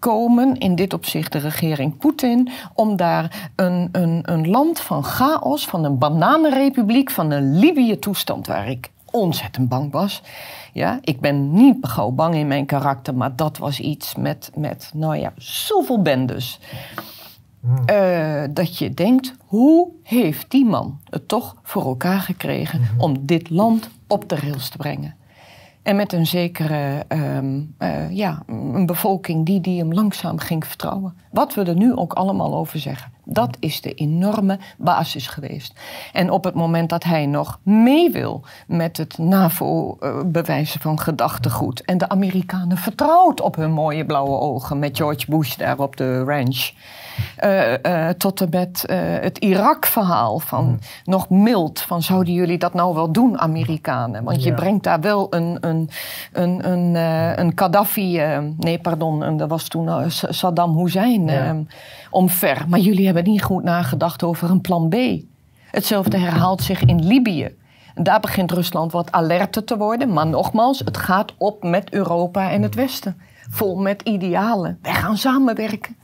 komen, 0.00 0.58
in 0.58 0.74
dit 0.74 0.92
opzicht 0.92 1.32
de 1.32 1.38
regering 1.38 1.96
Poetin, 1.96 2.48
om 2.74 2.96
daar 2.96 3.50
een, 3.56 3.88
een, 3.92 4.20
een 4.22 4.48
land 4.48 4.80
van 4.80 5.04
chaos, 5.04 5.66
van 5.66 5.84
een 5.84 5.98
bananenrepubliek, 5.98 7.10
van 7.10 7.30
een 7.30 7.58
Libië-toestand 7.58 8.46
waar 8.46 8.68
ik 8.68 8.90
ontzettend 9.10 9.68
bang 9.68 9.92
was. 9.92 10.22
Ja, 10.72 10.98
ik 11.02 11.20
ben 11.20 11.52
niet 11.52 11.76
gauw 11.80 12.10
bang 12.10 12.34
in 12.34 12.46
mijn 12.46 12.66
karakter, 12.66 13.14
maar 13.14 13.36
dat 13.36 13.58
was 13.58 13.80
iets 13.80 14.14
met, 14.14 14.50
met 14.54 14.90
nou 14.94 15.16
ja, 15.16 15.32
zoveel 15.36 16.02
bendes. 16.02 16.60
Uh, 17.86 18.42
dat 18.50 18.78
je 18.78 18.94
denkt, 18.94 19.34
hoe 19.46 19.88
heeft 20.02 20.50
die 20.50 20.64
man 20.64 21.00
het 21.04 21.28
toch 21.28 21.56
voor 21.62 21.84
elkaar 21.84 22.20
gekregen 22.20 22.80
om 22.98 23.26
dit 23.26 23.50
land 23.50 23.90
op 24.06 24.28
de 24.28 24.36
rails 24.36 24.68
te 24.68 24.76
brengen? 24.76 25.14
En 25.82 25.96
met 25.96 26.12
een 26.12 26.26
zekere 26.26 27.04
um, 27.08 27.74
uh, 27.78 28.10
ja, 28.10 28.42
een 28.46 28.86
bevolking 28.86 29.46
die, 29.46 29.60
die 29.60 29.78
hem 29.78 29.92
langzaam 29.92 30.38
ging 30.38 30.66
vertrouwen. 30.66 31.14
Wat 31.30 31.54
we 31.54 31.64
er 31.64 31.76
nu 31.76 31.94
ook 31.94 32.12
allemaal 32.12 32.54
over 32.54 32.78
zeggen. 32.78 33.12
Dat 33.24 33.56
is 33.60 33.80
de 33.80 33.94
enorme 33.94 34.58
basis 34.78 35.26
geweest. 35.26 35.80
En 36.12 36.30
op 36.30 36.44
het 36.44 36.54
moment 36.54 36.88
dat 36.88 37.04
hij 37.04 37.26
nog 37.26 37.58
mee 37.62 38.10
wil 38.10 38.42
met 38.66 38.96
het 38.96 39.18
NAVO-bewijzen 39.18 40.80
van 40.80 41.00
gedachtegoed. 41.00 41.84
en 41.84 41.98
de 41.98 42.08
Amerikanen 42.08 42.76
vertrouwt 42.76 43.40
op 43.40 43.56
hun 43.56 43.72
mooie 43.72 44.06
blauwe 44.06 44.38
ogen 44.38 44.78
met 44.78 44.96
George 44.96 45.26
Bush 45.28 45.56
daar 45.56 45.78
op 45.78 45.96
de 45.96 46.24
ranch. 46.24 46.70
Uh, 47.44 47.72
uh, 47.82 48.08
tot 48.08 48.40
en 48.40 48.48
met 48.50 48.84
uh, 48.90 48.96
het 49.00 49.38
Irak-verhaal 49.38 50.38
van 50.38 50.64
hmm. 50.64 50.78
nog 51.04 51.28
mild. 51.28 51.80
Van 51.80 52.02
zouden 52.02 52.32
jullie 52.32 52.58
dat 52.58 52.74
nou 52.74 52.94
wel 52.94 53.12
doen, 53.12 53.38
Amerikanen? 53.38 54.24
Want 54.24 54.42
je 54.42 54.54
brengt 54.54 54.84
daar 54.84 55.00
wel 55.00 55.26
een, 55.34 55.56
een, 55.60 55.90
een, 56.32 56.70
een, 56.70 56.94
een 57.40 57.52
Gaddafi, 57.54 58.22
nee 58.56 58.78
pardon, 58.78 59.36
dat 59.36 59.48
was 59.48 59.68
toen 59.68 60.10
Saddam 60.10 60.78
Hussein, 60.78 61.26
ja. 61.26 61.56
omver. 62.10 62.64
Maar 62.68 62.78
jullie 62.78 63.04
hebben 63.04 63.24
niet 63.24 63.42
goed 63.42 63.62
nagedacht 63.62 64.22
over 64.22 64.50
een 64.50 64.60
plan 64.60 64.88
B. 64.88 64.94
Hetzelfde 65.70 66.18
herhaalt 66.18 66.62
zich 66.62 66.84
in 66.84 67.06
Libië. 67.06 67.58
En 67.94 68.02
daar 68.02 68.20
begint 68.20 68.52
Rusland 68.52 68.92
wat 68.92 69.12
alerter 69.12 69.64
te 69.64 69.76
worden. 69.76 70.12
Maar 70.12 70.26
nogmaals, 70.26 70.78
het 70.78 70.96
gaat 70.96 71.34
op 71.38 71.62
met 71.62 71.92
Europa 71.92 72.50
en 72.50 72.62
het 72.62 72.74
Westen. 72.74 73.20
Vol 73.50 73.76
met 73.76 74.02
idealen. 74.02 74.78
Wij 74.82 74.94
gaan 74.94 75.16
samenwerken. 75.16 75.96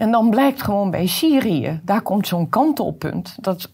En 0.00 0.10
dan 0.10 0.30
blijkt 0.30 0.62
gewoon 0.62 0.90
bij 0.90 1.06
Syrië, 1.06 1.80
daar 1.82 2.02
komt 2.02 2.26
zo'n 2.26 2.48
kantelpunt. 2.48 3.36
Dat 3.40 3.70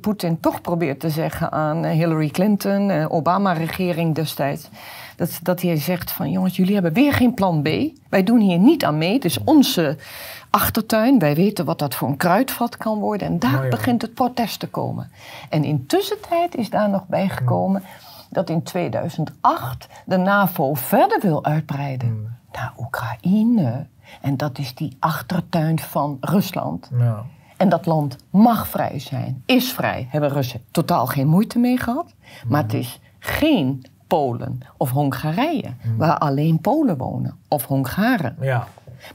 Poetin 0.00 0.40
toch 0.40 0.60
probeert 0.60 1.00
te 1.00 1.10
zeggen 1.10 1.52
aan 1.52 1.84
eh, 1.84 1.92
Hillary 1.92 2.28
Clinton, 2.28 2.90
eh, 2.90 3.12
Obama-regering 3.12 4.14
destijds. 4.14 4.68
Dat, 5.16 5.38
dat 5.42 5.62
hij 5.62 5.76
zegt 5.76 6.12
van 6.12 6.30
jongens, 6.30 6.56
jullie 6.56 6.74
hebben 6.74 6.92
weer 6.92 7.12
geen 7.12 7.34
plan 7.34 7.62
B. 7.62 7.68
Wij 8.08 8.22
doen 8.24 8.40
hier 8.40 8.58
niet 8.58 8.84
aan 8.84 8.98
mee. 8.98 9.12
Het 9.12 9.24
is 9.24 9.44
onze 9.44 9.96
achtertuin. 10.50 11.18
Wij 11.18 11.34
weten 11.34 11.64
wat 11.64 11.78
dat 11.78 11.94
voor 11.94 12.08
een 12.08 12.16
kruidvat 12.16 12.76
kan 12.76 12.98
worden. 12.98 13.26
En 13.26 13.38
daar 13.38 13.68
begint 13.68 14.02
het 14.02 14.14
protest 14.14 14.60
te 14.60 14.68
komen. 14.68 15.10
En 15.48 15.64
intussen 15.64 16.20
tijd 16.28 16.56
is 16.56 16.70
daar 16.70 16.88
nog 16.88 17.06
bijgekomen 17.06 17.82
dat 18.30 18.50
in 18.50 18.62
2008 18.62 19.88
de 20.04 20.16
NAVO 20.16 20.74
verder 20.74 21.20
wil 21.20 21.44
uitbreiden 21.44 22.08
hmm. 22.08 22.28
naar 22.52 22.72
Oekraïne. 22.78 23.86
En 24.20 24.36
dat 24.36 24.58
is 24.58 24.74
die 24.74 24.96
achtertuin 24.98 25.78
van 25.78 26.16
Rusland. 26.20 26.90
Ja. 26.98 27.24
En 27.56 27.68
dat 27.68 27.86
land 27.86 28.16
mag 28.30 28.68
vrij 28.68 28.98
zijn, 28.98 29.42
is 29.46 29.72
vrij. 29.72 30.06
Hebben 30.10 30.30
Russen 30.30 30.60
totaal 30.70 31.06
geen 31.06 31.26
moeite 31.26 31.58
mee 31.58 31.76
gehad. 31.78 32.14
Maar 32.48 32.62
het 32.62 32.74
is 32.74 33.00
geen 33.18 33.84
Polen 34.06 34.60
of 34.76 34.90
Hongarije, 34.90 35.74
hmm. 35.80 35.96
waar 35.96 36.18
alleen 36.18 36.60
Polen 36.60 36.96
wonen 36.96 37.36
of 37.48 37.64
Hongaren. 37.64 38.36
Ja. 38.40 38.66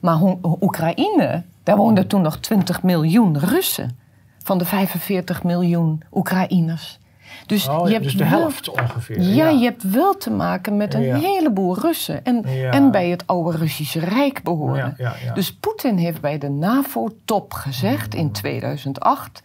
Maar 0.02 0.22
Oekraïne, 0.62 1.44
daar 1.64 1.78
woonden 1.78 2.08
toen 2.08 2.22
nog 2.22 2.38
20 2.38 2.84
miljoen 2.84 3.40
Russen 3.40 3.98
van 4.44 4.58
de 4.58 4.66
45 4.66 5.44
miljoen 5.44 6.02
Oekraïners. 6.14 7.00
Dus, 7.46 7.68
oh, 7.68 7.88
je 7.88 7.92
hebt 7.92 8.04
dus 8.04 8.18
de 8.18 8.24
helft 8.24 8.70
ongeveer. 8.70 9.22
Ja, 9.22 9.50
je 9.50 9.64
hebt 9.64 9.92
wel 9.92 10.18
te 10.18 10.32
maken 10.32 10.78
met 10.78 10.94
een 10.94 11.16
heleboel 11.16 11.80
Russen. 11.80 12.24
En, 12.24 12.46
en 12.72 12.92
bij 12.92 13.10
het 13.10 13.28
oude 13.28 13.58
Russische 13.58 14.00
Rijk 14.00 14.44
behoren. 14.44 14.98
Dus 15.34 15.54
Poetin 15.54 15.98
heeft 15.98 16.22
bij 16.22 16.38
de 16.38 16.50
NAVO-top 16.50 17.54
gezegd 17.54 18.16
in 18.16 18.32
2008 18.32 19.42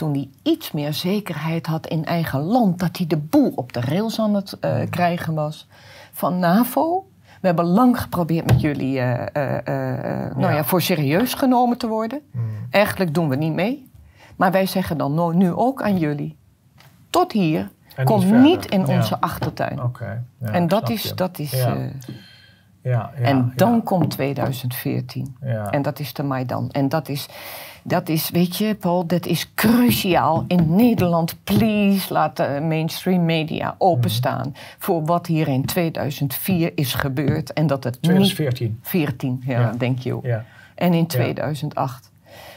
toen 0.00 0.12
hij 0.12 0.28
iets 0.42 0.72
meer 0.72 0.94
zekerheid 0.94 1.66
had 1.66 1.86
in 1.86 2.04
eigen 2.04 2.40
land, 2.40 2.78
dat 2.78 2.96
hij 2.96 3.06
de 3.06 3.16
boel 3.16 3.52
op 3.54 3.72
de 3.72 3.80
rails 3.80 4.20
aan 4.20 4.34
het 4.34 4.56
uh, 4.60 4.80
krijgen 4.90 5.34
was. 5.34 5.68
Van 6.12 6.38
NAVO, 6.38 7.06
we 7.40 7.46
hebben 7.46 7.64
lang 7.64 8.00
geprobeerd 8.00 8.46
met 8.46 8.60
jullie 8.60 8.96
uh, 8.96 9.10
uh, 9.10 9.58
nou 10.36 10.52
ja, 10.54 10.64
voor 10.64 10.82
serieus 10.82 11.34
genomen 11.34 11.78
te 11.78 11.86
worden. 11.86 12.20
Mm. 12.32 12.42
Eigenlijk 12.70 13.14
doen 13.14 13.28
we 13.28 13.36
niet 13.36 13.52
mee. 13.52 13.90
Maar 14.36 14.52
wij 14.52 14.66
zeggen 14.66 14.98
dan 14.98 15.36
nu 15.36 15.52
ook 15.52 15.82
aan 15.82 15.98
jullie: 15.98 16.36
tot 17.10 17.32
hier, 17.32 17.70
en 17.96 18.04
kom 18.04 18.40
niet, 18.40 18.66
in 18.66 18.86
onze 18.86 19.20
achtertuin. 19.20 19.82
Okay. 19.82 20.22
Ja, 20.38 20.52
en 20.52 20.68
dat 20.68 20.90
is. 20.90 21.12
Dat 21.14 21.38
is 21.38 21.50
ja. 21.50 21.76
Uh, 21.76 21.84
ja, 22.82 23.12
en 23.14 23.52
dan 23.56 23.82
komt 23.82 24.10
2014. 24.10 25.36
En 25.70 25.82
dat 25.82 25.98
is 25.98 26.12
de 26.12 26.22
Maidan. 26.22 26.70
En 26.70 26.88
dat 26.88 27.08
is, 27.08 27.28
dat 27.82 28.08
is, 28.08 28.30
weet 28.30 28.56
je, 28.56 28.74
Paul, 28.74 29.06
dat 29.06 29.26
is 29.26 29.54
cruciaal 29.54 30.44
in 30.48 30.74
Nederland. 30.74 31.44
Please, 31.44 32.12
laat 32.12 32.36
de 32.36 32.60
mainstream 32.62 33.24
media 33.24 33.74
openstaan 33.78 34.46
mm. 34.46 34.54
voor 34.78 35.04
wat 35.04 35.26
hier 35.26 35.48
in 35.48 35.64
2004 35.64 36.72
is 36.74 36.94
gebeurd. 36.94 37.52
En 37.52 37.66
dat 37.66 37.84
het 37.84 38.02
2014. 38.02 38.66
Niet, 38.66 38.76
14, 38.82 39.42
ja, 39.46 39.72
denk 39.78 39.98
je. 39.98 40.42
En 40.74 40.94
in 40.94 41.06
2008. 41.06 42.09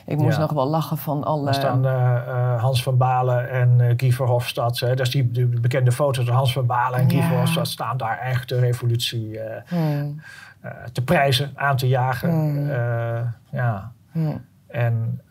Ik 0.06 0.18
moest 0.18 0.38
nog 0.38 0.52
wel 0.52 0.68
lachen 0.68 0.98
van 0.98 1.24
alle... 1.24 1.48
Er 1.48 1.54
staan 1.54 1.86
uh, 1.86 2.62
Hans 2.62 2.84
van 2.84 2.98
Balen 2.98 3.50
en 3.50 3.80
uh, 3.80 3.94
Guy 3.98 4.12
Verhofstadt. 4.12 4.80
Hè, 4.80 4.96
dat 4.96 5.06
is 5.06 5.12
die, 5.12 5.32
die, 5.32 5.46
bekende 5.46 5.92
foto 5.92 6.24
van 6.24 6.34
Hans 6.34 6.54
van 6.54 6.66
Balen 6.66 7.00
en 7.00 7.10
Guy 7.10 7.20
ja. 7.20 7.28
Verhofstadt 7.28 7.68
staan 7.68 7.98
daar 7.98 8.20
echt 8.20 8.50
de 8.50 8.60
revolutie 8.60 9.40
hmm. 9.68 10.22
te 10.92 11.04
prijzen, 11.04 11.52
aan 11.56 11.78
te 11.78 11.88
jagen. 11.88 12.30
Hmm. 12.30 12.70
ja. 13.52 13.92
Hmm. 14.12 14.46
En 14.68 15.22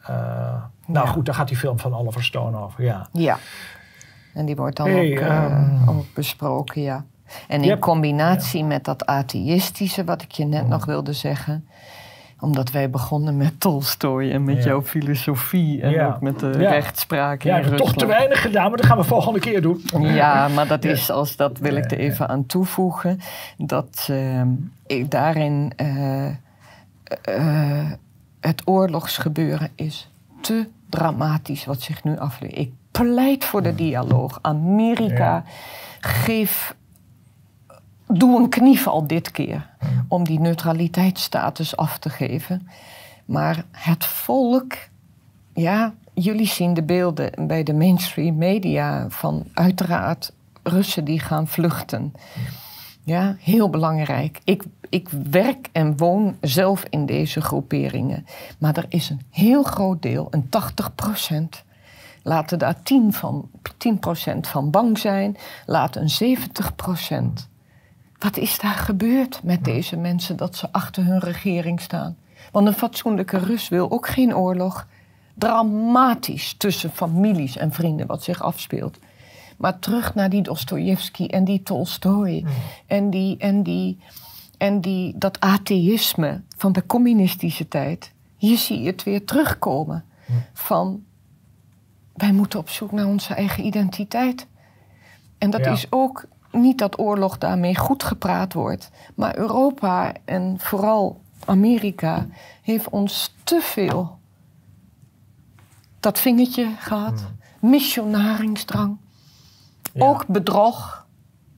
nou 0.86 1.09
goed, 1.09 1.27
daar 1.27 1.35
gaat 1.35 1.49
die 1.49 1.57
film 1.57 1.78
van 1.78 1.94
Oliver 1.94 2.24
Stone 2.24 2.59
over. 2.59 2.85
Ja. 2.85 3.09
ja. 3.12 3.39
En 4.35 4.47
die 4.47 4.57
wordt 4.57 4.77
dan 4.77 4.90
ook, 4.90 5.20
um, 5.20 5.89
ook, 5.89 6.05
besproken, 6.15 6.82
ja. 6.82 7.05
En 7.49 7.62
in 7.62 7.78
combinatie 7.78 8.65
met 8.65 8.85
dat 8.85 9.07
atheïstische, 9.07 10.05
wat 10.05 10.23
ik 10.23 10.31
je 10.31 10.44
net 10.44 10.69
nog 10.69 10.85
wilde 10.85 11.12
zeggen 11.12 11.66
omdat 12.43 12.70
wij 12.70 12.90
begonnen 12.90 13.36
met 13.36 13.60
Tolstoy 13.60 14.31
en 14.31 14.44
met 14.44 14.64
jouw 14.64 14.82
filosofie 14.82 15.82
en 15.82 16.06
ook 16.06 16.20
met 16.20 16.39
de 16.39 16.51
rechtspraak. 16.51 17.43
Ja, 17.43 17.55
we 17.55 17.60
hebben 17.60 17.78
toch 17.78 17.94
te 17.94 18.06
weinig 18.06 18.43
gedaan, 18.43 18.69
maar 18.69 18.77
dat 18.77 18.86
gaan 18.86 18.97
we 18.97 19.05
volgende 19.05 19.39
keer 19.39 19.62
doen. 19.62 19.82
Ja, 20.01 20.48
maar 20.48 20.66
dat 20.66 20.85
is 20.85 21.10
als 21.10 21.36
dat 21.36 21.59
wil 21.59 21.77
ik 21.77 21.90
er 21.90 21.98
even 21.98 22.28
aan 22.28 22.47
toevoegen. 22.47 23.20
Dat 23.56 24.09
uh, 24.10 24.43
ik 24.86 25.10
daarin 25.10 25.73
uh, 25.77 26.27
uh, 26.27 27.90
het 28.40 28.62
oorlogsgebeuren 28.64 29.70
is 29.74 30.10
te 30.40 30.69
dramatisch 30.89 31.64
wat 31.64 31.81
zich 31.81 32.05
nu 32.05 32.19
afleert. 32.19 32.59
Ik 32.59 32.73
pleit 32.90 33.44
voor 33.44 33.62
de 33.62 33.74
dialoog. 33.74 34.39
Amerika, 34.43 35.44
geef 36.01 36.74
doe 38.19 38.41
een 38.41 38.49
knieval 38.49 39.07
dit 39.07 39.31
keer 39.31 39.71
om 40.09 40.25
die 40.25 40.41
neutraliteitsstatus 40.41 41.77
af 41.77 41.99
te 41.99 42.11
geven. 42.11 42.69
Maar 43.25 43.65
het 43.71 44.05
volk, 44.05 44.73
ja, 45.55 45.95
jullie 46.15 46.47
zien 46.47 46.75
de 46.75 46.83
beelden 46.83 47.47
bij 47.47 47.63
de 47.63 47.75
mainstream 47.75 48.37
media 48.37 49.07
van 49.09 49.45
uiteraard 49.55 50.33
Russen 50.63 51.05
die 51.05 51.21
gaan 51.21 51.49
vluchten. 51.49 52.13
Ja, 53.05 53.37
heel 53.39 53.71
belangrijk. 53.71 54.41
Ik, 54.45 54.65
ik 54.89 55.09
werk 55.31 55.69
en 55.73 55.97
woon 55.97 56.37
zelf 56.41 56.85
in 56.91 57.07
deze 57.07 57.41
groeperingen. 57.41 58.27
Maar 58.59 58.77
er 58.77 58.87
is 58.89 59.11
een 59.11 59.21
heel 59.31 59.63
groot 59.63 60.03
deel, 60.03 60.27
een 60.31 60.49
80 60.49 60.95
procent. 60.95 61.65
Laten 62.23 62.59
daar 62.59 62.83
10, 62.83 63.13
van, 63.13 63.51
10% 63.89 64.39
van 64.41 64.71
bang 64.71 64.99
zijn. 64.99 65.37
Laten 65.67 66.03
een 66.03 66.11
70 66.11 66.75
procent 66.75 67.51
wat 68.23 68.36
is 68.36 68.59
daar 68.59 68.74
gebeurd 68.74 69.43
met 69.43 69.65
deze 69.65 69.97
mensen 69.97 70.36
dat 70.36 70.57
ze 70.57 70.73
achter 70.73 71.05
hun 71.05 71.19
regering 71.19 71.81
staan? 71.81 72.16
Want 72.53 72.66
een 72.66 72.73
fatsoenlijke 72.73 73.39
Rus 73.39 73.69
wil 73.69 73.90
ook 73.90 74.09
geen 74.09 74.36
oorlog. 74.36 74.86
Dramatisch 75.35 76.55
tussen 76.55 76.90
families 76.90 77.57
en 77.57 77.73
vrienden 77.73 78.07
wat 78.07 78.23
zich 78.23 78.43
afspeelt. 78.43 78.99
Maar 79.59 79.78
terug 79.78 80.15
naar 80.15 80.31
die 80.31 80.43
Dostoevsky 80.43 81.27
en 81.27 81.44
die 81.44 81.62
Tolstoy 81.62 82.44
en, 82.86 83.11
die, 83.11 83.36
en, 83.36 83.62
die, 83.62 83.99
en 84.59 84.81
die, 84.81 85.19
dat 85.19 85.40
atheïsme 85.40 86.43
van 86.57 86.73
de 86.73 86.86
communistische 86.86 87.69
tijd. 87.69 88.12
Hier 88.36 88.59
zie 88.59 88.81
je 88.81 88.86
het 88.86 89.03
weer 89.03 89.24
terugkomen. 89.24 90.05
Van 90.53 91.05
wij 92.15 92.32
moeten 92.32 92.59
op 92.59 92.69
zoek 92.69 92.93
naar 92.93 93.07
onze 93.07 93.35
eigen 93.35 93.66
identiteit. 93.66 94.47
En 95.39 95.51
dat 95.51 95.66
is 95.66 95.86
ook 95.90 96.24
niet 96.53 96.79
dat 96.79 96.99
oorlog 96.99 97.39
daarmee 97.39 97.77
goed 97.77 98.03
gepraat 98.03 98.53
wordt, 98.53 98.91
maar 99.15 99.37
Europa 99.39 100.12
en 100.24 100.57
vooral 100.61 101.20
Amerika 101.45 102.27
heeft 102.62 102.89
ons 102.89 103.35
te 103.45 103.61
veel 103.62 104.19
dat 106.01 106.19
vingertje 106.19 106.69
gehad. 106.79 107.24
Missionaringsdrang. 107.61 108.97
Ja. 109.93 110.07
Ook 110.07 110.27
bedrog. 110.27 111.07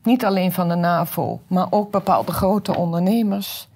Niet 0.03 0.25
alleen 0.25 0.53
van 0.53 0.69
de 0.69 0.75
NAVO, 0.75 1.41
maar 1.47 1.66
ook 1.71 1.91
bepaalde 1.91 2.33
grote 2.33 2.77
ondernemers. 2.77 3.69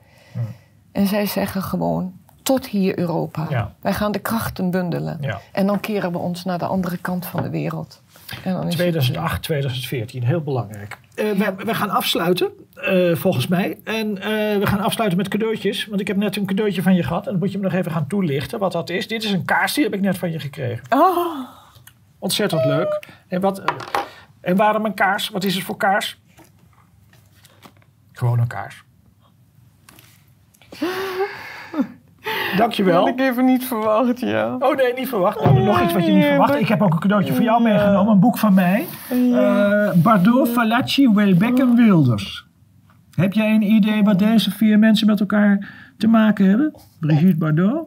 En 0.93 1.07
zij 1.07 1.27
zeggen 1.27 1.63
gewoon, 1.63 2.13
tot 2.43 2.67
hier 2.67 2.99
Europa. 2.99 3.47
Ja. 3.49 3.75
Wij 3.81 3.93
gaan 3.95 4.13
de 4.13 4.19
krachten 4.19 4.71
bundelen. 4.71 5.19
En 5.53 5.67
dan 5.67 5.81
keren 5.81 6.13
we 6.13 6.19
ons 6.19 6.45
naar 6.45 6.59
de 6.59 6.67
andere 6.67 6.97
kant 6.97 7.27
van 7.27 7.43
de 7.43 7.51
wereld. 7.51 8.03
En 8.45 8.53
dan 8.53 8.61
is 8.63 8.67
het- 8.67 8.73
2008, 8.73 9.43
2014, 9.43 10.25
heel 10.25 10.41
belangrijk. 10.43 10.99
Eh, 11.19 11.31
we, 11.31 11.65
we 11.65 11.75
gaan 11.75 11.91
afsluiten, 11.91 12.51
eh, 12.75 13.15
volgens 13.15 13.47
mij. 13.47 13.79
En 13.85 14.19
eh, 14.19 14.59
we 14.59 14.67
gaan 14.67 14.81
afsluiten 14.81 15.19
met 15.19 15.29
cadeautjes. 15.29 15.87
Want 15.87 16.01
ik 16.01 16.07
heb 16.07 16.17
net 16.17 16.37
een 16.37 16.47
cadeautje 16.47 16.83
van 16.83 16.95
je 16.95 17.03
gehad. 17.03 17.25
En 17.25 17.31
dan 17.31 17.41
moet 17.41 17.53
je 17.53 17.59
me 17.59 17.65
nog 17.65 17.73
even 17.73 17.93
gaan 17.93 18.07
toelichten 18.07 18.59
wat 18.59 18.73
dat 18.73 18.91
is. 18.91 19.09
Dit 19.09 19.25
is 19.25 19.31
een 19.31 19.45
kaars, 19.45 19.75
die 19.75 19.85
heb 19.85 19.95
ik 19.95 20.01
net 20.01 20.19
van 20.19 20.31
je 20.31 20.39
gekregen. 20.39 20.85
Oh, 20.89 21.49
Ontzettend 22.19 22.65
leuk. 22.65 23.09
En, 23.29 23.41
wat, 23.41 23.63
en 24.41 24.57
waarom 24.57 24.85
een 24.85 24.95
kaars? 24.95 25.29
Wat 25.29 25.45
is 25.45 25.55
het 25.55 25.65
voor 25.65 25.77
kaars? 25.77 26.19
Gewoon 28.13 28.39
een 28.39 28.47
kaars. 28.47 28.83
Dankjewel. 32.57 32.99
had 32.99 33.09
ik 33.09 33.21
even 33.21 33.45
niet 33.45 33.65
verwacht, 33.65 34.21
ja. 34.21 34.57
Oh 34.59 34.77
nee, 34.77 34.93
niet 34.97 35.09
verwacht. 35.09 35.45
Nou, 35.45 35.63
nog 35.65 35.83
iets 35.83 35.93
wat 35.93 36.07
je 36.07 36.13
niet 36.13 36.25
verwacht. 36.25 36.53
dat- 36.53 36.61
Ik 36.61 36.69
heb 36.69 36.83
ook 36.83 36.93
een 36.93 36.99
cadeautje 36.99 37.33
voor 37.35 37.43
jou 37.45 37.63
meegenomen. 37.63 38.13
Een 38.13 38.21
boek 38.21 38.39
van 38.39 38.55
mij. 38.55 38.87
Eh, 39.11 39.93
Bardot, 39.95 40.49
Falacci, 40.49 41.09
Welbeck 41.09 41.59
en 41.59 41.75
Wilders. 41.75 42.47
Heb 43.15 43.33
jij 43.33 43.55
een 43.55 43.63
idee 43.63 44.03
wat 44.03 44.19
deze 44.19 44.51
vier 44.51 44.79
mensen 44.79 45.07
met 45.07 45.21
elkaar 45.21 45.69
te 45.97 46.07
maken 46.07 46.49
hebben? 46.49 46.75
Brigitte 47.01 47.37
Bardot, 47.37 47.87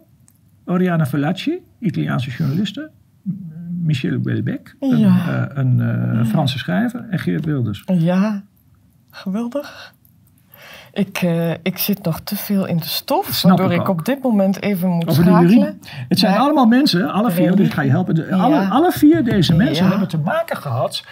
Oriana 0.65 1.05
Falacci, 1.05 1.59
Italiaanse 1.79 2.29
journaliste. 2.29 2.89
Michel 3.83 4.19
Welbeck, 4.23 4.75
een, 4.79 4.97
Ja. 4.99 5.07
eh, 5.49 5.57
een 5.57 5.79
eh, 5.81 6.25
Franse 6.25 6.57
schrijver. 6.57 7.05
En 7.09 7.19
Geert 7.19 7.45
Wilders. 7.45 7.83
Ja, 7.85 8.43
geweldig. 9.11 9.93
Ik, 10.93 11.17
eh, 11.21 11.51
ik 11.51 11.77
zit 11.77 12.03
nog 12.03 12.19
te 12.19 12.35
veel 12.35 12.65
in 12.65 12.77
de 12.77 12.85
stof, 12.85 13.27
Snap 13.31 13.57
waardoor 13.57 13.79
ik 13.79 13.89
op 13.89 14.05
dit 14.05 14.23
moment 14.23 14.61
even 14.61 14.89
moet 14.89 15.09
Over 15.09 15.23
schakelen. 15.23 15.81
Het 16.09 16.19
zijn 16.19 16.31
Maar- 16.31 16.41
allemaal 16.41 16.65
mensen, 16.65 17.11
alle 17.11 17.31
vier, 17.31 17.55
dus 17.55 17.67
ik 17.67 17.73
ga 17.73 17.81
je 17.81 17.89
helpen. 17.89 18.15
De- 18.15 18.33
alle, 18.35 18.55
Ja. 18.55 18.67
alle 18.67 18.91
vier 18.91 19.23
deze 19.23 19.55
mensen 19.55 19.83
Ja. 19.83 19.89
hebben 19.89 20.07
te 20.07 20.17
maken 20.17 20.57
gehad 20.57 21.03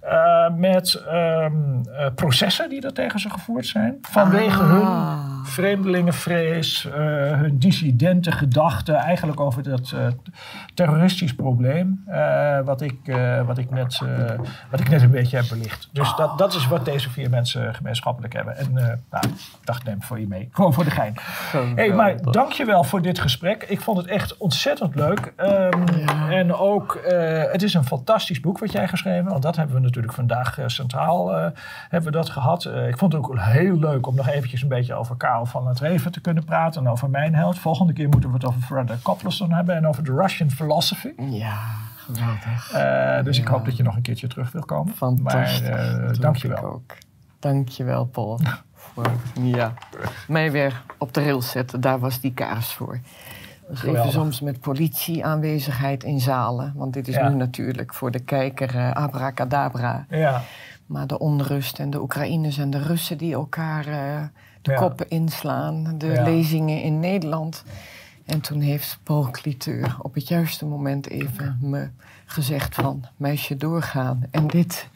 eh, 0.00 0.54
met 0.56 0.94
ehm, 1.08 1.52
eh, 1.98 2.06
processen 2.14 2.68
die 2.68 2.80
er 2.82 2.92
tegen 2.92 3.20
ze 3.20 3.30
gevoerd 3.30 3.66
zijn. 3.66 3.98
Vanwege 4.02 4.60
Ah. 4.62 4.68
hun 4.70 5.33
vreemdelingenvrees, 5.46 6.84
eh, 6.86 6.92
hun 7.40 7.58
dissidente 7.58 8.32
gedachten, 8.32 8.94
eigenlijk 8.94 9.40
over 9.40 9.62
dat 9.62 9.92
eh, 9.94 10.06
terroristisch 10.74 11.34
probleem. 11.34 12.02
eh, 12.06 12.60
wat, 12.64 12.80
ik, 12.80 12.96
eh, 13.04 13.46
wat, 13.46 13.58
ik 13.58 13.70
net, 13.70 14.00
eh, 14.04 14.38
wat 14.70 14.80
ik 14.80 14.88
net 14.88 15.02
een 15.02 15.10
beetje 15.10 15.36
heb 15.36 15.46
belicht. 15.48 15.88
Dus 15.92 16.14
dat, 16.16 16.38
dat 16.38 16.54
is 16.54 16.66
wat 16.68 16.84
deze 16.84 17.10
vier 17.10 17.30
mensen 17.30 17.74
gemeenschappelijk 17.74 18.32
hebben. 18.34 18.56
En 18.56 18.76
eh 18.78 18.86
nou, 19.10 19.26
ik 19.26 19.64
dacht, 19.64 19.84
neem 19.84 20.02
voor 20.02 20.20
je 20.20 20.26
mee. 20.26 20.48
Gewoon 20.52 20.72
voor 20.72 20.84
de 20.84 20.90
gein. 20.90 21.14
Hey, 21.74 21.92
maar 21.92 22.22
dankjewel 22.22 22.84
voor 22.84 23.02
dit 23.02 23.18
gesprek. 23.18 23.62
Ik 23.62 23.80
vond 23.80 23.98
het 23.98 24.06
echt 24.06 24.36
ontzettend 24.36 24.94
leuk. 24.94 25.32
Ehm, 25.36 25.82
En 26.30 26.54
ook, 26.54 26.94
eh, 26.94 27.42
het 27.52 27.62
is 27.62 27.74
een 27.74 27.84
fantastisch 27.84 28.40
boek 28.40 28.58
wat 28.58 28.72
jij 28.72 28.88
geschreven. 28.88 29.30
Want 29.30 29.42
dat 29.42 29.56
hebben 29.56 29.74
we 29.76 29.80
natuurlijk 29.82 30.12
vandaag 30.12 30.58
centraal 30.66 31.34
eh, 31.36 31.46
hebben 31.88 32.12
we 32.12 32.16
dat 32.18 32.30
gehad. 32.30 32.64
Eh, 32.64 32.88
ik 32.88 32.98
vond 32.98 33.12
het 33.12 33.22
ook 33.22 33.38
heel 33.38 33.78
leuk 33.78 34.06
om 34.06 34.14
nog 34.14 34.28
eventjes 34.28 34.62
een 34.62 34.68
beetje 34.68 34.94
over 34.94 35.16
Karel 35.34 35.46
van 35.50 35.66
het 35.66 35.80
Reven 35.80 36.12
te 36.12 36.20
kunnen 36.20 36.44
praten. 36.44 36.84
En 36.84 36.90
over 36.90 37.10
mijn 37.10 37.34
held. 37.34 37.58
Volgende 37.58 37.92
keer 37.92 38.08
moeten 38.08 38.28
we 38.30 38.34
het 38.36 38.44
over 38.46 38.60
Frederick 38.60 39.02
Copleston 39.02 39.52
hebben. 39.52 39.76
En 39.76 39.86
over 39.86 40.04
de 40.04 40.12
Russian 40.12 40.50
philosophy. 40.50 41.12
Ja, 41.16 41.58
geweldig. 41.96 42.72
Eh, 42.72 43.24
dus 43.24 43.38
ik 43.38 43.46
hoop 43.46 43.64
dat 43.64 43.76
je 43.76 43.82
nog 43.82 43.96
een 43.96 44.02
keertje 44.02 44.26
terug 44.28 44.52
wil 44.52 44.64
komen. 44.64 44.94
Fantastisch. 44.94 45.60
Maar 45.68 45.78
eh, 45.78 45.90
Dat 45.92 46.00
hoop 46.00 46.14
ik 46.14 46.20
dankjewel. 46.20 46.64
ook. 46.64 46.96
Dankjewel, 47.38 48.04
Paul. 48.06 48.40
voor 48.74 49.10
ja, 49.40 49.72
mij 50.28 50.52
weer 50.52 50.82
op 50.98 51.14
de 51.14 51.24
rails 51.24 51.50
zetten. 51.50 51.80
Daar 51.80 51.98
was 51.98 52.20
die 52.20 52.32
kaars 52.34 52.72
voor. 52.72 52.98
Even 53.84 54.10
soms 54.10 54.40
met 54.40 54.60
politie-aanwezigheid 54.60 56.04
in 56.04 56.20
zalen. 56.20 56.72
Want 56.76 56.92
dit 56.92 57.08
is 57.08 57.14
Ja. 57.14 57.28
nu 57.28 57.34
natuurlijk 57.34 57.94
voor 57.94 58.10
de 58.10 58.18
kijker 58.20 58.76
eh, 58.76 58.92
abracadabra. 58.92 60.06
Ja, 60.08 60.42
Maar 60.86 61.06
de 61.06 61.18
onrust 61.18 61.78
en 61.78 61.90
de 61.90 62.00
Oekraïners 62.00 62.58
en 62.58 62.70
de 62.70 62.82
Russen 62.82 63.18
die 63.18 63.34
elkaar 63.34 63.86
eh, 63.86 64.22
de 64.64 64.70
Ja. 64.72 64.76
koppen 64.78 65.08
inslaan. 65.08 65.94
De 65.98 66.06
Ja. 66.06 66.22
lezingen 66.24 66.82
in 66.82 67.00
Nederland. 67.00 67.64
En 68.24 68.40
toen 68.40 68.60
heeft 68.60 68.98
Paul 69.02 69.28
Cliteur 69.30 69.96
op 70.02 70.14
het 70.14 70.28
juiste 70.28 70.64
moment 70.66 71.08
even 71.08 71.58
me 71.60 71.88
gezegd 72.24 72.74
van... 72.74 73.04
meisje 73.16 73.56
doorgaan. 73.56 74.22
En 74.30 74.46
dit... 74.46 74.88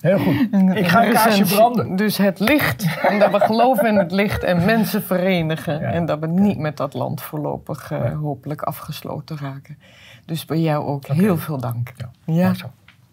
heel 0.00 0.18
goed. 0.18 0.34
Ik 0.76 0.88
ga 0.88 1.06
een 1.06 1.12
kaarsje 1.12 1.44
branden. 1.44 1.96
Dus 1.96 2.16
het 2.16 2.40
licht. 2.40 2.86
En 3.02 3.18
dat 3.18 3.30
we 3.30 3.40
geloven 3.40 3.86
in 3.86 3.96
het 3.96 4.12
licht 4.12 4.42
en 4.42 4.64
mensen 4.64 5.02
verenigen. 5.02 5.80
Ja. 5.80 5.90
En 5.90 6.06
dat 6.06 6.18
we 6.18 6.26
niet 6.26 6.58
met 6.58 6.76
dat 6.76 6.94
land 6.94 7.22
voorlopig 7.22 7.90
eh, 7.90 8.18
hopelijk 8.18 8.62
afgesloten 8.62 9.38
raken. 9.38 9.78
Dus 10.24 10.44
bij 10.44 10.60
jou 10.60 10.84
ook 10.86 11.06
heel 11.06 11.36
veel 11.38 11.58
dank. 11.58 11.92
Ja, 11.96 12.10
Ja. 12.24 12.52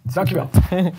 Dankjewel. 0.01 0.49